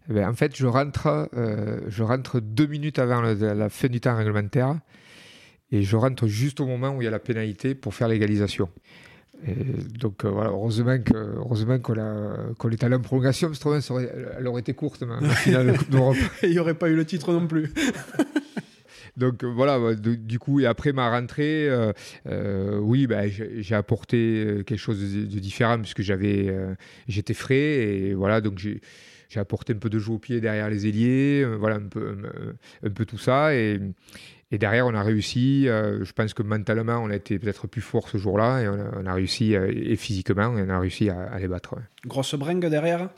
Ben, 0.10 0.28
en 0.28 0.34
fait, 0.34 0.56
je 0.56 0.66
rentre, 0.66 1.30
euh, 1.36 1.82
je 1.88 2.02
rentre 2.02 2.40
deux 2.40 2.66
minutes 2.66 2.98
avant 2.98 3.22
la 3.22 3.70
fin 3.70 3.90
du 3.90 4.02
temps 4.02 4.16
réglementaire. 4.16 4.80
Et 5.72 5.84
je 5.84 5.96
rentre 5.96 6.26
juste 6.26 6.60
au 6.60 6.66
moment 6.66 6.96
où 6.96 7.02
il 7.02 7.06
y 7.06 7.08
a 7.08 7.12
la 7.12 7.20
pénalité 7.20 7.76
pour 7.76 7.94
faire 7.94 8.08
l'égalisation. 8.08 8.70
Donc 10.00 10.26
euh, 10.26 10.30
voilà, 10.30 10.50
heureusement 10.50 10.98
qu'on 10.98 11.18
heureusement 11.38 11.80
qu'on 11.80 12.70
est 12.72 12.84
allé 12.84 12.96
en 12.96 13.02
prolongation, 13.02 13.50
parce 13.50 13.60
que 13.60 14.38
elle 14.38 14.48
aurait 14.48 14.62
été 14.62 14.74
courte, 14.74 15.04
ma, 15.04 15.22
finale 15.30 15.68
de 15.68 15.78
Coupe 15.78 15.90
d'Europe. 15.90 16.18
il 16.44 16.52
n'y 16.52 16.60
aurait 16.60 16.74
pas 16.74 16.90
eu 16.90 16.96
le 16.96 17.06
titre 17.06 17.32
non 17.32 17.48
plus. 17.48 17.72
Donc 19.18 19.44
euh, 19.44 19.48
voilà, 19.48 19.80
bah, 19.80 19.96
du 19.96 20.40
coup, 20.40 20.60
et 20.60 20.66
après 20.66 20.92
ma 20.92 21.10
rentrée, 21.10 21.68
euh, 21.70 22.80
oui, 22.80 23.08
bah, 23.08 23.28
j'ai 23.28 23.76
apporté 23.76 24.64
quelque 24.66 24.80
chose 24.80 25.00
de, 25.00 25.40
différent 25.40 25.80
puisque 25.80 26.02
j'avais, 26.02 26.54
j'étais 27.08 27.34
frais 27.34 27.56
et 27.56 28.14
voilà, 28.14 28.42
donc 28.42 28.58
j'ai 28.58 28.82
j'ai 29.28 29.40
apporté 29.40 29.74
un 29.74 29.78
peu 29.78 29.90
de 29.90 29.98
jeu 29.98 30.12
au 30.12 30.20
pied 30.20 30.40
derrière 30.40 30.70
les 30.70 30.86
ailiers, 30.86 31.46
voilà 31.60 31.78
un 31.78 31.88
peu, 31.88 32.16
un, 32.84 32.90
peu 32.90 33.06
tout 33.06 33.18
ça. 33.18 33.56
Et, 33.56 33.80
et, 34.52 34.58
derrière, 34.58 34.88
on 34.88 34.94
a 34.94 35.04
réussi. 35.04 35.66
je 35.66 36.12
pense 36.14 36.34
que 36.34 36.44
mentalement, 36.44 36.98
on 36.98 37.10
a 37.10 37.16
été 37.16 37.40
peut-être 37.40 37.68
plus 37.68 37.82
fort 37.82 38.10
ce 38.10 38.18
jour-là 38.18 38.62
et 38.62 38.68
on 38.68 39.06
a, 39.06 39.14
réussi, 39.14 39.54
et 39.54 39.96
physiquement, 39.96 40.54
on 40.56 40.70
a 40.70 40.80
réussi 40.80 41.10
à, 41.10 41.38
les 41.40 41.48
battre. 41.48 41.76
Grosse 42.06 42.36
bringue 42.36 42.68
derrière? 42.68 43.10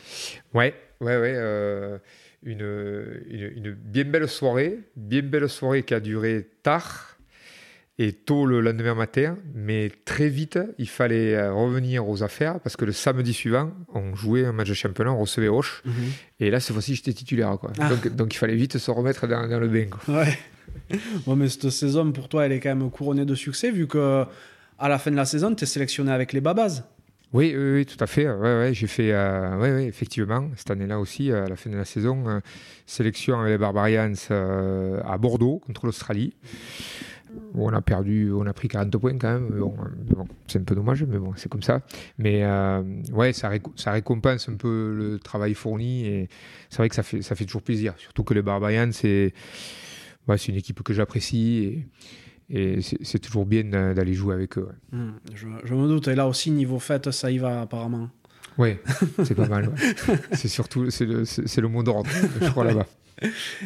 Ouais, 0.53 0.73
ouais, 1.01 1.17
ouais 1.17 1.99
une, 2.43 3.21
une, 3.29 3.71
bien 3.73 4.05
belle 4.05 4.27
soirée, 4.27 4.79
bien 4.95 5.21
belle 5.21 5.49
soirée 5.49 5.83
qui 5.83 5.93
a 5.93 5.99
duré 5.99 6.47
tard 6.63 7.17
et 7.99 8.13
tôt 8.13 8.45
le 8.45 8.61
lendemain 8.61 8.93
matin, 8.93 9.35
mais 9.55 9.91
très 10.05 10.29
vite, 10.29 10.59
il 10.77 10.87
fallait 10.87 11.33
euh, 11.33 11.51
revenir 11.51 12.07
aux 12.07 12.21
affaires 12.21 12.59
parce 12.59 12.77
que 12.77 12.85
le 12.85 12.91
samedi 12.91 13.33
suivant, 13.33 13.71
on 13.93 14.15
jouait 14.15 14.45
un 14.45 14.51
match 14.51 14.69
de 14.69 14.75
championnat, 14.75 15.11
on 15.11 15.19
recevait 15.19 15.47
Roche, 15.47 15.81
mhm. 15.83 15.93
et 16.39 16.51
là, 16.51 16.59
cette 16.59 16.73
fois-ci, 16.73 16.93
j'étais 16.93 17.13
titulaire. 17.13 17.57
Quoi. 17.59 17.71
Ah. 17.79 17.89
Donc, 17.89 18.07
donc, 18.15 18.35
il 18.35 18.37
fallait 18.37 18.55
vite 18.55 18.77
se 18.77 18.91
remettre 18.91 19.25
dans, 19.25 19.47
dans 19.47 19.59
le 19.59 19.67
bain. 19.67 19.87
Ouais. 20.07 20.37
bon, 21.25 21.35
mais 21.35 21.49
cette 21.49 21.69
saison, 21.69 22.11
pour 22.11 22.29
toi, 22.29 22.45
elle 22.45 22.51
est 22.51 22.59
quand 22.59 22.75
même 22.75 22.89
couronnée 22.89 23.25
de 23.25 23.35
succès, 23.35 23.71
vu 23.71 23.87
que 23.87 24.25
à 24.79 24.89
la 24.89 24.99
fin 24.99 25.11
de 25.11 25.15
la 25.15 25.25
saison, 25.25 25.53
tu 25.55 25.63
es 25.63 25.67
sélectionné 25.67 26.11
avec 26.11 26.33
les 26.33 26.41
Babas. 26.41 26.83
Oui, 27.33 27.53
oui, 27.57 27.85
tout 27.85 28.01
à 28.01 28.07
fait. 28.07 28.29
Ouais, 28.29 28.71
j'ai 28.73 28.87
fait, 28.87 29.11
euh, 29.11 29.57
ouais, 29.57 29.85
effectivement, 29.85 30.49
cette 30.55 30.71
année-là 30.71 30.99
aussi, 30.99 31.29
euh, 31.29 31.45
à 31.45 31.49
la 31.49 31.57
fin 31.57 31.69
de 31.69 31.75
la 31.75 31.83
saison, 31.83 32.23
euh, 32.27 32.39
sélection 32.85 33.39
avec 33.41 33.51
les 33.51 33.57
Barbarians 33.57 34.13
à 34.29 35.17
Bordeaux 35.17 35.61
contre 35.65 35.85
l'Australie. 35.85 36.33
On 37.53 37.73
a 37.73 37.81
perdu, 37.81 38.31
on 38.31 38.45
a 38.47 38.53
pris 38.53 38.69
40 38.69 38.97
points 38.97 39.17
quand 39.17 39.33
même. 39.33 39.49
C'est 40.47 40.59
un 40.59 40.63
peu 40.63 40.73
dommage, 40.73 41.03
mais 41.03 41.17
bon, 41.17 41.33
c'est 41.35 41.49
comme 41.49 41.61
ça. 41.61 41.81
Mais 42.17 42.45
ouais, 43.11 43.33
ça, 43.33 43.51
ça, 43.75 43.91
récompense 43.91 44.47
un 44.47 44.55
peu 44.55 44.95
le 44.97 45.19
travail 45.19 45.53
fourni 45.53 46.07
et 46.07 46.29
c'est 46.69 46.77
vrai 46.77 46.89
que 46.89 46.95
ça 46.95 47.03
fait, 47.03 47.21
ça 47.21 47.35
fait 47.35 47.45
toujours 47.45 47.61
plaisir. 47.61 47.93
Surtout 47.97 48.23
que 48.23 48.33
les 48.33 48.41
Barbarians, 48.41 48.89
c'est 48.91 49.33
ouais, 50.27 50.37
c'est 50.37 50.47
une 50.47 50.57
équipe 50.57 50.83
que 50.83 50.93
j'apprécie 50.93 51.85
et, 52.49 52.77
et 52.77 52.81
c'est 52.81 53.19
toujours 53.19 53.45
bien 53.45 53.63
d'aller 53.63 54.13
jouer 54.13 54.33
avec 54.33 54.57
eux. 54.57 54.69
Hmm, 54.91 55.11
je, 55.33 55.47
je, 55.63 55.73
me 55.73 55.87
doute. 55.87 56.07
Et 56.07 56.15
là 56.15 56.27
aussi, 56.27 56.51
niveau 56.51 56.79
fête, 56.79 57.11
ça 57.11 57.29
y 57.31 57.37
va 57.37 57.61
apparemment. 57.61 58.09
Oui, 58.57 58.75
c'est 59.23 59.35
pas 59.35 59.47
mal. 59.47 59.71
c'est 60.33 60.47
surtout 60.47 60.89
c'est 60.89 61.05
le, 61.05 61.23
le 61.23 61.67
mot 61.67 61.83
d'ordre, 61.83 62.09
je 62.41 62.49
crois, 62.49 62.63
là-bas. 62.63 62.87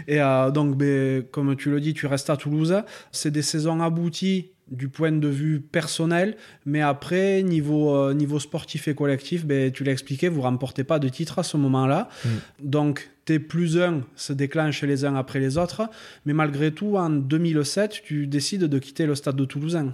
Et 0.07 0.21
euh, 0.21 0.51
donc, 0.51 0.77
ben, 0.77 1.23
comme 1.23 1.55
tu 1.55 1.69
le 1.69 1.79
dis, 1.79 1.93
tu 1.93 2.07
restes 2.07 2.29
à 2.29 2.37
Toulouse. 2.37 2.75
C'est 3.11 3.31
des 3.31 3.41
saisons 3.41 3.81
abouties 3.81 4.51
du 4.69 4.87
point 4.87 5.11
de 5.11 5.27
vue 5.27 5.59
personnel, 5.59 6.37
mais 6.65 6.81
après, 6.81 7.43
niveau, 7.43 7.93
euh, 7.93 8.13
niveau 8.13 8.39
sportif 8.39 8.87
et 8.87 8.95
collectif, 8.95 9.45
ben, 9.45 9.71
tu 9.71 9.83
l'as 9.83 9.91
expliqué, 9.91 10.29
vous 10.29 10.37
ne 10.37 10.43
remportez 10.43 10.85
pas 10.85 10.97
de 10.97 11.09
titre 11.09 11.39
à 11.39 11.43
ce 11.43 11.57
moment-là. 11.57 12.07
Mm. 12.23 12.29
Donc, 12.61 13.10
plus 13.39 13.77
un 13.79 14.01
se 14.15 14.33
déclenchent 14.33 14.83
les 14.83 15.05
uns 15.05 15.15
après 15.15 15.39
les 15.39 15.57
autres, 15.57 15.89
mais 16.25 16.33
malgré 16.33 16.71
tout, 16.71 16.97
en 16.97 17.09
2007, 17.09 18.01
tu 18.03 18.27
décides 18.27 18.65
de 18.65 18.79
quitter 18.79 19.05
le 19.05 19.15
stade 19.15 19.35
de 19.35 19.45
Toulousain. 19.45 19.93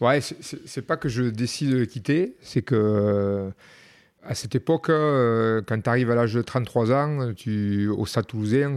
Ouais, 0.00 0.20
c'est 0.20 0.82
pas 0.82 0.96
que 0.96 1.08
je 1.08 1.22
décide 1.22 1.70
de 1.70 1.84
quitter, 1.84 2.36
c'est 2.40 2.62
que 2.62 3.52
à 4.26 4.34
cette 4.34 4.54
époque, 4.54 4.88
euh, 4.88 5.60
quand 5.66 5.80
tu 5.80 5.88
arrives 5.88 6.10
à 6.10 6.14
l'âge 6.14 6.34
de 6.34 6.42
33 6.42 6.92
ans, 6.92 7.32
au 7.96 8.06
Stade 8.06 8.26
Toulousain, 8.26 8.76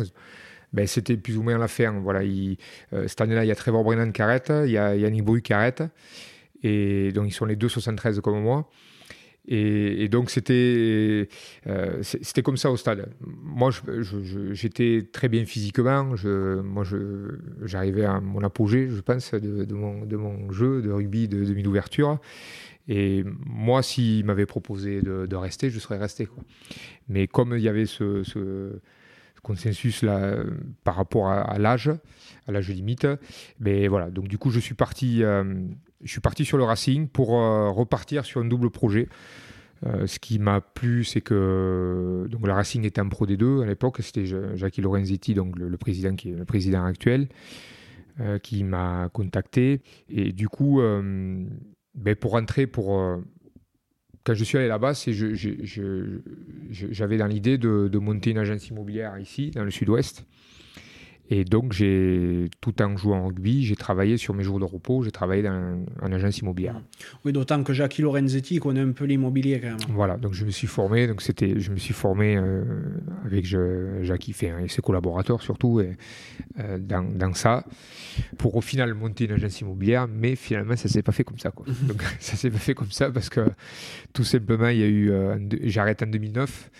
ben, 0.74 0.86
c'était 0.86 1.16
plus 1.16 1.38
ou 1.38 1.44
moins 1.44 1.58
la 1.58 1.68
fin. 1.68 1.92
Voilà, 2.00 2.20
euh, 2.20 3.08
cette 3.08 3.22
année-là, 3.22 3.46
il 3.46 3.48
y 3.48 3.52
a 3.52 3.56
Trevor 3.56 3.84
Brennan 3.84 4.12
arrête, 4.20 4.52
il 4.66 4.72
y 4.72 4.78
a 4.78 4.96
Yannick 4.96 5.24
Bru 5.24 5.42
arrête. 5.50 5.84
Et 6.64 7.12
donc, 7.14 7.28
ils 7.28 7.34
sont 7.34 7.46
les 7.46 7.56
deux 7.56 7.70
73 7.70 8.20
comme 8.22 8.42
moi. 8.42 8.70
Et, 9.50 10.10
donc, 10.10 10.30
c'était 10.30 11.30
euh, 11.68 12.00
c'était 12.02 12.42
comme 12.42 12.58
ça 12.58 12.70
au 12.70 12.76
stade. 12.76 13.10
Moi, 13.22 13.72
j'étais 14.52 15.08
très 15.12 15.30
bien 15.30 15.46
physiquement. 15.46 16.04
Moi, 16.04 16.84
j'arrivais 17.64 18.06
à 18.06 18.20
mon 18.20 18.44
apogée, 18.44 18.90
je 18.90 19.00
pense, 19.00 19.34
de, 19.34 19.74
mon, 19.74 20.52
jeu 20.52 20.82
de 20.82 20.92
rugby 20.92 21.30
de 21.30 21.46
demi-ouverture. 21.46 22.20
Et 22.90 23.24
moi, 23.46 23.84
s'il 23.84 24.26
m'avait 24.26 24.46
proposé 24.46 25.02
de, 25.02 25.36
rester, 25.36 25.70
je 25.70 25.80
serais 25.80 25.98
resté. 25.98 26.28
Mais 27.08 27.28
comme 27.28 27.56
il 27.56 27.62
y 27.62 27.70
avait 27.70 27.86
ce, 27.86 28.80
consensus 29.44 30.02
là 30.02 30.36
par 30.84 30.96
rapport 30.96 31.30
à, 31.30 31.58
l'âge, 31.58 31.90
à 32.48 32.52
l'âge 32.52 32.70
limite, 32.70 33.08
mais 33.62 33.84
ben 33.84 33.90
voilà. 33.90 34.10
Donc 34.10 34.28
du 34.28 34.38
coup, 34.38 34.52
je 34.52 34.60
suis 34.60 34.76
parti, 34.76 35.24
euh, 35.24 35.44
je 36.04 36.12
suis 36.12 36.22
parti 36.22 36.46
sur 36.46 36.58
le 36.58 36.64
Racing 36.64 37.08
pour 37.08 37.40
euh, 37.40 37.70
repartir 37.70 38.26
sur 38.26 38.42
un 38.42 38.46
double 38.46 38.70
projet. 38.70 39.10
Euh, 39.86 40.08
ce 40.08 40.18
qui 40.20 40.40
m'a 40.40 40.60
plu, 40.62 41.04
c'est 41.04 41.22
que 41.22 42.26
donc 42.30 42.46
le 42.48 42.52
Racing 42.54 42.84
était 42.86 43.02
en 43.02 43.10
Pro 43.10 43.28
D2 43.28 43.64
à 43.64 43.66
l'époque. 43.66 43.98
C'était 44.02 44.26
Jackie 44.56 44.82
Lorenzetti, 44.82 45.34
donc 45.34 45.58
le, 45.58 45.78
président 45.78 46.16
qui 46.16 46.30
est 46.30 46.36
le 46.36 46.46
président 46.46 46.84
actuel, 46.84 47.28
qui 48.42 48.64
m'a 48.64 49.10
contacté. 49.14 49.82
Et 50.10 50.32
du 50.32 50.50
coup 50.50 50.82
ben 51.98 52.16
pour 52.16 52.32
rentrer, 52.32 52.68
pour, 52.68 53.00
euh, 53.00 53.18
quand 54.24 54.36
je 54.36 54.44
suis 54.44 54.58
allé 54.58 54.68
là-bas, 54.68 54.94
j'avais 56.70 57.18
dans 57.18 57.28
l'idée 57.28 57.58
de, 57.58 57.98
monter 57.98 58.32
une 58.32 58.38
agence 58.38 58.68
immobilière 58.70 59.18
ici, 59.18 59.52
dans 59.52 59.64
le 59.64 59.72
sud-ouest. 59.72 60.26
Et 61.30 61.44
donc, 61.44 61.74
j'ai, 61.74 62.50
tout 62.62 62.82
en 62.82 62.96
jouant 62.96 63.18
en 63.18 63.28
rugby, 63.28 63.66
j'ai 63.66 63.76
travaillé 63.76 64.18
sur 64.18 64.34
mes 64.34 64.44
jours 64.44 64.60
de 64.60 64.66
repos, 64.66 65.04
j'ai 65.04 65.12
travaillé 65.12 65.44
dans 65.44 65.84
en 66.02 66.12
agence 66.12 66.40
immobilière. 66.40 66.82
Oui, 67.26 67.34
d'autant 67.34 67.64
que 67.64 67.74
Jackie 67.74 68.02
Lorenzetti 68.02 68.60
connaît 68.60 68.82
un 68.82 68.92
peu 68.92 69.06
l'immobilier 69.06 69.60
quand 69.60 69.68
même. 69.68 69.78
Voilà, 69.90 70.18
donc 70.18 70.34
je 70.34 70.46
me 70.46 70.52
suis 70.52 70.68
formé, 70.68 71.08
donc 71.08 71.22
c'était, 71.22 71.60
je 71.60 71.72
me 71.72 71.78
suis 71.78 71.94
formé 71.94 72.38
euh, 72.38 72.64
avec 73.26 73.46
je, 73.46 74.04
Jackie 74.04 74.34
fait, 74.34 74.54
et 74.64 74.68
ses 74.68 74.82
collaborateurs 74.82 75.42
surtout 75.42 75.82
et, 75.82 75.98
euh, 76.60 76.78
dans, 76.80 77.04
dans, 77.04 77.34
ça, 77.34 77.66
pour 78.38 78.56
au 78.56 78.62
final 78.62 78.94
monter 78.94 79.26
une 79.26 79.34
agence 79.34 79.60
immobilière, 79.62 80.08
mais 80.08 80.36
finalement 80.36 80.76
ça 80.76 80.88
s'est 80.88 81.04
pas 81.04 81.12
fait 81.12 81.24
comme 81.24 81.40
ça. 81.40 81.52
Quoi. 81.52 81.66
donc 81.84 82.02
ça 82.20 82.36
s'est 82.38 82.52
pas 82.52 82.58
fait 82.58 82.74
comme 82.74 82.92
ça 82.92 83.12
parce 83.12 83.30
que 83.30 83.42
tout 84.14 84.24
simplement, 84.24 84.70
il 84.70 84.78
y 84.78 84.84
a 84.84 84.88
eu, 84.88 85.12
euh, 85.12 85.38
j'arrête 85.64 86.04
en 86.04 86.08
2009 86.08 86.72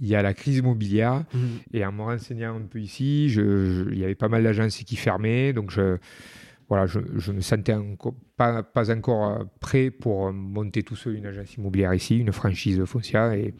il 0.00 0.08
y 0.08 0.14
a 0.14 0.22
la 0.22 0.34
crise 0.34 0.58
immobilière. 0.58 1.24
Mhm. 1.32 1.40
Et 1.72 1.84
en 1.84 1.92
me 1.92 2.02
renseignant 2.02 2.56
un 2.56 2.62
peu 2.62 2.80
ici, 2.80 3.26
il 3.26 3.98
y 3.98 4.04
avait 4.04 4.14
pas 4.14 4.28
mal 4.28 4.42
d'agences 4.42 4.78
qui 4.78 4.96
fermaient. 4.96 5.52
Donc, 5.52 5.70
je, 5.70 5.98
voilà, 6.68 6.86
je, 6.86 6.98
je 7.16 7.32
me 7.32 7.40
sentais 7.40 7.74
encore, 7.74 8.14
pas, 8.36 8.62
pas 8.62 8.90
encore 8.90 9.28
euh, 9.28 9.44
prêt 9.60 9.90
pour 9.90 10.32
monter 10.32 10.82
tout 10.82 10.96
seul 10.96 11.16
une 11.16 11.26
agence 11.26 11.54
immobilière 11.54 11.92
ici, 11.92 12.18
une 12.18 12.32
franchise 12.32 12.82
foncière. 12.84 13.32
Et 13.32 13.54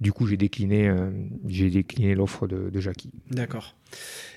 du 0.00 0.12
coup, 0.12 0.26
j'ai 0.26 0.36
décliné, 0.36 0.88
euh, 0.88 1.10
j'ai 1.46 1.70
décliné 1.70 2.14
l'offre 2.14 2.46
de, 2.46 2.70
de 2.70 2.80
Jackie. 2.80 3.10
D'accord. 3.30 3.74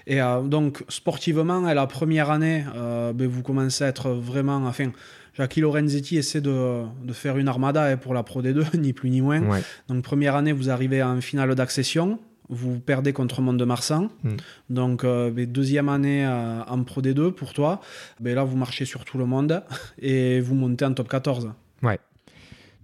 Et 0.06 0.22
euh, 0.22 0.42
donc, 0.42 0.84
sportivement, 0.90 1.62
la 1.62 1.88
première 1.88 2.30
année, 2.30 2.66
ben, 2.74 3.28
vous 3.28 3.42
commencez 3.42 3.84
à 3.84 3.88
être 3.88 4.12
vraiment. 4.12 4.58
Enfin, 4.66 4.92
Jackie 5.36 5.62
Lorenzetti 5.62 6.18
essaie 6.18 6.42
de, 6.42 6.84
de 7.04 7.14
faire 7.14 7.38
une 7.38 7.48
armada 7.48 7.86
hein, 7.86 7.98
pour 7.98 8.14
la 8.14 8.24
Pro 8.24 8.42
D2, 8.42 8.78
ni 8.78 8.94
plus 8.94 9.10
ni 9.10 9.22
moins. 9.22 9.42
Donc, 9.88 10.04
première 10.04 10.36
année, 10.36 10.52
vous 10.52 10.70
arrivez 10.70 11.02
en 11.02 11.22
finale 11.22 11.56
d'accession. 11.56 12.20
Vous 12.50 12.80
perdez 12.80 13.14
contre 13.14 13.42
Mont-de-Marsan. 13.42 14.10
Mm. 14.24 14.36
Donc, 14.70 15.04
euh, 15.04 15.32
deuxième 15.46 15.90
année 15.90 16.26
euh, 16.26 16.62
en 16.64 16.84
Pro 16.84 17.02
D2 17.02 17.32
pour 17.32 17.54
toi. 17.54 17.82
Ben, 18.20 18.36
là, 18.36 18.44
vous 18.44 18.58
marchez 18.58 18.86
sur 18.86 19.06
tout 19.06 19.18
le 19.18 19.26
monde 19.26 19.64
et 20.00 20.40
vous 20.40 20.54
montez 20.54 20.86
en 20.86 20.94
top 20.94 21.10
14. 21.10 21.52
Ouais, 21.82 22.00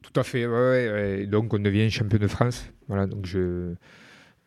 tout 0.02 0.18
à 0.20 0.24
fait. 0.24 0.48
Ouais, 0.48 1.28
Donc, 1.28 1.54
on 1.54 1.60
devient 1.60 1.90
champion 1.92 2.18
de 2.18 2.28
France. 2.28 2.66
Voilà, 2.88 3.06
donc 3.06 3.26
je. 3.26 3.74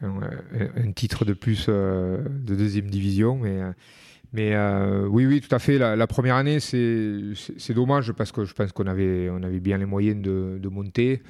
Un, 0.04 0.90
titre 0.90 1.24
de 1.24 1.32
plus 1.32 1.66
euh, 1.68 2.18
de 2.26 2.56
deuxième 2.56 2.90
division. 2.90 3.36
Mais 3.36 3.60
mais 4.32 4.54
euh, 4.54 5.06
oui, 5.08 5.26
oui, 5.26 5.40
tout 5.42 5.54
à 5.54 5.58
fait. 5.58 5.78
La, 5.78 6.06
première 6.06 6.36
année, 6.36 6.58
c'est 6.58 7.74
dommage 7.74 8.12
parce 8.12 8.32
que 8.32 8.44
je 8.44 8.54
pense 8.54 8.72
qu'on 8.72 8.86
avait, 8.86 9.28
on 9.30 9.42
avait 9.42 9.60
bien 9.60 9.76
les 9.76 9.84
moyens 9.84 10.22
de, 10.22 10.68
monter. 10.68 11.22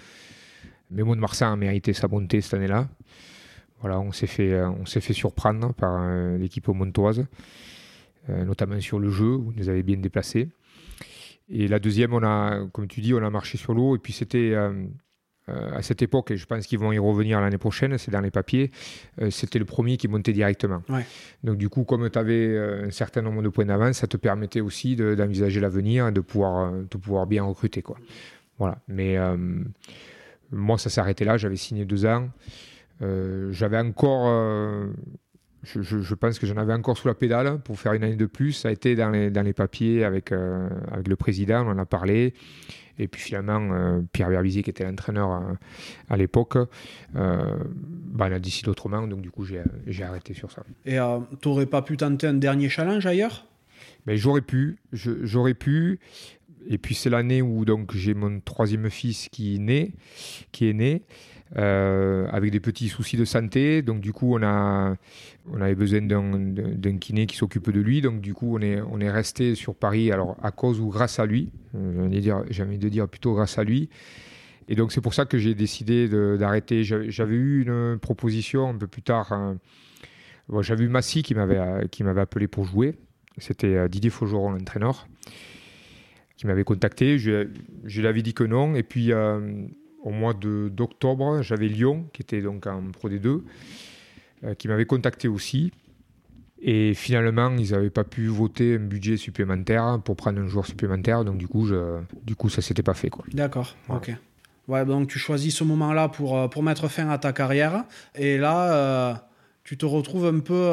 Mais 0.90 1.02
Mont-de-Marsan 1.02 1.52
a 1.52 1.56
mérité 1.56 1.92
sa 1.94 2.06
montée 2.06 2.40
cette 2.40 2.54
année-là. 2.54 2.88
Voilà, 3.80 3.98
on 3.98 4.12
s'est 4.12 4.28
fait, 4.28 4.56
fait 4.86 5.12
surprendre 5.12 5.74
par 5.74 6.00
euh, 6.00 6.38
l'équipe 6.38 6.68
montoise, 6.68 7.24
euh, 8.30 8.44
notamment 8.44 8.80
sur 8.80 9.00
le 9.00 9.10
jeu 9.10 9.34
où 9.34 9.52
nous 9.56 9.68
avait 9.68 9.82
bien 9.82 9.96
déplacés. 9.96 10.48
Et 11.48 11.66
la 11.66 11.80
deuxième, 11.80 12.14
on 12.14 12.22
a, 12.22 12.68
comme 12.72 12.86
tu 12.86 13.00
dis, 13.00 13.14
on 13.14 13.24
a 13.24 13.30
marché 13.30 13.58
sur 13.58 13.74
l'eau. 13.74 13.96
Et 13.96 13.98
puis 13.98 14.12
c'était 14.12 14.54
euh, 15.48 15.76
à 15.76 15.82
cette 15.82 16.02
époque, 16.02 16.30
et 16.30 16.36
je 16.36 16.46
pense 16.46 16.68
qu'ils 16.68 16.78
vont 16.78 16.92
y 16.92 17.00
revenir 17.00 17.40
l'année 17.40 17.58
prochaine, 17.58 17.98
c'est 17.98 18.12
dans 18.12 18.20
les 18.20 18.30
papiers, 18.30 18.70
euh, 19.20 19.28
c'était 19.30 19.58
le 19.58 19.64
premier 19.64 19.96
qui 19.96 20.06
montait 20.06 20.32
directement. 20.32 20.84
Donc 21.42 21.58
du 21.58 21.68
coup, 21.68 21.82
comme 21.82 22.08
tu 22.08 22.16
avais 22.16 22.46
euh, 22.46 22.86
un 22.86 22.90
certain 22.92 23.22
nombre 23.22 23.42
de 23.42 23.48
points 23.48 23.64
d'avance, 23.64 23.96
ça 23.96 24.06
te 24.06 24.16
permettait 24.16 24.60
aussi 24.60 24.94
d'envisager 24.94 25.58
l'avenir 25.58 26.06
et 26.06 26.12
de 26.12 26.20
pouvoir, 26.20 26.72
de 26.72 26.96
pouvoir 26.96 27.26
bien 27.26 27.42
recruter. 27.42 27.82
Quoi. 27.82 27.96
Voilà. 28.56 28.78
Mais 28.86 29.16
moi, 30.52 30.78
ça 30.78 31.00
arrêté 31.00 31.24
là, 31.24 31.36
j'avais 31.36 31.56
signé 31.56 31.84
deux 31.84 32.06
ans. 32.06 32.28
j'avais 33.00 33.78
encore... 33.78 34.92
Je, 35.64 36.14
pense 36.14 36.40
que 36.40 36.46
j'en 36.46 36.56
avais 36.56 36.72
encore 36.72 36.98
sous 36.98 37.06
la 37.06 37.14
pédale 37.14 37.60
pour 37.60 37.78
faire 37.78 37.94
une 37.94 38.04
année 38.04 38.16
de 38.16 38.26
plus. 38.26 38.52
Ça 38.52 38.68
a 38.68 38.72
été 38.72 38.94
dans 38.94 39.10
les, 39.10 39.30
dans 39.30 39.42
les 39.42 39.52
papiers 39.52 40.04
avec, 40.04 40.30
avec 40.30 41.08
le 41.08 41.16
président, 41.16 41.66
on 41.66 41.70
en 41.70 41.78
a 41.78 41.86
parlé. 41.86 42.34
Et 43.02 43.08
puis 43.08 43.20
finalement, 43.20 43.60
euh, 43.72 44.00
Pierre 44.12 44.28
Berbizier, 44.28 44.62
qui 44.62 44.70
était 44.70 44.84
l'entraîneur 44.84 45.32
euh, 45.32 45.54
à, 46.08 46.16
l'époque, 46.16 46.56
euh, 46.56 46.66
bah, 47.14 48.28
on 48.30 48.32
a 48.32 48.38
décidé 48.38 48.68
autrement. 48.68 49.06
Donc 49.06 49.22
du 49.22 49.30
coup, 49.30 49.44
j'ai 49.44 50.04
arrêté 50.04 50.34
sur 50.34 50.50
ça. 50.52 50.62
Et 50.86 50.98
tu 51.40 51.48
n'aurais 51.48 51.66
pas 51.66 51.82
pu 51.82 51.96
tenter 51.96 52.28
un 52.28 52.34
dernier 52.34 52.68
challenge 52.68 53.04
ailleurs? 53.06 53.46
Ben, 54.06 54.16
J'aurais 54.16 54.40
pu. 54.40 54.78
J'aurais 54.92 55.54
pu. 55.54 55.98
Et 56.68 56.78
puis 56.78 56.94
c'est 56.94 57.10
l'année 57.10 57.42
où 57.42 57.64
donc 57.64 57.92
j'ai 57.92 58.14
mon 58.14 58.38
troisième 58.38 58.88
fils 58.88 59.28
qui 59.30 59.56
est 59.56 59.58
né, 59.58 59.94
qui 60.52 60.68
est 60.68 60.74
né. 60.74 61.02
Euh, 61.58 62.26
avec 62.32 62.50
des 62.50 62.60
petits 62.60 62.88
soucis 62.88 63.18
de 63.18 63.26
santé. 63.26 63.82
Donc 63.82 64.00
du 64.00 64.14
coup, 64.14 64.38
on, 64.38 64.42
avait 64.42 65.74
besoin 65.74 66.00
d'un 66.00 66.96
kiné 66.96 67.26
qui 67.26 67.36
s'occupe 67.36 67.70
de 67.70 67.80
lui. 67.80 68.00
Donc 68.00 68.22
du 68.22 68.32
coup, 68.32 68.56
on 68.56 69.00
est, 69.00 69.10
resté 69.10 69.54
sur 69.54 69.74
Paris, 69.74 70.10
alors 70.10 70.36
à 70.42 70.50
cause 70.50 70.80
ou 70.80 70.88
grâce 70.88 71.18
à 71.18 71.26
lui. 71.26 71.50
Euh, 71.74 72.44
j'ai 72.48 72.62
envie 72.62 72.78
de 72.78 72.88
dire 72.88 73.06
plutôt 73.06 73.34
grâce 73.34 73.58
à 73.58 73.64
lui. 73.64 73.90
Et 74.68 74.76
donc 74.76 74.92
c'est 74.92 75.02
pour 75.02 75.12
ça 75.12 75.26
que 75.26 75.36
j'ai 75.36 75.54
décidé 75.54 76.08
d'arrêter. 76.38 76.84
J'avais 76.84 77.34
eu 77.34 77.62
une 77.62 77.98
proposition 77.98 78.70
un 78.70 78.76
peu 78.78 78.86
plus 78.86 79.02
tard. 79.02 79.32
Hein. 79.32 79.58
J'avais 80.60 80.84
eu 80.84 80.88
Massy 80.88 81.22
qui 81.22 81.34
m'avait 81.34 81.58
appelé 82.20 82.48
pour 82.48 82.64
jouer. 82.64 82.94
C'était 83.36 83.76
euh, 83.76 83.88
Didier 83.88 84.10
Faugeron, 84.10 84.52
l'entraîneur, 84.52 85.06
qui 86.36 86.46
m'avait 86.46 86.64
contacté. 86.64 87.18
Je 87.18 87.46
lui 87.84 88.06
avais 88.06 88.22
dit 88.22 88.32
que 88.32 88.44
non. 88.44 88.74
Et 88.74 88.82
puis 88.82 89.12
au 90.02 90.10
mois 90.10 90.34
d'octobre, 90.34 91.42
j'avais 91.42 91.68
Lyon, 91.68 92.06
qui 92.12 92.22
était 92.22 92.42
donc 92.42 92.66
en 92.66 92.90
Pro 92.92 93.08
D2, 93.08 93.42
euh, 94.44 94.54
qui 94.54 94.68
m'avait 94.68 94.84
contacté 94.84 95.28
aussi. 95.28 95.72
Et 96.60 96.94
finalement, 96.94 97.50
ils 97.56 97.72
n'avaient 97.72 97.90
pas 97.90 98.04
pu 98.04 98.26
voter 98.26 98.76
un 98.76 98.80
budget 98.80 99.16
supplémentaire 99.16 100.00
pour 100.04 100.16
prendre 100.16 100.40
un 100.40 100.46
joueur 100.46 100.66
supplémentaire. 100.66 101.24
Donc, 101.24 101.38
du 101.38 101.48
coup, 101.48 101.66
je, 101.66 102.00
du 102.22 102.36
coup 102.36 102.48
ça 102.48 102.62
s'était 102.62 102.82
pas 102.82 102.94
fait. 102.94 103.10
D'accord, 103.32 103.76
ok. 103.88 104.12
Ouais, 104.68 104.84
donc 104.84 105.08
tu 105.08 105.18
choisis 105.18 105.56
ce 105.56 105.64
moment-là 105.64 106.08
pour, 106.08 106.38
euh, 106.38 106.46
pour 106.46 106.62
mettre 106.62 106.88
fin 106.88 107.08
à 107.08 107.18
ta 107.18 107.32
carrière. 107.32 107.84
Et 108.14 108.38
là, 108.38 108.72
euh, 108.72 109.14
tu 109.64 109.76
te 109.76 109.84
retrouves 109.84 110.26
un 110.26 110.38
peu 110.38 110.72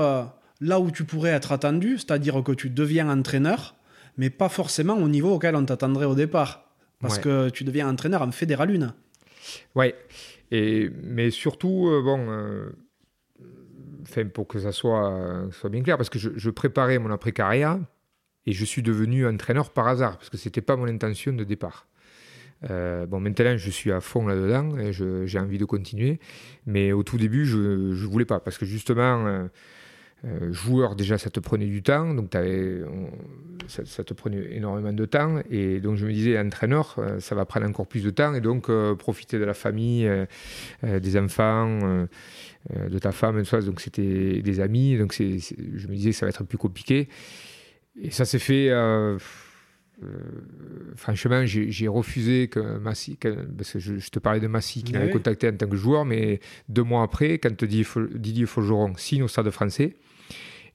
là 0.62 0.80
où 0.80 0.92
tu 0.92 1.06
pourrais 1.06 1.32
être 1.32 1.52
attendu, 1.52 1.98
c'est-à-dire 1.98 2.44
que 2.44 2.52
tu 2.52 2.70
deviens 2.70 3.10
entraîneur, 3.10 3.76
mais 4.18 4.30
pas 4.30 4.50
forcément 4.50 4.96
au 4.96 5.08
niveau 5.08 5.34
auquel 5.34 5.56
on 5.56 5.66
t'attendrait 5.66 6.06
au 6.06 6.16
départ. 6.16 6.66
Parce 7.00 7.18
que 7.18 7.50
tu 7.50 7.64
deviens 7.64 7.88
entraîneur 7.88 8.22
en 8.22 8.32
fédéral 8.32 8.84
1. 8.84 8.94
Ouais. 9.76 9.96
Et, 10.52 10.90
mais 11.04 11.32
surtout, 11.32 11.88
euh, 11.90 12.02
bon, 12.02 12.28
euh, 12.30 12.70
pour 14.34 14.48
que 14.48 14.60
ça 14.60 14.72
soit, 14.72 15.48
soit 15.52 15.70
bien 15.70 15.84
clair, 15.84 15.98
parce 15.98 16.10
que 16.10 16.20
je, 16.20 16.50
préparais 16.50 16.98
mon 17.00 17.12
après-carrière 17.12 17.80
et 18.46 18.54
je 18.54 18.66
suis 18.66 18.82
devenu 18.82 19.28
entraîneur 19.28 19.70
par 19.70 19.88
hasard, 19.88 20.18
parce 20.18 20.30
que 20.30 20.38
ce 20.38 20.48
n'était 20.48 20.62
pas 20.62 20.76
mon 20.76 20.88
intention 20.88 21.34
de 21.34 21.44
départ. 21.44 21.88
Euh, 22.70 23.06
bon, 23.06 23.20
maintenant, 23.20 23.56
je 23.56 23.70
suis 23.70 23.92
à 23.92 24.02
fond 24.02 24.28
là-dedans 24.28 24.78
et 24.78 24.92
j'ai 24.92 25.40
envie 25.40 25.58
de 25.58 25.66
continuer. 25.66 26.20
Mais 26.66 26.92
au 26.92 27.04
tout 27.04 27.18
début, 27.18 27.46
je 27.46 27.58
ne 27.58 28.08
voulais 28.08 28.26
pas, 28.26 28.40
parce 28.40 28.58
que 28.58 28.66
justement, 28.66 29.48
euh, 30.26 30.52
joueur, 30.52 30.96
déjà, 30.96 31.18
ça 31.18 31.30
te 31.30 31.40
prenait 31.40 31.66
du 31.66 31.82
temps, 31.82 32.14
donc 32.14 32.36
ça, 33.68 34.04
te 34.04 34.14
prenait 34.14 34.54
énormément 34.54 34.92
de 34.92 35.06
temps. 35.06 35.42
Et 35.50 35.80
donc, 35.80 35.96
je 35.96 36.06
me 36.06 36.12
disais, 36.12 36.38
entraîneur, 36.38 36.96
euh, 36.98 37.20
ça 37.20 37.36
va 37.36 37.46
prendre 37.46 37.68
encore 37.68 37.88
plus 37.88 38.04
de 38.04 38.10
temps. 38.10 38.34
Et 38.34 38.42
donc, 38.42 38.70
euh, 38.70 38.96
profiter 38.96 39.40
de 39.40 39.46
la 39.46 39.54
famille, 39.54 40.10
des 40.84 41.18
enfants, 41.18 42.08
de 42.70 43.00
ta 43.00 43.12
femme, 43.12 43.42
tout 43.44 43.62
donc 43.62 43.80
c'était 43.80 44.42
des 44.42 44.60
amis. 44.60 44.98
Donc, 44.98 45.14
je 45.14 45.88
me 45.88 45.96
disais, 45.96 46.12
ça 46.12 46.26
va 46.26 46.30
être 46.32 46.44
plus 46.44 46.58
compliqué. 46.58 47.08
Et 48.02 48.12
ça 48.12 48.26
s'est 48.26 48.40
fait. 48.40 48.72
franchement, 50.98 51.46
j'ai 51.46 51.88
refusé 51.88 52.50
que 52.50 52.78
Massy, 52.78 53.18
parce 53.58 53.74
que 53.74 53.80
je, 53.80 54.10
te 54.10 54.20
parlais 54.20 54.42
de 54.42 54.48
Massy 54.48 54.84
qui 54.84 54.92
m'avait 54.92 55.12
contacté 55.12 55.48
en 55.48 55.56
tant 55.56 55.68
que 55.68 55.78
joueur, 55.78 56.04
mais 56.04 56.42
deux 56.68 56.84
mois 56.84 57.04
après, 57.04 57.40
quand 57.40 57.64
Didier 57.64 58.46
Faugeron 58.46 58.96
signe 58.98 59.24
au 59.24 59.30
Stade 59.30 59.50
français, 59.52 59.96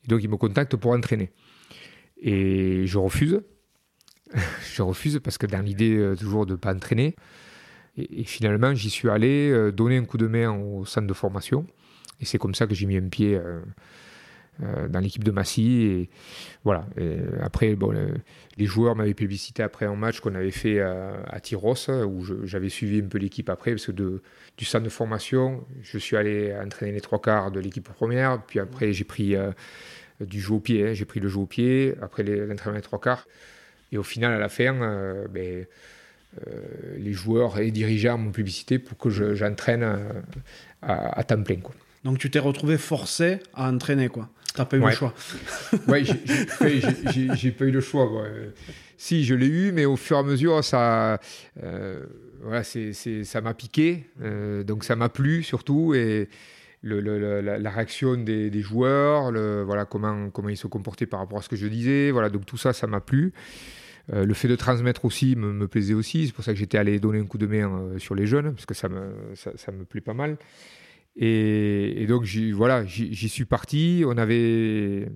donc 0.09 0.23
il 0.23 0.29
me 0.29 0.37
contacte 0.37 0.77
pour 0.77 0.93
entraîner. 0.93 1.31
Et 2.19 2.87
je 2.87 2.99
refuse. 2.99 3.41
je 4.75 4.83
refuse 4.83 5.21
parce 5.23 5.39
que 5.39 5.47
dans 5.47 5.61
l'idée 5.61 5.97
euh, 5.97 6.17
toujours 6.17 6.47
de 6.47 6.53
ne 6.53 6.57
pas 6.57 6.75
entraîner. 6.75 7.15
Et, 7.97 8.25
finalement, 8.25 8.75
j'y 8.75 8.91
suis 8.91 9.09
allé 9.09 9.51
euh, 9.51 9.71
donner 9.71 9.99
un 9.99 10.05
coup 10.05 10.19
de 10.19 10.27
main 10.27 10.51
au 10.51 10.85
centre 10.85 11.07
de 11.07 11.13
formation. 11.13 11.67
Et 12.21 12.25
c'est 12.25 12.39
comme 12.39 12.55
ça 12.55 12.67
que 12.67 12.75
j'ai 12.75 12.87
mis 12.87 12.97
un 12.97 13.09
pied 13.09 13.37
euh, 13.37 13.61
dans 14.89 14.99
l'équipe 14.99 15.23
de 15.23 15.31
Massy. 15.31 15.83
Et 15.83 16.11
voilà. 16.65 16.87
après, 17.43 17.75
bon, 17.77 17.93
les 18.57 18.67
joueurs 18.67 18.97
m'avaient 18.97 19.15
publicité 19.15 19.63
après 19.63 19.87
un 19.87 19.95
match 19.95 20.21
qu'on 20.21 20.35
avait 20.35 20.53
fait 20.53 20.81
à 20.81 21.41
Tyros, 21.41 21.91
où 21.91 22.25
j'avais 22.45 22.69
suivi 22.69 23.01
un 23.01 23.09
peu 23.09 23.19
l'équipe 23.19 23.51
après, 23.51 23.73
parce 23.73 23.87
que 23.87 23.93
du 23.93 24.65
centre 24.65 24.85
de 24.85 24.91
formation, 24.91 25.65
je 25.83 25.99
suis 25.99 26.17
allé 26.17 26.55
entraîner 26.55 26.93
les 26.93 27.01
trois 27.01 27.21
quarts 27.21 27.51
de 27.51 27.61
l'équipe 27.61 27.89
première. 27.89 28.43
Puis 28.47 28.61
après, 28.61 28.93
j'ai 28.93 29.05
pris 29.05 29.35
du 30.21 30.41
jeu 30.41 30.55
au 30.55 30.61
pied. 30.61 30.89
Hein. 30.89 30.93
J'ai 30.95 31.05
pris 31.05 31.21
le 31.21 31.29
jeu 31.29 31.39
au 31.39 31.47
pied, 31.47 31.95
après 32.01 32.23
l'entraînement 32.23 32.79
des 32.79 32.83
trois 32.83 33.01
quarts. 33.01 33.27
Et 33.93 33.99
au 33.99 34.03
final, 34.03 34.33
à 34.33 34.39
la 34.39 34.49
fin, 34.49 34.75
euh, 34.75 35.27
ben, 35.29 35.67
euh, 36.47 36.51
les 36.99 37.13
joueurs 37.13 37.59
et 37.59 37.67
les 37.67 37.71
dirigeants 37.71 38.19
m'ont 38.19 38.33
publicité 38.33 38.79
pour 38.79 38.99
que 38.99 39.09
j'entraîne 39.11 39.83
euh, 39.83 40.23
à, 40.83 41.23
temps 41.25 41.43
plein. 41.43 41.57
Quoi. 41.57 41.75
Donc 42.03 42.19
tu 42.19 42.31
t'es 42.31 42.41
retrouvé 42.41 42.77
forcé 42.77 43.39
à 43.55 43.71
entraîner, 43.71 44.09
quoi. 44.09 44.29
T'as 44.55 44.65
pas 44.65 44.77
eu 44.77 44.81
le 44.81 44.91
choix. 44.91 45.13
oui, 45.89 46.07
j'ai 47.35 47.51
pas 47.51 47.65
eu 47.65 47.73
le 47.73 47.81
choix. 47.81 48.09
Si, 48.97 49.25
je 49.25 49.35
l'ai 49.35 49.49
eu, 49.49 49.73
mais 49.73 49.85
au 49.85 49.97
fur 49.97 50.17
et 50.17 50.21
à 50.21 50.23
mesure, 50.23 50.63
ça, 50.63 51.19
voilà, 52.41 52.63
c'est 52.63 52.93
ça 52.93 53.41
m'a 53.41 53.53
piqué. 53.55 54.07
donc 54.65 54.85
ça 54.85 54.95
m'a 54.95 55.09
plu 55.09 55.43
surtout. 55.43 55.95
Et, 55.95 56.29
la, 56.85 57.71
réaction 57.71 58.17
des, 58.17 58.61
joueurs, 58.61 59.33
voilà, 59.65 59.85
comment, 59.85 60.31
ils 60.49 60.57
se 60.57 60.67
comportaient 60.67 61.07
par 61.07 61.21
rapport 61.21 61.39
à 61.39 61.43
ce 61.43 61.49
que 61.49 61.57
je 61.57 61.67
disais. 61.67 62.11
Voilà, 62.11 62.29
donc 62.29 62.47
tout 62.47 62.59
ça, 62.59 62.73
ça 62.73 62.87
m'a 62.87 63.01
plu. 63.01 63.33
Euh, 64.13 64.27
le 64.27 64.35
fait 64.35 64.49
de 64.49 64.57
transmettre 64.57 65.05
aussi 65.05 65.35
me, 65.37 65.67
plaisait 65.67 65.95
aussi. 65.95 66.27
C'est 66.27 66.35
pour 66.35 66.45
ça 66.45 66.53
que 66.53 66.59
j'étais 66.59 66.79
allé 66.79 67.01
donner 67.01 67.19
un 67.19 67.25
coup 67.25 67.39
de 67.39 67.47
main 67.47 67.71
euh, 67.71 67.99
sur 67.99 68.15
les 68.15 68.27
jeunes, 68.27 68.53
parce 68.53 68.67
que 68.67 68.75
ça 68.75 68.89
me, 68.89 69.15
ça, 69.35 69.73
me 69.73 69.85
plaît 69.85 70.01
pas 70.01 70.15
mal. 70.15 70.37
Et, 71.17 72.05
donc, 72.09 72.25
j'y, 72.25 72.53
voilà, 72.53 72.85
j'y, 72.85 73.29
suis 73.29 73.45
parti. 73.45 74.05
On 74.07 74.19
avait, 74.19 75.09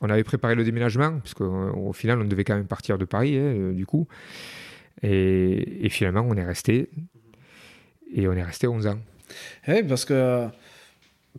on 0.00 0.08
avait 0.10 0.24
préparé 0.24 0.54
le 0.54 0.64
déménagement, 0.64 1.18
parce 1.18 1.34
qu'au 1.34 1.92
final, 1.92 2.20
on 2.20 2.24
devait 2.24 2.44
quand 2.44 2.56
même 2.56 2.66
partir 2.66 2.98
de 2.98 3.04
Paris, 3.04 3.36
hein, 3.36 3.42
euh, 3.42 3.72
du 3.72 3.86
coup. 3.86 4.08
Et, 5.02 5.88
finalement, 5.90 6.26
on 6.26 6.34
est 6.34 6.44
resté. 6.44 6.90
Et 8.12 8.26
on 8.26 8.32
est 8.32 8.42
resté 8.42 8.66
11 8.66 8.86
ans. 8.86 8.98
Oui, 9.68 9.82
parce 9.82 10.04
que 10.04 10.48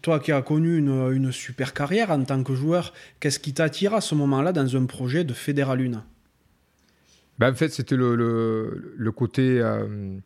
toi 0.02 0.20
qui 0.20 0.32
as 0.32 0.42
connu 0.42 0.78
une, 0.78 1.32
super 1.32 1.74
carrière 1.74 2.12
en 2.12 2.24
tant 2.24 2.44
que 2.44 2.54
joueur, 2.54 2.94
qu'est-ce 3.20 3.40
qui 3.40 3.54
t'attire 3.54 3.94
à 3.94 4.02
ce 4.02 4.16
moment-là 4.16 4.52
dans 4.52 4.76
un 4.76 4.86
projet 4.86 5.24
de 5.24 5.34
Fédéral 5.34 5.82
1 5.82 6.04
ben, 7.40 7.52
En 7.52 7.56
fait, 7.56 7.70
c'était 7.70 7.96
le, 7.96 9.12
côté 9.16 9.60
euh, 9.62 10.18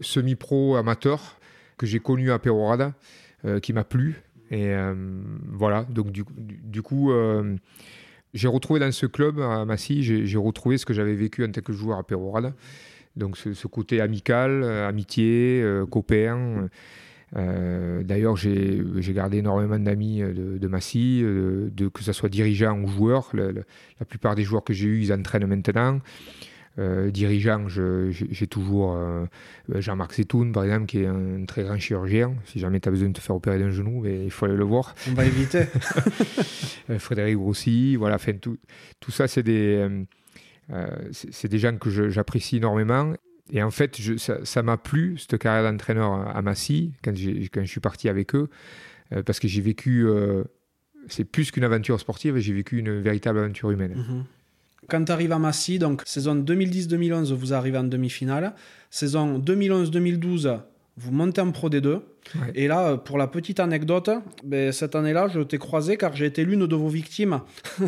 semi-pro 0.00 0.76
amateur 0.76 1.38
que 1.78 1.86
j'ai 1.86 2.00
connu 2.00 2.30
à 2.30 2.38
Perorada, 2.38 2.92
euh, 3.44 3.58
qui 3.58 3.72
m'a 3.72 3.84
plu. 3.84 4.22
Et 4.50 4.68
euh, 4.68 4.94
voilà, 5.48 5.84
donc 5.84 6.10
du, 6.10 6.82
coup, 6.82 7.12
j'ai 8.34 8.48
retrouvé 8.48 8.80
dans 8.80 8.92
ce 8.92 9.06
club 9.06 9.40
à 9.40 9.64
Massy, 9.64 10.02
j'ai 10.02 10.38
retrouvé 10.38 10.76
ce 10.76 10.84
que 10.84 10.92
j'avais 10.92 11.14
vécu 11.14 11.44
en 11.44 11.50
tant 11.50 11.62
que 11.62 11.72
joueur 11.72 11.98
à 11.98 12.02
Perorada. 12.02 12.52
Donc 13.16 13.36
ce 13.38 13.66
côté 13.66 14.00
amical, 14.00 14.62
amitié, 14.64 15.64
copain. 15.90 16.68
Euh, 17.36 18.02
d'ailleurs, 18.02 18.36
j'ai 18.36 18.84
gardé 19.12 19.38
énormément 19.38 19.78
d'amis 19.78 20.22
euh, 20.22 20.32
de, 20.32 20.58
de, 20.58 20.68
Massy, 20.68 21.20
euh, 21.22 21.70
de, 21.72 21.88
que 21.88 22.02
ce 22.02 22.12
soit 22.12 22.28
dirigeants 22.28 22.78
ou 22.80 22.88
joueurs. 22.88 23.30
la 23.34 24.06
plupart 24.06 24.34
des 24.34 24.42
joueurs 24.42 24.64
que 24.64 24.72
j'ai 24.72 24.88
eus, 24.88 25.02
ils 25.02 25.12
entraînent 25.12 25.46
maintenant. 25.46 26.00
Euh, 26.78 27.10
dirigeant, 27.10 27.66
j'ai 27.68 28.46
toujours 28.46 28.96
Jean-Marc 29.68 30.14
Setoun, 30.14 30.52
par 30.52 30.64
exemple, 30.64 30.86
qui 30.86 31.00
est 31.00 31.06
un 31.06 31.44
très 31.44 31.64
grand 31.64 31.78
chirurgien. 31.78 32.34
Si 32.46 32.58
jamais 32.58 32.80
tu 32.80 32.88
as 32.88 32.92
besoin 32.92 33.08
de 33.08 33.12
te 33.12 33.20
faire 33.20 33.36
opérer 33.36 33.58
d'un 33.58 33.70
genou, 33.70 34.00
mais 34.02 34.24
il 34.24 34.30
faut 34.30 34.46
aller 34.46 34.56
le 34.56 34.64
voir. 34.64 34.94
On 35.08 35.14
va 35.14 35.24
éviter. 35.24 35.64
Frédéric 36.98 37.36
Grossi, 37.36 37.96
voilà, 37.96 38.18
tout, 38.40 38.56
tout 38.98 39.10
ça, 39.10 39.28
c'est 39.28 39.42
des, 39.42 39.86
c'est 41.12 41.48
des 41.48 41.58
gens 41.58 41.76
que 41.76 42.08
j'apprécie 42.08 42.56
énormément. 42.56 43.14
Et 43.52 43.62
en 43.62 43.70
fait, 43.70 43.98
ça 44.18 44.62
m'a 44.62 44.76
plu, 44.76 45.18
cette 45.18 45.38
carrière 45.38 45.70
d'entraîneur 45.70 46.12
à 46.12 46.40
Massy, 46.42 46.92
quand, 47.02 47.14
je 47.14 47.64
suis 47.64 47.80
parti 47.80 48.08
avec 48.08 48.34
eux, 48.34 48.48
euh, 49.12 49.22
parce 49.22 49.40
que 49.40 49.48
j'ai 49.48 49.60
vécu, 49.60 50.06
euh, 50.06 50.44
c'est 51.08 51.24
plus 51.24 51.50
qu'une 51.50 51.64
aventure 51.64 51.98
sportive, 51.98 52.36
j'ai 52.38 52.52
vécu 52.52 52.78
une 52.78 53.00
véritable 53.00 53.40
aventure 53.40 53.70
humaine. 53.70 53.94
Mhm. 53.96 54.24
Quand 54.88 55.04
tu 55.04 55.12
arrives 55.12 55.32
à 55.32 55.38
Massy, 55.38 55.78
donc 55.78 56.02
saison 56.04 56.36
2010-2011, 56.36 57.32
vous 57.32 57.52
arrivez 57.52 57.78
en 57.78 57.84
demi-finale. 57.84 58.54
Saison 58.90 59.38
2011-2012, 59.38 60.60
vous 60.96 61.12
montez 61.12 61.40
en 61.40 61.50
Pro 61.50 61.70
D2. 61.70 62.00
Et 62.54 62.68
là, 62.68 62.96
pour 62.96 63.18
la 63.18 63.26
petite 63.26 63.60
anecdote, 63.60 64.10
ben, 64.44 64.72
cette 64.72 64.94
année-là, 64.94 65.28
je 65.28 65.40
t'ai 65.40 65.58
croisé 65.58 65.96
car 65.96 66.14
j'ai 66.14 66.26
été 66.26 66.44
l'une 66.44 66.66
de 66.66 66.76
vos 66.76 66.88
victimes. 66.88 67.40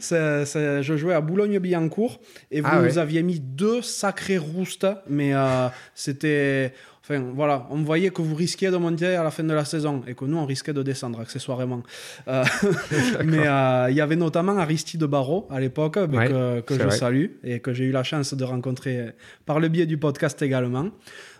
je 0.00 0.94
jouais 0.96 1.14
à 1.14 1.20
Boulogne-Billancourt 1.20 2.20
et 2.50 2.60
vous, 2.60 2.68
ah 2.70 2.98
aviez 2.98 3.22
mis 3.22 3.40
deux 3.40 3.82
sacrés 3.82 4.38
roustes, 4.38 4.86
mais 5.08 5.34
euh, 5.34 5.68
c'était. 5.94 6.72
Enfin, 7.08 7.22
voilà, 7.36 7.68
on 7.70 7.82
voyait 7.82 8.10
que 8.10 8.20
vous 8.20 8.34
risquiez 8.34 8.68
de 8.72 8.76
monter 8.78 9.14
à 9.14 9.22
la 9.22 9.30
fin 9.30 9.44
de 9.44 9.54
la 9.54 9.64
saison 9.64 10.02
et 10.08 10.14
que 10.14 10.24
nous, 10.24 10.38
on 10.38 10.44
risquait 10.44 10.72
de 10.72 10.82
descendre 10.82 11.20
accessoirement. 11.20 11.84
Euh, 12.26 12.42
mais 13.24 13.46
euh, 13.46 13.86
il 13.90 13.96
y 13.96 14.00
avait 14.00 14.16
notamment 14.16 14.58
Aristide 14.58 15.04
Barrault 15.04 15.46
à 15.48 15.60
l'époque, 15.60 16.00
ben, 16.00 16.62
que, 16.62 16.74
je 16.76 16.88
salue 16.88 17.26
et 17.44 17.60
que 17.60 17.72
j'ai 17.72 17.84
eu 17.84 17.92
la 17.92 18.02
chance 18.02 18.34
de 18.34 18.42
rencontrer 18.42 19.12
par 19.44 19.60
le 19.60 19.68
biais 19.68 19.86
du 19.86 19.98
podcast 19.98 20.42
également. 20.42 20.88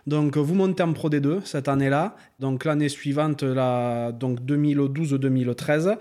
Donc, 0.05 0.37
vous 0.37 0.55
montez 0.55 0.83
en 0.83 0.93
Pro 0.93 1.09
D2 1.09 1.43
cette 1.43 1.67
année-là. 1.67 2.15
Donc, 2.39 2.63
l'année 2.63 2.87
suivante, 2.87 3.43
donc 3.43 4.39
2012-2013, 4.39 5.97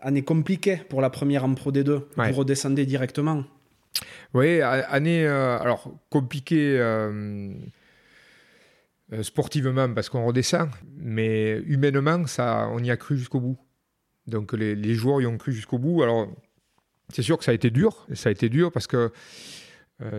année 0.00 0.22
compliquée 0.22 0.80
pour 0.88 1.02
la 1.02 1.10
première 1.10 1.44
en 1.44 1.52
Pro 1.52 1.72
D2. 1.72 2.04
Vous 2.16 2.32
redescendez 2.32 2.86
directement. 2.86 3.44
Oui, 4.32 4.62
année 4.62 5.26
euh, 5.26 5.58
alors 5.58 5.92
compliquée 6.08 6.78
euh, 9.12 9.18
euh, 9.18 9.22
sportivement 9.22 9.92
parce 9.94 10.08
qu'on 10.08 10.24
redescend, 10.24 10.68
mais 10.96 11.60
humainement, 11.66 12.26
ça, 12.26 12.68
on 12.72 12.78
y 12.78 12.90
a 12.90 12.96
cru 12.96 13.16
jusqu'au 13.16 13.40
bout. 13.40 13.58
Donc 14.26 14.52
les, 14.52 14.94
joueurs 14.94 15.20
y 15.20 15.26
ont 15.26 15.38
cru 15.38 15.52
jusqu'au 15.52 15.78
bout. 15.78 16.02
Alors 16.02 16.28
c'est 17.08 17.22
sûr 17.22 17.38
que 17.38 17.44
ça 17.44 17.50
a 17.50 17.54
été 17.54 17.70
dur, 17.70 18.06
ça 18.14 18.28
a 18.28 18.32
été 18.32 18.48
dur 18.48 18.70
parce 18.70 18.86
que 18.86 19.10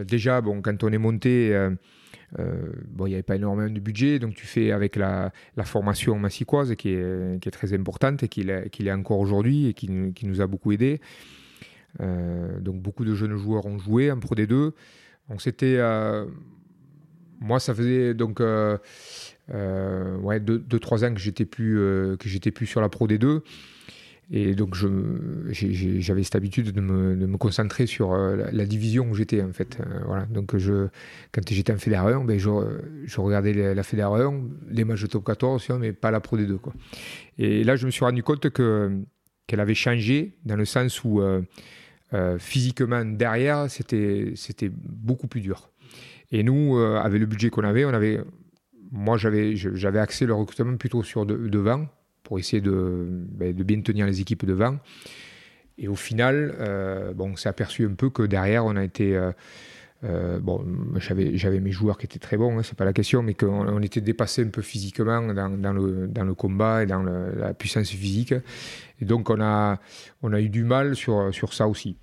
déjà, 0.04 0.42
bon, 0.42 0.62
quand 0.62 0.84
on 0.84 0.92
est 0.92 0.98
monté 0.98 1.56
euh, 2.40 2.72
bon, 2.88 3.08
il 3.08 3.10
n'y 3.10 3.16
avait 3.16 3.24
pas 3.24 3.36
énormément 3.36 3.70
de 3.70 3.80
budget, 3.80 4.20
donc 4.20 4.36
tu 4.36 4.46
fais 4.46 4.72
avec 4.72 4.96
la, 4.96 5.32
formation 5.64 6.18
massicoise 6.18 6.76
qui 6.76 6.90
est, 6.90 7.52
très 7.52 7.74
importante 7.74 8.24
et 8.24 8.28
qui 8.28 8.42
est 8.42 8.92
encore 8.92 9.20
aujourd'hui 9.20 9.68
et 9.68 9.74
qui, 9.74 9.88
qui, 10.14 10.26
nous 10.26 10.42
a 10.42 10.48
beaucoup 10.48 10.72
aidé. 10.72 11.02
Euh, 12.00 12.60
donc 12.60 12.82
beaucoup 12.82 13.04
de 13.04 13.14
jeunes 13.14 13.36
joueurs 13.36 13.66
ont 13.66 13.78
joué 13.78 14.12
en 14.12 14.20
Pro 14.20 14.36
D2. 14.36 14.72
Donc 15.30 15.42
c'était, 15.42 15.78
euh, 15.78 16.26
moi 17.42 17.60
ça 17.60 17.76
faisait 17.76 18.14
donc 18.14 18.40
ouais 18.40 18.80
2-3 19.50 21.06
ans 21.06 21.14
que 21.14 21.20
j'étais 21.20 21.46
plus 21.46 21.78
j'étais 22.24 22.52
plus 22.52 22.66
sur 22.66 22.80
la 22.80 22.88
Pro 22.88 23.08
D2. 23.08 23.42
Et 24.34 24.56
donc, 24.56 24.76
j'avais 25.50 26.24
cette 26.24 26.36
habitude 26.36 26.72
de 26.72 26.80
me, 26.80 27.18
de 27.18 27.26
me 27.26 27.36
concentrer 27.36 27.86
sur 27.86 28.14
euh, 28.14 28.48
la, 28.54 28.66
division 28.66 29.10
où 29.10 29.14
j'étais, 29.14 29.42
en 29.42 29.52
fait. 29.52 29.78
Euh, 29.82 30.00
voilà. 30.06 30.26
Donc, 30.26 30.56
je, 30.56 30.88
quand 31.34 31.42
j'étais 31.50 31.74
en 31.74 31.78
Fédéral 31.78 32.14
1, 32.14 32.24
ben, 32.24 32.40
je, 32.40 32.50
je, 33.04 33.20
regardais 33.20 33.74
la 33.74 33.84
Fédéral 33.84 34.22
1, 34.22 34.42
les 34.70 34.86
matchs 34.86 35.02
de 35.02 35.08
top 35.08 35.26
14, 35.26 35.72
mais 35.82 35.92
pas 35.92 36.12
la 36.12 36.22
Pro 36.22 36.38
D2. 36.38 36.58
Quoi. 36.60 36.74
Et 37.38 37.66
là, 37.66 37.76
je 37.76 37.86
me 37.86 37.92
suis 37.92 38.06
rendu 38.06 38.24
compte 38.24 38.50
qu'elle 38.52 39.60
avait 39.60 39.76
changé, 39.76 40.38
dans 40.46 40.56
le 40.56 40.66
sens 40.66 41.04
où 41.04 41.20
euh, 41.22 41.42
physiquement, 42.40 43.04
derrière, 43.04 43.70
c'était 43.70 44.32
beaucoup 44.72 45.28
plus 45.28 45.42
dur. 45.42 45.71
Et 46.32 46.44
nous, 46.44 46.78
avec 46.78 47.20
le 47.20 47.26
budget 47.26 47.50
qu'on 47.50 47.64
avait, 47.64 47.84
on 47.86 47.94
avait 47.94 48.22
moi, 48.92 49.18
j'avais 49.18 50.00
accès 50.00 50.26
le 50.26 50.34
recrutement 50.34 50.76
plutôt 50.76 51.02
sur 51.02 51.26
devant, 51.26 51.88
pour 52.24 52.40
essayer 52.40 52.62
ben, 52.62 53.56
de, 53.56 53.64
bien 53.64 53.82
tenir 53.82 54.06
les 54.06 54.20
équipes 54.20 54.46
devant. 54.46 54.78
Et 55.78 55.88
au 55.88 55.96
final, 55.96 56.56
euh, 56.60 57.14
bon, 57.14 57.32
on 57.32 57.36
s'est 57.38 57.50
aperçu 57.50 57.86
un 57.86 57.94
peu 57.94 58.10
que 58.10 58.24
derrière, 58.24 58.66
on 58.66 58.76
a 58.76 58.84
été. 58.84 59.16
Euh, 59.16 59.32
euh, 60.04 60.40
bon, 60.40 60.66
j'avais 60.98 61.60
mes 61.60 61.72
joueurs 61.72 61.98
qui 61.98 62.08
étaient 62.08 62.20
très 62.20 62.36
bons, 62.36 62.58
hein, 62.58 62.64
c'est 62.64 62.76
pas 62.76 62.86
la 62.86 62.94
question, 62.94 63.22
mais 63.22 63.36
qu'on 63.36 63.68
on 63.68 63.82
était 63.82 64.02
dépassé 64.02 64.44
un 64.44 64.50
peu 64.50 64.64
physiquement 64.64 65.22
dans, 65.34 65.74
le, 65.74 66.08
dans 66.08 66.24
le 66.24 66.34
combat 66.34 66.84
et 66.84 66.88
dans 66.88 67.04
la 67.04 67.54
puissance 67.54 67.90
physique. 67.90 68.34
Et 69.00 69.06
donc, 69.06 69.30
on 69.30 69.40
a, 69.40 69.80
on 70.24 70.34
a 70.34 70.42
eu 70.42 70.50
du 70.50 70.64
mal 70.64 70.96
sur, 70.96 71.34
sur 71.34 71.54
ça 71.54 71.68
aussi. 71.68 71.98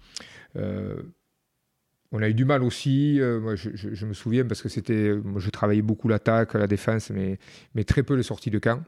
On 2.12 2.22
a 2.22 2.28
eu 2.28 2.34
du 2.34 2.44
mal 2.44 2.62
aussi, 2.62 3.20
moi 3.20 3.54
je, 3.54 4.06
me 4.06 4.14
souviens 4.14 4.46
parce 4.46 4.62
que 4.62 4.68
c'était, 4.68 5.14
je 5.36 5.50
travaillais 5.50 5.82
beaucoup 5.82 6.08
l'attaque, 6.08 6.54
la 6.54 6.66
défense, 6.66 7.10
mais, 7.10 7.38
mais 7.74 7.84
très 7.84 8.02
peu 8.02 8.14
les 8.14 8.22
sorties 8.22 8.50
de 8.50 8.58
camp. 8.58 8.82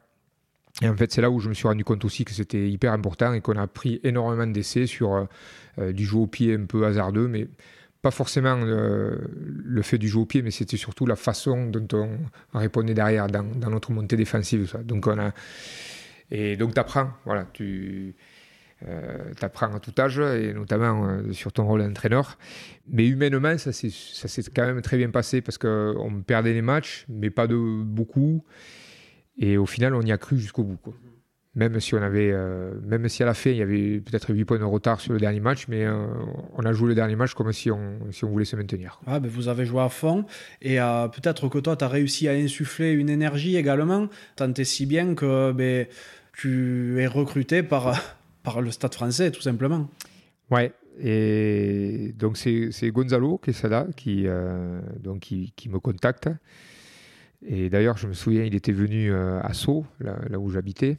Et 0.82 0.88
en 0.88 0.96
fait, 0.96 1.12
c'est 1.12 1.20
là 1.20 1.30
où 1.30 1.40
je 1.40 1.48
me 1.48 1.54
suis 1.54 1.68
rendu 1.68 1.84
compte 1.84 2.04
aussi 2.04 2.24
que 2.24 2.32
c'était 2.32 2.70
hyper 2.70 2.92
important 2.92 3.32
et 3.32 3.40
qu'on 3.40 3.56
a 3.56 3.66
pris 3.66 4.00
énormément 4.02 4.46
d'essais 4.46 4.86
sur 4.86 5.14
euh, 5.14 5.24
euh, 5.78 5.92
du 5.92 6.04
jeu 6.04 6.16
au 6.16 6.26
pied 6.26 6.54
un 6.54 6.64
peu 6.64 6.86
hasardeux, 6.86 7.28
mais 7.28 7.48
pas 8.02 8.10
forcément 8.10 8.58
euh, 8.62 9.16
le 9.36 9.82
fait 9.82 9.98
du 9.98 10.08
jeu 10.08 10.20
au 10.20 10.26
pied, 10.26 10.42
mais 10.42 10.50
c'était 10.50 10.78
surtout 10.78 11.04
la 11.04 11.16
façon 11.16 11.66
dont 11.66 11.86
on 12.54 12.58
répondait 12.58 12.94
derrière 12.94 13.26
dans, 13.26 13.42
notre 13.70 13.92
montée 13.92 14.16
défensive. 14.16 14.70
Ça. 14.70 14.78
Donc 14.78 15.06
on 15.06 15.18
a 15.18 15.32
et 16.32 16.56
donc 16.56 16.74
tu 16.74 16.80
apprends, 16.80 17.10
voilà, 17.24 17.44
tu 17.52 18.14
apprends 19.42 19.74
à 19.74 19.80
tout 19.80 19.92
âge 19.98 20.18
et 20.18 20.52
notamment 20.54 21.20
sur 21.32 21.52
ton 21.52 21.66
rôle 21.66 21.82
d'entraîneur. 21.82 22.38
Mais 22.88 23.06
humainement, 23.06 23.56
ça 23.58 23.72
s'est 23.72 24.42
quand 24.54 24.66
même 24.66 24.82
très 24.82 24.96
bien 24.96 25.10
passé 25.10 25.40
parce 25.40 25.58
qu'on 25.58 26.22
perdait 26.26 26.52
les 26.52 26.62
matchs, 26.62 27.06
mais 27.08 27.30
pas 27.30 27.46
de 27.46 27.56
beaucoup. 27.56 28.44
Et 29.38 29.56
au 29.56 29.66
final, 29.66 29.94
on 29.94 30.02
y 30.02 30.12
a 30.12 30.18
cru 30.18 30.38
jusqu'au 30.38 30.64
bout. 30.64 30.78
Même 31.56 31.80
si 31.80 31.94
on 31.96 32.02
avait, 32.02 32.30
euh, 32.32 32.74
même 32.86 33.08
si 33.08 33.24
à 33.24 33.26
la 33.26 33.34
fin 33.34 33.50
il 33.50 33.56
y 33.56 33.62
avait 33.62 33.98
peut-être 33.98 34.32
8 34.32 34.44
points 34.44 34.58
de 34.60 34.64
retard 34.64 35.00
sur 35.00 35.12
le 35.12 35.18
dernier 35.18 35.40
match, 35.40 35.66
mais 35.66 35.84
euh, 35.84 36.06
on 36.56 36.64
a 36.64 36.72
joué 36.72 36.90
le 36.90 36.94
dernier 36.94 37.16
match 37.16 37.34
comme 37.34 37.52
si 37.52 37.72
on, 37.72 37.98
voulait 38.22 38.44
se 38.44 38.54
maintenir. 38.54 39.00
Ah, 39.04 39.18
ben 39.18 39.28
vous 39.28 39.48
avez 39.48 39.64
joué 39.64 39.80
à 39.82 39.88
fond 39.88 40.26
et 40.62 40.80
euh, 40.80 41.08
peut-être 41.08 41.48
que 41.48 41.58
toi 41.58 41.74
tu 41.74 41.82
as 41.82 41.88
réussi 41.88 42.28
à 42.28 42.32
insuffler 42.32 42.92
une 42.92 43.10
énergie 43.10 43.56
également, 43.56 44.06
tant 44.36 44.52
et 44.52 44.64
si 44.64 44.86
bien 44.86 45.16
que 45.16 45.50
ben, 45.50 45.88
tu 46.34 47.00
es 47.00 47.08
recruté 47.08 47.64
par, 47.64 47.98
par 48.42 48.60
le 48.60 48.70
Stade 48.70 48.94
français 48.94 49.30
tout 49.30 49.42
simplement. 49.42 49.88
Ouais, 50.50 50.72
et 50.98 52.12
donc 52.18 52.36
c'est 52.36 52.90
Gonzalo 52.90 53.40
qui, 53.96 54.26
donc 54.98 55.20
qui, 55.20 55.52
qui 55.56 55.68
me 55.68 55.78
contacte. 55.78 56.28
Et 57.46 57.70
d'ailleurs, 57.70 57.96
je 57.96 58.06
me 58.06 58.12
souviens, 58.12 58.44
il 58.44 58.54
était 58.54 58.72
venu 58.72 59.10
euh, 59.12 59.40
à 59.42 59.54
Sceaux, 59.54 59.86
là, 60.00 60.38
où 60.38 60.50
j'habitais. 60.50 60.98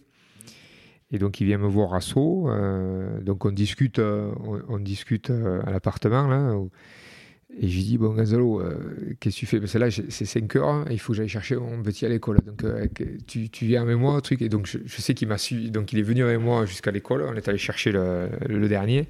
Et 1.12 1.20
donc, 1.20 1.40
il 1.42 1.46
vient 1.46 1.58
me 1.58 1.68
voir 1.68 1.94
à 1.94 2.02
Sceaux. 2.02 2.50
Euh, 2.50 3.22
donc, 3.22 3.46
on 3.46 3.52
discute, 3.52 4.00
euh, 4.00 4.34
on, 4.68 4.80
discute 4.80 5.30
à 5.30 5.70
l'appartement. 5.70 6.28
là. 6.28 6.56
Et 7.60 7.68
je 7.68 7.76
lui 7.76 7.84
dis, 7.84 7.98
bon, 7.98 8.14
Gonzalo, 8.14 8.62
qu'est-ce 9.20 9.36
que 9.36 9.40
tu 9.40 9.46
fais? 9.46 9.60
Parce 9.60 9.74
que 9.74 9.78
là, 9.78 9.90
c'est 9.92 10.26
5 10.26 10.56
heures, 10.56 10.70
hein, 10.70 10.86
il 10.90 11.00
faut 11.00 11.14
que 11.14 11.18
j'aille 11.18 11.28
chercher 11.28 11.58
mon 11.58 11.84
petit 11.84 12.06
à 12.06 12.10
l'école. 12.10 12.40
Donc, 12.46 12.64
tu, 13.28 13.50
tu, 13.50 13.66
viens 13.66 13.82
avec 13.82 13.98
moi, 13.98 14.20
truc. 14.22 14.42
Et 14.42 14.50
donc, 14.50 14.68
je, 14.68 15.02
sais 15.02 15.14
qu'il 15.14 15.28
m'a 15.28 15.38
suivi. 15.38 15.70
Donc, 15.70 15.92
il 15.92 16.00
est 16.00 16.04
venu 16.04 16.24
avec 16.24 16.40
moi 16.40 16.66
jusqu'à 16.66 16.92
l'école. 16.92 17.24
On 17.24 17.36
est 17.36 17.48
allé 17.48 17.58
chercher 17.58 17.92
le, 17.92 18.30
le 18.48 18.68
dernier. 18.68 19.08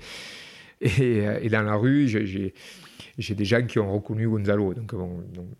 Et, 0.82 1.24
et, 1.42 1.50
dans 1.50 1.62
la 1.62 1.76
rue, 1.76 2.08
j'ai 2.08 3.36
des 3.36 3.46
gens 3.46 3.64
qui 3.66 3.78
ont 3.78 3.94
reconnu 3.94 4.28
Gonzalo. 4.28 4.74
Donc, 4.74 4.94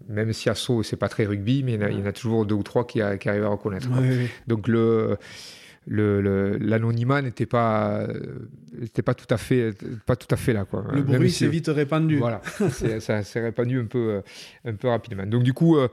même 0.10 0.34
si 0.34 0.50
à 0.50 0.56
Sceaux, 0.56 0.82
c'est 0.82 0.98
pas 0.98 1.10
très 1.10 1.26
rugby, 1.26 1.64
mais 1.64 1.74
il 1.74 2.00
y, 2.00 2.02
en 2.02 2.06
a, 2.06 2.12
toujours 2.12 2.46
deux 2.46 2.56
ou 2.56 2.64
trois 2.64 2.88
qui, 2.88 3.00
qui 3.20 3.30
arrivent 3.30 3.44
à 3.44 3.50
reconnaître. 3.50 3.88
Donc 4.48 4.68
le 4.68 5.18
l'anonymat 5.88 7.22
n'était 7.22 7.46
pas 7.46 8.08
n'était 8.80 9.02
pas 9.02 9.14
tout 9.14 9.32
à 9.34 9.38
fait 9.38 9.74
pas 10.06 10.16
tout 10.16 10.28
à 10.30 10.38
fait 10.38 10.54
là 10.54 10.66
quoi. 10.66 10.86
Le 10.94 11.02
bruit 11.02 11.32
s'est 11.32 11.48
vite 11.48 11.68
répandu. 11.68 12.18
Voilà, 12.18 12.42
ça 13.00 13.24
s'est 13.24 13.42
répandu 13.42 13.80
un 13.80 13.86
peu 13.86 14.22
un 14.66 14.76
peu 14.76 14.90
rapidement. 14.90 15.26
Donc 15.26 15.44
du 15.44 15.54
coup, 15.54 15.78
euh, 15.78 15.88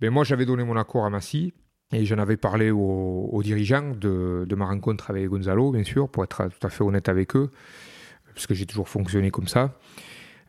ben 0.00 0.10
moi 0.10 0.24
j'avais 0.24 0.44
donné 0.46 0.64
mon 0.64 0.76
accord 0.76 1.04
à 1.04 1.10
Massy 1.10 1.52
et 1.92 2.04
j'en 2.04 2.18
avais 2.18 2.36
parlé 2.36 2.70
aux, 2.70 3.40
dirigeants 3.42 3.94
de, 3.94 4.44
de, 4.46 4.54
ma 4.54 4.66
rencontre 4.66 5.10
avec 5.10 5.26
Gonzalo, 5.28 5.72
bien 5.72 5.84
sûr, 5.84 6.08
pour 6.08 6.22
être 6.22 6.48
tout 6.48 6.66
à 6.66 6.68
fait 6.68 6.84
honnête 6.84 7.08
avec 7.08 7.34
eux, 7.34 7.50
parce 8.34 8.46
que 8.46 8.54
j'ai 8.54 8.66
toujours 8.66 8.90
fonctionné 8.90 9.30
comme 9.30 9.48
ça. 9.48 9.78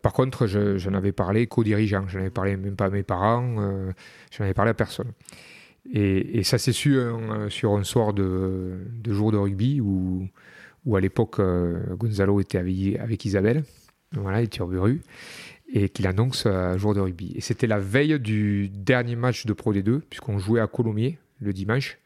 Par 0.01 0.13
contre, 0.13 0.47
j'en 0.47 0.93
avais 0.93 1.11
parlé 1.11 1.47
qu'aux 1.47 1.63
dirigeants, 1.63 2.05
je 2.07 2.17
n'en 2.17 2.21
avais 2.21 2.29
parlé 2.29 2.57
même 2.57 2.75
pas 2.75 2.85
à 2.85 2.89
mes 2.89 3.03
parents, 3.03 3.55
euh, 3.59 3.91
je 4.31 4.41
n'en 4.41 4.45
avais 4.45 4.53
parlé 4.53 4.71
à 4.71 4.73
personne. 4.73 5.11
Et, 5.91 6.43
ça 6.43 6.57
s'est 6.57 6.71
su 6.71 6.97
euh, 6.97 7.49
sur 7.49 7.73
un 7.73 7.83
soir 7.83 8.13
de, 8.13 8.77
jour 9.07 9.31
de 9.31 9.37
rugby 9.37 9.81
où, 9.81 10.29
à 10.95 10.99
l'époque 10.99 11.39
euh, 11.39 11.95
Gonzalo 11.95 12.39
était 12.39 12.57
avec, 12.57 13.25
Isabelle, 13.25 13.63
voilà, 14.13 14.41
Iturburu, 14.41 15.01
et 15.73 15.89
qu'il 15.89 16.07
annonce 16.07 16.45
un 16.45 16.77
jour 16.77 16.93
de 16.93 16.99
rugby. 16.99 17.33
Et 17.35 17.41
c'était 17.41 17.67
la 17.67 17.79
veille 17.79 18.19
du 18.19 18.69
dernier 18.69 19.15
match 19.15 19.45
de 19.45 19.53
Pro 19.53 19.73
D2, 19.73 20.01
puisqu'on 20.01 20.39
jouait 20.39 20.61
à 20.61 20.67
Colomiers 20.67 21.17
le 21.41 21.53
dimanche. 21.53 21.97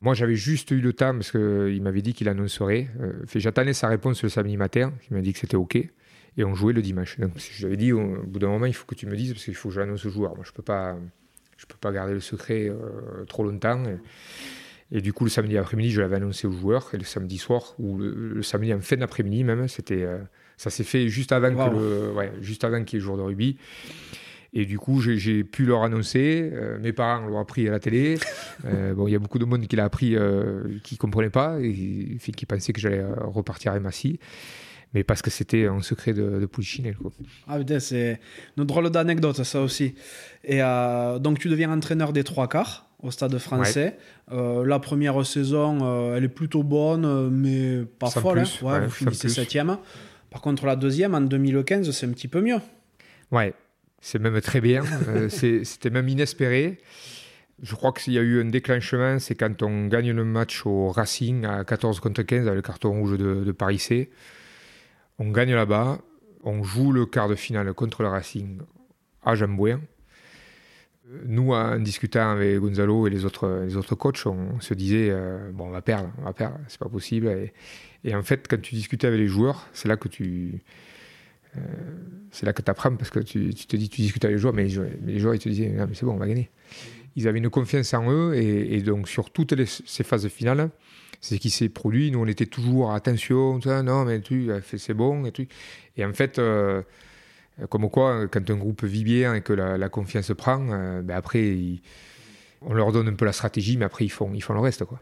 Moi, 0.00 0.14
j'avais 0.14 0.36
juste 0.36 0.70
eu 0.70 0.80
le 0.80 0.92
temps 0.92 1.12
parce 1.12 1.32
qu'il 1.32 1.82
m'avait 1.82 2.02
dit 2.02 2.14
qu'il 2.14 2.28
annoncerait. 2.28 2.88
J'attendais 3.34 3.72
sa 3.72 3.88
réponse 3.88 4.22
le 4.22 4.28
samedi 4.28 4.56
matin. 4.56 4.92
Il 5.10 5.16
m'a 5.16 5.22
dit 5.22 5.32
que 5.32 5.40
c'était 5.40 5.56
OK 5.56 5.76
et 6.38 6.44
on 6.44 6.54
jouait 6.54 6.72
le 6.72 6.80
dimanche. 6.80 7.18
Donc 7.18 7.32
j'avais 7.36 7.76
dit 7.76 7.92
au, 7.92 8.22
bout 8.24 8.38
d'un 8.38 8.48
moment, 8.48 8.66
il 8.66 8.74
faut 8.74 8.86
que 8.86 8.94
tu 8.94 9.06
me 9.06 9.16
dises 9.16 9.32
parce 9.32 9.44
qu'il 9.44 9.54
faut 9.54 9.68
que 9.68 9.74
j'annonce 9.74 10.06
au 10.06 10.10
joueur. 10.10 10.36
Moi, 10.36 10.44
je 10.46 10.52
peux 10.52 10.62
pas, 10.62 10.96
je 11.58 11.66
peux 11.66 11.76
pas 11.78 11.92
garder 11.92 12.14
le 12.14 12.20
secret 12.20 12.68
euh, 12.68 13.24
trop 13.26 13.44
longtemps. 13.44 13.82
Et, 14.90 15.02
du 15.02 15.12
coup, 15.12 15.24
le 15.24 15.30
samedi 15.30 15.58
après-midi, 15.58 15.90
je 15.90 16.00
l'avais 16.00 16.16
annoncé 16.16 16.46
aux 16.46 16.52
joueurs. 16.52 16.88
Et 16.94 16.96
le 16.96 17.04
samedi 17.04 17.36
soir, 17.36 17.74
ou 17.78 17.98
le, 17.98 18.42
samedi 18.42 18.72
en 18.72 18.80
fin 18.80 18.96
d'après-midi 18.96 19.44
même, 19.44 19.68
c'était, 19.68 20.02
euh, 20.02 20.18
ça 20.56 20.70
s'est 20.70 20.84
fait 20.84 21.08
juste 21.08 21.32
avant 21.32 21.50
que 21.50 21.74
le, 21.74 22.12
ouais, 22.12 22.32
juste 22.40 22.64
avant 22.64 22.82
qu'il 22.84 22.98
y 22.98 22.98
ait 22.98 23.02
le 23.02 23.04
jour 23.04 23.18
de 23.18 23.22
rugby. 23.22 23.58
Et 24.54 24.64
du 24.64 24.78
coup, 24.78 25.02
j'ai 25.02 25.44
pu 25.44 25.66
leur 25.66 25.82
annoncer. 25.82 26.48
Euh, 26.54 26.78
mes 26.78 26.94
parents 26.94 27.26
l'ont 27.26 27.38
appris 27.38 27.68
à 27.68 27.72
la 27.72 27.80
télé. 27.80 28.18
bon, 28.94 29.08
il 29.08 29.12
y 29.12 29.16
a 29.16 29.18
beaucoup 29.18 29.38
de 29.38 29.44
monde 29.44 29.66
qui 29.66 29.76
l'a 29.76 29.84
appris, 29.84 30.16
qui 30.84 30.94
ne 30.94 30.98
comprenait 30.98 31.28
pas 31.28 31.58
et 31.60 31.72
qui 31.72 32.46
pensait 32.46 32.72
que 32.72 32.80
j'allais 32.80 33.04
repartir 33.04 33.72
à 33.72 33.80
Massy 33.80 34.18
mais 34.94 35.04
parce 35.04 35.22
que 35.22 35.30
c'était 35.30 35.66
un 35.66 35.82
secret 35.82 36.12
de, 36.14 36.40
de. 36.40 36.48
Ah 37.46 37.58
putain, 37.58 37.80
c'est 37.80 38.20
une 38.56 38.64
drôle 38.64 38.90
d'anecdote 38.90 39.42
ça 39.42 39.60
aussi. 39.60 39.94
Et 40.44 40.62
euh, 40.62 41.18
donc 41.18 41.38
tu 41.38 41.48
deviens 41.48 41.70
entraîneur 41.70 42.12
des 42.12 42.24
trois 42.24 42.48
quarts 42.48 42.86
au 43.02 43.10
stade 43.10 43.36
français. 43.38 43.98
Euh, 44.32 44.64
la 44.64 44.78
première 44.78 45.24
saison, 45.26 45.78
euh, 45.82 46.16
elle 46.16 46.24
est 46.24 46.28
plutôt 46.28 46.62
bonne, 46.62 47.30
mais 47.30 47.84
pas 47.98 48.10
folle. 48.10 48.40
Hein. 48.40 48.64
Ouais, 48.64 48.80
vous 48.86 48.90
finissez 48.90 49.28
septième. 49.28 49.78
Par 50.30 50.40
contre, 50.40 50.66
la 50.66 50.76
deuxième, 50.76 51.14
en 51.14 51.20
2015, 51.20 51.90
c'est 51.90 52.06
un 52.06 52.10
petit 52.10 52.28
peu 52.28 52.40
mieux. 52.40 52.58
Ouais, 53.30 53.54
c'est 54.00 54.18
même 54.18 54.40
très 54.40 54.60
bien. 54.60 54.82
C'était 55.28 55.90
même 55.90 56.08
inespéré. 56.08 56.78
Je 57.62 57.74
crois 57.74 57.92
qu'il 57.92 58.12
y 58.12 58.18
a 58.18 58.22
eu 58.22 58.40
un 58.40 58.44
déclenchement, 58.44 59.18
c'est 59.18 59.34
quand 59.34 59.62
on 59.62 59.86
gagne 59.86 60.12
le 60.12 60.24
match 60.24 60.64
au 60.64 60.90
Racing 60.90 61.44
à 61.44 61.64
14 61.64 61.98
contre 61.98 62.22
15 62.22 62.46
avec 62.46 62.54
le 62.54 62.62
carton 62.62 62.92
rouge 62.92 63.18
de, 63.18 63.42
de 63.44 63.52
Paris 63.52 63.80
C. 63.80 64.10
On 65.18 65.30
gagne 65.30 65.54
là-bas, 65.54 65.98
on 66.44 66.62
joue 66.62 66.92
le 66.92 67.06
quart 67.06 67.28
de 67.28 67.34
finale 67.34 67.72
contre 67.74 68.02
le 68.02 68.08
Racing 68.08 68.60
à 69.24 69.34
Jambouin. 69.34 69.80
Nous, 71.24 71.52
en 71.52 71.78
discutant 71.78 72.30
avec 72.30 72.58
Gonzalo 72.58 73.06
et 73.06 73.10
les 73.10 73.24
autres, 73.24 73.64
les 73.64 73.76
autres 73.76 73.94
coachs, 73.94 74.26
on 74.26 74.60
se 74.60 74.74
disait 74.74 75.08
euh, 75.10 75.50
bon, 75.52 75.68
on 75.68 75.70
va 75.70 75.82
perdre, 75.82 76.12
on 76.18 76.24
va 76.24 76.32
perdre, 76.34 76.58
c'est 76.68 76.78
pas 76.78 76.88
possible. 76.88 77.50
Et, 78.04 78.14
en 78.14 78.22
fait, 78.22 78.46
quand 78.46 78.60
tu 78.60 78.74
discutais 78.74 79.06
avec 79.06 79.18
les 79.18 79.26
joueurs, 79.26 79.66
c'est 79.72 79.88
là 79.88 79.96
que 79.96 80.06
tu 80.06 80.62
euh, 81.56 81.60
c'est 82.30 82.46
là 82.46 82.52
que 82.52 82.62
tu 82.62 82.70
apprends 82.70 82.94
parce 82.94 83.10
que 83.10 83.20
tu, 83.20 83.54
te 83.54 83.76
dis, 83.76 83.88
tu 83.88 84.02
discutes 84.02 84.24
avec 84.24 84.36
les 84.36 84.40
joueurs, 84.40 84.54
mais 84.54 84.64
les 84.64 85.18
joueurs, 85.18 85.34
ils 85.34 85.40
te 85.40 85.48
disaient 85.48 85.68
mais 85.68 85.94
c'est 85.94 86.04
bon, 86.04 86.12
on 86.12 86.18
va 86.18 86.28
gagner. 86.28 86.50
Ils 87.16 87.26
avaient 87.26 87.38
une 87.38 87.50
confiance 87.50 87.94
en 87.94 88.08
eux 88.12 88.36
et, 88.36 88.80
donc 88.82 89.08
sur 89.08 89.30
toutes 89.30 89.54
ces 89.64 90.04
phases 90.04 90.28
finales, 90.28 90.70
c'est 91.20 91.36
ce 91.36 91.40
qui 91.40 91.50
s'est 91.50 91.68
produit. 91.68 92.10
Nous, 92.10 92.20
on 92.20 92.26
était 92.26 92.46
toujours 92.46 92.92
attention, 92.92 93.60
ça, 93.60 93.82
non, 93.82 94.04
mais 94.04 94.20
tu, 94.20 94.50
c'est 94.76 94.94
bon, 94.94 95.24
et 95.96 96.04
en 96.04 96.12
fait, 96.12 96.38
euh, 96.38 96.82
comme 97.68 97.88
quoi, 97.90 98.28
quand 98.28 98.50
un 98.50 98.56
groupe 98.56 98.84
vit 98.84 99.04
bien 99.04 99.34
et 99.34 99.40
que 99.40 99.52
la, 99.52 99.88
confiance 99.88 100.32
prend, 100.36 100.68
euh, 100.70 101.02
ben 101.02 101.16
après, 101.16 101.56
on 102.62 102.74
leur 102.74 102.92
donne 102.92 103.08
un 103.08 103.14
peu 103.14 103.24
la 103.24 103.32
stratégie, 103.32 103.76
mais 103.76 103.84
après, 103.84 104.04
ils 104.04 104.10
font, 104.10 104.32
ils 104.34 104.42
font 104.42 104.54
le 104.54 104.60
reste, 104.60 104.84
quoi. 104.84 105.00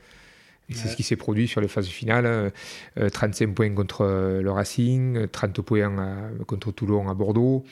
C'est 0.68 0.88
ce 0.88 0.96
qui 0.96 1.04
s'est 1.04 1.14
produit 1.14 1.46
sur 1.46 1.60
les 1.60 1.68
phases 1.68 1.86
finales. 1.86 2.52
35 2.96 3.54
points 3.54 3.72
contre 3.72 4.04
le 4.42 4.50
Racing, 4.50 5.28
30 5.28 5.60
points 5.60 6.32
contre 6.48 6.72
Toulon 6.72 7.08
à 7.08 7.14
Bordeaux. 7.14 7.64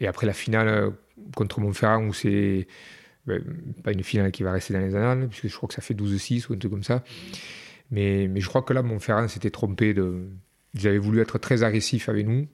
Et 0.00 0.08
après 0.08 0.26
la 0.26 0.32
finale 0.32 0.90
contre 1.36 1.60
Montferrand, 1.60 2.04
où 2.04 2.12
c'est 2.12 2.66
ben, 3.26 3.42
pas 3.82 3.92
une 3.92 4.02
finale 4.02 4.32
qui 4.32 4.42
va 4.42 4.52
rester 4.52 4.74
dans 4.74 4.80
les 4.80 4.94
annales, 4.94 5.28
puisque 5.28 5.48
je 5.48 5.56
crois 5.56 5.68
que 5.68 5.74
ça 5.74 5.80
fait 5.80 5.94
12-6 5.94 6.48
ou 6.48 6.54
un 6.54 6.58
truc 6.58 6.72
comme 6.72 6.82
ça. 6.82 7.04
Mais, 7.94 8.26
mais 8.28 8.40
je 8.40 8.48
crois 8.48 8.62
que 8.62 8.72
là, 8.72 8.82
Montferrand 8.82 9.28
s'était 9.28 9.50
trompé. 9.50 9.94
De... 9.94 10.26
Ils 10.74 10.88
avaient 10.88 10.98
voulu 10.98 11.20
être 11.20 11.38
très 11.38 11.62
agressifs 11.62 12.08
avec 12.08 12.26
nous. 12.26 12.48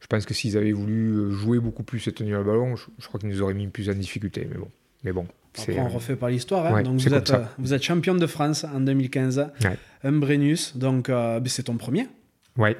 Je 0.00 0.06
pense 0.08 0.26
que 0.26 0.34
s'ils 0.34 0.56
avaient 0.56 0.72
voulu 0.72 1.32
jouer 1.32 1.60
beaucoup 1.60 1.84
plus 1.84 2.06
et 2.08 2.12
tenir 2.12 2.38
le 2.38 2.44
ballon, 2.44 2.74
je, 2.76 3.06
crois 3.06 3.20
qu'ils 3.20 3.28
nous 3.28 3.40
auraient 3.40 3.54
mis 3.54 3.68
plus 3.68 3.88
en 3.88 3.94
difficulté. 3.94 4.46
Mais 4.50 4.58
bon. 4.58 4.68
Mais 5.04 5.12
bon 5.12 5.26
Après, 5.56 5.78
on 5.78 5.88
refait 5.88 6.16
pas 6.16 6.28
l'histoire. 6.28 6.66
Hein. 6.66 6.82
donc 6.82 7.00
vous 7.00 7.14
êtes, 7.14 7.32
vous 7.58 7.72
êtes, 7.72 7.82
champion 7.82 8.14
de 8.14 8.26
France 8.26 8.64
en 8.64 8.80
2015. 8.80 9.46
Un 10.02 10.12
Brennus. 10.12 10.76
Donc 10.76 11.08
euh, 11.08 11.38
ben, 11.38 11.48
c'est 11.48 11.64
ton 11.64 11.76
premier. 11.76 12.08
Ouais. 12.58 12.76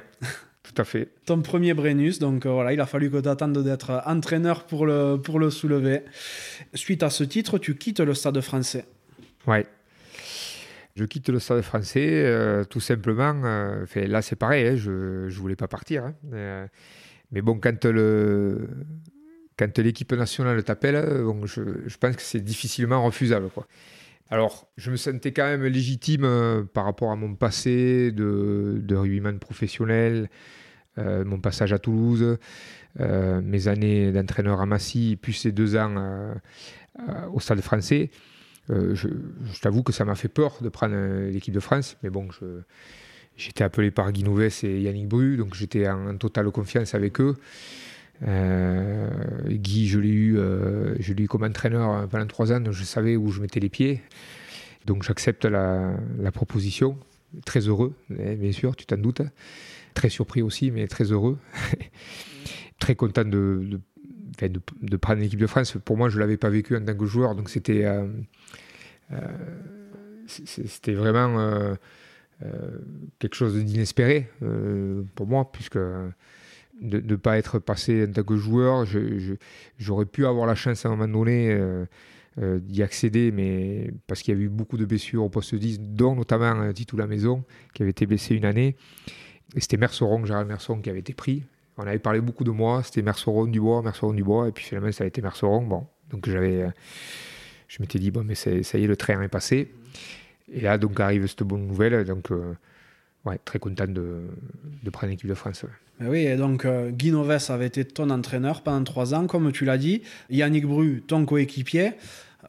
Tout 0.63 0.81
à 0.81 0.83
fait. 0.83 1.09
Ton 1.25 1.41
premier 1.41 1.73
Brennus, 1.73 2.19
donc 2.19 2.45
euh, 2.45 2.51
voilà, 2.51 2.73
il 2.73 2.81
a 2.81 2.85
fallu 2.85 3.11
que 3.11 3.17
tu 3.17 3.29
attendes 3.29 3.57
d'être 3.63 4.01
entraîneur 4.05 4.65
pour 4.65 4.85
le, 4.85 5.17
pour 5.17 5.39
le 5.39 5.51
soulever. 5.51 6.01
Suite 6.73 7.03
à 7.03 7.09
ce 7.09 7.23
titre, 7.23 7.59
tu 7.59 7.75
quittes 7.75 7.99
le 7.99 8.13
stade 8.15 8.41
français. 8.41 8.85
Ouais. 9.45 9.67
Je 10.95 11.03
quitte 11.03 11.29
le 11.29 11.39
stade 11.39 11.61
français, 11.61 12.23
euh, 12.25 12.63
tout 12.63 12.79
simplement. 12.79 13.41
Euh, 13.43 13.85
là, 13.95 14.21
c'est 14.21 14.35
pareil, 14.35 14.67
hein, 14.67 14.75
je 14.75 15.25
ne 15.25 15.29
voulais 15.29 15.55
pas 15.55 15.67
partir. 15.67 16.05
Hein. 16.05 16.67
mais 17.31 17.41
bon, 17.41 17.59
quand 17.59 17.83
l'équipe 19.77 20.13
nationale 20.13 20.63
t'appelle, 20.63 20.95
je, 21.43 21.97
pense 21.97 22.15
que 22.15 22.21
c'est 22.21 22.41
difficilement 22.41 23.03
refusable. 23.03 23.49
Alors, 24.29 24.67
je 24.77 24.89
me 24.89 24.95
sentais 24.95 25.33
quand 25.33 25.45
même 25.45 25.65
légitime 25.65 26.67
par 26.73 26.85
rapport 26.85 27.11
à 27.11 27.15
mon 27.15 27.35
passé 27.35 28.11
de, 28.11 28.79
de 28.81 28.95
rugbyman 28.95 29.37
professionnel, 29.39 30.29
euh, 30.97 31.25
mon 31.25 31.39
passage 31.39 31.73
à 31.73 31.79
Toulouse, 31.79 32.37
euh, 33.01 33.41
mes 33.41 33.67
années 33.67 34.13
d'entraîneur 34.13 34.61
à 34.61 34.65
Massy, 34.65 35.17
puis 35.21 35.33
ces 35.33 35.51
deux 35.51 35.75
ans 35.75 35.95
euh, 35.97 36.33
au 37.33 37.41
Stade 37.41 37.59
français. 37.59 38.09
Je, 38.69 39.07
t'avoue 39.61 39.83
que 39.83 39.93
ça 39.93 40.05
m'a 40.05 40.15
fait 40.15 40.27
peur 40.27 40.57
de 40.61 40.69
prendre 40.69 40.95
l'équipe 41.29 41.53
de 41.53 41.59
France, 41.59 41.97
mais 42.03 42.09
bon, 42.09 42.27
j'étais 43.37 43.63
appelé 43.63 43.91
par 43.91 44.11
Guy 44.11 44.23
Nouves 44.23 44.63
et 44.63 44.81
Yannick 44.81 45.07
Bru, 45.07 45.37
donc 45.37 45.55
j'étais 45.55 45.87
en, 45.87 46.17
totale 46.17 46.49
confiance 46.51 46.95
avec 46.95 47.19
eux. 47.21 47.35
Guy, 48.21 49.87
je 49.87 49.99
l'ai 49.99 50.09
eu, 50.09 50.37
je 50.99 51.13
l'ai 51.13 51.23
eu 51.23 51.27
comme 51.27 51.43
entraîneur 51.43 52.07
pendant 52.09 52.27
trois 52.27 52.51
ans, 52.51 52.59
donc 52.59 52.73
je 52.73 52.83
savais 52.83 53.15
où 53.15 53.31
je 53.31 53.41
mettais 53.41 53.59
les 53.59 53.69
pieds. 53.69 54.01
Donc 54.85 55.03
j'accepte 55.03 55.45
la, 55.45 55.97
proposition. 56.31 56.97
Très 57.45 57.61
heureux, 57.61 57.93
bien 58.09 58.51
sûr, 58.51 58.75
tu 58.75 58.85
t'en 58.85 58.97
doutes. 58.97 59.21
Très 59.93 60.09
surpris 60.09 60.41
aussi, 60.41 60.71
mais 60.71 60.87
très 60.87 61.11
heureux. 61.11 61.37
très 62.79 62.95
content 62.95 63.25
de, 63.25 63.61
de, 63.63 63.81
de, 64.41 64.97
prendre 64.97 65.21
l'équipe 65.21 65.39
de 65.39 65.47
France. 65.47 65.77
Pour 65.83 65.97
moi, 65.97 66.09
je 66.09 66.15
ne 66.15 66.21
l'avais 66.21 66.37
pas 66.37 66.49
vécu 66.49 66.75
en 66.75 66.83
tant 66.83 66.95
que 66.95 67.05
joueur, 67.05 67.35
donc 67.35 67.49
c'était 67.49 67.85
euh, 67.85 68.07
euh, 69.11 69.17
vraiment 70.87 71.39
euh, 71.39 71.75
quelque 73.19 73.35
chose 73.35 73.55
d'inespéré 73.63 74.29
pour 75.15 75.27
moi, 75.27 75.51
puisque 75.51 75.77
de 75.77 76.99
ne 76.99 77.15
pas 77.15 77.37
être 77.37 77.59
passé 77.59 78.05
en 78.07 78.11
tant 78.11 78.23
que 78.23 78.35
joueur, 78.35 78.85
j'aurais 79.77 80.05
pu 80.05 80.25
avoir 80.25 80.45
la 80.45 80.55
chance 80.55 80.85
à 80.85 80.89
un 80.89 80.95
moment 80.95 81.07
donné 81.07 81.57
d'y 82.37 82.83
accéder, 82.83 83.31
mais 83.31 83.91
parce 84.07 84.21
qu'il 84.21 84.35
y 84.35 84.37
a 84.37 84.41
eu 84.41 84.49
beaucoup 84.49 84.77
de 84.77 84.85
blessures 84.85 85.23
au 85.23 85.29
poste 85.29 85.55
10, 85.55 85.79
dont 85.79 86.15
notamment 86.15 86.71
Titou 86.73 86.97
La 86.97 87.07
Maison, 87.07 87.45
qui 87.73 87.83
avait 87.83 87.91
été 87.91 88.05
blessé 88.05 88.35
une 88.35 88.45
année. 88.45 88.75
Et 89.55 89.61
c'était 89.61 89.77
Merceron, 89.77 90.25
Gérald 90.25 90.47
Merceron, 90.47 90.81
qui 90.81 90.89
avait 90.89 90.99
été 90.99 91.13
pris. 91.13 91.43
On 91.77 91.85
avait 91.85 91.99
parlé 91.99 92.21
beaucoup 92.21 92.43
de 92.43 92.51
moi, 92.51 92.83
c'était 92.83 93.01
Merceron 93.01 93.47
Dubois, 93.47 93.81
Merceron 93.81 94.13
Dubois, 94.13 94.47
et 94.47 94.51
puis 94.51 94.63
finalement 94.63 94.91
ça 94.91 95.03
a 95.03 95.07
été 95.07 95.21
Merceron. 95.21 95.61
Bon, 95.61 95.87
donc 96.09 96.29
j'avais, 96.29 96.61
euh, 96.61 96.69
je 97.67 97.77
m'étais 97.81 97.99
dit, 97.99 98.11
bon, 98.11 98.23
mais 98.23 98.35
ça 98.35 98.51
y 98.51 98.83
est, 98.83 98.87
le 98.87 98.95
train 98.95 99.21
est 99.21 99.27
passé. 99.27 99.71
Et 100.51 100.61
là, 100.61 100.77
donc 100.77 100.99
arrive 100.99 101.27
cette 101.27 101.43
bonne 101.43 101.67
nouvelle, 101.67 102.05
donc 102.05 102.31
euh, 102.31 102.55
ouais, 103.25 103.39
très 103.43 103.59
content 103.59 103.87
de, 103.87 104.21
prendre 104.91 105.11
l'équipe 105.11 105.29
de 105.29 105.33
France. 105.33 105.65
oui, 105.99 106.19
et 106.19 106.37
donc 106.37 106.65
euh, 106.65 106.91
Guy 106.91 107.11
Noves 107.11 107.49
avait 107.49 107.67
été 107.67 107.83
ton 107.83 108.09
entraîneur 108.09 108.61
pendant 108.61 108.83
trois 108.83 109.13
ans, 109.13 109.27
comme 109.27 109.51
tu 109.51 109.65
l'as 109.65 109.77
dit. 109.77 110.01
Yannick 110.29 110.65
Bru, 110.65 111.03
ton 111.05 111.25
coéquipier. 111.25 111.93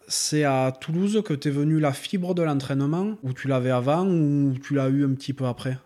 C'est 0.09 0.45
à 0.45 0.73
Toulouse 0.79 1.23
que 1.25 1.35
tu 1.35 1.49
es 1.49 1.51
venu 1.51 1.81
la 1.81 1.93
fibre 1.93 2.35
de 2.35 2.43
l'entraînement, 2.43 3.17
ou 3.25 3.33
tu 3.33 3.49
l'avais 3.49 3.71
avant, 3.71 4.07
ou 4.07 4.55
tu 4.63 4.75
l'as 4.75 4.89
eu 4.89 5.05
un 5.05 5.15
petit 5.15 5.33
peu 5.33 5.47
après? 5.47 5.79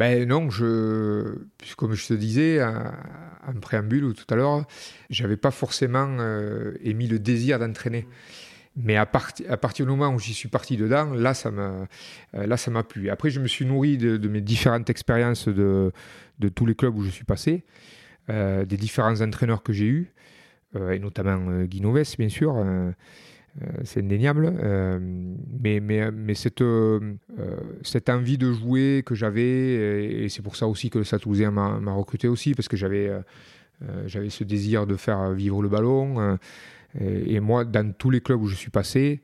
Ben 0.00 0.26
non, 0.26 0.48
je, 0.48 1.36
comme 1.76 1.92
je 1.92 2.06
te 2.06 2.14
disais 2.14 2.64
en, 2.64 3.60
préambule 3.60 4.14
tout 4.14 4.24
à 4.32 4.34
l'heure, 4.34 4.64
j'avais 5.10 5.36
pas 5.36 5.50
forcément 5.50 6.16
euh, 6.20 6.72
émis 6.82 7.06
le 7.06 7.18
désir 7.18 7.58
d'entraîner. 7.58 8.06
Mais 8.76 8.96
à, 8.96 9.02
à, 9.02 9.56
partir 9.58 9.84
du 9.84 9.90
moment 9.90 10.08
où 10.08 10.18
j'y 10.18 10.32
suis 10.32 10.48
parti 10.48 10.78
dedans, 10.78 11.12
là, 11.12 11.34
ça 11.34 11.50
m'a, 11.50 11.86
euh, 12.34 12.46
là, 12.46 12.56
ça 12.56 12.70
m'a 12.70 12.82
plu. 12.82 13.10
Après, 13.10 13.28
je 13.28 13.40
me 13.40 13.46
suis 13.46 13.66
nourri 13.66 13.98
de, 13.98 14.26
mes 14.26 14.40
différentes 14.40 14.88
expériences 14.88 15.48
de, 15.48 15.92
de, 16.38 16.48
tous 16.48 16.64
les 16.64 16.74
clubs 16.74 16.96
où 16.96 17.02
je 17.02 17.10
suis 17.10 17.26
passé, 17.26 17.62
euh, 18.30 18.64
des 18.64 18.78
différents 18.78 19.20
entraîneurs 19.20 19.62
que 19.62 19.74
j'ai 19.74 19.86
eus, 19.86 20.14
et 20.90 20.98
notamment 20.98 21.64
Guy 21.64 21.82
Noves, 21.82 22.16
bien 22.16 22.30
sûr. 22.30 22.54
Euh, 23.62 23.66
c'est 23.84 24.00
indéniable. 24.00 24.52
Euh, 24.62 24.98
mais, 25.60 25.80
mais, 25.80 26.10
mais 26.10 26.34
cette, 26.34 26.62
euh, 26.62 27.16
cette 27.82 28.08
envie 28.08 28.38
de 28.38 28.52
jouer 28.52 29.02
que 29.04 29.14
j'avais, 29.14 30.24
et 30.24 30.28
c'est 30.28 30.42
pour 30.42 30.56
ça 30.56 30.66
aussi 30.66 30.90
que 30.90 30.98
le 30.98 31.50
m'a 31.50 31.92
recruté 31.92 32.28
aussi, 32.28 32.54
parce 32.54 32.68
que 32.68 32.76
j'avais 32.76 33.10
j'avais 34.06 34.28
ce 34.28 34.44
désir 34.44 34.86
de 34.86 34.94
faire 34.96 35.32
vivre 35.32 35.62
le 35.62 35.68
ballon. 35.68 36.38
Et, 37.00 37.40
moi, 37.40 37.64
dans 37.64 37.92
tous 37.92 38.10
les 38.10 38.20
clubs 38.20 38.40
où 38.42 38.46
je 38.46 38.54
suis 38.54 38.70
passé, 38.70 39.22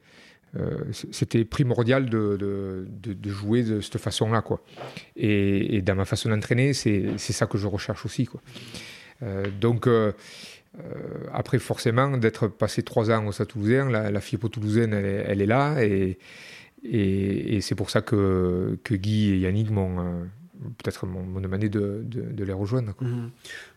c'était 1.10 1.44
primordial 1.44 2.08
de, 2.08 2.38
de, 2.38 3.30
jouer 3.30 3.62
de 3.62 3.80
cette 3.82 3.98
façon-là. 3.98 4.42
Et, 5.14 5.82
dans 5.82 5.94
ma 5.94 6.06
façon 6.06 6.30
d'entraîner, 6.30 6.72
c'est 6.72 7.18
ça 7.18 7.46
que 7.46 7.58
je 7.58 7.66
recherche 7.66 8.06
aussi. 8.06 8.26
Quoi. 8.26 8.40
donc, 9.60 9.86
euh, 9.86 10.12
après, 11.32 11.58
forcément, 11.58 12.16
d'être 12.16 12.48
passé 12.48 12.82
trois 12.82 13.10
ans 13.10 13.26
au 13.26 13.32
Stade 13.32 13.48
toulousain, 13.48 13.90
la, 13.90 14.10
la 14.10 14.20
fibre 14.20 14.48
toulousaine, 14.48 14.92
elle, 14.92 15.40
est 15.40 15.46
là. 15.46 15.76
Et, 15.82 16.18
c'est 17.60 17.74
pour 17.74 17.90
ça 17.90 18.02
que, 18.02 18.78
Guy 18.90 19.30
et 19.30 19.38
Yannick 19.38 19.70
m'ont 19.70 19.98
euh, 19.98 20.24
peut-être 20.78 21.06
demandé 21.06 21.68
de, 21.68 22.02
de, 22.04 22.44
les 22.44 22.52
rejoindre. 22.52 22.94
Mhm. 23.00 23.30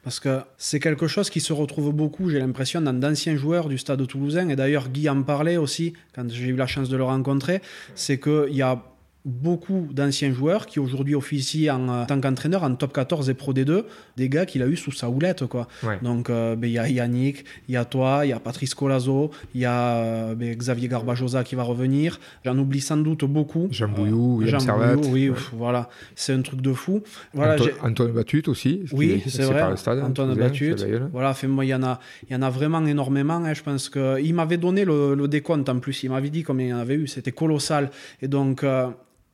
Parce 0.03 0.19
que 0.19 0.39
c'est 0.57 0.79
quelque 0.79 1.07
chose 1.07 1.29
qui 1.29 1.41
se 1.41 1.53
retrouve 1.53 1.93
beaucoup, 1.93 2.29
j'ai 2.29 2.39
l'impression, 2.39 2.81
dans 2.81 2.93
d'anciens 2.93 3.35
joueurs 3.35 3.69
du 3.69 3.77
stade 3.77 4.05
toulousain. 4.07 4.49
Et 4.49 4.55
d'ailleurs, 4.55 4.89
Guy 4.89 5.09
en 5.09 5.23
parlait 5.23 5.57
aussi 5.57 5.93
quand 6.13 6.29
j'ai 6.29 6.47
eu 6.47 6.55
la 6.55 6.67
chance 6.67 6.89
de 6.89 6.97
le 6.97 7.03
rencontrer. 7.03 7.61
C'est 7.95 8.19
qu'il 8.19 8.55
y 8.55 8.61
a 8.61 8.83
beaucoup 9.25 9.87
d'anciens 9.91 10.31
joueurs 10.31 10.65
qui 10.65 10.79
aujourd'hui 10.79 11.13
officient 11.13 11.75
en, 11.75 11.89
euh, 11.89 12.05
tant 12.05 12.21
qu'entraîneur 12.21 12.63
en 12.63 12.73
top 12.75 12.93
14 12.93 13.29
et 13.29 13.33
pro 13.33 13.53
D2, 13.53 13.83
des 14.15 14.29
gars 14.29 14.45
qu'il 14.45 14.61
a 14.63 14.67
eu 14.67 14.77
sous 14.77 14.91
sa 14.91 15.09
houlette. 15.09 15.45
Quoi. 15.45 15.67
Donc 16.01 16.29
euh, 16.29 16.55
ben, 16.55 16.67
il 16.67 16.73
y 16.73 16.79
a 16.79 16.87
Yannick, 16.87 17.43
il 17.67 17.73
y 17.73 17.77
a 17.77 17.83
toi, 17.83 18.21
il 18.23 18.29
y 18.29 18.33
a 18.33 18.39
Patrice 18.39 18.73
Colazo, 18.73 19.31
il 19.53 19.61
y 19.61 19.65
a 19.65 19.95
euh, 19.97 20.35
ben, 20.35 20.55
Xavier 20.55 20.87
Garbajosa 20.87 21.43
qui 21.43 21.55
va 21.55 21.63
revenir. 21.63 22.19
J'en 22.45 22.57
oublie 22.57 22.79
sans 22.79 22.97
doute 22.97 23.25
beaucoup. 23.25 23.67
Jean 23.71 23.89
Bouillou, 23.89 24.43
Jean 24.45 24.59
Bouillou, 24.59 25.01
oui, 25.11 25.31
voilà, 25.53 25.89
c'est 26.15 26.33
un 26.33 26.41
truc 26.41 26.61
de 26.61 26.73
fou. 26.73 27.03
Voilà, 27.33 27.57
Antoine 27.83 28.11
Batut 28.13 28.43
aussi. 28.47 28.85
Oui, 28.93 29.21
c'est 29.27 29.43
vrai. 29.43 29.63
Antoine 30.01 30.35
Batut. 30.35 30.75
Voilà, 31.11 31.33
fait, 31.33 31.47
moi, 31.47 31.65
il 31.65 31.69
y 31.69 31.75
en 31.75 31.83
a, 31.83 31.99
il 32.29 32.33
y 32.33 32.35
en 32.35 32.41
a 32.41 32.49
vraiment 32.49 32.85
énormément. 32.85 33.35
Hein, 33.35 33.53
je 33.53 33.63
pense 33.63 33.89
que 33.89 34.21
il 34.21 34.33
m'avait 34.33 34.57
donné 34.57 34.85
le, 34.85 35.27
décompte 35.27 35.67
en 35.69 35.79
plus. 35.79 36.03
Il 36.03 36.09
m'avait 36.09 36.29
dit 36.29 36.43
combien 36.43 36.67
il 36.67 36.69
y 36.69 36.73
en 36.73 36.77
avait 36.77 36.95
eu. 36.95 37.07
C'était 37.07 37.31
colossal. 37.31 37.91
Et 38.21 38.27
donc 38.27 38.63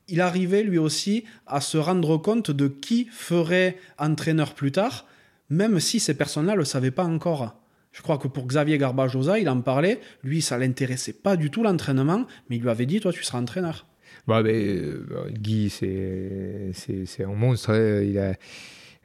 il 0.07 0.21
arrivait 0.21 0.63
lui 0.63 0.77
aussi 0.77 1.25
à 1.47 1.61
se 1.61 1.77
rendre 1.77 2.17
compte 2.17 2.51
de 2.51 2.67
qui 2.67 3.07
ferait 3.11 3.77
entraîneur 3.97 4.53
plus 4.53 4.71
tard, 4.71 5.05
même 5.49 5.79
si 5.79 5.99
ces 5.99 6.13
personnes-là 6.13 6.53
ne 6.53 6.59
le 6.59 6.65
savaient 6.65 6.91
pas 6.91 7.03
encore. 7.03 7.55
Je 7.91 8.01
crois 8.01 8.17
que 8.17 8.27
pour 8.27 8.45
Xavier 8.45 8.77
Garbajosa, 8.77 9.39
il 9.39 9.47
en 9.47 9.61
parlait, 9.61 10.01
lui, 10.23 10.41
ça 10.41 10.57
l'intéressait 10.57 11.13
pas 11.13 11.37
du 11.37 11.49
tout 11.49 11.63
l'entraînement, 11.63 12.25
mais 12.49 12.57
il 12.57 12.61
lui 12.61 12.69
avait 12.69 12.85
dit, 12.85 12.99
toi, 12.99 13.13
tu 13.13 13.23
seras 13.23 13.39
entraîneur. 13.39 13.85
Bah, 14.27 14.41
euh, 14.43 15.29
Guy, 15.31 15.69
c'est 15.69 17.23
un 17.23 17.33
monstre. 17.33 17.71
Hein. 17.71 18.01
Il 18.01 18.17
a, 18.19 18.33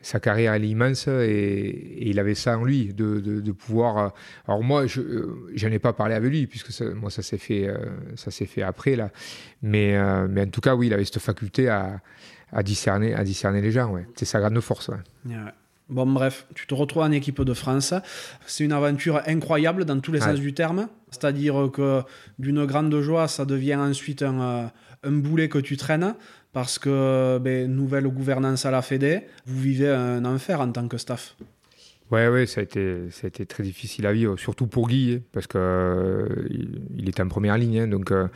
sa 0.03 0.21
carrière 0.21 0.55
elle 0.55 0.65
est 0.65 0.69
immense 0.69 1.09
et, 1.09 2.09
il 2.09 2.19
avait 2.19 2.35
ça 2.35 2.59
en 2.59 2.65
lui 2.65 2.93
de, 2.93 3.21
de, 3.21 3.53
pouvoir. 3.53 3.99
Euh, 3.99 4.09
alors 4.47 4.63
moi, 4.63 4.87
je 4.87 5.01
n'en 5.01 5.73
ai 5.73 5.79
pas 5.79 5.93
parlé 5.93 6.15
avec 6.15 6.31
lui 6.31 6.47
puisque 6.47 6.81
moi 6.81 7.11
ça 7.11 7.23
s'est 7.23 7.39
fait 7.39 7.69
euh, 7.69 7.77
ça 8.17 8.31
s'est 8.31 8.47
fait 8.47 8.63
après 8.63 8.97
là, 8.97 9.11
mais 9.63 9.97
euh, 9.97 10.27
mais 10.29 10.43
en 10.43 10.51
tout 10.51 10.61
cas 10.61 10.75
oui, 10.75 10.89
il 10.89 10.95
avait 10.95 11.05
cette 11.05 11.19
faculté 11.19 11.69
à, 11.69 12.01
à 12.53 12.63
discerner 12.63 13.15
à 13.15 13.25
discerner 13.25 13.61
les 13.61 13.71
gens. 13.71 13.91
Ouais. 13.93 14.07
C'est 14.17 14.25
sa 14.25 14.41
grande 14.41 14.61
force. 14.61 14.91
Bon, 15.89 16.07
bref, 16.07 16.47
tu 16.55 16.69
te 16.69 16.75
retrouves 16.75 17.03
en 17.03 17.11
équipe 17.11 17.43
de 17.43 17.53
France. 17.53 17.95
C'est 18.47 18.65
une 18.65 18.73
aventure 18.73 19.23
incroyable 19.27 19.85
dans 19.85 19.99
tous 19.99 20.13
les 20.13 20.21
sens 20.21 20.39
du 20.39 20.55
terme. 20.55 20.89
C'est-à-dire 21.11 21.69
que 21.73 22.03
d'une 22.39 22.65
grande 22.65 23.01
joie, 23.01 23.27
ça 23.27 23.45
devient 23.45 23.75
ensuite 23.75 24.23
un, 24.23 24.41
euh, 24.41 24.67
un 25.03 25.13
boulet 25.13 25.49
que 25.49 25.59
tu 25.59 25.77
traînes 25.77 26.15
parce 26.53 26.79
que 26.79 27.39
ben, 27.39 27.71
nouvelle 27.71 28.09
gouvernance 28.09 28.67
à 28.67 28.71
la 28.71 28.83
Fédé, 28.83 29.23
vous 29.47 29.61
vivez 29.61 29.91
un 29.91 30.25
enfer 30.25 30.61
en 30.61 30.71
tant 30.73 30.89
que 30.89 30.99
staff. 30.99 31.37
Ouais, 32.11 32.29
ouais, 32.29 32.47
ça 32.47 32.61
a 32.61 32.65
été 32.65 33.47
très 33.47 33.63
difficile 33.63 34.05
à 34.07 34.13
vivre, 34.13 34.37
surtout 34.37 34.67
pour 34.67 34.89
Guy, 34.89 35.15
hein, 35.15 35.23
parce 35.33 35.47
qu'il 35.47 35.61
euh, 35.61 36.27
il 36.97 37.09
était 37.09 37.23
en 37.23 37.29
première 37.29 37.57
ligne. 37.57 37.83
Hein, 37.83 37.87
donc, 37.87 38.11
euh, 38.11 38.27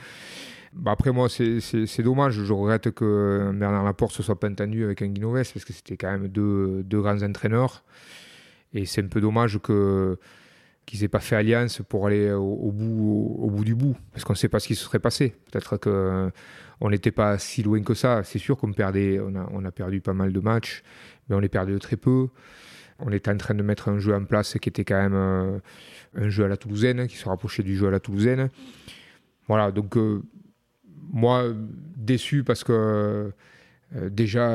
bah, 0.75 0.93
après, 0.93 1.11
moi, 1.11 1.29
c'est 1.29 2.03
dommage. 2.03 2.35
Je 2.35 2.53
regrette 2.53 2.93
que 2.93 3.51
Bernard 3.53 3.85
Laporte 3.85 4.13
se 4.13 4.23
soit 4.23 4.39
pas 4.39 4.49
entendu 4.49 4.85
avec 4.85 5.03
un 5.03 5.09
Guinoves, 5.09 5.53
parce 5.53 5.65
que 5.65 5.73
c'était 5.73 5.97
quand 5.97 6.11
même 6.11 6.29
deux, 6.29 6.85
deux, 6.85 7.01
grands 7.01 7.21
entraîneurs. 7.23 7.83
Et 8.75 8.87
c'est 8.87 9.03
un 9.03 9.09
peu 9.09 9.21
dommage 9.21 9.59
que 9.59 10.19
qu'ils 10.87 11.01
n'aient 11.01 11.09
pas 11.09 11.21
fait 11.21 11.37
alliance 11.37 11.81
pour 11.89 12.07
aller 12.07 12.31
au, 12.33 12.71
bout, 12.73 13.37
au, 13.39 13.51
bout 13.51 13.65
du 13.65 13.75
bout, 13.75 13.97
parce 14.13 14.25
qu'on 14.25 14.35
ne 14.35 14.39
sait 14.39 14.49
pas 14.49 14.61
ce 14.61 14.69
qui 14.69 14.75
se 14.75 14.85
serait 14.85 14.99
passé. 14.99 15.35
Peut-être 15.51 15.77
que 15.77 16.31
on 16.81 16.91
n'était 16.91 17.13
pas 17.13 17.39
si 17.39 17.63
loin 17.63 17.83
que 17.83 17.95
ça. 17.95 18.23
C'est 18.25 18.39
sûr 18.39 18.57
qu'on 18.57 18.73
perdait, 18.73 19.21
on 19.21 19.35
a, 19.37 19.49
on 19.53 19.65
a 19.65 19.71
perdu 19.71 20.01
pas 20.01 20.13
mal 20.13 20.33
de 20.33 20.41
matchs, 20.41 20.83
mais 21.29 21.37
on 21.37 21.41
les 21.41 21.49
perdait 21.49 21.79
très 21.79 21.97
peu. 21.97 22.29
On 22.99 23.11
était 23.11 23.31
en 23.31 23.37
train 23.37 23.55
de 23.55 23.63
mettre 23.63 23.89
un 23.89 23.99
jeu 23.99 24.15
en 24.15 24.25
place 24.25 24.57
qui 24.61 24.69
était 24.69 24.85
quand 24.85 25.01
même 25.01 25.15
euh, 25.15 25.59
un 26.15 26.29
jeu 26.29 26.45
à 26.45 26.49
la 26.49 26.57
toulousaine, 26.57 27.07
qui 27.07 27.17
se 27.17 27.29
rapprochait 27.29 27.63
du 27.63 27.77
jeu 27.77 27.89
à 27.89 27.91
la 27.91 28.01
toulousaine. 28.01 28.51
Voilà, 29.49 29.73
donc 29.73 29.97
euh, 29.97 30.23
moi, 31.13 31.45
déçu 31.97 32.45
parce 32.45 32.65
que 32.65 33.33
euh, 33.97 34.11
déjà 34.11 34.49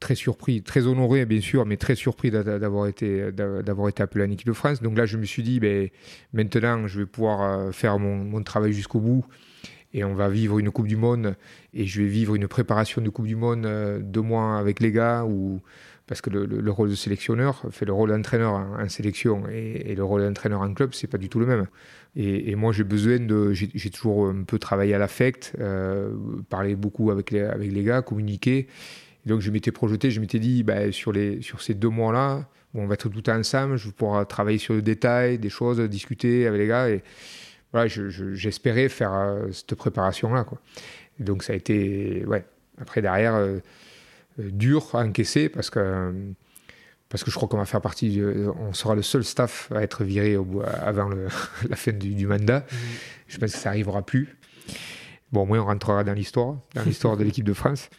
très 0.00 0.14
surpris, 0.14 0.62
très 0.62 0.86
honoré 0.86 1.26
bien 1.26 1.40
sûr, 1.40 1.66
mais 1.66 1.76
très 1.76 1.94
surpris 1.94 2.30
d'avoir 2.30 2.86
été, 2.86 3.32
d'avoir 3.32 3.88
été 3.88 4.02
appelé 4.02 4.24
en 4.24 4.30
équipe 4.30 4.46
de 4.46 4.52
France. 4.52 4.82
Donc 4.82 4.96
là, 4.96 5.06
je 5.06 5.16
me 5.16 5.24
suis 5.24 5.42
dit, 5.42 5.60
ben, 5.60 5.88
maintenant, 6.32 6.86
je 6.86 7.00
vais 7.00 7.06
pouvoir 7.06 7.74
faire 7.74 7.98
mon, 7.98 8.42
travail 8.42 8.72
jusqu'au 8.72 9.00
bout 9.00 9.24
et 9.92 10.04
on 10.04 10.14
va 10.14 10.28
vivre 10.28 10.58
une 10.58 10.70
Coupe 10.70 10.86
du 10.86 10.96
Monde 10.96 11.34
et 11.74 11.86
je 11.86 12.02
vais 12.02 12.08
vivre 12.08 12.34
une 12.34 12.46
préparation 12.46 13.02
de 13.02 13.08
Coupe 13.10 13.26
du 13.26 13.36
Monde 13.36 13.66
deux 14.00 14.22
mois 14.22 14.58
avec 14.58 14.80
les 14.80 14.92
gars 14.92 15.24
ou 15.24 15.60
parce 16.08 16.22
que 16.22 16.30
le, 16.30 16.70
rôle 16.70 16.88
de 16.88 16.94
sélectionneur, 16.94 17.62
fait 17.70 17.84
le 17.84 17.92
rôle 17.92 18.08
d'entraîneur 18.08 18.54
en, 18.54 18.88
sélection 18.88 19.42
et, 19.52 19.94
le 19.94 20.02
rôle 20.02 20.22
d'entraîneur 20.22 20.62
en 20.62 20.72
club, 20.72 20.94
c'est 20.94 21.06
pas 21.06 21.18
du 21.18 21.28
tout 21.28 21.38
le 21.38 21.46
même. 21.46 21.66
Et, 22.16 22.56
moi, 22.56 22.72
j'ai 22.72 22.82
besoin 22.82 23.20
de, 23.20 23.52
j'ai 23.52 23.90
toujours 23.90 24.28
un 24.28 24.42
peu 24.42 24.58
travaillé 24.58 24.94
à 24.94 24.98
l'affect, 24.98 25.52
euh, 25.60 26.10
parlé 26.48 26.74
beaucoup 26.74 27.10
avec 27.10 27.30
les, 27.30 27.42
avec 27.42 27.70
les 27.70 27.84
gars, 27.84 28.00
communiqué. 29.28 29.34
donc, 29.34 29.40
je 29.40 29.50
m'étais 29.50 29.72
projeté, 29.72 30.10
je 30.10 30.20
m'étais 30.20 30.38
dit, 30.38 30.62
bah, 30.62 30.90
sur, 30.92 31.12
les, 31.12 31.42
sur 31.42 31.60
ces 31.60 31.74
deux 31.74 31.88
mois-là, 31.88 32.48
on 32.74 32.86
va 32.86 32.94
être 32.94 33.08
tout 33.08 33.30
ensemble, 33.30 33.76
je 33.76 33.90
pouvoir 33.90 34.26
travailler 34.26 34.58
sur 34.58 34.74
le 34.74 34.82
détail, 34.82 35.38
des 35.38 35.48
choses, 35.48 35.80
discuter 35.80 36.46
avec 36.46 36.60
les 36.60 36.66
gars. 36.66 36.88
Et 36.88 37.02
voilà, 37.72 37.88
j'espérais 37.88 38.88
faire 38.88 39.12
euh, 39.12 39.50
cette 39.52 39.74
préparation-là. 39.74 40.46
Donc, 41.18 41.42
ça 41.42 41.52
a 41.52 41.56
été, 41.56 42.24
ouais. 42.26 42.44
Après, 42.80 43.02
derrière, 43.02 43.34
euh, 43.34 43.58
euh, 44.38 44.50
dur 44.50 44.94
à 44.94 45.00
encaisser 45.00 45.48
parce 45.48 45.68
que, 45.68 46.12
parce 47.08 47.24
que 47.24 47.30
je 47.30 47.36
crois 47.36 47.48
qu'on 47.48 47.58
va 47.58 47.64
faire 47.64 47.80
partie, 47.80 48.22
on 48.60 48.72
sera 48.72 48.94
le 48.94 49.02
seul 49.02 49.24
staff 49.24 49.72
à 49.74 49.82
être 49.82 50.04
viré 50.04 50.36
au, 50.36 50.62
avant 50.64 51.08
la 51.68 51.76
fin 51.76 51.92
du, 51.92 52.26
mandat. 52.26 52.60
Mhm. 52.60 52.78
Je 53.26 53.38
pense 53.38 53.52
que 53.52 53.58
ça 53.58 53.70
n'arrivera 53.70 54.02
plus. 54.02 54.36
Bon, 55.32 55.42
au 55.42 55.46
moins, 55.46 55.58
on 55.58 55.64
rentrera 55.64 56.04
dans 56.04 56.12
l'histoire, 56.12 56.56
dans 56.74 56.84
l'histoire 56.84 57.16
de 57.16 57.24
l'équipe 57.24 57.44
de 57.44 57.52
France. 57.52 57.90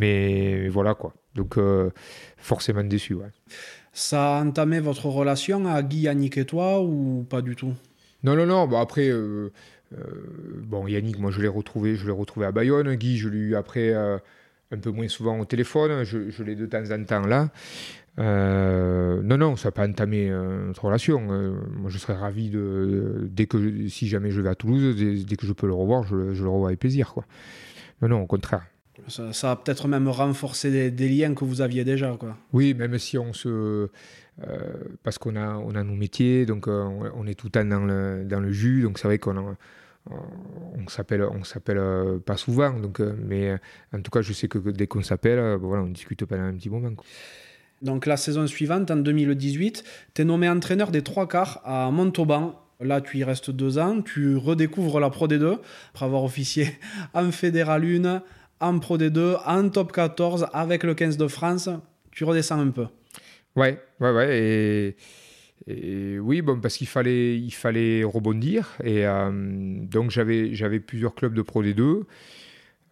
Mais 0.00 0.68
voilà 0.68 0.94
quoi. 0.94 1.14
Donc, 1.34 1.58
euh, 1.58 1.90
forcément 2.36 2.82
déçu. 2.82 3.14
Ouais. 3.14 3.28
Ça 3.92 4.38
a 4.38 4.44
entamé 4.44 4.80
votre 4.80 5.06
relation 5.06 5.66
à 5.66 5.82
Guy, 5.82 6.02
Yannick 6.02 6.38
et 6.38 6.44
toi 6.44 6.80
ou 6.80 7.26
pas 7.28 7.42
du 7.42 7.54
tout? 7.54 7.74
Non, 8.24 8.34
non, 8.34 8.46
non. 8.46 8.66
Bon, 8.66 8.78
après, 8.78 9.08
euh, 9.08 9.52
bon, 10.62 10.86
Yannick, 10.86 11.18
moi, 11.18 11.30
je 11.30 11.40
l'ai 11.40 11.48
retrouvé, 11.48 11.94
je 11.96 12.06
l'ai 12.06 12.12
retrouvé 12.12 12.46
à 12.46 12.52
Bayonne. 12.52 12.94
Guy, 12.96 13.18
je 13.18 13.28
l'ai 13.28 13.38
eu 13.38 13.54
après 13.54 13.94
un 14.72 14.78
peu 14.78 14.90
moins 14.90 15.08
souvent 15.08 15.38
au 15.38 15.44
téléphone, 15.44 16.04
je, 16.04 16.42
l'ai 16.42 16.54
de 16.54 16.66
temps 16.66 16.90
en 16.90 17.04
temps 17.04 17.26
là. 17.26 17.48
Euh, 18.18 19.22
non, 19.22 19.38
non, 19.38 19.56
ça 19.56 19.68
n'a 19.68 19.72
pas 19.72 19.86
entamé 19.86 20.30
euh, 20.30 20.66
notre 20.66 20.84
relation. 20.84 21.28
Euh, 21.30 21.54
moi, 21.76 21.90
je 21.90 21.98
serais 21.98 22.14
ravi 22.14 22.50
de, 22.50 23.28
dès 23.30 23.46
que, 23.46 23.88
si 23.88 24.08
jamais 24.08 24.30
je 24.30 24.40
vais 24.40 24.48
à 24.48 24.54
Toulouse, 24.54 24.96
dès, 24.96 25.36
que 25.36 25.46
je 25.46 25.52
peux 25.52 25.66
le 25.66 25.74
revoir, 25.74 26.02
je, 26.04 26.16
le 26.16 26.48
revois 26.48 26.68
avec 26.68 26.80
plaisir. 26.80 27.12
Quoi. 27.14 27.24
Non, 28.02 28.08
non, 28.08 28.22
au 28.22 28.26
contraire. 28.26 28.66
Ça, 29.08 29.50
a 29.50 29.56
peut-être 29.56 29.88
même 29.88 30.08
renforcé 30.08 30.90
des, 30.90 31.08
liens 31.08 31.34
que 31.34 31.44
vous 31.44 31.60
aviez 31.60 31.84
déjà. 31.84 32.16
Quoi. 32.18 32.36
Oui, 32.52 32.74
même 32.74 32.98
si 32.98 33.18
on 33.18 33.32
se. 33.32 33.88
parce 35.02 35.18
qu'on 35.18 35.36
a, 35.36 35.56
on 35.56 35.74
a 35.74 35.82
nos 35.82 35.94
métiers, 35.94 36.46
donc 36.46 36.66
on, 36.66 37.26
est 37.26 37.34
tout 37.34 37.46
le 37.46 37.50
temps 37.50 37.64
dans 37.64 37.84
le, 37.84 38.24
dans 38.24 38.40
le 38.40 38.52
jus, 38.52 38.82
donc 38.82 38.98
c'est 38.98 39.08
vrai 39.08 39.18
qu'on 39.18 39.36
a 39.36 39.56
on 40.08 40.88
s'appelle 40.88 41.22
on 41.22 41.44
s'appelle 41.44 41.78
euh, 41.78 42.18
pas 42.18 42.36
souvent 42.36 42.72
donc 42.72 43.00
euh, 43.00 43.14
mais 43.18 43.50
euh, 43.50 43.58
en 43.94 44.00
tout 44.00 44.10
cas 44.10 44.22
je 44.22 44.32
sais 44.32 44.48
que 44.48 44.58
dès 44.58 44.86
qu'on 44.86 45.02
s'appelle 45.02 45.56
voilà 45.56 45.82
on 45.82 45.88
discute 45.88 46.24
pendant 46.24 46.44
un 46.44 46.54
petit 46.54 46.70
moment 46.70 46.90
donc 47.82 48.06
la 48.06 48.16
saison 48.16 48.46
suivante 48.46 48.90
en 48.90 48.96
2018 48.96 49.84
tu 50.14 50.22
es 50.22 50.24
nommé 50.24 50.48
entraîneur 50.48 50.90
des 50.90 51.02
trois 51.02 51.28
quarts 51.28 51.60
à 51.64 51.90
Montauban 51.90 52.56
Là, 52.82 53.02
tu 53.02 53.18
y 53.18 53.24
restes 53.24 53.50
deux 53.50 53.76
ans, 53.76 54.00
tu 54.00 54.36
redécouvres 54.36 55.00
la 55.00 55.10
Pro 55.10 55.28
D2 55.28 55.58
après 55.90 56.06
avoir 56.06 56.24
officié 56.24 56.78
en 57.12 57.30
Fédéral 57.30 57.84
1, 57.84 58.22
en 58.60 58.78
Pro 58.78 58.98
D2, 58.98 59.38
en 59.44 59.68
Top 59.68 59.92
14 59.92 60.48
avec 60.52 60.84
le 60.84 60.94
15 60.94 61.16
de 61.16 61.26
France. 61.26 61.68
Tu 62.12 62.24
redescends 62.24 62.60
un 62.60 62.70
peu. 62.70 62.86
Ouais, 63.56 63.80
ouais, 64.00 64.12
ouais. 64.12 64.38
Et 64.38 64.96
et 65.66 66.18
oui, 66.18 66.42
bon, 66.42 66.60
parce 66.60 66.76
qu'il 66.76 66.88
fallait, 66.88 67.36
il 67.38 67.52
fallait 67.52 68.02
rebondir. 68.02 68.76
Et 68.82 69.06
euh, 69.06 69.30
donc, 69.32 70.10
j'avais, 70.10 70.54
j'avais 70.54 70.80
plusieurs 70.80 71.14
clubs 71.14 71.34
de 71.34 71.42
Pro 71.42 71.62
D2. 71.62 72.02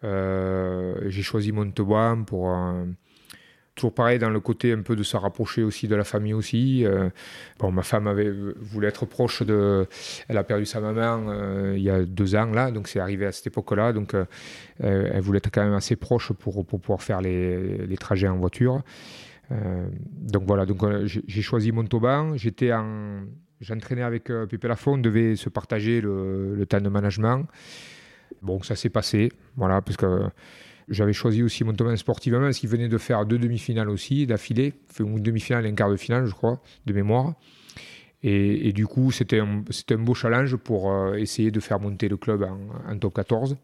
Euh, 0.03 0.95
j'ai 1.07 1.21
choisi 1.21 1.51
Montauban 1.51 2.23
pour. 2.23 2.51
Euh, 2.51 2.85
toujours 3.79 3.93
pareil, 3.93 4.19
dans 4.19 4.29
le 4.29 4.39
côté 4.39 4.73
un 4.73 4.81
peu 4.81 4.95
de 4.95 5.03
se 5.03 5.17
rapprocher 5.17 5.63
aussi 5.63 5.87
de 5.87 5.95
la 5.95 6.03
famille 6.03 6.33
aussi. 6.33 6.85
bon, 7.59 7.71
ma 7.71 7.83
femme 7.83 8.07
avait, 8.07 8.31
voulu 8.59 8.87
être 8.87 9.05
proche 9.05 9.43
de. 9.43 9.87
Elle 10.27 10.37
a 10.37 10.43
perdu 10.43 10.65
sa 10.65 10.79
maman 10.79 11.73
il 11.73 11.81
y 11.81 11.89
a 11.89 12.03
deux 12.03 12.35
ans, 12.35 12.51
là. 12.51 12.71
Donc, 12.71 12.87
c'est 12.87 12.99
arrivé 12.99 13.25
à 13.25 13.31
cette 13.31 13.47
époque-là. 13.47 13.93
Donc, 13.93 14.15
elle 14.79 15.21
voulait 15.21 15.37
être 15.37 15.51
quand 15.51 15.63
même 15.63 15.73
assez 15.73 15.95
proche 15.95 16.33
pour, 16.33 16.65
pour 16.65 16.79
pouvoir 16.79 17.01
faire 17.01 17.21
les, 17.21 17.85
les 17.85 17.97
trajets 17.97 18.27
en 18.27 18.37
voiture. 18.37 18.83
Euh, 19.51 19.87
donc 20.11 20.43
voilà, 20.45 20.65
donc 20.65 20.83
euh, 20.83 21.05
j'ai 21.05 21.41
choisi 21.41 21.71
Montauban. 21.71 22.35
J'étais 22.37 22.71
en, 22.71 23.21
j'entraînais 23.61 24.03
avec 24.03 24.29
euh, 24.29 24.45
Pépé 24.45 24.67
Lafont. 24.67 24.93
On 24.93 24.97
devait 24.97 25.35
se 25.35 25.49
partager 25.49 26.01
le, 26.01 26.63
temps 26.67 26.81
de 26.81 26.89
management. 26.89 27.45
Bon, 28.41 28.61
ça 28.61 28.75
s'est 28.75 28.89
passé, 28.89 29.31
voilà, 29.57 29.81
parce 29.81 29.97
que 29.97 30.29
j'avais 30.89 31.13
choisi 31.13 31.43
aussi 31.43 31.63
Montauban 31.63 31.95
sportivement 31.95 32.41
parce 32.41 32.59
qu'il 32.59 32.69
venait 32.69 32.89
de 32.89 32.97
faire 32.97 33.25
deux 33.25 33.37
demi-finales 33.37 33.89
aussi 33.89 34.25
d'affilée, 34.27 34.73
une 34.99 35.21
demi-finale 35.21 35.65
et 35.65 35.69
un 35.69 35.75
quart 35.75 35.89
de 35.89 35.97
finale, 35.97 36.25
je 36.25 36.33
crois, 36.33 36.61
de 36.85 36.93
mémoire. 36.93 37.33
Et, 38.21 38.73
du 38.73 38.85
coup, 38.85 39.11
c'était 39.13 39.39
un, 39.39 39.63
un, 39.91 39.97
beau 39.97 40.13
challenge 40.13 40.57
pour 40.57 40.93
essayer 41.15 41.51
de 41.51 41.59
faire 41.61 41.79
monter 41.79 42.09
le 42.09 42.17
club 42.17 42.43
en, 42.43 42.97
top 42.97 43.13
14. 43.13 43.55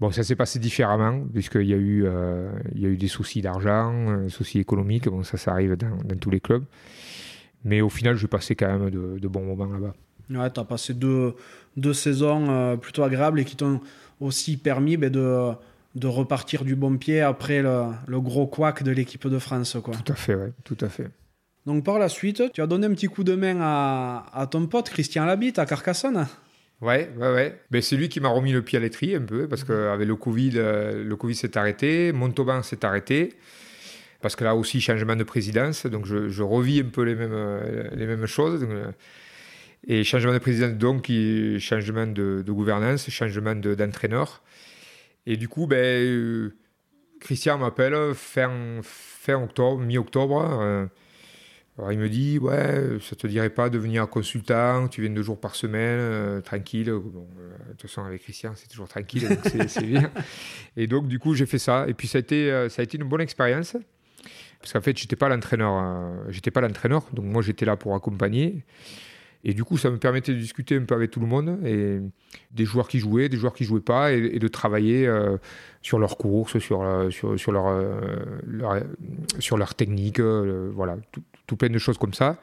Bon, 0.00 0.10
ça 0.10 0.24
s'est 0.24 0.34
passé 0.34 0.58
différemment, 0.58 1.24
puisqu'il 1.32 1.66
y, 1.66 1.72
a 1.72 1.76
eu, 1.76 2.04
euh, 2.04 2.50
y 2.74 2.84
a 2.84 2.88
eu 2.88 2.96
des 2.96 3.06
soucis 3.06 3.42
d'argent, 3.42 3.92
des 3.92 4.26
euh, 4.26 4.28
soucis 4.28 4.58
économiques. 4.58 5.08
Bon, 5.08 5.22
ça, 5.22 5.36
ça 5.36 5.52
arrive 5.52 5.76
dans, 5.76 6.16
tous 6.20 6.30
les 6.30 6.40
clubs. 6.40 6.64
Mais 7.64 7.80
au 7.80 7.88
final, 7.88 8.16
j'ai 8.16 8.26
passé 8.26 8.56
quand 8.56 8.66
même 8.66 8.90
de, 8.90 9.28
bons 9.28 9.44
moments 9.44 9.72
là-bas. 9.72 9.94
Ouais, 10.30 10.50
tu 10.50 10.58
as 10.58 10.64
passé 10.64 10.94
deux, 10.94 11.34
deux 11.76 11.94
saisons 11.94 12.50
euh, 12.50 12.76
plutôt 12.76 13.04
agréables 13.04 13.38
et 13.40 13.44
qui 13.44 13.56
t'ont 13.56 13.80
aussi 14.20 14.56
permis 14.56 14.96
ben, 14.96 15.10
de, 15.10 15.52
de 15.94 16.06
repartir 16.06 16.64
du 16.64 16.74
bon 16.74 16.96
pied 16.96 17.20
après 17.20 17.62
le, 17.62 17.84
le 18.06 18.20
gros 18.20 18.46
couac 18.46 18.82
de 18.82 18.90
l'équipe 18.90 19.26
de 19.28 19.38
France. 19.38 19.76
Quoi. 19.82 19.94
Tout 19.94 20.12
à 20.12 20.16
fait, 20.16 20.34
ouais, 20.34 20.52
tout 20.64 20.78
à 20.80 20.88
fait. 20.88 21.08
Donc 21.66 21.84
par 21.84 21.98
la 21.98 22.08
suite, 22.08 22.42
tu 22.52 22.60
as 22.60 22.66
donné 22.66 22.86
un 22.86 22.90
petit 22.90 23.06
coup 23.06 23.24
de 23.24 23.34
main 23.34 23.58
à, 23.60 24.26
à 24.32 24.46
ton 24.46 24.66
pote 24.66 24.90
Christian 24.90 25.24
Labitte 25.24 25.58
à 25.58 25.66
Carcassonne. 25.66 26.26
Ouais, 26.80 27.08
ouais, 27.16 27.32
ouais. 27.32 27.60
Ben, 27.70 27.80
c'est 27.80 27.96
lui 27.96 28.08
qui 28.08 28.20
m'a 28.20 28.28
remis 28.28 28.52
le 28.52 28.60
pied 28.60 28.76
à 28.76 28.80
l'étrier 28.80 29.16
un 29.16 29.22
peu, 29.22 29.48
parce 29.48 29.64
qu'avec 29.64 30.06
le 30.06 30.16
Covid, 30.16 30.52
euh, 30.56 31.04
le 31.04 31.16
Covid 31.16 31.34
s'est 31.34 31.56
arrêté, 31.56 32.12
Montauban 32.12 32.62
s'est 32.62 32.84
arrêté, 32.84 33.32
parce 34.20 34.36
que 34.36 34.44
là 34.44 34.54
aussi, 34.54 34.80
changement 34.80 35.16
de 35.16 35.24
présidence, 35.24 35.86
donc 35.86 36.04
je, 36.04 36.28
je 36.28 36.42
revis 36.42 36.80
un 36.80 36.90
peu 36.90 37.02
les 37.04 37.14
mêmes, 37.14 37.32
euh, 37.32 37.88
les 37.94 38.06
mêmes 38.06 38.26
choses. 38.26 38.66
Euh, 38.68 38.90
et 39.86 40.02
changement 40.02 40.32
de 40.32 40.38
présidence, 40.38 40.72
donc, 40.72 41.10
changement 41.58 42.06
de, 42.06 42.42
de 42.44 42.52
gouvernance, 42.52 43.08
changement 43.08 43.54
d'entraîneur. 43.54 44.42
Et 45.26 45.36
du 45.36 45.48
coup, 45.48 45.66
ben, 45.66 46.52
Christian 47.20 47.58
m'appelle 47.58 48.14
fin, 48.14 48.80
fin 48.82 49.42
octobre, 49.42 49.80
mi-octobre. 49.80 50.88
Alors 51.76 51.90
il 51.90 51.98
me 51.98 52.08
dit, 52.08 52.38
ouais, 52.38 52.98
ça 53.00 53.16
te 53.16 53.26
dirait 53.26 53.50
pas 53.50 53.68
de 53.68 53.78
venir 53.78 54.08
consultant, 54.08 54.86
tu 54.86 55.00
viens 55.00 55.10
deux 55.10 55.24
jours 55.24 55.40
par 55.40 55.56
semaine, 55.56 55.98
euh, 55.98 56.40
tranquille. 56.40 56.92
Bon, 56.92 57.26
euh, 57.40 57.50
de 57.70 57.72
toute 57.72 57.90
façon, 57.90 58.04
avec 58.04 58.22
Christian, 58.22 58.52
c'est 58.54 58.68
toujours 58.68 58.86
tranquille, 58.86 59.28
donc 59.28 59.38
c'est 59.68 59.84
bien. 59.84 60.08
Et 60.76 60.86
donc, 60.86 61.08
du 61.08 61.18
coup, 61.18 61.34
j'ai 61.34 61.46
fait 61.46 61.58
ça. 61.58 61.86
Et 61.88 61.94
puis, 61.94 62.06
ça 62.06 62.18
a 62.18 62.20
été, 62.20 62.52
euh, 62.52 62.68
ça 62.68 62.82
a 62.82 62.84
été 62.84 62.96
une 62.96 63.08
bonne 63.08 63.20
expérience. 63.20 63.76
Parce 64.60 64.72
qu'en 64.72 64.80
fait, 64.80 64.96
j'étais 64.96 65.16
pas 65.16 65.28
l'entraîneur, 65.28 66.14
j'étais 66.30 66.50
pas 66.50 66.62
l'entraîneur, 66.62 67.04
donc 67.12 67.26
moi 67.26 67.42
j'étais 67.42 67.66
là 67.66 67.76
pour 67.76 67.94
accompagner. 67.94 68.64
Et 69.44 69.52
du 69.52 69.62
coup, 69.62 69.76
ça 69.76 69.90
me 69.90 69.98
permettait 69.98 70.32
de 70.32 70.38
discuter 70.38 70.76
un 70.76 70.84
peu 70.84 70.94
avec 70.94 71.10
tout 71.10 71.20
le 71.20 71.26
monde, 71.26 71.58
et 71.64 72.00
des 72.50 72.64
joueurs 72.64 72.88
qui 72.88 72.98
jouaient, 72.98 73.28
des 73.28 73.36
joueurs 73.36 73.52
qui 73.54 73.64
jouaient 73.64 73.80
pas, 73.80 74.12
et, 74.12 74.38
de 74.38 74.48
travailler 74.48 75.06
sur 75.82 75.98
leurs 75.98 76.16
courses, 76.16 76.58
sur, 76.58 76.82
leur, 76.82 77.10
leur, 78.46 78.82
sur 79.38 79.58
leur 79.58 79.74
technique, 79.74 80.20
voilà, 80.20 80.96
tout, 81.46 81.56
plein 81.56 81.68
de 81.68 81.78
choses 81.78 81.98
comme 81.98 82.14
ça. 82.14 82.38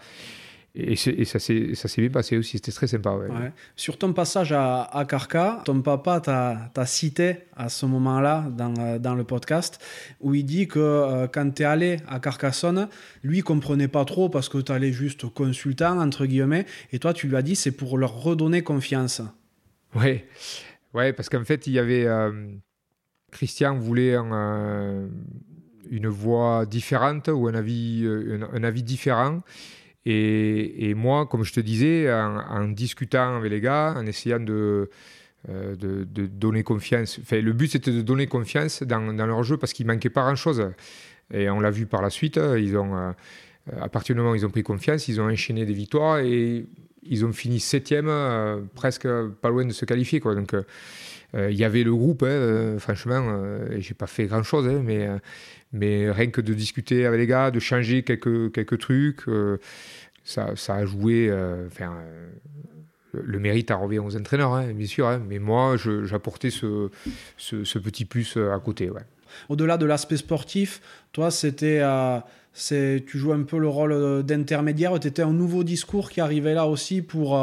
Et, 0.74 0.96
ça 0.96 1.40
s'est 1.40 1.76
bien 1.98 2.10
passé 2.10 2.38
aussi, 2.38 2.52
c'était 2.52 2.72
très 2.72 2.88
sympa. 2.88 3.20
Sur 3.76 3.98
ton 3.98 4.14
passage 4.14 4.54
à, 4.54 4.84
à 4.84 5.04
Carca, 5.04 5.62
ton 5.66 5.82
papa 5.82 6.22
t'a 6.22 6.86
cité 6.86 7.40
à 7.58 7.68
ce 7.68 7.86
moment-là 7.86 8.48
dans, 8.50 8.74
euh, 8.80 8.98
dans, 8.98 9.14
le 9.14 9.26
podcast 9.26 9.84
où 10.22 10.34
il 10.34 10.46
dit 10.46 10.70
que 10.70 10.80
euh, 10.80 11.28
quand 11.28 11.52
tu 11.54 11.64
es 11.64 11.66
allé 11.66 11.98
à 12.08 12.22
Carcassonne, 12.22 12.88
lui 13.22 13.40
il 13.40 13.44
comprenait 13.44 13.90
pas 13.90 14.06
trop 14.06 14.30
parce 14.30 14.48
que 14.48 14.60
tu 14.60 14.72
allais 14.72 14.94
juste 14.94 15.26
consultant, 15.34 16.00
entre 16.00 16.26
guillemets, 16.26 16.66
et 16.94 17.00
toi 17.00 17.14
tu 17.14 17.28
lui 17.28 17.36
as 17.36 17.42
dit 17.42 17.58
c'est 17.58 17.72
pour 17.72 17.98
leur 17.98 18.22
redonner 18.22 18.62
confiance. 18.64 19.22
Oui, 19.96 20.22
ouais, 20.94 21.12
parce 21.12 21.28
qu'en 21.28 21.44
fait 21.44 21.68
il 21.68 21.74
y 21.74 21.80
avait. 21.80 22.06
Euh, 22.06 22.32
Christian 23.32 23.78
voulait 23.78 24.16
une 24.16 25.10
voix 26.08 26.66
différente 26.66 27.30
ou 27.30 27.48
un 27.48 27.54
avis, 27.54 28.06
un 28.52 28.64
avis 28.64 28.84
différent. 28.84 29.40
Et, 30.06 30.94
moi, 30.96 31.28
comme 31.28 31.44
je 31.44 31.54
te 31.54 31.60
disais, 31.60 32.12
en, 32.12 32.68
discutant 32.70 33.38
avec 33.38 33.52
les 33.52 33.62
gars, 33.62 33.94
en 33.96 34.06
essayant 34.06 34.40
de, 34.40 34.90
euh, 35.50 35.76
donner 35.76 36.64
confiance, 36.64 37.20
le 37.32 37.54
but 37.54 37.72
c'était 37.72 37.92
de 37.92 38.02
donner 38.02 38.28
confiance 38.28 38.84
dans, 38.84 39.00
leur 39.00 39.44
jeu 39.44 39.58
parce 39.58 39.74
qu'il 39.74 39.86
manquait 39.88 40.10
pas 40.10 40.22
grand-chose. 40.22 40.72
Et 41.34 41.50
on 41.50 41.60
l'a 41.60 41.72
vu 41.72 41.86
par 41.86 42.02
la 42.02 42.10
suite, 42.10 42.38
ont, 42.38 42.96
euh, 42.98 43.12
à 43.80 43.90
partir 43.90 44.16
du 44.16 44.22
moment 44.22 44.34
où 44.34 44.36
ils 44.36 44.46
ont 44.46 44.50
pris 44.50 44.64
confiance, 44.64 45.08
ils 45.08 45.22
ont 45.22 45.30
enchaîné 45.30 45.66
des 45.66 45.74
victoires 45.74 46.20
et 46.20 46.66
ils 47.04 47.26
ont 47.26 47.32
fini 47.32 47.60
septième, 47.60 48.08
euh, 48.10 48.60
presque 48.76 49.08
pas 49.42 49.50
loin 49.50 49.66
de 49.66 49.74
se 49.74 49.86
qualifier. 49.86 50.20
Donc, 50.20 50.56
il 51.34 51.56
y 51.56 51.64
avait 51.64 51.84
le 51.84 51.96
groupe, 51.96 52.24
hein, 52.24 52.78
franchement, 52.80 53.42
et 53.72 53.82
j'ai 53.82 53.94
pas 53.94 54.08
fait 54.08 54.26
grand 54.26 54.44
chose, 54.44 54.68
hein, 54.68 54.82
mais, 54.84 55.08
mais 55.74 56.12
rien 56.12 56.28
que 56.28 56.42
de 56.42 56.54
discuter 56.54 57.06
avec 57.06 57.20
les 57.20 57.28
gars, 57.28 57.52
de 57.52 57.60
changer 57.60 58.04
quelques, 58.04 58.52
quelques 58.52 58.80
trucs, 58.80 59.28
euh, 59.28 59.58
ça, 60.24 60.56
ça, 60.56 60.76
a 60.76 60.86
joué. 60.86 61.30
Euh, 61.30 61.68
euh, 61.80 62.30
le 63.14 63.40
mérite 63.40 63.72
à 63.72 63.76
revient 63.76 64.00
aux 64.00 64.16
entraîneurs, 64.16 64.54
hein, 64.54 64.72
bien 64.74 64.88
sûr, 64.88 65.08
hein, 65.08 65.22
mais 65.28 65.40
moi, 65.40 65.76
j'apportais 65.78 66.50
ce, 66.50 66.90
ce, 67.38 67.80
petit 67.80 68.06
plus 68.06 68.38
à 68.38 68.58
côté. 68.60 68.90
Au-delà 69.50 69.78
de 69.78 69.86
l'aspect 69.86 70.18
sportif, 70.18 70.82
toi, 71.12 71.30
c'était. 71.30 71.82
tu 72.56 73.18
joues 73.18 73.34
un 73.34 73.44
peu 73.44 73.58
le 73.58 73.68
rôle 73.68 74.24
d'intermédiaire, 74.24 74.98
tu 75.00 75.08
étais 75.08 75.24
un 75.24 75.34
nouveau 75.34 75.66
discours 75.66 76.10
qui 76.10 76.22
arrivait 76.22 76.54
là 76.54 76.68
aussi 76.68 77.02
pour, 77.02 77.38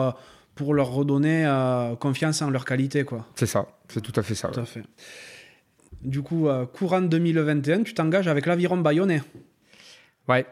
pour 0.59 0.75
leur 0.75 0.91
redonner 0.91 1.47
confiance 2.01 2.43
en 2.43 2.51
leur 2.51 2.65
qualité. 2.65 3.05
quoi. 3.05 3.27
C'est 3.37 3.47
ça, 3.47 3.69
c'est 3.89 4.01
tout 4.01 4.13
à 4.19 4.25
fait 4.25 4.35
ça. 4.35 4.49
Tout 4.49 4.59
à 4.59 4.65
fait. 4.65 4.83
Du 6.03 6.23
coup, 6.23 6.49
euh, 6.49 6.67
courant 6.67 7.01
2021, 7.01 7.85
tu 7.85 7.95
t'engages 7.95 8.27
avec 8.27 8.45
l'Aviron 8.47 8.77
Bayonnais. 8.79 9.23
Ouais. 10.29 10.45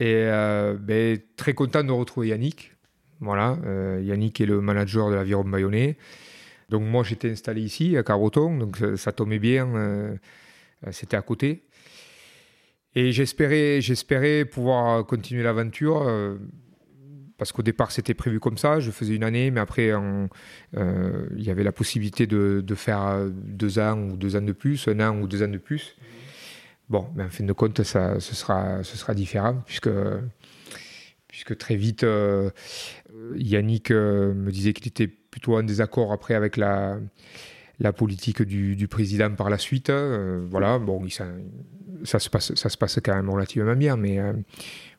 Et 0.00 0.14
euh, 0.14 0.76
ben, 0.78 1.18
très 1.36 1.54
content 1.54 1.84
de 1.84 1.92
retrouver 1.92 2.28
Yannick. 2.28 2.72
Voilà, 3.20 3.56
euh, 3.64 4.00
Yannick 4.02 4.40
est 4.40 4.46
le 4.46 4.60
manager 4.60 5.08
de 5.08 5.14
l'Aviron 5.14 5.44
Bayonnais. 5.44 5.96
Donc 6.68 6.82
moi, 6.82 7.04
j'étais 7.04 7.30
installé 7.30 7.62
ici, 7.62 7.96
à 7.96 8.02
Carboton, 8.02 8.58
donc 8.58 8.78
ça, 8.96 9.12
tombait 9.12 9.38
bien. 9.38 10.16
C'était 10.90 11.16
à 11.16 11.22
côté. 11.22 11.62
Et 12.96 13.12
j'espérais, 13.12 13.80
j'espérais 13.80 14.44
pouvoir 14.44 15.06
continuer 15.06 15.42
l'aventure 15.42 16.08
parce 17.38 17.52
qu'au 17.52 17.62
départ 17.62 17.90
c'était 17.90 18.14
prévu 18.14 18.40
comme 18.40 18.58
ça, 18.58 18.80
je 18.80 18.90
faisais 18.90 19.14
une 19.14 19.24
année, 19.24 19.50
mais 19.50 19.60
après 19.60 19.90
euh, 19.92 20.26
il 21.36 21.42
y 21.42 21.50
avait 21.50 21.64
la 21.64 21.72
possibilité 21.72 22.26
de, 22.26 22.74
faire 22.74 23.26
deux 23.32 23.78
ans 23.78 23.98
ou 23.98 24.16
deux 24.16 24.36
ans 24.36 24.42
de 24.42 24.52
plus, 24.52 24.88
un 24.88 25.00
an 25.00 25.20
ou 25.20 25.26
deux 25.26 25.42
ans 25.42 25.48
de 25.48 25.58
plus. 25.58 25.96
Bon, 26.88 27.08
mais 27.14 27.22
en 27.24 27.28
fin 27.28 27.44
de 27.44 27.52
compte, 27.52 27.82
ça, 27.84 28.20
ce, 28.20 28.34
sera, 28.34 29.14
différent, 29.14 29.62
puisque, 29.64 29.88
très 31.58 31.76
vite, 31.76 32.04
euh, 32.04 32.50
Yannick 33.34 33.90
euh, 33.90 34.34
me 34.34 34.50
disait 34.50 34.72
qu'il 34.72 34.88
était 34.88 35.08
plutôt 35.08 35.56
en 35.56 35.62
désaccord 35.62 36.12
après 36.12 36.34
avec 36.34 36.56
la, 36.56 36.98
politique 37.96 38.42
du, 38.42 38.88
président 38.88 39.34
par 39.34 39.48
la 39.48 39.58
suite. 39.58 39.90
voilà, 39.90 40.78
bon, 40.78 41.02
ça, 41.08 42.18
se 42.18 42.28
passe, 42.28 42.54
ça 42.54 42.68
se 42.68 42.76
passe 42.76 43.00
quand 43.02 43.14
même 43.14 43.30
relativement 43.30 43.76
bien, 43.76 43.96
mais 43.96 44.18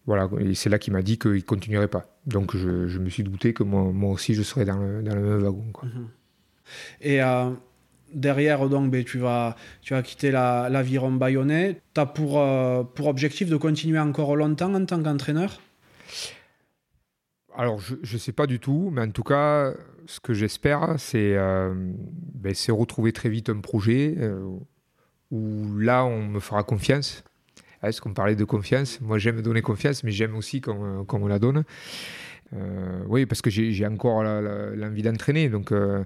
voilà, 0.06 0.30
et 0.40 0.54
c'est 0.54 0.70
là 0.70 0.80
qu'il 0.80 0.94
m'a 0.94 1.02
dit 1.02 1.18
qu'il 1.18 1.32
ne 1.32 1.40
continuerait 1.42 1.88
pas. 1.88 2.06
Donc 2.26 2.58
je, 2.58 2.88
je, 2.88 3.00
me 3.00 3.10
suis 3.10 3.24
douté 3.24 3.54
que 3.54 3.64
moi, 3.64 3.92
moi 3.94 4.12
aussi 4.12 4.34
je 4.34 4.44
serais 4.44 4.66
dans 4.66 4.78
le, 4.78 5.02
dans 5.02 5.16
le 5.16 5.22
même 5.22 5.40
wagon. 5.40 5.66
Quoi. 5.72 5.88
Mhm. 5.88 6.08
Et 7.02 7.22
euh, 7.22 7.52
derrière, 8.14 8.68
donc, 8.70 8.92
ben, 8.92 9.04
tu, 9.04 9.18
vas, 9.18 9.56
tu 9.82 9.94
vas 9.94 10.02
quitter 10.02 10.32
l'aviron 10.32 11.12
la 11.12 11.18
bayonnais. 11.18 11.82
Tu 11.94 12.02
as 12.02 12.06
pour, 12.06 12.40
euh, 12.40 12.84
pour 12.84 13.08
objectif 13.08 13.50
de 13.50 13.58
continuer 13.58 14.00
encore 14.00 14.36
longtemps 14.36 14.74
en 14.74 14.86
tant 14.86 15.02
qu'entraîneur? 15.02 15.60
Alors, 17.56 17.80
je 17.80 17.96
ne 17.96 18.18
sais 18.18 18.32
pas 18.32 18.48
du 18.48 18.60
tout, 18.60 18.90
mais 18.92 19.02
en 19.02 19.12
tout 19.12 19.24
cas, 19.24 19.74
ce 20.08 20.20
que 20.20 20.34
j'espère, 20.34 20.96
c'est 20.98 21.38
euh, 21.38 21.74
ben, 21.76 22.54
retrouver 22.70 23.14
très 23.14 23.30
vite 23.30 23.50
un 23.50 23.60
projet 23.60 24.18
où 25.30 25.78
là, 25.78 26.04
on 26.04 26.24
me 26.28 26.40
fera 26.40 26.64
confiance 26.64 27.24
est-ce 27.84 28.02
qu'on 28.02 28.14
parlait 28.14 28.36
de 28.36 28.44
confiance? 28.46 29.02
Moi, 29.02 29.18
j'aime 29.18 29.42
donner 29.42 29.62
confiance, 29.62 30.04
mais 30.04 30.12
j'aime 30.12 30.36
aussi 30.36 30.62
qu'on 30.62 31.06
on 31.10 31.28
la 31.28 31.40
donne. 31.40 31.64
Euh, 32.56 33.04
oui, 33.08 33.26
parce 33.26 33.42
que 33.42 33.50
j'ai 33.50 33.86
encore 33.88 34.24
l'envie 34.24 35.02
d'entraîner, 35.02 35.50
donc 35.50 35.72
euh, 35.72 36.04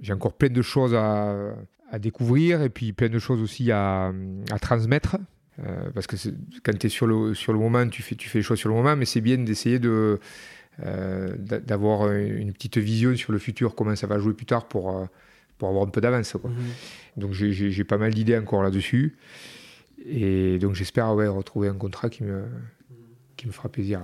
j'ai 0.00 0.12
encore 0.12 0.34
plein 0.34 0.50
de 0.50 0.62
choses 0.62 0.94
à, 0.94 1.54
découvrir 1.98 2.62
et 2.62 2.70
puis 2.70 2.94
plein 2.94 3.10
de 3.10 3.18
choses 3.18 3.42
aussi 3.42 3.70
à, 3.70 4.12
transmettre. 4.60 5.16
Euh, 5.62 5.90
parce 5.94 6.06
que 6.06 6.16
quand 6.62 6.76
tu 6.78 6.86
es 6.86 6.90
sur 6.90 7.06
le, 7.06 7.34
sur 7.34 7.52
le 7.52 7.58
moment, 7.58 7.86
tu 7.88 8.02
fais, 8.02 8.14
tu 8.14 8.28
fais 8.28 8.38
les 8.38 8.42
choses 8.42 8.58
sur 8.58 8.70
le 8.70 8.74
moment, 8.74 8.96
mais 8.96 9.04
c'est 9.04 9.20
bien 9.20 9.38
d'essayer 9.38 9.78
de, 9.78 10.18
d'avoir 10.78 12.10
une 12.10 12.52
petite 12.52 12.78
vision 12.78 13.14
sur 13.16 13.32
le 13.32 13.38
futur, 13.38 13.74
comment 13.74 13.94
ça 13.94 14.06
va 14.06 14.18
jouer 14.18 14.32
plus 14.32 14.46
tard 14.46 14.66
pour, 14.68 15.06
pour 15.58 15.68
avoir 15.68 15.84
un 15.84 15.90
peu 15.90 16.00
d'avance. 16.00 16.34
Mmh. 16.34 16.48
Donc 17.18 17.32
j'ai 17.32 17.84
pas 17.84 17.98
mal 17.98 18.14
d'idées 18.14 18.38
encore 18.38 18.62
là-dessus. 18.62 19.16
Et 20.06 20.58
donc 20.58 20.74
j'espère 20.74 21.14
ouais, 21.14 21.28
retrouver 21.28 21.68
un 21.68 21.74
contrat 21.74 22.08
qui 22.08 22.24
me, 22.24 22.44
qui 23.36 23.46
me 23.46 23.52
fera 23.52 23.68
plaisir. 23.68 24.00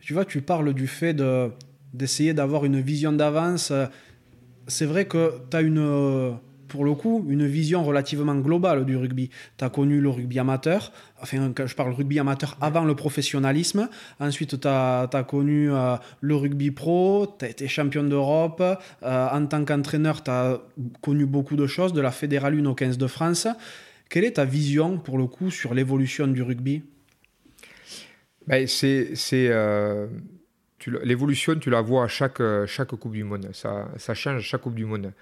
Tu 0.00 0.12
vois, 0.12 0.24
tu 0.24 0.40
parles 0.42 0.74
du 0.74 0.86
fait 0.86 1.14
de, 1.14 1.50
d'essayer 1.92 2.34
d'avoir 2.34 2.64
une 2.64 2.80
vision 2.80 3.12
d'avance. 3.12 3.72
C'est 4.66 4.86
vrai 4.86 5.06
que 5.06 5.32
tu 5.50 5.56
as 5.56 5.60
une, 5.60 6.38
pour 6.74 6.84
le 6.84 6.94
coup, 6.94 7.24
une 7.28 7.46
vision 7.46 7.84
relativement 7.84 8.34
globale 8.34 8.84
du 8.84 8.96
rugby. 8.96 9.30
Tu 9.56 9.64
as 9.64 9.70
connu 9.70 10.00
le 10.00 10.08
rugby 10.08 10.40
amateur, 10.40 10.92
enfin, 11.22 11.52
quand 11.54 11.66
je 11.66 11.74
parle 11.76 11.92
rugby 11.92 12.18
amateur 12.18 12.56
avant 12.60 12.84
le 12.84 12.96
professionnalisme. 12.96 13.88
Ensuite, 14.18 14.60
tu 14.60 14.68
as, 14.68 15.26
connu 15.28 15.70
euh, 15.70 15.96
le 16.20 16.34
rugby 16.34 16.72
pro, 16.72 17.28
tu 17.38 17.44
as 17.44 17.48
été 17.48 17.68
champion 17.68 18.02
d'Europe. 18.02 18.60
Euh, 18.60 19.28
en 19.30 19.46
tant 19.46 19.64
qu'entraîneur, 19.64 20.24
tu 20.24 20.32
as 20.32 20.60
connu 21.00 21.26
beaucoup 21.26 21.54
de 21.54 21.68
choses, 21.68 21.92
de 21.92 22.00
la 22.00 22.10
Fédérale 22.10 22.58
1 22.58 22.66
au 22.66 22.74
15 22.74 22.98
de 22.98 23.06
France. 23.06 23.46
Quelle 24.14 24.26
est 24.26 24.34
ta 24.34 24.44
vision, 24.44 24.96
pour 24.96 25.18
le 25.18 25.26
coup, 25.26 25.50
sur 25.50 25.74
l'évolution 25.74 26.28
du 26.28 26.40
rugby? 26.40 26.84
Ben, 28.46 28.64
euh, 29.32 30.06
L'évolution, 31.02 31.56
tu 31.56 31.68
la 31.68 31.80
vois 31.80 32.04
à 32.04 32.06
chaque, 32.06 32.38
Coupe 33.00 33.10
du 33.10 33.24
Monde. 33.24 33.50
Ça, 33.52 34.14
change 34.14 34.36
à 34.36 34.40
chaque 34.40 34.60
Coupe 34.60 34.76
du 34.76 34.84
Monde. 34.84 35.12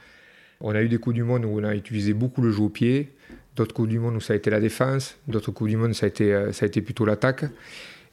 On 0.60 0.74
a 0.74 0.82
eu 0.82 0.90
des 0.90 0.98
Coupes 0.98 1.14
du 1.14 1.22
Monde 1.22 1.46
où 1.46 1.58
on 1.58 1.64
a 1.64 1.74
utilisé 1.74 2.12
beaucoup 2.12 2.42
le 2.42 2.52
jeu 2.52 2.64
au 2.64 2.68
pied, 2.68 3.14
d'autres 3.56 3.72
Coupes 3.72 3.88
du 3.88 3.98
Monde 3.98 4.16
où 4.16 4.20
ça 4.20 4.34
a 4.34 4.36
été 4.36 4.50
la 4.50 4.60
défense, 4.60 5.16
d'autres 5.26 5.52
Coupes 5.52 5.68
du 5.68 5.78
Monde 5.78 5.94
ça 5.94 6.04
a 6.04 6.10
été, 6.10 6.34
euh, 6.34 6.52
ça 6.52 6.66
a 6.66 6.68
été 6.68 6.82
plutôt 6.82 7.06
l'attaque. 7.06 7.46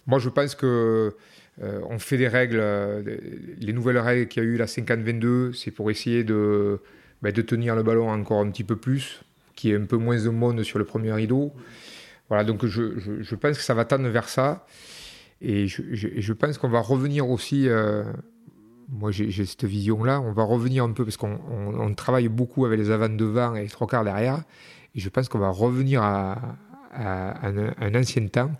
Moi, 0.07 0.19
je 0.19 0.29
pense 0.29 0.55
que 0.55 1.13
euh, 1.61 1.81
on 1.89 1.99
fait 1.99 2.15
des 2.15 2.29
règles, 2.29 2.63
les 3.59 3.73
nouvelles 3.73 3.97
règles 3.97 4.29
qu'il 4.29 4.43
y 4.43 4.45
a 4.45 4.49
eu, 4.49 4.55
la 4.55 4.65
50-22, 4.65 5.51
c'est 5.51 5.71
pour 5.71 5.91
essayer 5.91 6.23
ben, 6.23 7.33
de 7.33 7.41
tenir 7.41 7.75
le 7.75 7.83
ballon 7.83 8.09
encore 8.09 8.39
un 8.39 8.49
petit 8.49 8.63
peu 8.63 8.77
plus, 8.77 9.25
qui 9.59 9.71
est 9.71 9.75
un 9.75 9.83
peu 9.83 9.97
moins 9.97 10.17
monde 10.31 10.63
sur 10.63 10.79
le 10.79 10.85
premier 10.85 11.11
rideau. 11.11 11.51
Voilà, 12.29 12.45
donc 12.45 12.65
je, 12.65 13.35
pense 13.35 13.57
que 13.57 13.63
ça 13.63 13.73
va 13.73 13.83
tendre 13.83 14.07
vers 14.07 14.29
ça. 14.29 14.65
Et 15.41 15.67
je, 15.67 16.33
pense 16.33 16.57
qu'on 16.57 16.69
va 16.69 16.79
revenir 16.79 17.29
aussi, 17.29 17.67
euh, 17.67 18.05
moi 18.87 19.11
j'ai 19.11 19.45
cette 19.45 19.65
vision-là, 19.65 20.21
on 20.21 20.31
va 20.31 20.43
revenir 20.43 20.85
un 20.85 20.93
peu 20.93 21.03
parce 21.03 21.17
qu'on 21.17 21.37
on, 21.77 21.93
travaille 21.93 22.29
beaucoup 22.29 22.65
avec 22.65 22.79
les 22.79 22.89
avant 22.89 23.09
devant 23.09 23.53
et 23.55 23.63
les 23.63 23.67
trois 23.67 23.85
quarts 23.85 24.05
derrière. 24.05 24.43
Et 24.95 25.01
je 25.01 25.09
pense 25.09 25.27
qu'on 25.27 25.39
va 25.39 25.49
revenir 25.49 26.01
à, 26.01 26.37
un, 26.93 27.95
ancien 27.95 28.27
temps 28.27 28.51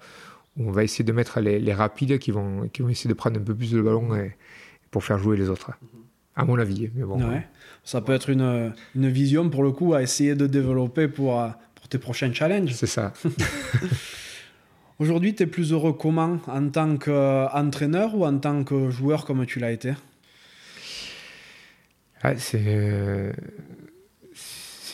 où 0.58 0.68
on 0.68 0.72
va 0.72 0.84
essayer 0.84 1.06
de 1.06 1.14
mettre 1.14 1.39
les, 1.39 1.74
rapides 1.74 2.20
qui 2.20 2.32
vont, 2.32 2.68
qui 2.68 2.82
vont 2.82 2.89
essayer 2.89 3.10
de 3.10 3.14
prendre 3.14 3.39
un 3.39 3.43
peu 3.43 3.56
plus 3.56 3.72
de 3.72 3.82
ballon 3.82 4.10
pour 4.91 5.06
faire 5.06 5.18
jouer 5.18 5.38
les 5.38 5.50
autres 5.50 5.72
à 6.40 6.46
mon 6.46 6.58
avis. 6.58 6.90
Mais 6.96 7.04
bon. 7.04 7.20
Ça 7.84 8.02
peut 8.02 8.14
être 8.14 8.30
une, 8.30 8.74
une, 8.96 9.10
vision 9.10 9.50
pour 9.50 9.64
le 9.64 9.72
coup 9.72 9.94
à 9.94 10.02
essayer 10.02 10.36
de 10.36 10.48
développer 10.48 11.08
pour, 11.08 11.44
pour 11.76 11.88
tes 11.88 11.98
prochains 11.98 12.32
challenges. 12.34 12.74
C'est 12.74 12.88
ça. 12.88 13.14
Aujourd'hui, 15.00 15.34
tu 15.34 15.44
es 15.44 15.46
plus 15.48 15.72
heureux 15.72 15.94
comment? 15.94 16.40
En 16.48 16.70
tant 16.70 16.98
qu'entraîneur 16.98 18.16
ou 18.16 18.26
en 18.26 18.38
tant 18.38 18.64
que 18.64 18.90
joueur 18.90 19.26
comme 19.26 19.46
tu 19.46 19.60
l'as 19.60 19.72
été? 19.72 19.94
Ah, 22.22 22.36
C'est 22.36 23.34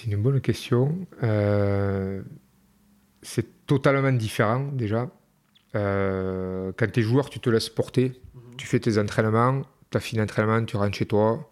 une 0.06 0.18
bonne 0.18 0.42
question. 0.42 0.96
Euh, 1.24 2.22
c'est 3.24 3.66
totalement 3.66 4.12
différent 4.12 4.70
déjà. 4.72 5.10
Euh, 5.76 6.72
quand 6.78 6.92
tu 6.92 7.00
es 7.00 7.04
joueur, 7.04 7.32
tu 7.32 7.40
te 7.40 7.50
laisses 7.50 7.70
porter. 7.70 8.10
Mhm. 8.36 8.42
Tu 8.58 8.68
fais 8.68 8.80
tes 8.80 9.00
entraînements, 9.00 9.64
tu 9.92 9.98
as 9.98 10.00
fini 10.00 10.20
l'entraînement, 10.20 10.64
tu 10.66 10.78
rentres 10.78 10.98
chez 10.98 11.06
toi. 11.06 11.50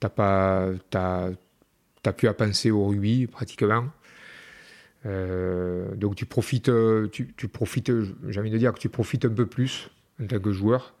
Tu 0.00 0.06
n'as 0.06 0.10
pas, 0.10 1.32
plus 2.12 2.28
à 2.28 2.34
penser 2.34 2.70
au 2.70 2.86
rugby 2.86 3.26
pratiquement. 3.26 3.86
Euh, 5.06 5.94
donc 5.94 6.16
tu 6.16 6.26
profites, 6.26 6.70
tu, 7.12 7.32
tu 7.36 7.48
profites, 7.48 7.92
j'ai 8.28 8.40
envie 8.40 8.50
de 8.50 8.58
dire 8.58 8.72
que 8.72 8.78
tu 8.78 8.88
profites 8.88 9.24
un 9.24 9.30
peu 9.30 9.46
plus 9.46 9.90
en 10.20 10.26
tant 10.26 10.40
que 10.40 10.52
joueur 10.52 10.96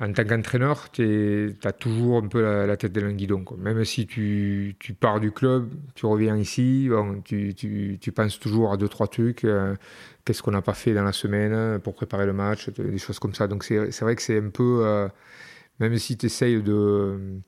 en 0.00 0.12
tant 0.12 0.24
qu'entraîneur, 0.24 0.90
tu 0.90 1.54
as 1.62 1.72
toujours 1.72 2.22
un 2.22 2.26
peu 2.26 2.40
la, 2.40 2.76
tête 2.78 2.92
dans 2.92 3.04
le 3.04 3.12
guidon. 3.12 3.44
Même 3.58 3.84
si 3.84 4.06
tu, 4.06 4.74
pars 4.98 5.20
du 5.20 5.30
club, 5.30 5.68
tu 5.94 6.06
reviens 6.06 6.36
ici, 6.36 6.88
tu, 7.26 8.12
penses 8.14 8.40
toujours 8.40 8.72
à 8.72 8.78
deux, 8.78 8.88
trois 8.88 9.08
trucs. 9.08 9.44
Euh, 9.44 9.74
qu'est-ce 10.24 10.42
qu'on 10.42 10.52
n'a 10.52 10.62
pas 10.62 10.72
fait 10.72 10.94
dans 10.94 11.04
la 11.04 11.12
semaine 11.12 11.78
pour 11.80 11.94
préparer 11.94 12.24
le 12.24 12.32
match, 12.32 12.70
des 12.70 12.98
choses 12.98 13.18
comme 13.18 13.34
ça. 13.34 13.46
Donc 13.46 13.62
c'est 13.62 14.00
vrai 14.00 14.16
que 14.16 14.22
c'est 14.22 14.38
un 14.38 14.48
peu. 14.48 14.80
Euh, 14.84 15.08
même 15.80 15.96
si 15.98 16.16
tu 16.16 16.26
essayes 16.26 16.62
de. 16.62 17.40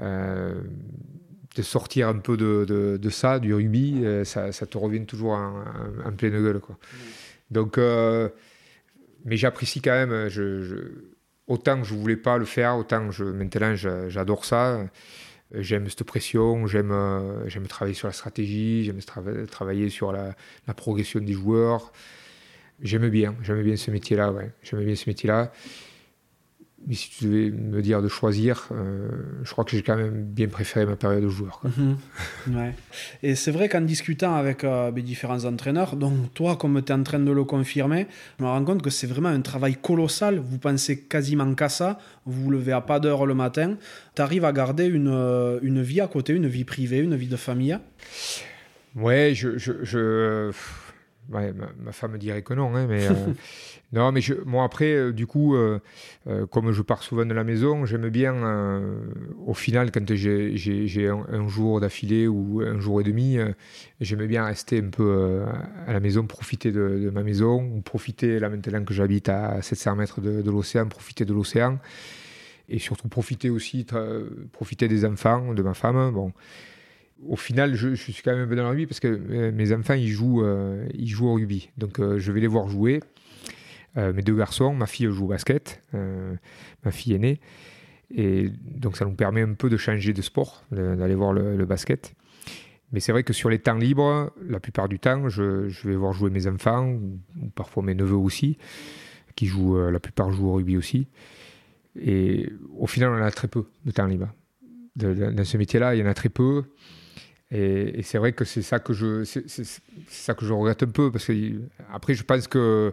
Euh, 0.00 0.60
de 1.54 1.62
sortir 1.62 2.08
un 2.08 2.18
peu 2.18 2.36
de, 2.36 3.08
ça, 3.08 3.38
du 3.38 3.54
rugby, 3.54 4.04
ça, 4.24 4.50
te 4.50 4.76
revient 4.76 5.06
toujours 5.06 5.32
en, 5.32 6.12
pleine 6.14 6.34
gueule. 6.34 6.60
Quoi. 6.60 6.76
Donc, 7.50 7.78
mais 7.78 9.38
j'apprécie 9.38 9.80
quand 9.80 9.92
même. 9.92 10.28
je 10.28 11.06
autant 11.46 11.80
que 11.80 11.86
je 11.86 11.94
voulais 11.94 12.16
pas 12.16 12.38
le 12.38 12.44
faire, 12.44 12.76
autant 12.76 13.10
je, 13.10 13.24
maintenant 13.24 13.74
j'adore 13.74 14.44
ça. 14.44 14.86
J'aime 15.54 15.88
cette 15.88 16.02
pression, 16.02 16.66
j'aime 16.66 16.92
j'aime 17.46 17.66
travailler 17.66 17.94
sur 17.94 18.08
la 18.08 18.12
stratégie, 18.12 18.84
j'aime 18.84 19.00
travailler 19.46 19.88
sur 19.88 20.12
la, 20.12 20.34
la, 20.66 20.74
progression 20.74 21.20
des 21.20 21.32
joueurs. 21.32 21.92
J'aime 22.82 23.08
bien, 23.08 23.36
j'aime 23.42 23.62
bien 23.62 23.76
ce 23.76 23.90
métier-là, 23.90 24.32
ouais. 24.32 24.50
J'aime 24.62 24.84
bien 24.84 24.96
ce 24.96 25.08
métier-là. 25.08 25.52
Mais 26.86 26.94
si 26.94 27.10
tu 27.10 27.24
devais 27.24 27.50
me 27.50 27.80
dire 27.80 28.02
de 28.02 28.08
choisir, 28.08 28.68
euh, 28.70 29.08
je 29.42 29.50
crois 29.50 29.64
que 29.64 29.70
j'ai 29.70 29.82
quand 29.82 29.96
même 29.96 30.24
bien 30.24 30.46
préféré 30.46 30.84
ma 30.84 30.94
période 30.94 31.24
de 31.24 31.28
joueur. 31.28 31.60
Mhm. 31.64 31.96
ouais. 32.54 32.74
Et 33.22 33.34
c'est 33.34 33.50
vrai 33.50 33.68
qu'en 33.68 33.80
discutant 33.80 34.36
avec 34.36 34.62
euh, 34.62 34.92
mes 34.92 35.02
différents 35.02 35.44
entraîneurs, 35.46 35.96
donc 35.96 36.32
toi, 36.34 36.56
comme 36.56 36.80
tu 36.82 36.92
es 36.92 36.94
en 36.94 37.02
train 37.02 37.18
de 37.18 37.32
le 37.32 37.44
confirmer, 37.44 38.06
je 38.38 38.44
me 38.44 38.48
rends 38.48 38.62
compte 38.62 38.82
que 38.82 38.90
c'est 38.90 39.06
vraiment 39.06 39.30
un 39.30 39.40
travail 39.40 39.76
colossal. 39.76 40.38
Vous 40.38 40.58
pensez 40.58 41.00
quasiment 41.00 41.54
qu'à 41.54 41.70
ça. 41.70 41.98
Vous 42.26 42.44
vous 42.44 42.50
levez 42.50 42.72
à 42.72 42.82
pas 42.82 43.00
d'heure 43.00 43.26
le 43.26 43.34
matin. 43.34 43.76
Tu 44.14 44.22
arrives 44.22 44.44
à 44.44 44.52
garder 44.52 44.84
une, 44.84 45.10
euh, 45.12 45.58
une 45.62 45.82
vie 45.82 46.00
à 46.00 46.08
côté, 46.08 46.34
une 46.34 46.46
vie 46.46 46.64
privée, 46.64 46.98
une 46.98 47.16
vie 47.16 47.28
de 47.28 47.36
famille? 47.36 47.78
Ouais, 48.94 49.32
je, 49.34 49.58
je, 49.58 49.72
je 49.82 50.52
Ouais, 51.32 51.52
ma, 51.52 51.90
femme 51.90 52.16
dirait 52.18 52.42
que 52.42 52.54
non, 52.54 52.76
hein, 52.76 52.86
mais 52.88 53.08
euh, 53.08 53.12
non, 53.92 54.12
mais 54.12 54.20
je, 54.20 54.34
moi 54.44 54.64
après, 54.64 54.92
euh, 54.92 55.12
du 55.12 55.26
coup, 55.26 55.56
euh, 55.56 55.80
comme 56.50 56.70
je 56.70 56.82
pars 56.82 57.02
souvent 57.02 57.26
de 57.26 57.34
la 57.34 57.42
maison, 57.42 57.84
j'aime 57.84 58.08
bien, 58.10 58.34
au 59.44 59.54
final, 59.54 59.90
quand 59.90 60.14
j'ai 60.14 61.08
un, 61.08 61.48
jour 61.48 61.80
d'affilée 61.80 62.28
ou 62.28 62.60
un 62.60 62.78
jour 62.78 63.00
et 63.00 63.04
demi, 63.04 63.38
j'aime 64.00 64.26
bien 64.26 64.44
rester 64.44 64.78
un 64.78 64.90
peu 64.90 65.42
à 65.86 65.92
la 65.92 66.00
maison, 66.00 66.26
profiter 66.26 66.70
de, 66.70 67.10
ma 67.12 67.24
maison, 67.24 67.62
ou 67.76 67.80
profiter 67.80 68.38
là 68.38 68.48
maintenant 68.48 68.84
que 68.84 68.94
j'habite 68.94 69.28
à 69.28 69.60
700 69.62 69.96
mètres 69.96 70.20
de, 70.20 70.42
de 70.42 70.50
l'océan, 70.50 70.86
profiter 70.86 71.24
de 71.24 71.34
l'océan, 71.34 71.78
et 72.68 72.78
surtout 72.78 73.08
profiter 73.08 73.50
aussi, 73.50 73.84
profiter 74.52 74.86
des 74.86 75.04
enfants, 75.04 75.54
de 75.54 75.62
ma 75.62 75.74
femme, 75.74 76.12
bon 76.12 76.32
au 77.24 77.36
final, 77.36 77.74
je, 77.74 77.94
suis 77.94 78.14
quand 78.22 78.32
même 78.32 78.42
un 78.42 78.46
peu 78.46 78.56
dans 78.56 78.64
la 78.64 78.70
rugby 78.70 78.86
parce 78.86 79.00
que 79.00 79.08
euh, 79.08 79.52
mes 79.52 79.72
enfants, 79.72 79.94
ils 79.94 80.08
jouent, 80.08 80.44
euh, 80.44 80.86
ils 80.94 81.08
jouent 81.08 81.28
au 81.28 81.34
rugby. 81.34 81.70
Donc, 81.78 81.98
euh, 81.98 82.18
je 82.18 82.32
vais 82.32 82.40
les 82.40 82.46
voir 82.46 82.68
jouer. 82.68 83.00
mes 83.96 84.22
deux 84.22 84.36
garçons, 84.36 84.74
ma 84.74 84.86
fille 84.86 85.10
joue 85.10 85.24
au 85.24 85.28
basket, 85.28 85.82
ma 86.84 86.90
fille 86.90 87.14
aînée. 87.14 87.40
Et 88.10 88.50
donc, 88.62 88.96
ça 88.96 89.06
nous 89.06 89.14
permet 89.14 89.40
un 89.40 89.54
peu 89.54 89.70
de 89.70 89.78
changer 89.78 90.12
de 90.12 90.20
sport, 90.20 90.64
d'aller 90.70 91.14
voir 91.14 91.32
le, 91.32 91.64
basket. 91.64 92.14
Mais 92.92 93.00
c'est 93.00 93.10
vrai 93.10 93.22
que 93.22 93.32
sur 93.32 93.48
les 93.48 93.58
temps 93.58 93.74
libres, 93.74 94.32
la 94.46 94.60
plupart 94.60 94.88
du 94.88 94.98
temps, 94.98 95.30
je, 95.30 95.88
vais 95.88 95.96
voir 95.96 96.12
jouer 96.12 96.28
mes 96.28 96.46
enfants, 96.46 96.90
ou, 96.90 97.18
parfois 97.54 97.82
mes 97.82 97.94
neveux 97.94 98.16
aussi, 98.16 98.58
qui 99.34 99.46
jouent, 99.46 99.78
la 99.90 99.98
plupart 99.98 100.30
jouent 100.30 100.48
au 100.48 100.52
rugby 100.52 100.76
aussi. 100.76 101.08
Et 101.98 102.52
au 102.76 102.86
final, 102.86 103.12
on 103.12 103.24
a 103.24 103.30
très 103.30 103.48
peu 103.48 103.64
de 103.86 103.92
temps 103.92 104.06
libre. 104.06 104.28
dans 104.96 105.44
ce 105.44 105.56
métier-là, 105.56 105.94
il 105.94 106.00
y 106.00 106.02
en 106.02 106.06
a 106.06 106.14
très 106.14 106.28
peu. 106.28 106.64
Et, 107.52 108.02
c'est 108.02 108.18
vrai 108.18 108.32
que 108.32 108.44
c'est 108.44 108.62
ça 108.62 108.78
que 108.78 108.92
je, 108.92 109.24
c'est, 109.24 109.44
ça 110.08 110.34
que 110.34 110.44
je 110.44 110.52
regrette 110.52 110.82
un 110.82 110.88
peu 110.88 111.12
parce 111.12 111.26
que 111.26 111.60
après 111.92 112.14
je 112.14 112.24
pense 112.24 112.48
que, 112.48 112.92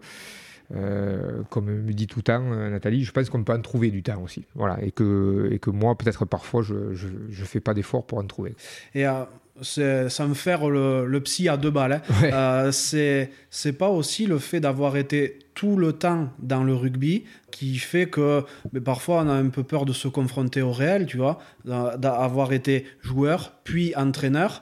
euh, 0.76 1.41
comme 1.49 1.66
me 1.66 1.91
dit 1.93 2.06
tout 2.06 2.20
le 2.20 2.24
temps 2.24 2.43
euh, 2.51 2.70
Nathalie, 2.70 3.04
je 3.04 3.12
pense 3.12 3.30
qu'on 3.30 3.43
peut 3.43 3.54
en 3.54 3.62
trouver 3.62 3.89
du 3.89 4.04
temps 4.04 4.22
aussi, 4.22 4.45
voilà, 4.54 4.78
et 4.84 4.91
que 4.91 5.49
et 5.51 5.58
que 5.58 5.72
moi 5.72 5.97
peut-être 5.97 6.26
parfois 6.26 6.62
je 6.62 6.93
je 6.93 7.43
fais 7.45 7.60
pas 7.60 7.74
d'efforts 7.74 8.06
pour 8.06 8.20
en 8.20 8.28
trouver. 8.28 8.56
Euh, 8.95 9.26
ça 9.62 10.28
me 10.28 10.34
faire 10.34 10.70
le, 10.70 11.06
le, 11.06 11.22
psy 11.22 11.47
à 11.47 11.58
deux 11.58 11.72
balles. 11.72 11.93
Hein. 11.93 12.01
Euh, 12.34 12.72
c'est 12.72 13.32
c'est 13.49 13.74
pas 13.74 13.89
aussi 13.89 14.26
le 14.26 14.39
fait 14.39 14.60
d'avoir 14.60 14.97
été 14.97 15.39
tout 15.54 15.76
le 15.76 15.93
temps 15.93 16.30
dans 16.39 16.64
le 16.64 16.74
rugby 16.74 17.26
qui 17.51 17.78
fait 17.78 18.08
que 18.08 18.43
mais 18.72 18.82
parfois 18.82 19.24
on 19.24 19.30
a 19.30 19.34
un 19.34 19.49
peu 19.49 19.64
peur 19.64 19.86
de 19.86 19.93
se 19.93 20.08
confronter 20.08 20.62
au 20.62 20.72
réel, 20.72 21.06
tu 21.06 21.18
vois, 21.18 21.39
d'avoir 21.66 22.54
été 22.54 22.86
joueur 23.01 23.54
puis 23.64 23.95
entraîneur. 23.95 24.62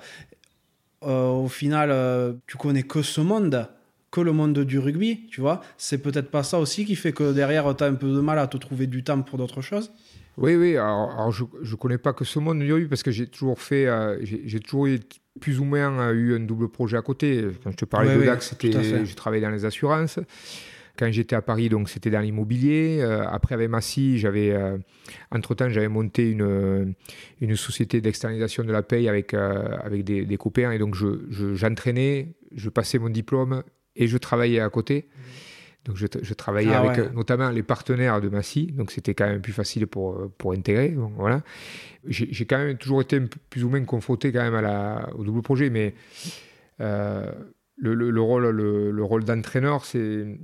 Euh, 1.04 1.30
au 1.30 1.48
final, 1.48 1.89
euh, 1.92 2.34
tu 2.46 2.58
connais 2.58 2.84
que 2.84 3.02
ce 3.02 3.22
monde, 3.22 3.68
que 4.12 4.22
le 4.22 4.34
monde 4.34 4.60
du 4.60 4.78
rugby, 4.78 5.28
tu 5.32 5.42
vois. 5.42 5.62
C'est 5.78 6.00
peut-être 6.00 6.30
pas 6.30 6.44
ça 6.44 6.60
aussi 6.60 6.86
qui 6.86 6.96
fait 6.96 7.14
que 7.14 7.32
derrière, 7.32 7.76
tu 7.76 7.84
as 7.84 7.88
un 7.88 7.96
peu 7.96 8.08
de 8.08 8.20
mal 8.20 8.38
à 8.38 8.48
te 8.48 8.58
trouver 8.58 8.88
du 8.88 9.04
temps 9.04 9.22
pour 9.22 9.38
d'autres 9.38 9.62
choses 9.62 9.92
oui, 10.38 10.56
oui. 10.56 10.78
Alors, 10.78 11.32
je 11.32 11.44
ne 11.44 11.76
connais 11.76 11.98
pas 11.98 12.14
que 12.14 12.26
ce 12.26 12.40
monde 12.40 12.62
rugby 12.62 12.88
parce 12.88 13.04
que 13.04 13.12
j'ai 13.12 13.28
toujours 13.28 13.60
fait, 13.60 13.88
euh, 13.88 14.18
j'ai 14.24 14.60
toujours 14.60 14.88
plus 15.40 15.60
ou 15.60 15.66
moins 15.66 16.12
eu 16.12 16.36
un 16.36 16.40
double 16.40 16.70
projet 16.70 16.98
à 16.98 17.02
côté. 17.02 17.48
Quand 17.64 17.72
je 17.72 17.78
te 17.78 17.86
parlais 17.86 18.16
de 18.16 18.24
DAX, 18.24 18.50
c'était, 18.50 19.06
je 19.06 19.16
travaillais 19.16 19.44
dans 19.44 19.52
les 19.52 19.66
assurances. 19.66 20.20
Quand 20.98 21.10
j'étais 21.12 21.36
à 21.36 21.42
Paris, 21.42 21.70
donc 21.70 21.90
c'était 21.90 22.10
dans 22.10 22.20
l'immobilier. 22.20 23.00
Euh, 23.02 23.26
après, 23.28 23.56
avec 23.56 23.70
Massy, 23.70 24.20
j'avais, 24.20 24.52
euh, 24.52 24.78
entre-temps, 25.32 25.70
j'avais 25.70 25.88
monté 25.88 26.30
une, 26.30 26.94
une 27.40 27.56
société 27.56 28.02
d'externalisation 28.02 28.64
de 28.64 28.72
la 28.72 28.84
paye 28.84 29.08
avec, 29.08 29.34
avec 29.34 30.04
des, 30.04 30.26
des, 30.26 30.38
copains. 30.38 30.72
Et 30.72 30.80
donc, 30.80 30.96
je, 30.96 31.56
j'entraînais, 31.56 32.36
je, 32.54 32.70
passais 32.70 33.00
mon 33.00 33.10
diplôme 33.10 33.64
et 33.96 34.08
je 34.08 34.18
travaillais 34.18 34.60
à 34.60 34.70
côté. 34.70 35.08
Mmh. 35.08 35.51
Donc 35.86 35.96
je, 35.96 36.34
travaillais 36.34 36.74
ah 36.74 36.82
avec 36.82 37.00
euh, 37.00 37.10
notamment 37.10 37.50
les 37.50 37.64
partenaires 37.64 38.22
de 38.22 38.30
Massy, 38.30 38.68
donc 38.68 38.92
c'était 38.92 39.16
quand 39.16 39.26
même 39.26 39.42
plus 39.42 39.54
facile 39.54 39.88
pour, 39.88 40.12
euh, 40.12 40.32
pour 40.38 40.54
intégrer. 40.54 40.96
voilà. 41.18 41.42
J'ai 42.08 42.46
quand 42.46 42.60
même 42.60 42.78
toujours 42.78 43.02
été 43.02 43.20
plus 43.50 43.64
ou 43.64 43.70
moins 43.70 43.84
confronté 43.84 44.32
quand 44.32 44.44
même 44.44 44.54
à 44.54 44.62
la, 44.62 45.10
au 45.16 45.24
double 45.24 45.42
projet, 45.42 45.72
mais 45.72 45.96
euh, 46.82 47.32
le, 47.78 47.96
le, 47.96 48.22
rôle, 48.22 48.48
le, 48.50 49.04
rôle 49.04 49.24
d'entraîneur, 49.24 49.86
c'est 49.86 50.38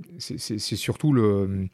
surtout 0.58 1.12
le, 1.12 1.68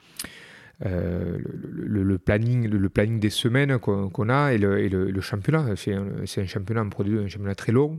le, 0.81 2.19
planning, 2.19 2.69
le, 2.69 2.89
planning 2.91 3.19
des 3.19 3.31
semaines 3.31 3.79
qu'on 3.79 4.29
a 4.29 4.53
et 4.53 4.59
le, 4.59 4.79
et 4.79 4.91
le, 4.91 5.21
championnat. 5.23 5.75
C'est 5.77 5.95
un, 5.95 6.47
championnat 6.47 6.83
en 6.83 6.91
produit, 6.91 7.19
un 7.19 7.29
championnat 7.29 7.55
très 7.55 7.73
long. 7.73 7.99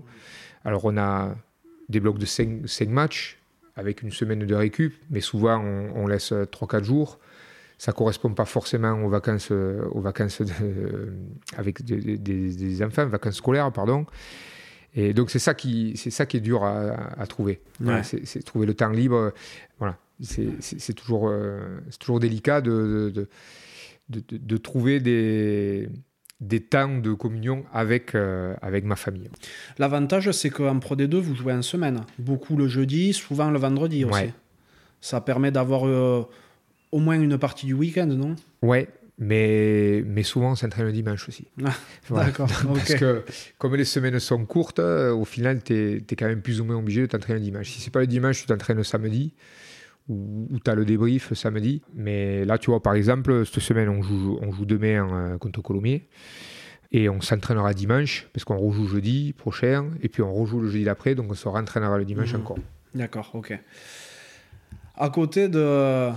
Alors 0.63 0.86
on 0.86 0.95
a 0.97 1.36
des 1.89 1.99
blocs 1.99 2.20
de 2.20 2.26
5 2.26 2.88
matchs 2.89 3.39
avec 3.76 4.01
une 4.01 4.11
semaine 4.11 4.39
de 4.39 4.55
récup, 4.55 4.93
mais 5.09 5.21
souvent 5.21 5.59
on, 5.59 6.07
laisse 6.07 6.32
3-4 6.32 6.84
jours. 6.84 7.19
Ça 7.78 7.91
ne 7.91 7.97
correspond 7.97 8.34
pas 8.34 8.45
forcément 8.45 8.93
aux 9.03 9.09
vacances, 9.09 9.51
aux 9.51 9.99
vacances 9.99 10.41
avec 11.57 11.84
des, 11.84 12.84
enfants, 12.84 13.05
vacances 13.07 13.36
scolaires, 13.36 13.71
pardon. 13.71 14.05
Et 14.95 15.13
donc 15.13 15.30
c'est 15.30 15.39
ça 15.39 15.53
qui 15.53 15.93
c'est 15.97 16.09
ça 16.09 16.26
qui 16.26 16.38
est 16.38 16.41
dur 16.41 16.63
à, 16.63 17.28
trouver. 17.28 17.61
C'est 18.03 18.43
trouver 18.45 18.65
le 18.65 18.73
temps 18.73 18.89
libre. 18.89 19.34
Voilà, 19.78 19.97
c'est 20.21 20.93
toujours 20.93 21.28
euh, 21.28 21.80
c'est 21.89 21.99
toujours 21.99 22.21
délicat 22.21 22.61
de, 22.61 23.28
de, 24.09 24.57
trouver 24.57 25.01
des 25.01 25.89
des 26.47 26.59
temps 26.59 26.97
de 26.97 27.13
communion 27.13 27.65
avec, 27.73 28.15
euh, 28.15 28.55
avec 28.61 28.85
ma 28.85 28.95
famille. 28.95 29.29
L'avantage, 29.77 30.31
c'est 30.31 30.49
qu'en 30.49 30.79
Pro 30.79 30.95
D2, 30.95 31.15
vous 31.15 31.35
jouez 31.35 31.53
en 31.53 31.61
semaine. 31.61 32.01
Beaucoup 32.19 32.55
le 32.55 32.67
jeudi, 32.67 33.13
souvent 33.13 33.49
le 33.49 33.59
vendredi 33.59 34.05
aussi. 34.05 34.31
Ça 35.01 35.21
permet 35.21 35.51
d'avoir 35.51 35.87
euh, 35.87 36.23
au 36.91 36.99
moins 36.99 37.19
une 37.19 37.37
partie 37.37 37.65
du 37.65 37.73
week-end, 37.73 38.07
non? 38.07 38.35
Ouais, 38.61 38.87
mais, 39.19 40.03
mais 40.05 40.23
souvent 40.23 40.51
on 40.51 40.55
s'entraîne 40.55 40.85
le 40.85 40.91
dimanche 40.91 41.27
aussi. 41.27 41.45
Ah, 41.63 41.73
d'accord. 42.09 42.49
Parce 42.73 42.95
que 42.95 43.23
comme 43.57 43.75
les 43.75 43.85
semaines 43.85 44.19
sont 44.19 44.45
courtes, 44.45 44.79
euh, 44.79 45.13
au 45.13 45.25
final, 45.25 45.61
tu 45.63 45.97
es, 45.97 46.15
quand 46.15 46.27
même 46.27 46.41
plus 46.41 46.59
ou 46.61 46.65
moins 46.65 46.77
obligé 46.77 47.01
de 47.01 47.07
t'entraîner 47.07 47.39
le 47.39 47.45
dimanche. 47.45 47.69
Si 47.69 47.81
c'est 47.81 47.91
pas 47.91 48.01
le 48.01 48.07
dimanche, 48.07 48.41
tu 48.41 48.47
t'entraînes 48.47 48.77
le 48.77 48.83
samedi 48.83 49.33
où, 50.09 50.47
tu 50.63 50.69
as 50.71 50.75
le 50.75 50.85
débrief 50.85 51.33
samedi. 51.33 51.81
Mais 51.93 52.45
là, 52.45 52.57
tu 52.57 52.69
vois, 52.69 52.81
par 52.81 52.93
exemple, 52.95 53.45
cette 53.45 53.59
semaine, 53.61 53.89
on 53.89 54.01
joue, 54.01 54.37
on 54.41 54.51
joue 54.51 54.65
demain 54.65 55.07
euh, 55.11 55.37
contre 55.37 55.61
Colomiers. 55.61 56.07
Et 56.91 57.09
on 57.09 57.19
s'entraînera 57.19 57.73
dimanche, 57.73 58.27
parce 58.31 58.43
qu'on 58.45 58.57
rejoue 58.57 58.87
jeudi 58.87 59.33
prochain, 59.33 59.89
et 60.01 60.07
puis 60.07 60.21
on 60.21 60.33
rejoue 60.33 60.61
le 60.61 60.69
jeudi 60.69 60.85
d'après, 60.85 61.15
donc 61.15 61.29
on 61.31 61.33
se 61.33 61.47
rentraînera 61.47 61.97
le 61.97 62.05
dimanche 62.05 62.33
Mhm. 62.33 62.41
encore. 62.41 62.59
D'accord, 62.93 63.31
ok. 63.33 63.59
À 64.95 65.09
côté 65.09 65.49
de, 65.49 66.09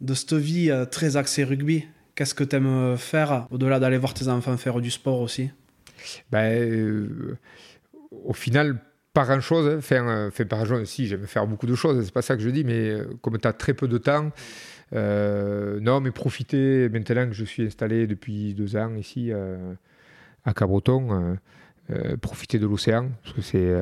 de 0.00 0.14
cette 0.14 0.34
vie 0.34 0.70
euh, 0.70 0.84
très 0.84 1.16
axée 1.16 1.42
rugby, 1.42 1.84
qu'est-ce 2.14 2.34
que 2.34 2.44
tu 2.44 2.54
aimes 2.56 2.96
faire 2.96 3.46
au-delà 3.50 3.80
d'aller 3.80 3.98
voir 3.98 4.14
tes 4.14 4.28
enfants 4.28 4.56
faire 4.56 4.80
du 4.80 4.90
sport 4.90 5.20
aussi? 5.20 5.50
Ben, 6.30 6.52
euh, 6.62 7.36
au 8.24 8.32
final, 8.32 8.78
pas 9.12 9.24
grand 9.24 9.40
chose. 9.40 9.68
Hein. 9.68 9.76
Enfin, 9.78 10.08
euh, 10.08 10.30
pas 10.30 10.44
grand-chose. 10.56 10.88
Si, 10.88 11.06
j'aime 11.06 11.26
faire 11.26 11.46
beaucoup 11.46 11.66
de 11.66 11.74
choses, 11.74 12.04
c'est 12.04 12.12
pas 12.14 12.22
ça 12.22 12.36
que 12.36 12.42
je 12.42 12.50
dis, 12.50 12.64
mais 12.64 12.90
euh, 12.90 13.04
comme 13.22 13.38
tu 13.38 13.46
as 13.48 13.52
très 13.52 13.74
peu 13.74 13.88
de 13.88 13.98
temps, 13.98 14.30
euh, 14.94 15.78
non, 15.80 16.00
mais 16.00 16.10
profiter 16.10 16.88
maintenant 16.88 17.26
que 17.26 17.34
je 17.34 17.44
suis 17.44 17.64
installé 17.64 18.06
depuis 18.06 18.54
deux 18.54 18.76
ans 18.76 18.94
ici 18.96 19.30
euh, 19.32 19.72
à 20.44 20.54
Cabreton, 20.54 21.36
profiter 22.22 22.58
de 22.58 22.66
l'océan, 22.66 23.10
parce 23.22 23.34
que 23.34 23.42
c'est. 23.42 23.74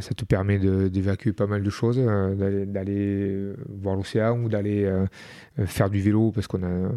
ça 0.00 0.14
te 0.14 0.24
permet 0.24 0.58
d'évacuer 0.58 1.32
pas 1.32 1.46
mal 1.46 1.62
de 1.62 1.70
choses, 1.70 1.98
d'aller- 1.98 3.52
voir 3.68 3.94
l'océan 3.96 4.38
ou 4.40 4.48
d'aller 4.48 4.90
faire 5.66 5.90
du 5.90 6.00
vélo 6.00 6.32
parce 6.32 6.46
qu'on 6.46 6.62
a, 6.62 6.90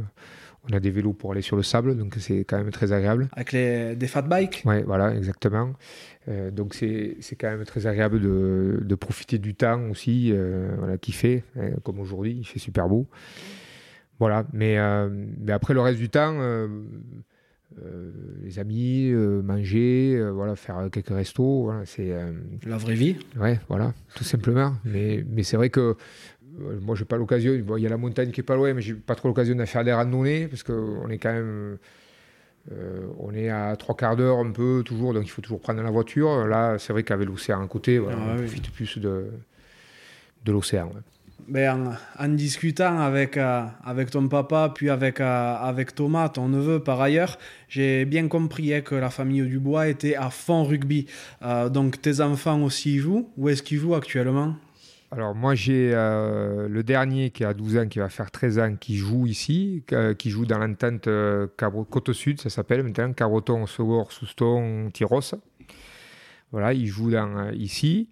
on 0.70 0.74
a 0.76 0.80
des 0.80 0.92
vélos 0.92 1.14
pour 1.14 1.32
aller 1.32 1.42
sur 1.42 1.56
le 1.56 1.64
sable, 1.64 1.96
donc 1.96 2.16
c'est 2.20 2.40
quand 2.46 2.58
même 2.58 2.72
très 2.72 2.92
agréable. 2.92 3.30
Avec 3.34 3.52
les, 3.52 3.96
des 3.96 4.08
fat 4.08 4.24
bikes? 4.24 4.64
Ouais, 4.66 4.84
voilà, 4.84 5.16
exactement. 5.16 5.74
Euh, 6.28 6.50
donc 6.52 6.74
c'est 6.74 7.18
quand 7.40 7.50
même 7.50 7.66
très 7.66 7.86
agréable 7.86 8.20
de, 8.20 8.80
de 8.82 8.96
profiter 8.96 9.38
du 9.38 9.54
temps 9.54 9.90
aussi, 9.90 10.32
euh, 10.32 10.74
voilà, 10.78 10.98
qu'il 10.98 11.14
fait, 11.14 11.44
hein, 11.60 11.72
comme 11.84 12.00
aujourd'hui, 12.00 12.38
il 12.40 12.46
fait 12.46 12.60
super 12.60 12.88
beau. 12.90 13.08
Voilà, 14.18 14.46
mais, 14.54 14.78
euh, 14.78 15.10
mais 15.40 15.52
après 15.52 15.74
le 15.74 15.82
reste 15.82 16.00
du 16.00 16.10
temps, 16.10 16.38
les 18.44 18.60
amis, 18.60 19.12
manger, 19.12 20.24
voilà, 20.32 20.56
faire 20.56 20.88
quelques 20.90 21.10
restos, 21.10 21.64
voilà, 21.66 21.86
c'est 21.86 22.14
La 22.66 22.78
vraie 22.78 22.94
vie? 22.94 23.18
Ouais, 23.38 23.60
voilà, 23.68 23.94
tout 24.16 24.24
simplement. 24.24 24.74
Mais, 24.86 25.26
mais 25.30 25.44
c'est 25.44 25.58
vrai 25.58 25.70
que 25.70 25.96
moi, 26.82 26.96
j'ai 26.96 27.06
pas 27.06 27.18
l'occasion. 27.18 27.54
Bon, 27.64 27.78
il 27.78 27.84
y 27.84 27.86
a 27.86 27.90
la 27.90 27.98
montagne 27.98 28.32
qui 28.32 28.40
est 28.42 28.44
pas 28.44 28.56
loin, 28.56 28.74
mais 28.74 28.82
j'ai 28.82 28.94
pas 28.94 29.16
trop 29.16 29.28
l'occasion 29.28 29.56
de 29.56 29.66
faire 29.66 29.84
des 29.84 29.94
randonnées 29.94 30.48
parce 30.48 30.64
qu'on 30.64 31.10
est 31.10 31.18
quand 31.18 31.34
même. 31.34 31.78
euh, 32.72 33.08
on 33.20 33.34
est 33.34 33.50
à 33.50 33.76
trois 33.76 33.96
quarts 33.96 34.16
d'heure 34.16 34.40
un 34.40 34.52
peu 34.52 34.82
toujours, 34.86 35.14
donc 35.14 35.24
il 35.26 35.30
faut 35.30 35.42
toujours 35.42 35.60
prendre 35.60 35.82
la 35.84 35.92
voiture. 35.92 36.48
Là, 36.48 36.78
c'est 36.80 36.94
vrai 36.94 37.04
qu'avec 37.04 37.28
l'océan 37.28 37.64
à 37.64 37.68
côté, 37.68 38.00
voilà, 38.00 38.18
Ah 38.20 38.26
on 38.30 38.34
oui. 38.36 38.46
profite 38.46 38.70
plus 38.72 38.98
de, 38.98 39.26
de 40.46 40.52
l'océan. 40.52 40.86
ouais. 40.88 41.02
Ben, 41.48 41.96
en, 42.20 42.26
en 42.26 42.30
discutant 42.30 42.98
avec, 43.02 43.38
euh, 43.38 43.66
avec 43.84 44.10
ton 44.10 44.28
papa, 44.28 44.72
puis 44.74 44.90
avec, 44.90 45.20
euh, 45.22 45.56
avec 45.58 45.94
Thomas, 45.94 46.30
ton 46.30 46.48
neveu 46.50 46.80
par 46.80 47.00
ailleurs, 47.02 47.38
j'ai 47.70 48.06
bien 48.06 48.28
compris 48.28 48.74
hein, 48.74 48.82
que 48.82 48.96
la 48.96 49.12
famille 49.12 49.44
Dubois 49.44 49.88
était 49.90 50.16
à 50.16 50.32
fond 50.32 50.64
rugby. 50.64 51.06
Euh, 51.44 51.70
donc 51.70 52.02
tes 52.02 52.20
enfants 52.22 52.64
aussi 52.64 52.96
y 52.96 52.98
jouent 52.98 53.30
Où 53.38 53.50
est-ce 53.50 53.62
qu'ils 53.62 53.78
jouent 53.78 53.94
actuellement? 53.94 54.56
Alors 55.12 55.36
moi 55.36 55.56
j'ai 55.56 55.92
euh, 55.94 56.68
le 56.68 56.84
dernier 56.84 57.30
qui 57.30 57.44
a 57.44 57.54
12 57.54 57.78
ans, 57.78 57.88
qui 57.88 58.00
va 58.00 58.10
faire 58.10 58.32
13 58.32 58.60
ans, 58.60 58.76
qui 58.76 58.98
joue 58.98 59.28
ici, 59.28 59.84
euh, 59.94 60.14
qui 60.14 60.30
joue 60.30 60.46
dans 60.46 60.58
l'entente 60.58 61.08
euh, 61.08 61.48
Côte 61.90 62.12
Sud, 62.14 62.42
ça 62.42 62.50
s'appelle 62.50 62.84
maintenant, 62.84 63.14
Cabreton, 63.14 63.66
Segor, 63.66 64.12
Souston, 64.12 64.90
Tyros. 64.92 65.36
Voilà, 66.52 66.74
il 66.74 66.88
joue 66.88 67.12
dans, 67.12 67.50
ici. 67.52 68.10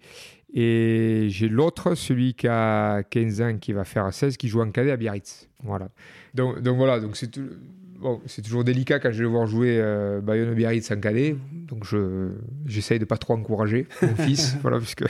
Et 0.52 1.26
j'ai 1.30 1.48
l'autre, 1.48 1.94
celui 1.96 2.34
qui 2.34 2.46
a 2.46 3.02
15 3.02 3.40
ans, 3.42 3.58
qui 3.58 3.72
va 3.72 3.84
faire 3.84 4.12
16, 4.12 4.36
qui 4.36 4.48
joue 4.48 4.60
en 4.62 4.70
cadet 4.70 4.92
à 4.92 4.96
Biarritz. 4.96 5.48
Voilà. 5.62 5.88
Donc, 6.32 6.60
donc 6.60 6.76
voilà, 6.76 7.00
donc 7.00 7.16
c'est 7.16 7.30
tout- 7.30 7.50
bon, 7.98 8.20
c'est 8.26 8.42
toujours 8.42 8.62
délicat 8.62 9.00
quand 9.00 9.10
je 9.10 9.24
vais 9.24 9.28
voir 9.28 9.46
jouer 9.46 9.78
euh, 9.80 10.20
Bayonne-Biarritz 10.20 10.90
en 10.92 11.00
cadet. 11.00 11.36
Donc 11.52 11.84
je, 11.84 12.30
j'essaye 12.66 13.00
de 13.00 13.04
pas 13.04 13.16
trop 13.16 13.34
encourager 13.34 13.88
mon 14.02 14.14
fils, 14.14 14.56
voilà, 14.62 14.78
puisque 14.78 15.04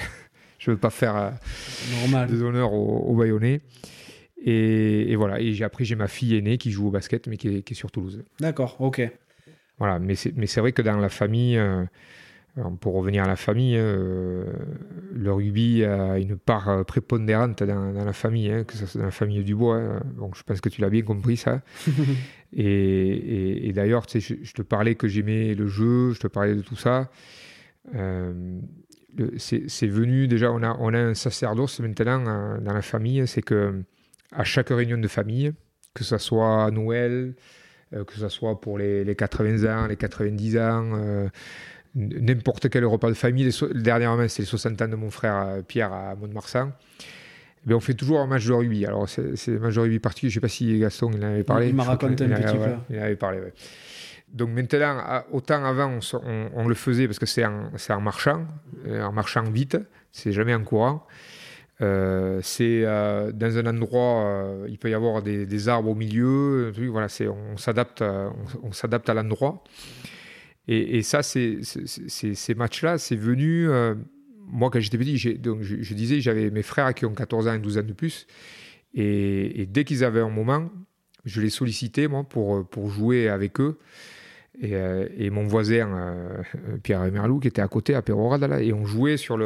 je 0.64 0.70
veux 0.70 0.76
pas 0.76 0.90
faire... 0.90 1.16
euh, 1.16 1.30
Normal. 2.00 2.28
des 2.30 2.42
honneurs 2.42 2.72
au, 2.72 2.98
au 3.10 3.14
Bayonnais. 3.16 3.60
Et, 4.46 5.10
et 5.12 5.16
voilà. 5.16 5.40
Et 5.40 5.52
j'ai 5.54 5.64
après 5.64 5.84
j'ai 5.84 5.96
ma 5.96 6.08
fille 6.08 6.36
aînée 6.36 6.58
qui 6.58 6.70
joue 6.70 6.88
au 6.88 6.90
basket, 6.90 7.26
mais 7.28 7.36
qui 7.36 7.48
est, 7.48 7.62
qui 7.62 7.72
est 7.74 7.76
sur 7.76 7.90
Toulouse. 7.90 8.22
D'accord, 8.40 8.76
ok. 8.80 9.00
Voilà. 9.78 9.98
Mais 9.98 10.14
c'est 10.14 10.60
vrai 10.60 10.72
que 10.72 10.82
dans 10.82 10.98
la 10.98 11.08
famille, 11.08 11.56
euh, 11.58 11.84
pour 12.80 12.94
revenir 12.94 13.24
à 13.24 13.26
la 13.26 13.36
famille, 13.36 13.76
euh, 13.76 14.44
le 15.12 15.32
rugby 15.32 15.84
a 15.84 16.18
une 16.18 16.36
part 16.36 16.84
prépondérante 16.84 17.62
dans, 17.62 17.92
dans 17.92 18.04
la 18.04 18.12
famille, 18.12 18.50
hein, 18.50 18.64
que 18.64 18.74
ce 18.76 18.86
soit 18.86 19.00
dans 19.00 19.06
la 19.06 19.10
famille 19.12 19.42
Dubois. 19.42 19.76
hein. 19.78 20.02
Donc 20.18 20.36
je 20.36 20.42
pense 20.42 20.60
que 20.60 20.68
tu 20.68 20.80
l'as 20.80 20.90
bien 20.90 21.02
compris 21.02 21.36
ça. 21.36 21.62
et 22.52 22.62
et, 22.64 23.68
et 23.68 23.72
d'ailleurs, 23.72 24.04
je, 24.12 24.18
je 24.42 24.52
te 24.52 24.62
parlais 24.62 24.94
que 24.94 25.08
j'aimais 25.08 25.54
le 25.54 25.66
jeu, 25.66 26.12
je 26.12 26.20
te 26.20 26.26
parlais 26.28 26.54
de 26.54 26.60
tout 26.62 26.76
ça. 26.76 27.10
Euh, 27.94 28.60
c'est 29.38 29.86
venu 29.86 30.28
déjà, 30.28 30.50
on 30.52 30.62
a, 30.62 30.76
on 30.80 30.92
a 30.94 30.98
un 30.98 31.14
sacerdoce 31.14 31.80
maintenant 31.80 32.24
euh, 32.26 32.58
dans 32.58 32.72
la 32.72 32.82
famille, 32.82 33.26
c'est 33.26 33.42
que 33.42 33.82
à 34.32 34.44
chaque 34.44 34.68
réunion 34.70 34.98
de 34.98 35.08
famille, 35.08 35.52
que 35.94 36.04
ce 36.04 36.18
soit 36.18 36.64
à 36.64 36.70
Noël, 36.70 37.34
euh, 37.94 38.04
que 38.04 38.14
ce 38.14 38.28
soit 38.28 38.60
pour 38.60 38.78
les, 38.78 39.04
les 39.04 39.14
80 39.14 39.64
ans, 39.72 39.86
les 39.86 39.96
90 39.96 40.58
ans, 40.58 40.92
euh, 40.94 41.28
n'importe 41.94 42.68
quel 42.68 42.84
repas 42.84 43.08
de 43.08 43.14
famille, 43.14 43.52
so- 43.52 43.72
dernièrement 43.72 44.26
c'est 44.28 44.42
les 44.42 44.46
60 44.46 44.82
ans 44.82 44.88
de 44.88 44.96
mon 44.96 45.10
frère 45.10 45.62
Pierre 45.68 45.92
à 45.92 46.14
Mont-de-Marsan, 46.16 46.72
eh 47.68 47.74
on 47.74 47.80
fait 47.80 47.94
toujours 47.94 48.20
un 48.20 48.26
match 48.26 48.46
de 48.46 48.52
rugby. 48.52 48.84
Alors 48.84 49.08
c'est 49.08 49.22
un 49.48 49.58
match 49.58 49.74
de 49.74 49.80
rugby 49.80 49.98
particulier, 50.00 50.30
je 50.30 50.38
ne 50.38 50.40
sais 50.40 50.46
pas 50.46 50.48
si 50.48 50.78
Gaston 50.78 51.10
il 51.14 51.24
en 51.24 51.28
avait 51.28 51.44
parlé. 51.44 51.68
Il 51.68 51.74
m'a 51.74 51.84
raconté 51.84 52.24
un 52.24 52.28
petit 52.28 52.56
ouais, 52.56 52.66
peu. 52.66 52.74
Il 52.90 52.98
en 52.98 53.02
avait 53.02 53.16
parlé, 53.16 53.38
ouais. 53.38 53.52
Donc 54.34 54.50
maintenant, 54.50 55.22
autant 55.30 55.64
avant, 55.64 56.00
on, 56.54 56.66
le 56.66 56.74
faisait 56.74 57.06
parce 57.06 57.20
que 57.20 57.26
c'est 57.26 57.44
en, 57.44 58.00
marchant, 58.00 58.44
euh, 58.84 59.04
en 59.04 59.12
marchant 59.12 59.44
vite, 59.44 59.78
c'est 60.10 60.32
jamais 60.32 60.52
en 60.52 60.64
courant. 60.64 61.06
Euh, 61.80 62.40
c'est 62.42 62.82
euh, 62.84 63.30
dans 63.30 63.58
un 63.58 63.66
endroit, 63.66 64.56
il 64.68 64.76
peut 64.78 64.90
y 64.90 64.94
avoir 64.94 65.22
des, 65.22 65.68
arbres 65.68 65.90
au 65.90 65.94
milieu, 65.94 66.72
voilà, 66.90 67.06
on 67.30 67.56
s'adapte, 67.56 68.02
on, 68.62 68.72
s'adapte 68.72 69.08
à 69.08 69.14
l'endroit. 69.14 69.62
Et, 70.66 71.02
ça, 71.02 71.22
ces 71.22 71.60
matchs-là, 72.56 72.98
c'est 72.98 73.16
venu. 73.16 73.68
moi, 74.48 74.68
quand 74.68 74.80
j'étais 74.80 74.98
petit, 74.98 75.38
donc 75.38 75.62
je, 75.62 75.76
je 75.80 75.94
disais, 75.94 76.20
j'avais 76.20 76.50
mes 76.50 76.62
frères 76.62 76.92
qui 76.92 77.06
ont 77.06 77.14
14 77.14 77.46
ans 77.46 77.54
et 77.54 77.60
12 77.60 77.78
ans 77.78 77.82
de 77.82 77.92
plus. 77.92 78.26
Et, 78.94 79.68
dès 79.70 79.84
qu'ils 79.84 80.02
avaient 80.02 80.22
un 80.22 80.30
moment, 80.30 80.72
je 81.24 81.40
les 81.40 81.50
sollicitais, 81.50 82.08
moi, 82.08 82.24
pour 82.24 82.90
jouer 82.90 83.28
avec 83.28 83.60
eux. 83.60 83.78
Et, 84.60 84.74
euh, 84.76 85.06
et 85.18 85.30
mon 85.30 85.44
voisin, 85.44 85.88
euh, 85.96 86.42
Pierre 86.82 87.00
Merlou, 87.10 87.40
qui 87.40 87.48
était 87.48 87.62
à 87.62 87.68
côté, 87.68 87.94
à 87.94 88.02
Pérorade, 88.02 88.42
là, 88.44 88.62
et 88.62 88.72
on 88.72 88.84
jouait 88.86 89.16
sur 89.16 89.36
le, 89.36 89.44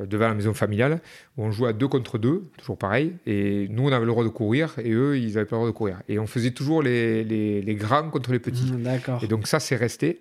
euh, 0.00 0.06
devant 0.06 0.26
la 0.28 0.34
maison 0.34 0.54
familiale, 0.54 1.00
où 1.36 1.44
on 1.44 1.50
jouait 1.52 1.68
à 1.68 1.72
deux 1.72 1.86
contre 1.88 2.18
deux, 2.18 2.42
toujours 2.58 2.76
pareil. 2.76 3.12
Et 3.26 3.68
nous, 3.70 3.84
on 3.84 3.92
avait 3.92 4.04
le 4.04 4.10
droit 4.10 4.24
de 4.24 4.28
courir, 4.28 4.74
et 4.82 4.90
eux, 4.90 5.16
ils 5.18 5.34
n'avaient 5.34 5.44
pas 5.46 5.56
le 5.56 5.60
droit 5.60 5.68
de 5.68 5.74
courir. 5.76 6.02
Et 6.08 6.18
on 6.18 6.26
faisait 6.26 6.50
toujours 6.50 6.82
les, 6.82 7.22
les, 7.24 7.62
les 7.62 7.74
grands 7.76 8.10
contre 8.10 8.32
les 8.32 8.40
petits. 8.40 8.72
Mm, 8.72 8.82
D'accord. 8.82 9.22
Et 9.22 9.28
donc 9.28 9.46
ça, 9.46 9.60
c'est 9.60 9.76
resté. 9.76 10.20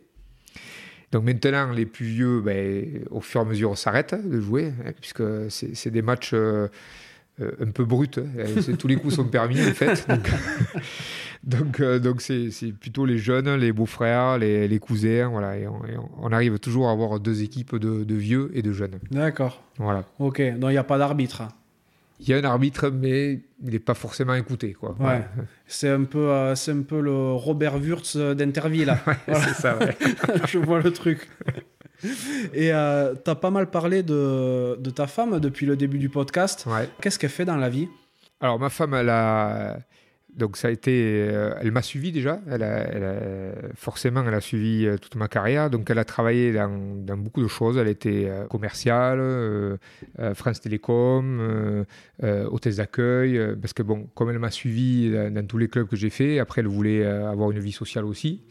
Donc 1.11 1.23
maintenant, 1.25 1.71
les 1.71 1.85
plus 1.85 2.05
vieux, 2.05 2.39
ben, 2.41 2.85
au 3.09 3.19
fur 3.19 3.41
et 3.41 3.43
à 3.43 3.47
mesure, 3.47 3.77
s'arrêtent 3.77 4.15
de 4.29 4.39
jouer, 4.39 4.71
hein, 4.85 4.91
puisque 5.01 5.23
c'est 5.49 5.89
des 5.91 6.01
matchs 6.03 6.31
euh, 6.33 6.67
un 7.39 7.71
peu 7.71 7.83
bruts. 7.83 8.07
hein. 8.17 8.73
Tous 8.77 8.87
les 8.87 8.95
coups 8.95 9.15
sont 9.15 9.25
permis, 9.25 9.59
en 9.59 9.73
fait. 9.73 10.07
Donc, 10.07 10.29
donc, 11.43 11.79
euh, 11.79 11.99
donc 11.99 12.21
c'est 12.21 12.51
c'est 12.51 12.71
plutôt 12.71 13.05
les 13.05 13.17
jeunes, 13.17 13.53
les 13.55 13.71
beaux-frères, 13.71 14.37
les, 14.37 14.67
les 14.67 14.79
cousins, 14.79 15.27
voilà. 15.29 15.57
Et 15.57 15.67
on, 15.67 15.83
et 15.85 15.97
on- 15.97 16.09
on 16.21 16.31
arrive 16.31 16.59
toujours 16.59 16.87
à 16.89 16.91
avoir 16.91 17.19
deux 17.19 17.41
équipes 17.43 17.75
de, 17.77 18.03
de 18.03 18.15
vieux 18.15 18.51
et 18.53 18.61
de 18.61 18.71
jeunes. 18.71 18.99
D'accord. 19.09 19.61
Voilà. 19.77 20.03
Ok, 20.19 20.41
donc 20.59 20.69
il 20.69 20.73
n'y 20.73 20.77
a 20.77 20.83
pas 20.83 20.97
d'arbitre. 20.97 21.43
Il 22.19 22.29
y 22.29 22.33
a 22.35 22.37
un 22.37 22.43
arbitre, 22.43 22.89
mais 22.91 23.41
il 23.63 23.71
n'est 23.71 23.79
pas 23.79 23.95
forcément 23.95 24.35
écouté, 24.35 24.73
quoi. 24.73 24.95
Ouais. 24.99 25.23
C'est 25.65 25.89
un, 25.89 26.03
peu, 26.03 26.29
euh, 26.29 26.53
c'est 26.53 26.71
un 26.71 26.83
peu 26.83 27.01
le 27.01 27.31
Robert 27.31 27.77
Wurtz 27.81 28.15
d'Interville. 28.15 28.85
là. 28.85 28.99
Voilà. 29.27 29.43
c'est 29.47 29.55
ça, 29.59 29.75
ouais. 29.79 29.97
Je 30.47 30.59
vois 30.59 30.81
le 30.81 30.93
truc. 30.93 31.27
Et 32.53 32.71
euh, 32.73 33.15
tu 33.23 33.29
as 33.31 33.35
pas 33.35 33.49
mal 33.49 33.71
parlé 33.71 34.03
de, 34.03 34.75
de 34.79 34.89
ta 34.91 35.07
femme 35.07 35.39
depuis 35.39 35.65
le 35.65 35.75
début 35.75 35.97
du 35.97 36.09
podcast. 36.09 36.65
Ouais. 36.67 36.87
Qu'est-ce 37.01 37.17
qu'elle 37.17 37.29
fait 37.31 37.45
dans 37.45 37.55
la 37.57 37.69
vie? 37.69 37.87
Alors, 38.39 38.59
ma 38.59 38.69
femme, 38.69 38.93
elle 38.93 39.09
a. 39.09 39.79
Donc, 40.37 40.55
ça 40.55 40.69
a 40.69 40.71
été. 40.71 41.27
euh, 41.29 41.53
elle 41.59 41.71
m'a 41.71 41.81
suivi 41.81 42.11
déjà. 42.11 42.39
Elle 42.49 42.63
Forcément, 43.75 44.23
elle 44.25 44.33
a 44.33 44.39
suivi 44.41 44.85
euh, 44.85 44.97
toute 44.97 45.15
ma 45.15 45.27
carrière. 45.27 45.69
Donc, 45.69 45.89
elle 45.89 45.99
a 45.99 46.05
travaillé 46.05 46.53
dans, 46.53 47.17
beaucoup 47.17 47.41
de 47.41 47.47
choses. 47.47 47.77
Elle 47.77 47.89
était 47.89 48.27
euh, 48.29 48.45
commerciale, 48.45 49.19
euh, 49.19 49.77
France 50.33 50.61
Télécom, 50.61 51.85
hôtesse 52.21 52.77
d'accueil. 52.77 53.39
parce 53.61 53.73
que, 53.73 53.83
bon, 53.83 54.07
comme 54.15 54.29
elle 54.29 54.39
m'a 54.39 54.51
suivi 54.51 55.11
dans, 55.11 55.33
dans 55.33 55.45
tous 55.45 55.57
les 55.57 55.67
clubs 55.67 55.87
que 55.87 55.95
j'ai 55.97 56.09
fait, 56.09 56.39
après, 56.39 56.61
elle 56.61 56.67
voulait 56.67 57.05
avoir 57.05 57.51
une 57.51 57.59
vie 57.59 57.71
sociale 57.73 58.05
aussi. 58.05 58.43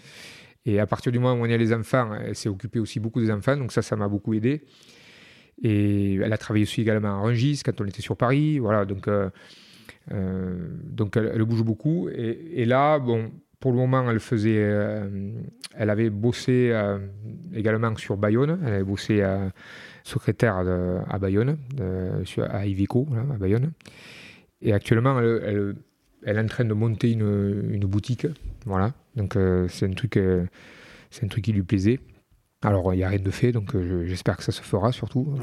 Et 0.66 0.78
à 0.78 0.86
partir 0.86 1.10
du 1.12 1.18
moment 1.18 1.40
où 1.40 1.46
on 1.46 1.50
a 1.50 1.56
les 1.56 1.72
enfants, 1.72 2.10
elle 2.14 2.36
s'est 2.36 2.50
occupée 2.50 2.78
aussi 2.78 3.00
beaucoup 3.00 3.20
des 3.20 3.30
enfants. 3.30 3.56
Donc, 3.56 3.72
ça, 3.72 3.80
ça 3.80 3.96
m'a 3.96 4.08
beaucoup 4.08 4.34
aidé. 4.34 4.62
Et 5.62 6.16
elle 6.16 6.32
a 6.32 6.38
travaillé 6.38 6.64
aussi 6.64 6.82
également 6.82 7.08
à 7.08 7.20
Rungis 7.20 7.62
quand 7.64 7.80
on 7.80 7.86
était 7.86 8.02
sur 8.02 8.16
Paris. 8.16 8.58
Voilà, 8.58 8.84
donc, 8.84 9.08
donc 10.08 11.16
elle, 11.16 11.44
bouge 11.44 11.62
beaucoup. 11.62 12.08
Et, 12.08 12.64
là, 12.64 12.98
bon, 12.98 13.30
pour 13.60 13.72
le 13.72 13.78
moment, 13.78 14.10
elle 14.10 14.20
faisait, 14.20 14.56
elle 15.74 15.90
avait 15.90 16.10
bossé 16.10 16.74
également 17.54 17.94
sur 17.96 18.16
Bayonne. 18.16 18.58
Elle 18.64 18.74
avait 18.74 18.84
bossé 18.84 19.24
secrétaire 20.02 20.56
à 21.08 21.18
Bayonne, 21.18 21.58
à 22.50 22.66
Ivico, 22.66 23.06
à 23.14 23.36
Bayonne. 23.36 23.72
Et 24.62 24.72
actuellement, 24.72 25.20
elle, 25.20 25.76
elle, 26.24 26.36
est 26.36 26.40
en 26.40 26.46
train 26.46 26.64
de 26.64 26.74
monter 26.74 27.12
une, 27.12 27.70
une 27.70 27.86
boutique. 27.86 28.26
Voilà. 28.66 28.92
Donc, 29.16 29.36
euh, 29.36 29.68
c'est 29.68 29.86
un, 29.86 29.92
truc, 29.92 30.16
euh, 30.16 30.46
c'est 31.10 31.24
un 31.24 31.28
truc 31.28 31.44
qui 31.44 31.52
lui 31.52 31.62
plaisait. 31.62 32.00
Alors, 32.62 32.92
il 32.92 32.98
n'y 32.98 33.04
a 33.04 33.08
rien 33.08 33.18
de 33.18 33.30
fait, 33.30 33.52
donc 33.52 33.74
euh, 33.74 34.04
j'espère 34.06 34.36
que 34.36 34.42
ça 34.42 34.52
se 34.52 34.60
fera 34.60 34.92
surtout. 34.92 35.34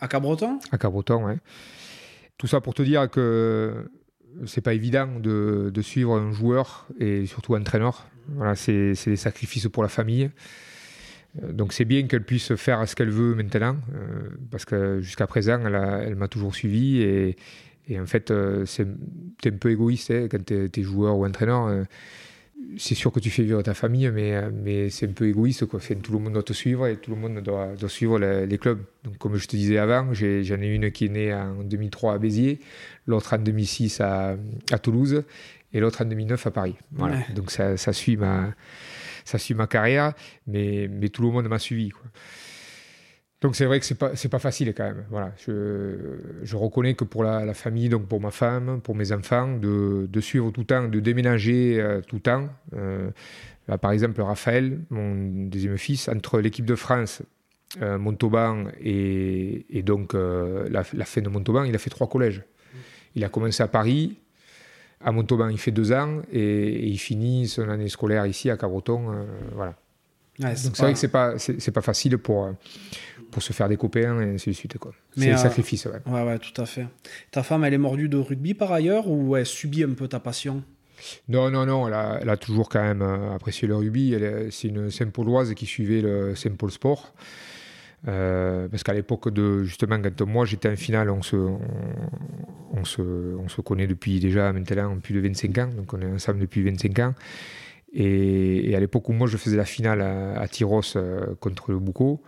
À 0.00 0.08
Cabreton? 0.08 0.58
À 0.72 0.78
Cabreton, 0.78 1.24
oui. 1.26 1.34
Tout 2.38 2.46
ça 2.46 2.60
pour 2.60 2.74
te 2.74 2.82
dire 2.82 3.10
que 3.10 3.90
c'est 4.46 4.60
pas 4.60 4.74
évident 4.74 5.08
de, 5.18 5.80
suivre 5.82 6.16
un 6.16 6.32
joueur 6.32 6.86
et 6.98 7.26
surtout 7.26 7.54
un 7.54 7.60
entraîneur. 7.60 8.06
Voilà, 8.28 8.54
c'est, 8.54 8.92
des 8.92 9.16
sacrifices 9.16 9.68
pour 9.68 9.82
la 9.82 9.88
famille. 9.88 10.30
Donc 11.42 11.72
c'est 11.72 11.84
bien 11.84 12.06
qu'elle 12.06 12.24
puisse 12.24 12.54
faire 12.56 12.88
ce 12.88 12.94
qu'elle 12.96 13.10
veut 13.10 13.34
maintenant, 13.34 13.76
parce 14.50 14.64
que 14.64 15.00
jusqu'à 15.00 15.26
présent, 15.26 15.60
elle, 15.66 15.74
elle 16.06 16.14
m'a 16.14 16.28
toujours 16.28 16.54
suivi 16.54 17.02
et, 17.02 17.36
et 17.88 17.98
en 17.98 18.06
fait, 18.06 18.30
euh, 18.30 18.66
c'est 18.66 18.86
un 18.86 19.50
peu 19.58 19.70
égoïste 19.70 20.10
hein, 20.10 20.28
quand 20.30 20.44
tu 20.44 20.70
es, 20.80 20.82
joueur 20.82 21.16
ou 21.16 21.26
entraîneur. 21.26 21.66
Euh, 21.66 21.84
c'est 22.76 22.94
sûr 22.94 23.12
que 23.12 23.20
tu 23.20 23.30
fais 23.30 23.42
vivre 23.42 23.62
ta 23.62 23.74
famille, 23.74 24.10
mais, 24.10 24.34
euh, 24.34 24.50
mais 24.52 24.90
c'est 24.90 25.08
un 25.08 25.12
peu 25.12 25.28
égoïste. 25.28 25.66
Quoi. 25.66 25.80
tout 25.80 26.12
le 26.12 26.18
monde 26.18 26.32
doit 26.32 26.42
te 26.42 26.52
suivre 26.52 26.86
et 26.86 26.96
tout 26.96 27.10
le 27.10 27.16
monde 27.16 27.40
doit, 27.40 27.74
doit 27.74 27.88
suivre 27.88 28.18
les, 28.18 28.58
clubs. 28.58 28.80
Donc, 29.04 29.18
comme 29.18 29.36
je 29.36 29.46
te 29.46 29.56
disais 29.56 29.78
avant, 29.78 30.12
j'en 30.12 30.24
ai, 30.60 30.74
une 30.74 30.90
qui 30.90 31.06
est 31.06 31.08
née 31.08 31.34
en 31.34 31.62
2003 31.62 32.14
à 32.14 32.18
Béziers, 32.18 32.60
l'autre 33.06 33.34
en 33.34 33.38
2006 33.38 34.00
à, 34.00 34.36
à 34.70 34.78
Toulouse 34.78 35.22
et 35.72 35.80
l'autre 35.80 36.02
en 36.02 36.06
2009 36.06 36.46
à 36.46 36.50
Paris. 36.50 36.76
Voilà. 36.92 37.18
Donc 37.34 37.50
ça, 37.50 37.76
ça, 37.76 37.92
suit 37.92 38.16
ma, 38.16 38.54
ça 39.24 39.38
suit 39.38 39.54
ma 39.54 39.66
carrière, 39.66 40.14
mais, 40.46 40.88
mais 40.90 41.08
tout 41.08 41.22
le 41.22 41.30
monde 41.30 41.48
m'a 41.48 41.58
suivi. 41.58 41.90
Quoi. 41.90 42.06
Donc 43.40 43.54
c'est 43.54 43.66
vrai 43.66 43.78
que 43.78 43.86
c'est 43.86 43.94
pas 43.94 44.16
c'est 44.16 44.28
pas 44.28 44.40
facile 44.40 44.74
quand 44.74 44.84
même. 44.84 45.04
Voilà, 45.10 45.32
je, 45.46 46.18
je 46.42 46.56
reconnais 46.56 46.94
que 46.94 47.04
pour 47.04 47.22
la, 47.22 47.54
famille, 47.54 47.88
donc 47.88 48.06
pour 48.06 48.20
ma 48.20 48.32
femme, 48.32 48.80
pour 48.80 48.96
mes 48.96 49.12
enfants, 49.12 49.56
de, 49.56 50.08
de 50.10 50.20
suivre 50.20 50.50
tout 50.50 50.60
le 50.62 50.66
temps, 50.66 50.88
de 50.88 50.98
déménager 50.98 51.80
euh, 51.80 52.00
tout 52.00 52.16
le 52.16 52.22
temps. 52.22 52.48
Euh, 52.74 53.10
par 53.80 53.92
exemple, 53.92 54.20
Raphaël, 54.22 54.80
mon 54.90 55.46
deuxième 55.46 55.78
fils, 55.78 56.08
entre 56.08 56.40
l'équipe 56.40 56.64
de 56.64 56.74
France, 56.74 57.22
euh, 57.80 57.98
Montauban 57.98 58.64
et, 58.80 59.66
et 59.70 59.82
donc 59.82 60.14
la, 60.14 60.82
la, 60.92 61.04
fin 61.04 61.20
de 61.20 61.28
Montauban, 61.28 61.64
il 61.64 61.74
a 61.74 61.78
fait 61.78 61.90
trois 61.90 62.08
collèges. 62.08 62.42
Il 63.14 63.24
a 63.24 63.28
commencé 63.28 63.62
à 63.62 63.68
Paris, 63.68 64.16
à 65.00 65.12
Montauban, 65.12 65.48
il 65.48 65.58
fait 65.58 65.70
deux 65.70 65.92
ans 65.92 66.22
et, 66.32 66.88
il 66.88 66.98
finit 66.98 67.46
son 67.46 67.68
année 67.68 67.88
scolaire 67.88 68.26
ici 68.26 68.50
à 68.50 68.56
Cabreton. 68.56 69.26
voilà. 69.54 69.76
Donc 70.38 70.56
c'est 70.56 70.82
vrai 70.82 70.92
que 70.92 70.98
c'est 70.98 71.08
pas 71.08 71.38
c'est 71.38 71.72
pas 71.72 71.82
facile 71.82 72.18
pour 72.18 72.54
pour 73.30 73.42
se 73.42 73.52
faire 73.52 73.68
des 73.68 73.76
copains 73.76 74.20
et 74.20 74.34
ainsi 74.34 74.50
de 74.50 74.54
suite. 74.54 74.76
C'est 75.16 75.30
un 75.30 75.34
euh, 75.34 75.36
sacrifice. 75.36 75.86
Ouais. 75.86 76.00
ouais. 76.06 76.22
ouais, 76.22 76.38
tout 76.38 76.60
à 76.60 76.66
fait. 76.66 76.86
Ta 77.30 77.42
femme, 77.42 77.64
elle 77.64 77.74
est 77.74 77.78
mordue 77.78 78.08
de 78.08 78.16
rugby 78.16 78.54
par 78.54 78.72
ailleurs 78.72 79.08
ou 79.08 79.36
elle 79.36 79.46
subit 79.46 79.84
un 79.84 79.92
peu 79.92 80.08
ta 80.08 80.20
passion? 80.20 80.62
Non, 81.28 81.50
non, 81.50 81.64
non, 81.66 81.86
elle 81.86 81.94
a, 81.94 82.18
elle 82.22 82.28
a, 82.28 82.36
toujours 82.36 82.68
quand 82.68 82.82
même 82.82 83.02
euh, 83.02 83.34
apprécié 83.34 83.68
le 83.68 83.76
rugby. 83.76 84.16
C'est 84.50 84.68
une 84.68 84.90
Saint-Pauloise 84.90 85.54
qui 85.54 85.66
suivait 85.66 86.00
le 86.00 86.34
Saint-Paul 86.34 86.70
Sport. 86.70 87.12
Euh, 88.06 88.68
parce 88.68 88.84
qu'à 88.84 88.94
l'époque 88.94 89.28
de 89.32 89.64
justement 89.64 90.00
quand 90.00 90.24
moi 90.24 90.44
j'étais 90.44 90.70
en 90.70 90.76
finale, 90.76 91.10
on 91.10 91.20
se, 91.20 91.36
on, 91.36 92.84
se, 92.84 93.02
on 93.02 93.48
se 93.48 93.60
connaît 93.60 93.88
depuis 93.88 94.20
déjà 94.20 94.52
maintenant 94.52 94.96
plus 94.98 95.14
de 95.14 95.20
25 95.20 95.58
ans, 95.58 95.70
donc 95.76 95.92
on 95.92 96.00
est 96.00 96.06
ensemble 96.06 96.38
depuis 96.38 96.62
25 96.62 96.98
ans. 97.00 97.14
Et, 97.92 98.74
à 98.76 98.80
l'époque 98.80 99.08
où 99.08 99.12
moi 99.12 99.26
je 99.26 99.36
faisais 99.36 99.56
la 99.56 99.64
finale 99.64 100.00
à, 100.02 100.40
à 100.40 100.48
Tyros 100.48 100.82
contre 101.40 101.72
le 101.72 101.78
Boucau, 101.78 102.22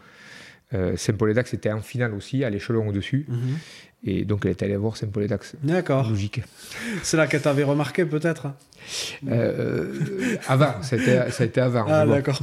euh, 0.73 0.97
Saint-Paul-et-Dax 0.97 1.53
était 1.55 1.73
en 1.73 1.81
finale 1.81 2.15
aussi, 2.15 2.45
à 2.45 2.51
l'échelon 2.51 2.89
au-dessus. 2.89 3.27
Mhm. 3.29 3.59
Et 4.05 4.25
donc, 4.25 4.45
elle 4.45 4.53
est 4.53 4.63
allée 4.63 4.77
voir 4.77 4.97
Saint-Paul-et-Dax. 4.97 5.57
D'accord. 5.63 6.09
Logique. 6.09 6.43
C'est 7.03 7.17
là 7.17 7.27
qu'elle 7.27 7.43
t'avait 7.43 7.65
remarqué, 7.65 8.05
peut-être 8.05 8.53
euh, 9.29 10.37
Avant, 10.47 10.83
ça 10.83 10.97
a, 10.97 11.45
été, 11.45 11.61
avant. 11.61 11.85
Ah, 11.89 12.07
d'accord. 12.07 12.41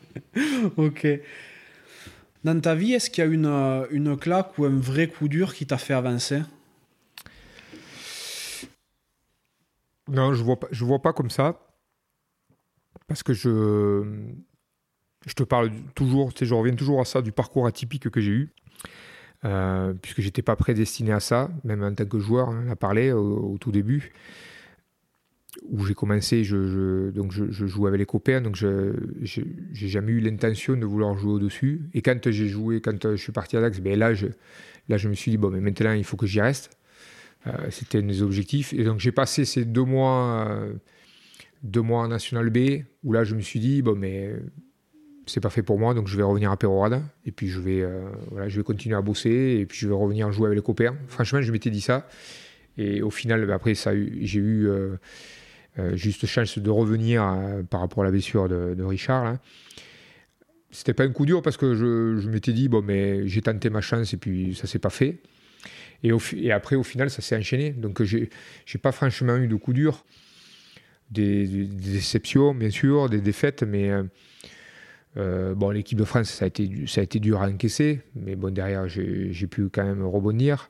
ok. 0.76 1.06
Dans 2.44 2.60
ta 2.60 2.74
vie, 2.74 2.92
est-ce 2.92 3.10
qu'il 3.10 3.24
y 3.24 3.26
a 3.26 3.30
une, 3.30 3.46
euh, 3.46 3.86
une 3.90 4.16
claque 4.16 4.58
ou 4.58 4.66
un 4.66 4.78
vrai 4.78 5.08
coup 5.08 5.26
dur 5.26 5.54
qui 5.54 5.66
t'a 5.66 5.78
fait 5.78 5.94
avancer? 5.94 6.42
Non, 10.08 10.34
je 10.34 10.40
ne 10.40 10.44
vois, 10.44 10.60
pas, 10.60 10.68
je 10.70 10.84
vois 10.84 11.02
pas 11.02 11.12
comme 11.12 11.30
ça. 11.30 11.58
Parce 13.08 13.22
que 13.22 13.32
je, 13.32 14.04
je 15.26 15.34
te 15.34 15.42
parle 15.42 15.70
toujours, 15.94 16.32
je 16.40 16.54
reviens 16.54 16.74
toujours 16.74 17.00
à 17.00 17.04
ça, 17.04 17.22
du 17.22 17.32
parcours 17.32 17.66
atypique 17.66 18.10
que 18.10 18.20
j'ai 18.20 18.32
eu. 18.32 18.52
Euh, 19.44 19.92
puisque 20.00 20.22
j'étais 20.22 20.42
pas 20.42 20.56
prédestiné 20.56 21.12
à 21.12 21.20
ça, 21.20 21.50
même 21.62 21.82
en 21.82 21.94
tant 21.94 22.06
que 22.06 22.18
joueur, 22.18 22.48
on 22.48 22.66
en 22.66 22.70
a 22.70 22.76
parlé 22.76 23.12
au, 23.12 23.56
tout 23.60 23.70
début, 23.70 24.12
où 25.62 25.84
j'ai 25.84 25.94
commencé, 25.94 26.42
je, 26.42 27.10
donc 27.10 27.32
je, 27.32 27.66
jouais 27.66 27.88
avec 27.88 27.98
les 27.98 28.06
copains, 28.06 28.40
donc 28.40 28.56
je 28.56 28.92
j'ai 29.22 29.88
jamais 29.88 30.12
eu 30.12 30.20
l'intention 30.20 30.76
de 30.76 30.84
vouloir 30.84 31.16
jouer 31.16 31.32
au-dessus. 31.32 31.82
Et 31.94 32.02
quand 32.02 32.30
j'ai 32.30 32.48
joué, 32.48 32.80
quand 32.80 33.10
je 33.10 33.16
suis 33.16 33.32
parti 33.32 33.56
à 33.56 33.60
Dax, 33.60 33.78
ben 33.80 33.98
là, 33.98 34.14
je, 34.14 34.28
là 34.88 34.96
je 34.96 35.08
me 35.08 35.14
suis 35.14 35.30
dit, 35.30 35.36
bon, 35.36 35.50
mais 35.50 35.60
maintenant 35.60 35.92
il 35.92 36.04
faut 36.04 36.16
que 36.16 36.26
j'y 36.26 36.40
reste. 36.40 36.76
Euh, 37.46 37.52
c'était 37.70 37.98
un 37.98 38.02
des 38.02 38.22
objectifs. 38.22 38.72
Et 38.72 38.84
donc 38.84 39.00
j'ai 39.00 39.12
passé 39.12 39.44
ces 39.44 39.64
deux 39.64 39.84
mois, 39.84 40.48
euh, 40.48 40.72
deux 41.66 41.82
mois 41.82 42.02
en 42.02 42.08
National 42.08 42.50
B, 42.50 42.84
où 43.02 43.12
là 43.12 43.24
je 43.24 43.34
me 43.34 43.40
suis 43.40 43.60
dit, 43.60 43.82
bon, 43.82 43.96
mais 43.96 44.32
c'est 45.26 45.40
pas 45.40 45.50
fait 45.50 45.62
pour 45.62 45.78
moi, 45.78 45.92
donc 45.92 46.06
je 46.06 46.16
vais 46.16 46.22
revenir 46.22 46.50
à 46.50 46.56
Pérorade. 46.56 47.02
Et 47.24 47.32
puis 47.32 47.48
je 47.48 47.60
vais, 47.60 47.82
euh, 47.82 48.08
voilà, 48.30 48.48
je 48.48 48.56
vais 48.56 48.62
continuer 48.62 48.96
à 48.96 49.02
bosser. 49.02 49.58
Et 49.60 49.66
puis 49.66 49.78
je 49.78 49.88
vais 49.88 49.94
revenir 49.94 50.30
jouer 50.32 50.46
avec 50.46 50.56
les 50.56 50.62
copains. 50.62 50.96
Franchement, 51.08 51.42
je 51.42 51.52
m'étais 51.52 51.70
dit 51.70 51.80
ça. 51.80 52.08
Et 52.78 53.02
au 53.02 53.10
final, 53.10 53.44
bah, 53.46 53.54
après, 53.54 53.74
ça, 53.74 53.92
j'ai 53.94 54.38
eu 54.38 54.68
euh, 54.68 54.96
euh, 55.78 55.96
juste 55.96 56.26
chance 56.26 56.58
de 56.58 56.70
revenir 56.70 57.22
par 57.70 57.80
rapport 57.80 58.02
à 58.02 58.06
la 58.06 58.12
blessure 58.12 58.48
de, 58.48 58.82
Richard. 58.82 59.36
C'était 60.70 60.94
pas 60.94 61.04
un 61.04 61.10
coup 61.10 61.26
dur 61.26 61.42
parce 61.42 61.56
que 61.56 61.74
je, 61.74 62.18
je 62.20 62.28
m'étais 62.28 62.52
dit, 62.52 62.68
bon, 62.68 62.82
mais 62.82 63.26
j'ai 63.26 63.42
tenté 63.42 63.70
ma 63.70 63.80
chance 63.80 64.12
et 64.14 64.16
puis 64.16 64.54
ça 64.54 64.66
s'est 64.66 64.78
pas 64.78 64.90
fait. 64.90 65.18
Et, 66.02 66.12
et, 66.36 66.52
après, 66.52 66.76
au 66.76 66.82
final, 66.82 67.10
ça 67.10 67.22
s'est 67.22 67.36
enchaîné. 67.36 67.70
Donc, 67.70 68.02
j'ai, 68.02 68.30
j'ai 68.66 68.78
pas 68.78 68.92
franchement 68.92 69.36
eu 69.36 69.48
de 69.48 69.56
coup 69.56 69.72
dur. 69.72 70.04
Des, 71.10 71.46
des, 71.46 71.66
déceptions, 71.66 72.54
bien 72.54 72.70
sûr, 72.70 73.08
des 73.08 73.20
défaites, 73.20 73.62
mais 73.62 73.92
euh, 75.16 75.54
bon, 75.54 75.70
l'équipe 75.70 75.98
de 75.98 76.04
France, 76.04 76.28
ça 76.28 76.44
a, 76.44 76.48
été, 76.48 77.20
dur 77.20 77.40
à 77.40 77.48
encaisser, 77.48 78.02
mais 78.14 78.36
bon, 78.36 78.52
derrière, 78.52 78.86
j'ai 78.88 79.46
pu 79.46 79.68
quand 79.70 79.84
même 79.84 80.04
rebondir. 80.04 80.68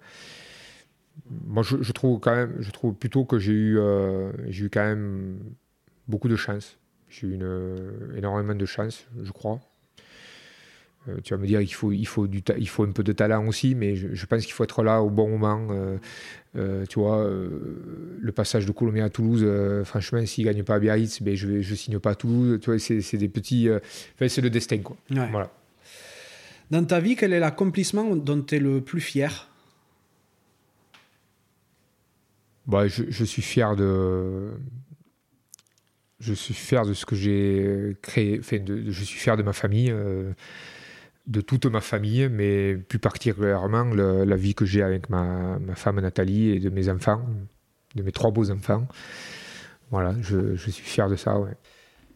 Moi, 1.30 1.62
je, 1.62 1.92
trouve 1.92 2.20
quand 2.20 2.34
même, 2.34 2.56
je 2.60 2.70
trouve 2.70 2.94
plutôt 2.94 3.24
que 3.24 3.38
j'ai 3.38 3.52
eu, 3.52 3.78
euh, 3.78 4.30
eu 4.48 4.68
quand 4.70 4.84
même 4.84 5.38
beaucoup 6.06 6.28
de 6.28 6.36
chance. 6.36 6.78
J'ai 7.08 7.28
eu 7.28 7.38
énormément 8.16 8.54
de 8.54 8.66
chance, 8.66 9.06
je 9.22 9.32
crois. 9.32 9.60
Euh, 11.08 11.18
tu 11.22 11.34
vas 11.34 11.40
me 11.40 11.46
dire 11.46 11.60
qu'il 11.60 11.74
faut, 11.74 11.92
il 11.92 12.06
faut, 12.06 12.26
du 12.26 12.42
il 12.58 12.68
faut 12.68 12.84
un 12.84 12.90
peu 12.90 13.02
de 13.02 13.12
talent 13.12 13.46
aussi, 13.46 13.74
mais 13.74 13.94
je, 13.96 14.26
pense 14.26 14.44
qu'il 14.44 14.52
faut 14.52 14.64
être 14.64 14.82
là 14.82 15.02
au 15.02 15.10
bon 15.10 15.28
moment. 15.30 15.68
Euh, 15.70 15.98
euh, 16.56 16.86
tu 16.86 16.98
vois, 16.98 17.28
le 17.28 18.32
passage 18.32 18.66
de 18.66 18.72
Colombien 18.72 19.04
à 19.04 19.10
Toulouse, 19.10 19.46
franchement, 19.84 20.24
s'il 20.26 20.46
ne 20.46 20.52
gagne 20.52 20.64
pas 20.64 20.76
à 20.76 20.78
Biarritz, 20.78 21.22
ben, 21.22 21.34
je 21.34 21.46
ne 21.46 21.60
je 21.60 21.74
signe 21.74 21.98
pas 21.98 22.10
à 22.10 22.14
Toulouse. 22.14 22.58
Tu 22.60 22.70
vois, 22.70 22.78
c'est 22.78 23.16
des 23.16 23.28
petits. 23.28 23.68
c'est 24.18 24.40
le 24.40 24.50
destin, 24.50 24.78
quoi. 24.78 24.96
Voilà. 25.10 25.50
Dans 26.70 26.84
ta 26.84 26.98
vie, 26.98 27.14
quel 27.14 27.32
est 27.32 27.38
l'accomplissement 27.38 28.16
dont 28.16 28.42
tu 28.42 28.56
es 28.56 28.58
le 28.58 28.80
plus 28.80 29.00
fier? 29.00 29.48
Bah, 32.66 32.88
je, 32.88 33.04
je, 33.08 33.24
suis 33.24 33.42
fier 33.42 33.76
de. 33.76 34.50
Je 36.18 36.32
suis 36.32 36.54
fier 36.54 36.84
de 36.84 36.94
ce 36.94 37.06
que 37.06 37.14
j'ai 37.14 37.96
créé. 38.02 38.40
Enfin, 38.40 38.58
de, 38.58 38.90
je 38.90 39.04
suis 39.04 39.20
fier 39.20 39.36
de 39.36 39.44
ma 39.44 39.52
famille 39.52 39.94
de 41.26 41.40
toute 41.40 41.66
ma 41.66 41.80
famille, 41.80 42.28
mais 42.28 42.76
plus 42.76 42.98
particulièrement 42.98 43.84
la 43.84 44.36
vie 44.36 44.54
que 44.54 44.64
j'ai 44.64 44.82
avec 44.82 45.10
ma, 45.10 45.58
femme 45.74 46.00
Nathalie 46.00 46.50
et 46.50 46.60
de 46.60 46.70
mes 46.70 46.88
enfants, 46.88 47.22
de 47.94 48.02
mes 48.02 48.12
trois 48.12 48.30
beaux 48.30 48.50
enfants. 48.50 48.86
Voilà, 49.90 50.14
je, 50.20 50.56
suis 50.56 50.72
fier 50.72 51.08
de 51.08 51.16
ça. 51.16 51.38
Ouais. 51.38 51.54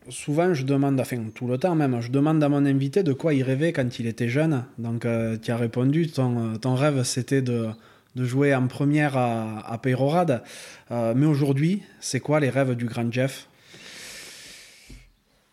Souvent, 0.08 0.54
je 0.54 0.64
demande, 0.64 0.98
enfin 1.00 1.24
tout 1.34 1.46
le 1.46 1.58
temps 1.58 1.74
même, 1.74 2.00
je 2.00 2.10
demande 2.10 2.42
à 2.42 2.48
mon 2.48 2.64
invité 2.66 3.02
de 3.02 3.12
quoi 3.12 3.34
il 3.34 3.42
rêvait 3.42 3.72
quand 3.72 3.98
il 3.98 4.06
était 4.06 4.28
jeune. 4.28 4.64
Donc, 4.78 5.04
euh, 5.04 5.36
tu 5.40 5.50
as 5.50 5.56
répondu, 5.56 6.08
ton, 6.08 6.56
ton 6.56 6.74
rêve 6.74 7.02
c'était 7.04 7.42
de, 7.42 7.68
de, 8.16 8.24
jouer 8.24 8.54
en 8.54 8.66
première 8.66 9.16
à, 9.16 9.72
à 9.72 9.78
Peyrorade. 9.78 10.42
Euh, 10.90 11.14
mais 11.16 11.26
aujourd'hui, 11.26 11.82
c'est 12.00 12.20
quoi 12.20 12.40
les 12.40 12.50
rêves 12.50 12.74
du 12.74 12.86
grand 12.86 13.12
Jeff? 13.12 13.48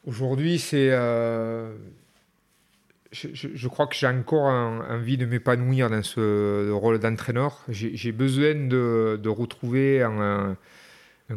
Aujourd'hui, 0.06 0.58
c'est. 0.58 0.90
Euh, 0.92 1.76
je, 3.12 3.68
crois 3.68 3.88
que 3.88 3.96
j'ai 3.96 4.08
encore 4.08 4.46
envie 4.46 5.18
de 5.18 5.26
m'épanouir 5.26 5.90
dans 5.90 6.04
ce 6.04 6.72
rôle 6.72 7.00
d'entraîneur. 7.00 7.64
J'ai 7.70 8.12
besoin 8.12 8.56
de, 8.56 9.28
retrouver 9.28 10.02
un, 10.02 10.58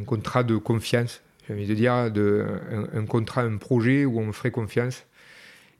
contrat 0.07 0.43
de 0.43 0.57
confiance, 0.57 1.23
j'ai 1.47 1.55
envie 1.55 1.67
de 1.67 1.75
dire, 1.75 1.93
un, 1.93 3.07
contrat, 3.07 3.43
un 3.43 3.57
projet 3.57 4.05
où 4.05 4.21
on 4.21 4.27
me 4.27 4.33
ferait 4.33 4.51
confiance. 4.51 5.07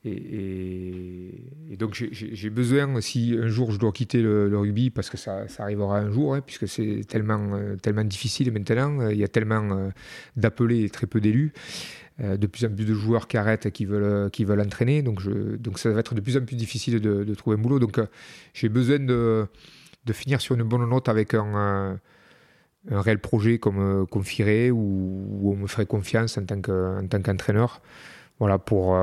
Et, 0.03 1.77
donc 1.79 1.95
j'ai 1.95 2.51
besoin, 2.51 3.01
si 3.03 3.37
un 3.39 3.49
jour 3.49 3.71
je 3.71 3.79
dois 3.79 3.93
quitter 3.93 4.23
le, 4.23 4.57
rugby, 4.57 4.91
parce 4.91 5.11
que 5.11 5.19
ça, 5.19 5.45
arrivera 5.59 5.99
un 5.99 6.11
jour, 6.11 6.35
hein, 6.35 6.41
puisque 6.41 6.69
c'est 6.69 7.03
tellement, 7.07 7.55
euh, 7.55 7.77
tellement 7.77 8.05
difficile 8.05 8.51
maintenant, 8.53 9.09
il 9.11 9.19
y 9.19 9.25
a 9.25 9.29
tellement 9.29 9.71
euh, 9.73 9.91
d'appelés 10.37 10.85
et 10.85 10.91
très 10.91 11.07
peu 11.07 11.21
d'élus. 11.21 11.53
Euh, 12.23 12.37
de 12.37 12.47
plus 12.47 12.67
en 12.67 12.69
plus 12.69 12.85
de 12.85 12.93
joueurs 12.93 13.29
qui 13.29 13.39
arrêtent, 13.39 13.71
qui 13.71 13.87
veulent, 13.87 14.31
qui 14.31 14.45
veulent 14.45 14.61
entraîner. 14.61 15.01
Donc, 15.01 15.21
je, 15.21 15.57
donc 15.57 15.79
ça 15.79 15.91
va 15.91 16.01
être 16.01 16.15
de 16.15 16.21
plus 16.21 16.37
en 16.37 16.45
plus 16.45 16.57
difficile 16.57 17.01
de, 17.01 17.35
trouver 17.35 17.57
un 17.57 17.61
boulot. 17.61 17.79
Donc 17.79 17.99
euh, 17.99 18.07
j'ai 18.53 18.69
besoin 18.69 18.99
de, 18.99 19.47
de, 20.05 20.13
finir 20.13 20.41
sur 20.41 20.55
une 20.55 20.65
bonne 20.65 20.87
note 20.87 21.09
avec 21.09 21.33
un, 21.33 21.57
euh, 21.57 21.97
un 22.91 23.01
réel 23.01 23.21
projet 23.21 23.59
comme, 23.59 24.07
comme 24.09 24.23
Firé 24.23 24.71
où, 24.71 25.51
on 25.51 25.57
me 25.57 25.67
ferait 25.67 25.87
confiance 25.87 26.37
en 26.37 26.45
tant, 26.45 26.61
que, 26.61 27.01
en 27.01 27.07
tant 27.07 27.23
qu'entraîneur. 27.23 27.81
Voilà, 28.39 28.59
pour, 28.59 28.99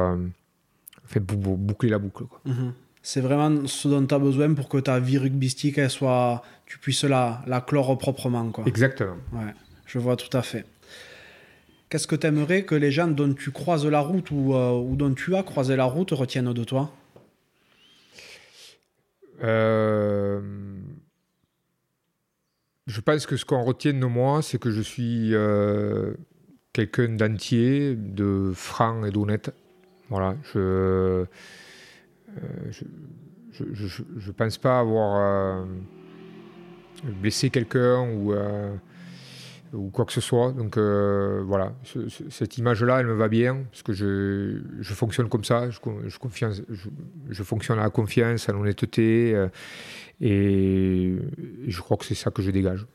boucler 1.20 1.90
la 1.90 1.98
boucle. 1.98 2.26
Mhm. 2.46 2.74
C'est 3.02 3.22
vraiment 3.22 3.66
ce 3.66 3.88
dont 3.88 4.06
tu 4.06 4.14
as 4.14 4.20
besoin 4.20 4.54
pour 4.54 4.70
que 4.70 4.78
ta 4.78 5.00
vie 5.00 5.18
rugbystique 5.18 5.90
soit, 5.90 6.44
tu 6.66 6.78
puisses 6.78 7.06
la, 7.06 7.42
la 7.48 7.62
clore 7.62 7.98
proprement. 7.98 8.52
Quoi. 8.52 8.66
Exactement. 8.68 9.18
Ouais, 9.32 9.54
je 9.86 9.98
vois 9.98 10.18
tout 10.18 10.36
à 10.38 10.42
fait. 10.44 10.66
Qu'est-ce 11.90 12.08
que 12.08 12.18
tu 12.18 12.28
aimerais 12.28 12.64
que 12.64 12.76
les 12.76 12.92
gens 12.92 13.08
dont 13.08 13.34
tu 13.34 13.52
croises 13.52 13.86
la 13.86 14.02
route 14.02 14.30
ou, 14.32 14.54
euh, 14.54 14.96
dont 14.96 15.14
tu 15.14 15.36
as 15.36 15.44
croisé 15.44 15.78
la 15.78 15.86
route 15.86 16.12
retiennent 16.12 16.52
de 16.52 16.64
toi? 16.64 16.92
Euh, 19.44 20.42
Je 22.88 23.02
pense 23.02 23.26
que 23.26 23.38
ce 23.38 23.46
qu'on 23.46 23.64
retient 23.64 23.94
de 23.94 24.06
moi, 24.06 24.42
c'est 24.42 24.60
que 24.60 24.72
je 24.72 24.82
suis 24.82 25.34
euh, 25.34 26.14
quelqu'un 26.74 27.10
d'entier, 27.10 27.96
de 27.96 28.52
franc 28.54 29.06
et 29.06 29.12
d'honnête. 29.12 29.54
Voilà, 30.10 30.36
je 30.54 31.26
je, 33.52 34.32
pense 34.32 34.58
pas 34.58 34.80
avoir 34.80 35.66
blessé 37.04 37.50
quelqu'un 37.50 38.08
ou 38.10 38.34
ou 39.74 39.90
quoi 39.90 40.06
que 40.06 40.14
ce 40.14 40.22
soit. 40.22 40.52
Donc 40.52 40.78
euh, 40.78 41.44
voilà, 41.46 41.74
cette 42.30 42.58
image-là, 42.58 43.00
elle 43.00 43.08
me 43.08 43.14
va 43.14 43.28
bien, 43.28 43.64
parce 43.72 43.84
que 43.84 43.94
je, 43.94 44.62
je 44.80 44.94
fonctionne 44.94 45.30
comme 45.30 45.44
ça, 45.44 45.70
je, 45.70 45.80
je 46.08 46.18
confiance, 46.18 46.62
je, 47.30 47.44
fonctionne 47.44 47.80
à 47.80 47.84
la 47.84 47.90
confiance, 47.90 48.50
à 48.50 48.54
l'honnêteté, 48.54 49.34
euh, 49.36 49.48
et, 50.22 51.16
je 51.68 51.82
crois 51.82 51.98
que 51.98 52.06
c'est 52.06 52.16
ça 52.16 52.32
que 52.32 52.42
je 52.42 52.52
dégage. 52.52 52.86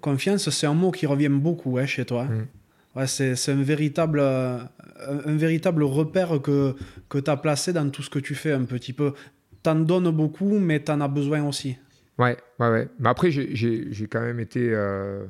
Confiance, 0.00 0.50
c'est 0.50 0.66
un 0.66 0.74
mot 0.74 0.90
qui 0.90 1.06
revient 1.06 1.28
beaucoup 1.28 1.78
hein, 1.78 1.86
chez 1.86 2.04
toi. 2.04 2.24
Mm. 2.24 2.46
Ouais, 2.94 3.06
c'est 3.06 3.48
un 3.48 3.62
véritable, 3.62 4.20
un, 4.20 5.36
véritable 5.36 5.82
repère 5.82 6.42
que, 6.42 6.74
que 7.08 7.18
tu 7.18 7.30
as 7.30 7.36
placé 7.38 7.72
dans 7.72 7.88
tout 7.88 8.02
ce 8.02 8.10
que 8.10 8.18
tu 8.18 8.34
fais 8.34 8.52
un 8.52 8.64
petit 8.64 8.92
peu. 8.92 9.14
T'en 9.62 9.76
donnes 9.76 10.10
beaucoup, 10.10 10.58
mais 10.58 10.80
t'en 10.80 11.00
as 11.00 11.08
besoin 11.08 11.42
aussi. 11.46 11.78
Ouais, 12.18 12.36
ouais, 12.58 12.68
ouais. 12.68 12.88
Mais 12.98 13.08
après, 13.08 13.30
j'ai 13.30 14.08
quand 14.10 14.20
même 14.20 14.40
été... 14.40 14.68
Euh, 14.74 15.24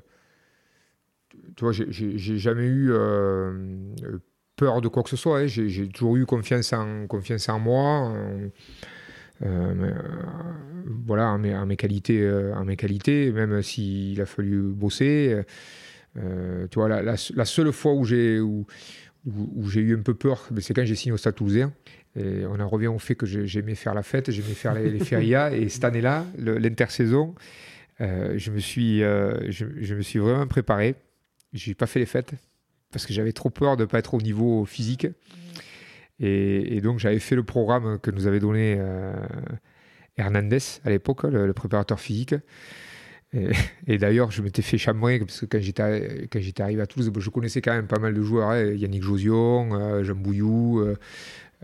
tu 1.57 1.65
vois, 1.65 1.73
j'ai 1.73 2.39
jamais 2.39 2.67
eu 2.67 2.91
euh, 2.93 3.89
peur 4.57 4.81
de 4.81 4.89
quoi 4.89 5.03
que 5.03 5.11
ce 5.11 5.17
soit. 5.17 5.41
Hein. 5.41 5.47
J'ai 5.47 5.89
toujours 5.89 6.17
eu 6.17 6.27
confiance 6.27 6.73
en, 6.73 7.07
confiance 7.07 7.49
en 7.49 7.59
moi. 7.59 8.15
Euh, 9.45 9.93
voilà, 11.07 11.29
en 11.29 11.39
mes, 11.39 11.55
mes 11.67 11.77
qualités, 11.77 12.21
euh, 12.21 12.55
en 12.55 12.65
mes 12.65 12.77
qualités, 12.77 13.33
même 13.33 13.61
s'il 13.63 14.21
a 14.21 14.27
fallu 14.27 14.63
bosser. 14.63 15.43
tu 16.15 16.21
vois, 16.75 16.89
la, 16.89 17.03
la, 17.03 17.45
seule 17.45 17.73
fois 17.73 17.93
où 17.95 18.05
j'ai 18.05 18.41
où, 18.41 18.67
où, 19.27 19.69
j'ai 19.69 19.81
eu 19.81 19.97
un 19.97 20.03
peu 20.03 20.15
peur, 20.15 20.47
ben, 20.51 20.61
c'est 20.61 20.75
quand 20.75 20.85
j'ai 20.85 20.95
signé 20.95 21.13
au 21.13 21.17
Stade 21.17 21.35
Toulousain. 21.35 21.73
Et 22.15 22.45
on 22.45 22.61
en 22.61 22.69
revient 22.69 22.89
au 22.89 22.99
fait 22.99 23.15
que 23.15 23.25
j'aimais 23.25 23.75
faire 23.75 23.95
la 23.95 24.03
fête, 24.03 24.31
j'aimais 24.31 24.55
faire 24.55 24.75
les, 24.75 24.91
les 24.91 24.99
férias. 24.99 25.51
et 25.53 25.69
cette 25.71 25.85
année-là, 25.85 26.27
l'intersaison, 26.39 27.35
je, 27.99 28.51
me 28.51 28.59
suis, 28.59 28.99
je, 28.99 29.65
je, 29.81 29.95
me 29.95 30.03
suis 30.03 30.19
vraiment 30.19 30.47
préparé. 30.47 30.95
J'ai 31.53 31.75
pas 31.75 31.87
fait 31.87 31.99
les 32.01 32.07
fêtes 32.07 32.35
parce 32.93 33.07
que 33.07 33.13
j'avais 33.13 33.33
trop 33.33 33.51
peur 33.51 33.77
de 33.77 33.83
ne 33.83 33.87
pas 33.87 33.99
être 33.99 34.15
au 34.15 34.21
niveau 34.21 34.65
physique. 34.65 35.07
Et, 36.21 36.81
donc 36.81 37.01
j'avais 37.01 37.19
fait 37.19 37.35
le 37.35 37.43
programme 37.43 37.99
que 37.99 38.11
nous 38.13 38.29
avait 38.29 38.39
donné 38.39 38.77
euh, 38.79 39.13
Hernandez 40.17 40.59
à 40.85 40.91
l'époque, 40.91 41.25
le, 41.25 41.53
préparateur 41.53 41.99
physique. 41.99 42.35
Et, 43.87 43.97
d'ailleurs, 43.97 44.31
je 44.31 44.43
m'étais 44.43 44.61
fait 44.61 44.77
chambrer 44.77 45.19
parce 45.19 45.41
que 45.41 45.47
quand 45.47 45.61
j'étais, 45.61 46.29
quand 46.31 46.41
j'étais 46.41 46.63
arrivé 46.63 46.83
à 46.83 46.87
Toulouse, 46.87 47.11
je 47.17 47.31
connaissais 47.31 47.63
quand 47.63 47.73
même 47.73 47.87
pas 47.87 47.99
mal 47.99 48.13
de 48.13 48.21
joueurs 48.21 48.51
hein, 48.51 48.63
Yannick 48.63 49.03
Josion, 49.03 49.71
euh, 49.73 50.05
Jean 50.05 50.15
Bouillou, 50.15 50.81
euh, 50.81 50.97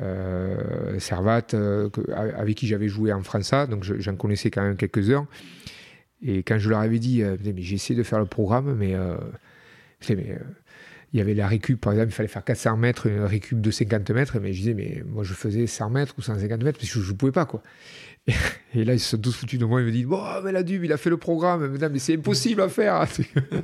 euh 0.01 0.99
Servat, 0.99 1.49
avec 2.15 2.57
qui 2.57 2.67
j'avais 2.67 2.89
joué 2.89 3.13
en 3.13 3.23
France. 3.23 3.53
Donc 3.69 3.85
j'en 3.85 4.17
connaissais 4.17 4.51
quand 4.51 4.63
même 4.63 4.77
quelques-uns. 4.77 5.29
Et 6.23 6.43
quand 6.43 6.59
je 6.59 6.71
leur 6.71 6.81
avais 6.81 6.99
dit, 6.99 7.23
mais 7.23 7.63
j'ai 7.63 7.75
essayé 7.75 7.97
de 7.97 8.03
faire 8.03 8.19
le 8.19 8.27
programme, 8.27 8.75
mais 8.75 8.95
mais, 10.09 10.31
euh, 10.31 10.39
il 11.13 11.19
y 11.19 11.23
avait 11.23 11.35
la 11.35 11.49
récup, 11.49 11.81
par 11.81 11.93
exemple, 11.95 12.11
il 12.11 12.15
fallait 12.15 12.29
faire 12.29 12.45
400 12.45 12.77
mètres, 12.77 13.07
une 13.07 13.23
récup 13.23 13.61
de 13.61 13.71
50 13.71 14.11
mètres, 14.11 14.39
mais 14.41 14.53
je 14.53 14.59
disais, 14.59 14.75
mais 14.75 15.03
moi 15.07 15.25
je 15.25 15.33
faisais 15.33 15.67
100 15.67 15.91
mètres 15.91 16.15
ou 16.19 16.23
150 16.23 16.63
mètres 16.63 16.79
parce 16.79 16.93
que 16.93 17.01
je 17.01 17.11
ne 17.11 17.17
pouvais 17.17 17.33
pas, 17.33 17.47
quoi. 17.47 17.63
Et, 18.75 18.85
là, 18.85 18.93
ils 18.93 19.01
se 19.01 19.11
sont 19.11 19.19
tous 19.19 19.35
foutus 19.35 19.59
de 19.59 19.65
moi, 19.65 19.81
ils 19.81 19.87
me 19.87 19.91
disent, 19.91 20.05
bon, 20.05 20.23
mais 20.45 20.53
la 20.53 20.61
il 20.61 20.93
a 20.93 20.99
fait 20.99 21.09
le 21.09 21.17
programme, 21.17 21.67
mais 21.67 21.99
c'est 21.99 22.15
impossible 22.15 22.61
à 22.61 22.69
faire. 22.69 23.07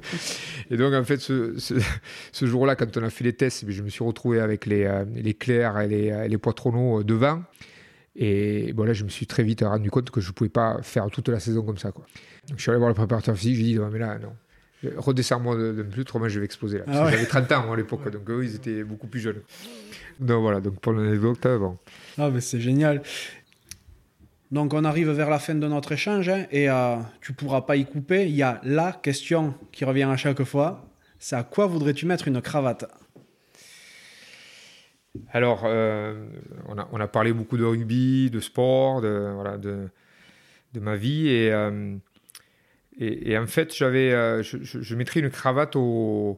et 0.70 0.76
donc, 0.78 0.94
en 0.94 1.04
fait, 1.04 1.20
ce, 1.20 2.46
jour-là, 2.46 2.74
quand 2.74 2.96
on 2.96 3.02
a 3.02 3.10
fait 3.10 3.24
les 3.24 3.34
tests, 3.34 3.70
je 3.70 3.82
me 3.82 3.90
suis 3.90 4.02
retrouvé 4.02 4.40
avec 4.40 4.64
les, 4.64 4.84
euh, 4.84 5.04
les 5.14 5.34
clairs 5.34 5.78
et 5.80 5.88
les, 5.88 6.28
les 6.28 6.38
poitronneaux 6.38 7.00
euh, 7.00 7.04
devant. 7.04 7.42
Et 8.16 8.72
bon, 8.72 8.84
là, 8.84 8.94
je 8.94 9.04
me 9.04 9.10
suis 9.10 9.26
très 9.26 9.42
vite 9.42 9.60
rendu 9.60 9.90
compte 9.90 10.10
que 10.10 10.22
je 10.22 10.28
ne 10.28 10.32
pouvais 10.32 10.48
pas 10.48 10.78
faire 10.80 11.08
toute 11.10 11.28
la 11.28 11.40
saison 11.40 11.62
comme 11.62 11.78
ça, 11.78 11.92
quoi. 11.92 12.06
Donc, 12.48 12.56
je 12.56 12.62
suis 12.62 12.70
allé 12.70 12.78
voir 12.78 12.88
le 12.88 12.94
préparateur 12.94 13.36
physique, 13.36 13.56
je 13.56 13.60
lui 13.60 13.70
ai 13.72 13.74
dit, 13.74 13.80
mais 13.92 13.98
là, 13.98 14.18
non 14.18 14.32
redescends-moi 14.96 15.56
de, 15.56 15.82
plus, 15.82 16.02
autrement 16.02 16.28
je 16.28 16.38
vais 16.38 16.44
exploser 16.44 16.78
là. 16.78 16.84
Ah 16.88 17.10
j'avais 17.10 17.26
30 17.26 17.52
ans 17.52 17.72
à 17.72 17.76
l'époque, 17.76 18.10
donc 18.10 18.28
eux 18.30 18.44
ils 18.44 18.54
étaient 18.54 18.84
beaucoup 18.84 19.06
plus 19.06 19.20
jeunes. 19.20 19.40
Donc 20.20 20.42
voilà, 20.42 20.60
donc 20.60 20.80
pour 20.80 20.92
l'anecdote, 20.92 21.46
bon. 21.58 21.78
Ah 22.18 22.30
mais 22.30 22.40
c'est 22.40 22.60
génial. 22.60 23.02
Donc 24.50 24.72
on 24.72 24.84
arrive 24.84 25.10
vers 25.10 25.30
la 25.30 25.38
fin 25.38 25.54
de 25.54 25.66
notre 25.66 25.92
échange 25.92 26.28
hein, 26.28 26.46
et 26.50 26.70
euh, 26.70 26.96
tu 27.20 27.32
pourras 27.32 27.62
pas 27.62 27.76
y 27.76 27.84
couper. 27.84 28.26
Il 28.26 28.36
y 28.36 28.42
a 28.42 28.60
la 28.62 28.92
question 28.92 29.54
qui 29.72 29.84
revient 29.84 30.04
à 30.04 30.16
chaque 30.16 30.44
fois. 30.44 30.86
C'est 31.18 31.36
à 31.36 31.42
quoi 31.42 31.66
voudrais-tu 31.66 32.06
mettre 32.06 32.28
une 32.28 32.40
cravate? 32.40 32.84
Alors, 35.32 35.62
euh, 35.64 36.26
on, 36.68 36.76
a, 36.78 36.88
on, 36.92 37.00
a, 37.00 37.06
parlé 37.06 37.32
beaucoup 37.32 37.56
de 37.56 37.64
rugby, 37.64 38.30
de 38.30 38.40
sport, 38.40 39.00
de, 39.00 39.30
voilà, 39.34 39.58
de, 39.58 39.88
de 40.72 40.80
ma 40.80 40.96
vie 40.96 41.28
et 41.28 41.52
euh, 41.52 41.96
et, 42.98 43.36
en 43.36 43.46
fait, 43.46 43.74
j'avais, 43.74 44.12
euh, 44.12 44.42
je, 44.42 44.94
mettrais 44.94 45.20
une 45.20 45.30
cravate 45.30 45.74
euh, 45.76 46.34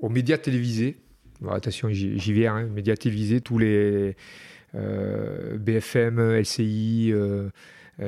aux 0.00 0.08
médias 0.08 0.38
télévisés. 0.38 0.98
attention, 1.50 1.90
j'y 1.90 2.32
viens, 2.32 2.56
hein, 2.56 2.64
médias 2.64 2.96
télévisés, 2.96 3.42
tous 3.42 3.58
les 3.58 4.16
euh, 4.74 5.58
BFM, 5.58 6.18
LCI, 6.38 7.12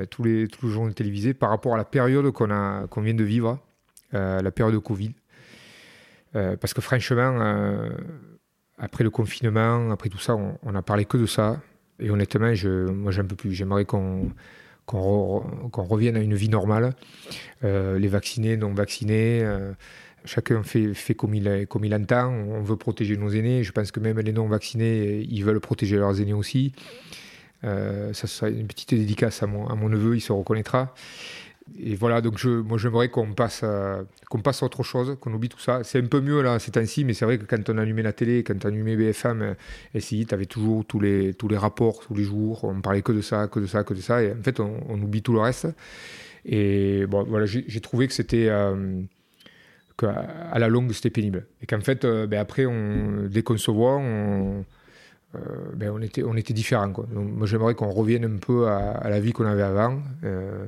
tous, 0.08 0.22
les, 0.22 0.48
tous 0.48 0.66
les 0.66 0.72
journaux 0.72 0.92
télévisés 0.92 1.34
par 1.34 1.50
rapport 1.50 1.74
à 1.74 1.76
la 1.76 1.84
période 1.84 2.30
qu'on, 2.30 2.50
a, 2.50 2.86
qu'on 2.86 3.02
vient 3.02 3.14
de 3.14 3.24
vivre, 3.24 3.60
la 4.12 4.50
période 4.50 4.74
de 4.74 4.78
Covid. 4.78 5.12
parce 6.32 6.72
que 6.72 6.80
franchement, 6.80 7.90
après 8.78 9.04
le 9.04 9.10
confinement, 9.10 9.90
après 9.90 10.08
tout 10.08 10.18
ça, 10.18 10.36
on, 10.36 10.58
on 10.62 10.74
a 10.74 10.80
parlé 10.80 11.04
que 11.04 11.18
de 11.18 11.26
ça. 11.26 11.60
Et 11.98 12.10
honnêtement, 12.10 12.54
je, 12.54 12.86
moi, 12.90 13.12
j'en 13.12 13.26
peux 13.26 13.36
plus. 13.36 13.52
J'aimerais 13.52 13.84
qu'on 13.84 14.30
qu'on 14.86 15.42
revienne 15.88 16.16
à 16.16 16.20
une 16.20 16.34
vie 16.34 16.48
normale. 16.48 16.94
Euh, 17.64 17.98
les 17.98 18.08
vaccinés, 18.08 18.56
non 18.56 18.72
vaccinés, 18.72 19.40
euh, 19.42 19.72
chacun 20.24 20.62
fait, 20.62 21.14
comme, 21.14 21.34
il, 21.34 21.66
comme 21.68 21.84
il 21.84 21.94
entend. 21.94 22.28
On 22.30 22.62
veut 22.62 22.76
protéger 22.76 23.16
nos 23.16 23.30
aînés. 23.30 23.62
Je 23.62 23.72
pense 23.72 23.90
que 23.90 24.00
même 24.00 24.18
les 24.18 24.32
non 24.32 24.46
vaccinés, 24.46 25.26
ils 25.28 25.44
veulent 25.44 25.60
protéger 25.60 25.96
leurs 25.96 26.20
aînés 26.20 26.34
aussi. 26.34 26.72
Euh, 27.64 28.12
ça 28.12 28.26
sera 28.26 28.50
une 28.50 28.66
petite 28.66 28.94
dédicace 28.94 29.42
à 29.42 29.46
mon 29.46 29.88
neveu, 29.88 30.16
il 30.16 30.20
se 30.20 30.32
reconnaîtra 30.32 30.94
et 31.78 31.94
voilà, 31.94 32.20
donc 32.20 32.42
moi 32.44 32.76
j'aimerais 32.78 33.08
qu'on 33.08 33.32
passe, 33.32 33.64
passe 34.42 34.62
à 34.62 34.66
autre 34.66 34.82
chose, 34.82 35.16
qu'on 35.20 35.32
oublie 35.32 35.48
tout 35.48 35.58
ça. 35.58 35.84
C'est 35.84 35.98
un 35.98 36.06
peu 36.06 36.20
mieux 36.20 36.42
là 36.42 36.58
ces 36.58 36.72
temps-ci, 36.72 37.04
mais 37.04 37.14
c'est 37.14 37.24
vrai 37.24 37.38
que 37.38 37.44
quand 37.44 37.70
on 37.70 37.78
allumait 37.78 38.02
la 38.02 38.12
télé, 38.12 38.42
quand 38.42 38.64
on 38.64 38.68
allumait 38.68 38.96
BFM, 38.96 39.54
SI, 39.98 40.26
tu 40.26 40.34
avais 40.34 40.46
toujours 40.46 40.84
tous 40.84 41.00
les, 41.00 41.34
tous 41.34 41.48
les 41.48 41.56
rapports, 41.56 42.00
tous 42.00 42.14
les 42.14 42.24
jours, 42.24 42.64
on 42.64 42.80
parlait 42.80 43.02
que 43.02 43.12
de 43.12 43.20
ça, 43.20 43.48
que 43.48 43.60
de 43.60 43.66
ça, 43.66 43.84
que 43.84 43.94
de 43.94 44.00
ça, 44.00 44.22
et 44.22 44.32
en 44.32 44.42
fait 44.42 44.60
on, 44.60 45.00
oublie 45.00 45.22
tout 45.22 45.32
le 45.32 45.40
reste. 45.40 45.68
Et 46.44 47.06
bon, 47.06 47.24
voilà, 47.24 47.46
j'ai 47.46 47.80
trouvé 47.80 48.08
que 48.08 48.14
c'était. 48.14 48.48
Euh, 48.48 49.02
qu'à 49.98 50.58
la 50.58 50.68
longue 50.68 50.92
c'était 50.92 51.10
pénible. 51.10 51.46
Et 51.62 51.66
qu'en 51.66 51.80
fait, 51.80 52.04
euh, 52.04 52.26
ben 52.26 52.40
après, 52.40 52.66
on, 52.66 53.26
dès 53.28 53.42
qu'on 53.42 53.56
se 53.56 53.70
voit, 53.70 53.96
on 53.96 54.64
euh, 55.34 55.38
ben 55.74 55.90
on, 55.90 56.00
était, 56.02 56.22
on 56.22 56.36
était 56.36 56.52
différents. 56.52 56.88
Donc, 56.88 57.06
moi, 57.12 57.46
j'aimerais 57.46 57.74
qu'on 57.74 57.90
revienne 57.90 58.24
un 58.24 58.36
peu 58.36 58.68
à, 58.68 58.90
à 58.90 59.08
la 59.08 59.20
vie 59.20 59.32
qu'on 59.32 59.46
avait 59.46 59.62
avant 59.62 60.00
euh, 60.24 60.66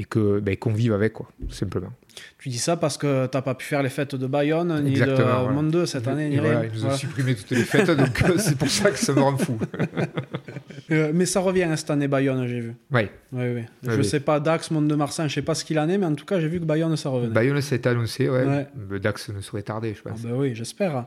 et 0.00 0.04
que, 0.04 0.38
ben, 0.38 0.56
qu'on 0.56 0.72
vive 0.72 0.92
avec, 0.92 1.12
quoi, 1.12 1.28
tout 1.48 1.52
simplement. 1.52 1.92
Tu 2.38 2.48
dis 2.50 2.58
ça 2.58 2.76
parce 2.76 2.96
que 2.96 3.26
t'as 3.26 3.42
pas 3.42 3.56
pu 3.56 3.66
faire 3.66 3.82
les 3.82 3.88
fêtes 3.88 4.14
de 4.14 4.26
Bayonne 4.28 4.80
ni 4.84 4.90
Exactement, 4.92 5.18
de 5.18 5.22
voilà. 5.24 5.48
Monde 5.50 5.70
2 5.72 5.86
cette 5.86 6.06
année, 6.06 6.26
Et 6.26 6.30
ni 6.30 6.36
voilà, 6.38 6.60
rien. 6.60 6.70
ils 6.72 6.78
nous 6.78 6.86
ont 6.86 6.96
supprimé 6.96 7.34
toutes 7.34 7.50
les 7.50 7.64
fêtes, 7.64 7.90
donc 7.90 8.22
euh, 8.22 8.38
c'est 8.38 8.56
pour 8.56 8.68
ça 8.70 8.92
que 8.92 8.98
ça 8.98 9.12
me 9.12 9.20
rend 9.20 9.36
fou. 9.36 9.58
Euh, 10.90 11.10
mais 11.14 11.26
ça 11.26 11.40
revient 11.40 11.64
hein, 11.64 11.76
cette 11.76 11.90
année 11.90 12.08
Bayonne, 12.08 12.46
j'ai 12.46 12.60
vu. 12.60 12.74
Oui, 12.92 13.02
oui. 13.32 13.42
Oui, 13.42 13.64
je 13.82 13.90
oui. 13.96 14.04
sais 14.06 14.20
pas, 14.20 14.40
Dax, 14.40 14.70
Monde 14.70 14.88
de 14.88 14.94
Marsan, 14.94 15.28
je 15.28 15.34
sais 15.34 15.42
pas 15.42 15.54
ce 15.54 15.62
qu'il 15.62 15.78
en 15.78 15.86
est, 15.86 15.98
mais 15.98 16.06
en 16.06 16.14
tout 16.14 16.24
cas, 16.24 16.40
j'ai 16.40 16.48
vu 16.48 16.60
que 16.60 16.64
Bayonne, 16.64 16.96
ça 16.96 17.10
revenait. 17.10 17.34
Bayonne, 17.34 17.58
été 17.58 17.86
annoncé, 17.90 18.26
ouais. 18.30 18.46
Ouais. 18.46 18.66
Le 18.88 18.98
Dax 18.98 19.28
ne 19.28 19.42
saurait 19.42 19.62
tarder, 19.64 19.92
je 19.94 20.00
Ah 20.06 20.10
pense. 20.10 20.22
bah 20.22 20.30
oui, 20.32 20.54
j'espère. 20.54 21.04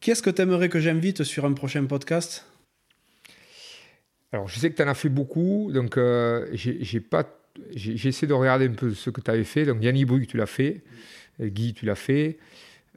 Qui 0.00 0.12
est-ce 0.12 0.22
que 0.22 0.30
t'aimerais 0.30 0.70
que 0.70 0.80
j'invite 0.80 1.24
sur 1.24 1.44
un 1.44 1.52
prochain 1.52 1.84
podcast? 1.84 2.46
Alors, 4.32 4.48
je 4.48 4.58
sais 4.58 4.70
que 4.70 4.76
tu 4.76 4.82
en 4.82 4.88
as 4.88 4.94
fait 4.94 5.08
beaucoup, 5.10 5.70
donc 5.74 5.98
euh, 5.98 6.46
j'ai 6.52 7.00
pas, 7.00 7.24
j'ai 7.74 8.08
essayé 8.08 8.26
de 8.28 8.32
regarder 8.32 8.66
un 8.68 8.72
peu 8.72 8.92
ce 8.94 9.10
que 9.10 9.20
tu 9.20 9.30
avais 9.30 9.44
fait. 9.44 9.64
Donc, 9.64 9.82
Yannick 9.82 10.06
Brugge, 10.06 10.26
tu 10.26 10.36
l'as 10.36 10.46
fait. 10.46 10.80
Euh, 11.40 11.48
Guy, 11.48 11.74
tu 11.74 11.84
l'as 11.86 11.94
fait. 11.94 12.38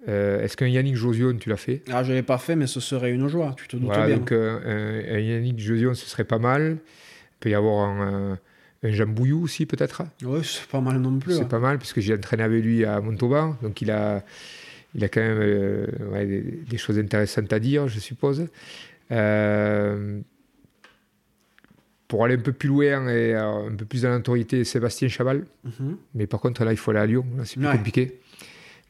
Euh, 0.07 0.41
Est-ce 0.43 0.57
qu'un 0.57 0.67
Yannick 0.67 0.95
Josion, 0.95 1.35
tu 1.37 1.49
l'as 1.49 1.57
fait? 1.57 1.81
Ah, 1.91 2.03
je 2.03 2.11
l'ai 2.13 2.23
pas 2.23 2.37
fait, 2.37 2.55
mais 2.55 2.67
ce 2.67 2.79
serait 2.79 3.11
une 3.11 3.27
joie, 3.27 3.55
tu 3.57 3.67
te 3.67 3.77
doutes 3.77 3.85
Voilà, 3.85 4.07
bien. 4.07 4.17
donc 4.17 4.31
euh, 4.31 5.09
un, 5.09 5.15
un 5.15 5.19
Yannick 5.19 5.59
Josion, 5.59 5.93
ce 5.93 6.05
serait 6.07 6.25
pas 6.25 6.39
mal. 6.39 6.77
Il 6.81 7.39
peut 7.39 7.49
y 7.49 7.53
avoir 7.55 7.87
un, 7.89 8.37
un 8.83 8.91
Jean 8.91 9.07
Bouillou 9.07 9.43
aussi, 9.43 9.65
peut-être? 9.65 10.03
Ouais, 10.23 10.41
c'est 10.43 10.67
pas 10.67 10.81
mal 10.81 10.97
non 10.99 11.17
plus. 11.19 11.33
C'est 11.35 11.47
pas 11.47 11.59
mal, 11.59 11.77
puisque 11.77 11.99
j'ai 12.01 12.13
entraîné 12.15 12.43
avec 12.43 12.63
lui 12.63 12.83
à 12.85 12.99
Montauban. 12.99 13.57
Donc, 13.61 13.81
il 13.81 13.91
a, 13.91 14.23
il 14.93 15.03
a 15.05 15.07
quand 15.09 15.21
même 15.21 15.37
euh, 15.39 15.87
ouais, 16.11 16.25
des, 16.25 16.41
des 16.41 16.77
choses 16.77 16.99
intéressantes 16.99 17.51
à 17.53 17.59
dire, 17.59 17.87
je 17.87 17.99
suppose. 17.99 18.47
Euh, 19.11 20.19
pour 22.13 22.23
aller 22.25 22.35
un 22.35 22.41
peu 22.41 22.53
plus 22.53 22.69
loin 22.69 23.07
et 23.09 23.33
euh, 23.33 23.69
un 23.71 23.75
peu 23.75 23.85
plus 23.85 24.03
dans 24.03 24.09
l'autorité, 24.09 24.63
Sébastien 24.65 25.07
Chaval. 25.07 25.45
Mhm. 25.63 25.97
Mais 26.13 26.27
par 26.27 26.39
contre, 26.41 26.63
là, 26.63 26.71
il 26.71 26.77
faut 26.77 26.91
aller 26.91 26.99
à 26.99 27.07
Lyon. 27.07 27.25
Là, 27.35 27.43
c'est 27.43 27.55
plus 27.57 27.65
Ouais. 27.65 27.75
compliqué. 27.75 28.19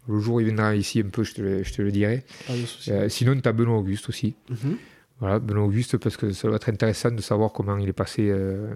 Le 0.09 0.19
jour 0.19 0.35
où 0.35 0.39
il 0.41 0.47
viendra 0.47 0.75
ici 0.75 0.99
un 0.99 1.07
peu, 1.09 1.23
je 1.23 1.33
te 1.35 1.41
le, 1.41 1.63
je 1.63 1.71
te 1.71 1.81
le 1.81 1.89
dirai. 1.89 2.25
Pas 2.45 2.51
de 2.53 2.65
souci. 2.65 2.91
Euh, 2.91 3.07
sinon, 3.07 3.39
tu 3.39 3.47
as 3.47 3.53
Benoît 3.53 3.77
Auguste 3.77 4.09
aussi. 4.09 4.35
Mhm. 4.49 4.75
Voilà, 5.21 5.39
Benoît 5.39 5.63
Auguste, 5.63 5.95
parce 5.99 6.17
que 6.17 6.33
ça 6.33 6.49
va 6.49 6.57
être 6.57 6.67
intéressant 6.67 7.11
de 7.11 7.21
savoir 7.21 7.53
comment 7.53 7.77
il 7.77 7.87
est 7.87 7.93
passé 7.93 8.27
euh, 8.29 8.73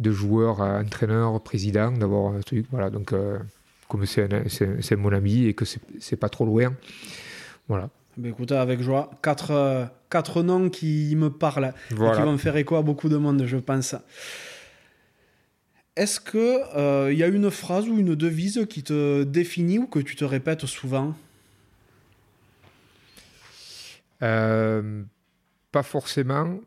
de 0.00 0.10
joueur 0.10 0.60
à 0.60 0.80
entraîneur, 0.80 1.40
président, 1.40 1.92
d'avoir 1.92 2.34
un 2.34 2.40
truc. 2.40 2.66
Voilà, 2.72 2.90
donc, 2.90 3.14
comme 3.88 4.04
c'est 4.06 4.24
un, 4.34 4.48
c'est- 4.48 4.82
c'est 4.82 4.96
mon 4.96 5.12
ami 5.12 5.46
et 5.46 5.54
que 5.54 5.64
c'est 5.64 5.80
c'est 6.00 6.16
pas 6.16 6.28
trop 6.28 6.44
loin. 6.46 6.74
Voilà. 7.68 7.90
Ben, 8.18 8.30
écoutez, 8.32 8.56
avec 8.56 8.82
joie. 8.82 9.10
Quatre, 9.22 9.52
euh, 9.52 9.84
quatre 10.10 10.42
noms 10.42 10.70
qui 10.70 11.14
me 11.16 11.30
parlent 11.30 11.72
et 11.92 11.94
qui 11.94 12.20
vont 12.20 12.36
faire 12.36 12.56
écho 12.56 12.74
à 12.74 12.82
beaucoup 12.82 13.08
de 13.08 13.16
monde, 13.16 13.44
je 13.46 13.56
pense. 13.58 13.94
Est-ce 15.94 16.20
qu'il 16.20 17.16
y 17.16 17.22
a 17.22 17.28
une 17.28 17.48
phrase 17.50 17.88
ou 17.88 17.96
une 17.96 18.16
devise 18.16 18.66
qui 18.68 18.82
te 18.82 19.22
définit 19.22 19.78
ou 19.78 19.86
que 19.86 20.00
tu 20.00 20.16
te 20.16 20.24
répètes 20.24 20.66
souvent? 20.66 21.14
Euh, 24.22 25.02
pas 25.70 25.84
forcément. 25.84 26.58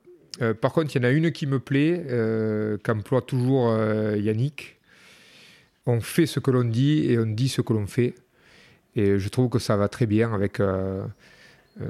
Euh, 0.41 0.53
par 0.53 0.71
contre, 0.71 0.95
il 0.95 1.01
y 1.01 1.05
en 1.05 1.09
a 1.09 1.11
une 1.11 1.33
qui 1.33 1.47
me 1.47 1.59
plaît, 1.59 2.05
euh, 2.09 2.77
qu'emploie 2.81 3.21
toujours 3.21 3.71
euh, 3.71 4.17
Yannick. 4.17 4.79
On 5.85 5.99
fait 5.99 6.25
ce 6.25 6.39
que 6.39 6.49
l'on 6.49 6.63
dit 6.63 7.11
et 7.11 7.19
on 7.19 7.25
dit 7.25 7.49
ce 7.49 7.61
que 7.61 7.73
l'on 7.73 7.87
fait. 7.87 8.15
Et 8.95 9.19
je 9.19 9.29
trouve 9.29 9.49
que 9.49 9.59
ça 9.59 9.75
va 9.75 9.89
très 9.89 10.05
bien 10.05 10.33
avec, 10.33 10.61
euh, 10.61 11.05
euh, 11.79 11.85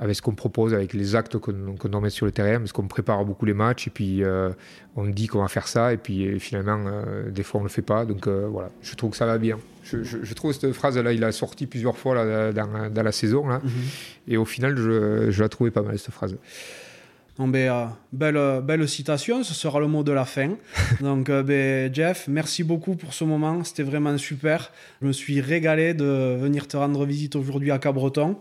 avec 0.00 0.16
ce 0.16 0.22
qu'on 0.22 0.34
propose, 0.34 0.74
avec 0.74 0.92
les 0.92 1.14
actes 1.14 1.38
qu'on 1.38 1.76
qu'on 1.78 1.88
doit 1.88 2.00
mettre 2.00 2.14
sur 2.16 2.26
le 2.26 2.32
terrain, 2.32 2.58
parce 2.58 2.72
qu'on 2.72 2.88
prépare 2.88 3.24
beaucoup 3.24 3.46
les 3.46 3.54
matchs 3.54 3.86
et 3.86 3.90
puis 3.90 4.24
euh, 4.24 4.50
on 4.96 5.04
dit 5.06 5.28
qu'on 5.28 5.40
va 5.42 5.48
faire 5.48 5.68
ça 5.68 5.92
et 5.92 5.96
puis 5.96 6.26
euh, 6.26 6.38
finalement, 6.40 6.80
euh, 6.86 7.30
des 7.30 7.42
fois, 7.44 7.60
on 7.60 7.62
ne 7.62 7.68
le 7.68 7.72
fait 7.72 7.82
pas. 7.82 8.04
Donc 8.04 8.26
voilà, 8.26 8.70
je 8.82 8.94
trouve 8.96 9.12
que 9.12 9.16
ça 9.16 9.26
va 9.26 9.38
bien. 9.38 9.58
Je, 9.84 10.02
je- 10.02 10.18
je 10.22 10.34
trouve 10.34 10.52
cette 10.52 10.72
phrase-là, 10.72 11.12
il 11.12 11.22
a 11.24 11.32
sorti 11.32 11.66
plusieurs 11.66 11.96
fois 11.96 12.14
là, 12.14 12.52
dans, 12.52 12.90
dans 12.90 13.02
la 13.02 13.12
saison. 13.12 13.46
Là. 13.46 13.60
Et 14.28 14.36
au 14.36 14.44
final, 14.44 14.76
je, 14.76 15.30
je 15.30 15.42
la 15.42 15.48
trouvais 15.48 15.70
pas 15.70 15.82
mal, 15.82 15.98
cette 15.98 16.12
phrase. 16.14 16.36
Bon, 17.38 17.48
ben, 17.48 17.70
euh, 17.70 17.84
belle, 18.12 18.62
belle 18.62 18.86
citation, 18.88 19.42
ce 19.42 19.54
sera 19.54 19.80
le 19.80 19.86
mot 19.86 20.02
de 20.02 20.12
la 20.12 20.26
fin. 20.26 20.50
Donc, 21.00 21.30
euh, 21.30 21.42
ben, 21.42 21.92
Jeff, 21.94 22.26
merci 22.28 22.62
beaucoup 22.64 22.96
pour 22.96 23.14
ce 23.14 23.24
moment, 23.24 23.64
c'était 23.64 23.82
vraiment 23.84 24.18
super. 24.18 24.70
Je 25.00 25.06
me 25.06 25.12
suis 25.12 25.40
régalé 25.40 25.94
de 25.94 26.36
venir 26.38 26.68
te 26.68 26.76
rendre 26.76 27.06
visite 27.06 27.36
aujourd'hui 27.36 27.70
à 27.70 27.78
Cabreton. 27.78 28.36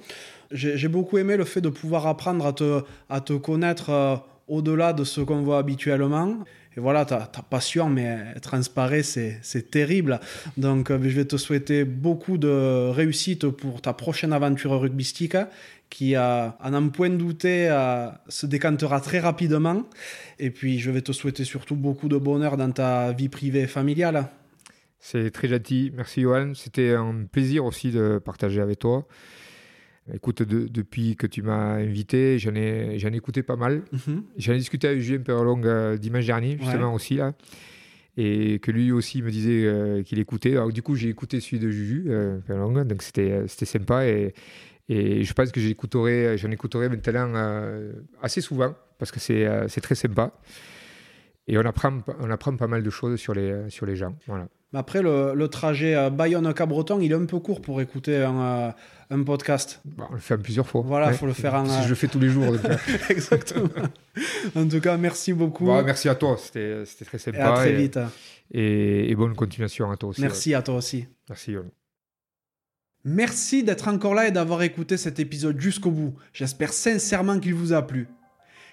J'ai 0.51 0.87
beaucoup 0.87 1.17
aimé 1.17 1.37
le 1.37 1.45
fait 1.45 1.61
de 1.61 1.69
pouvoir 1.69 2.07
apprendre 2.07 2.45
à 3.09 3.21
te, 3.21 3.33
connaître 3.33 3.89
euh, 3.89 4.15
au-delà 4.47 4.93
de 4.93 5.03
ce 5.03 5.21
qu'on 5.21 5.41
voit 5.41 5.59
habituellement. 5.59 6.39
Et 6.77 6.79
voilà, 6.79 7.05
ta, 7.05 7.27
passion, 7.49 7.89
mais 7.89 8.19
elle 8.33 8.41
transparaît, 8.41 9.03
c'est 9.03 9.71
terrible. 9.71 10.19
Donc, 10.57 10.91
euh, 10.91 10.99
je 11.01 11.15
vais 11.15 11.25
te 11.25 11.37
souhaiter 11.37 11.83
beaucoup 11.83 12.37
de 12.37 12.89
réussite 12.89 13.47
pour 13.47 13.81
ta 13.81 13.93
prochaine 13.93 14.33
aventure 14.33 14.79
rugbystique 14.79 15.37
qui, 15.89 16.15
euh, 16.15 16.49
à 16.49 16.69
n'en 16.69 16.89
point 16.89 17.09
douter, 17.09 17.67
euh, 17.69 18.09
se 18.27 18.45
décantera 18.45 19.01
très 19.01 19.19
rapidement. 19.19 19.83
Et 20.37 20.51
puis, 20.51 20.79
je 20.79 20.91
vais 20.91 21.01
te 21.01 21.11
souhaiter 21.11 21.43
surtout 21.43 21.75
beaucoup 21.75 22.07
de 22.07 22.17
bonheur 22.17 22.55
dans 22.57 22.71
ta 22.71 23.11
vie 23.13 23.29
privée 23.29 23.61
et 23.61 23.67
familiale. 23.67 24.27
C'est 24.99 25.31
très 25.31 25.47
gentil. 25.47 25.91
Merci, 25.95 26.21
Johan. 26.21 26.53
C'était 26.53 26.93
un 26.93 27.25
plaisir 27.31 27.65
aussi 27.65 27.89
de 27.89 28.21
partager 28.23 28.61
avec 28.61 28.79
toi. 28.79 29.07
Écoute, 30.13 30.41
de- 30.43 30.67
depuis 30.67 31.15
que 31.15 31.27
tu 31.27 31.41
m'as 31.41 31.75
invité, 31.75 32.39
j'en 32.39 32.55
ai, 32.55 32.97
j'en 32.99 33.09
ai 33.11 33.15
écouté 33.17 33.43
pas 33.43 33.55
mal. 33.55 33.81
Mhm. 33.91 34.23
J'en 34.37 34.53
ai 34.53 34.57
discuté 34.57 34.87
avec 34.87 34.99
Julien 35.01 35.21
Perlong 35.21 35.61
euh, 35.65 35.97
dimanche 35.97 36.25
dernier, 36.25 36.57
justement 36.59 36.93
aussi, 36.93 37.15
là. 37.15 37.33
Et 38.17 38.59
que 38.59 38.71
lui 38.71 38.91
aussi 38.91 39.21
me 39.21 39.31
disait 39.31 39.65
euh, 39.65 40.03
qu'il 40.03 40.19
écoutait. 40.19 40.51
Alors, 40.53 40.71
du 40.73 40.81
coup, 40.81 40.95
j'ai 40.95 41.09
écouté 41.09 41.39
celui 41.39 41.59
de 41.59 41.69
Juju, 41.69 42.05
euh, 42.09 42.39
Perlong, 42.45 42.83
donc 42.85 43.01
c'était, 43.01 43.31
euh, 43.31 43.47
c'était 43.47 43.65
sympa. 43.65 44.05
Et, 44.07 44.33
et 44.89 45.23
je 45.23 45.33
pense 45.33 45.51
que 45.51 45.59
j'écouterai, 45.61 46.37
j'en 46.37 46.51
écouterai 46.51 46.89
maintenant 46.89 47.31
euh, 47.35 47.93
assez 48.21 48.41
souvent, 48.41 48.75
parce 48.97 49.11
que 49.11 49.19
c'est, 49.19 49.47
c'est 49.67 49.81
très 49.81 49.95
sympa. 49.95 50.33
Et 51.51 51.57
on 51.57 51.65
apprend, 51.65 51.97
on 52.19 52.29
apprend 52.29 52.55
pas 52.55 52.67
mal 52.67 52.83
de 52.83 52.89
choses 52.89 53.19
sur 53.19 53.33
les, 53.33 53.69
sur 53.69 53.85
les 53.85 53.95
gens. 53.95 54.15
Voilà. 54.27 54.47
Après, 54.71 55.01
le, 55.01 55.33
le 55.33 55.47
trajet 55.47 55.95
euh, 55.95 56.11
Bayonne-Cabreton, 56.11 56.99
il 56.99 57.11
est 57.11 57.15
un 57.15 57.25
peu 57.25 57.39
court 57.39 57.59
pour 57.59 57.81
écouter 57.81 58.17
un, 58.17 58.39
euh, 58.39 58.71
un 59.09 59.23
podcast. 59.23 59.81
Bon, 59.83 60.05
on 60.11 60.13
le 60.13 60.19
fait 60.19 60.37
plusieurs 60.37 60.67
fois. 60.69 60.83
Voilà, 60.85 61.07
Ouais. 61.07 61.13
faut 61.13 61.25
le 61.25 61.33
faire 61.33 61.55
en, 61.55 61.65
Si 61.65 61.83
je 61.85 61.89
le 61.89 61.95
fais 61.95 62.07
tous 62.07 62.19
les 62.19 62.29
jours. 62.29 62.53
euh, 62.53 62.75
Exactement. 63.09 63.67
en 64.55 64.67
tout 64.67 64.79
cas, 64.79 64.95
merci 64.97 65.33
beaucoup. 65.33 65.65
bon, 65.65 65.83
merci 65.83 66.07
à 66.07 66.13
toi, 66.13 66.37
c'était, 66.37 66.83
très 67.03 67.17
sympa. 67.17 67.37
et 67.39 67.41
à 67.41 67.53
très 67.53 67.71
et- 67.73 67.75
vite. 67.77 67.99
Et, 68.51 69.09
et 69.11 69.15
bonne 69.15 69.35
continuation 69.35 69.89
à 69.89 69.97
toi 69.97 70.09
aussi. 70.09 70.21
Merci 70.21 70.53
à 70.53 70.61
toi 70.61 70.75
aussi. 70.75 71.07
Merci. 71.27 71.53
Yoann. 71.53 71.69
Merci 73.05 73.63
d'être 73.63 73.87
encore 73.87 74.13
là 74.13 74.27
et 74.27 74.31
d'avoir 74.31 74.61
écouté 74.61 74.97
cet 74.97 75.19
épisode 75.19 75.59
jusqu'au 75.59 75.89
bout. 75.91 76.13
J'espère 76.33 76.73
sincèrement 76.73 77.39
qu'il 77.39 77.55
vous 77.55 77.73
a 77.73 77.81
plu. 77.81 78.07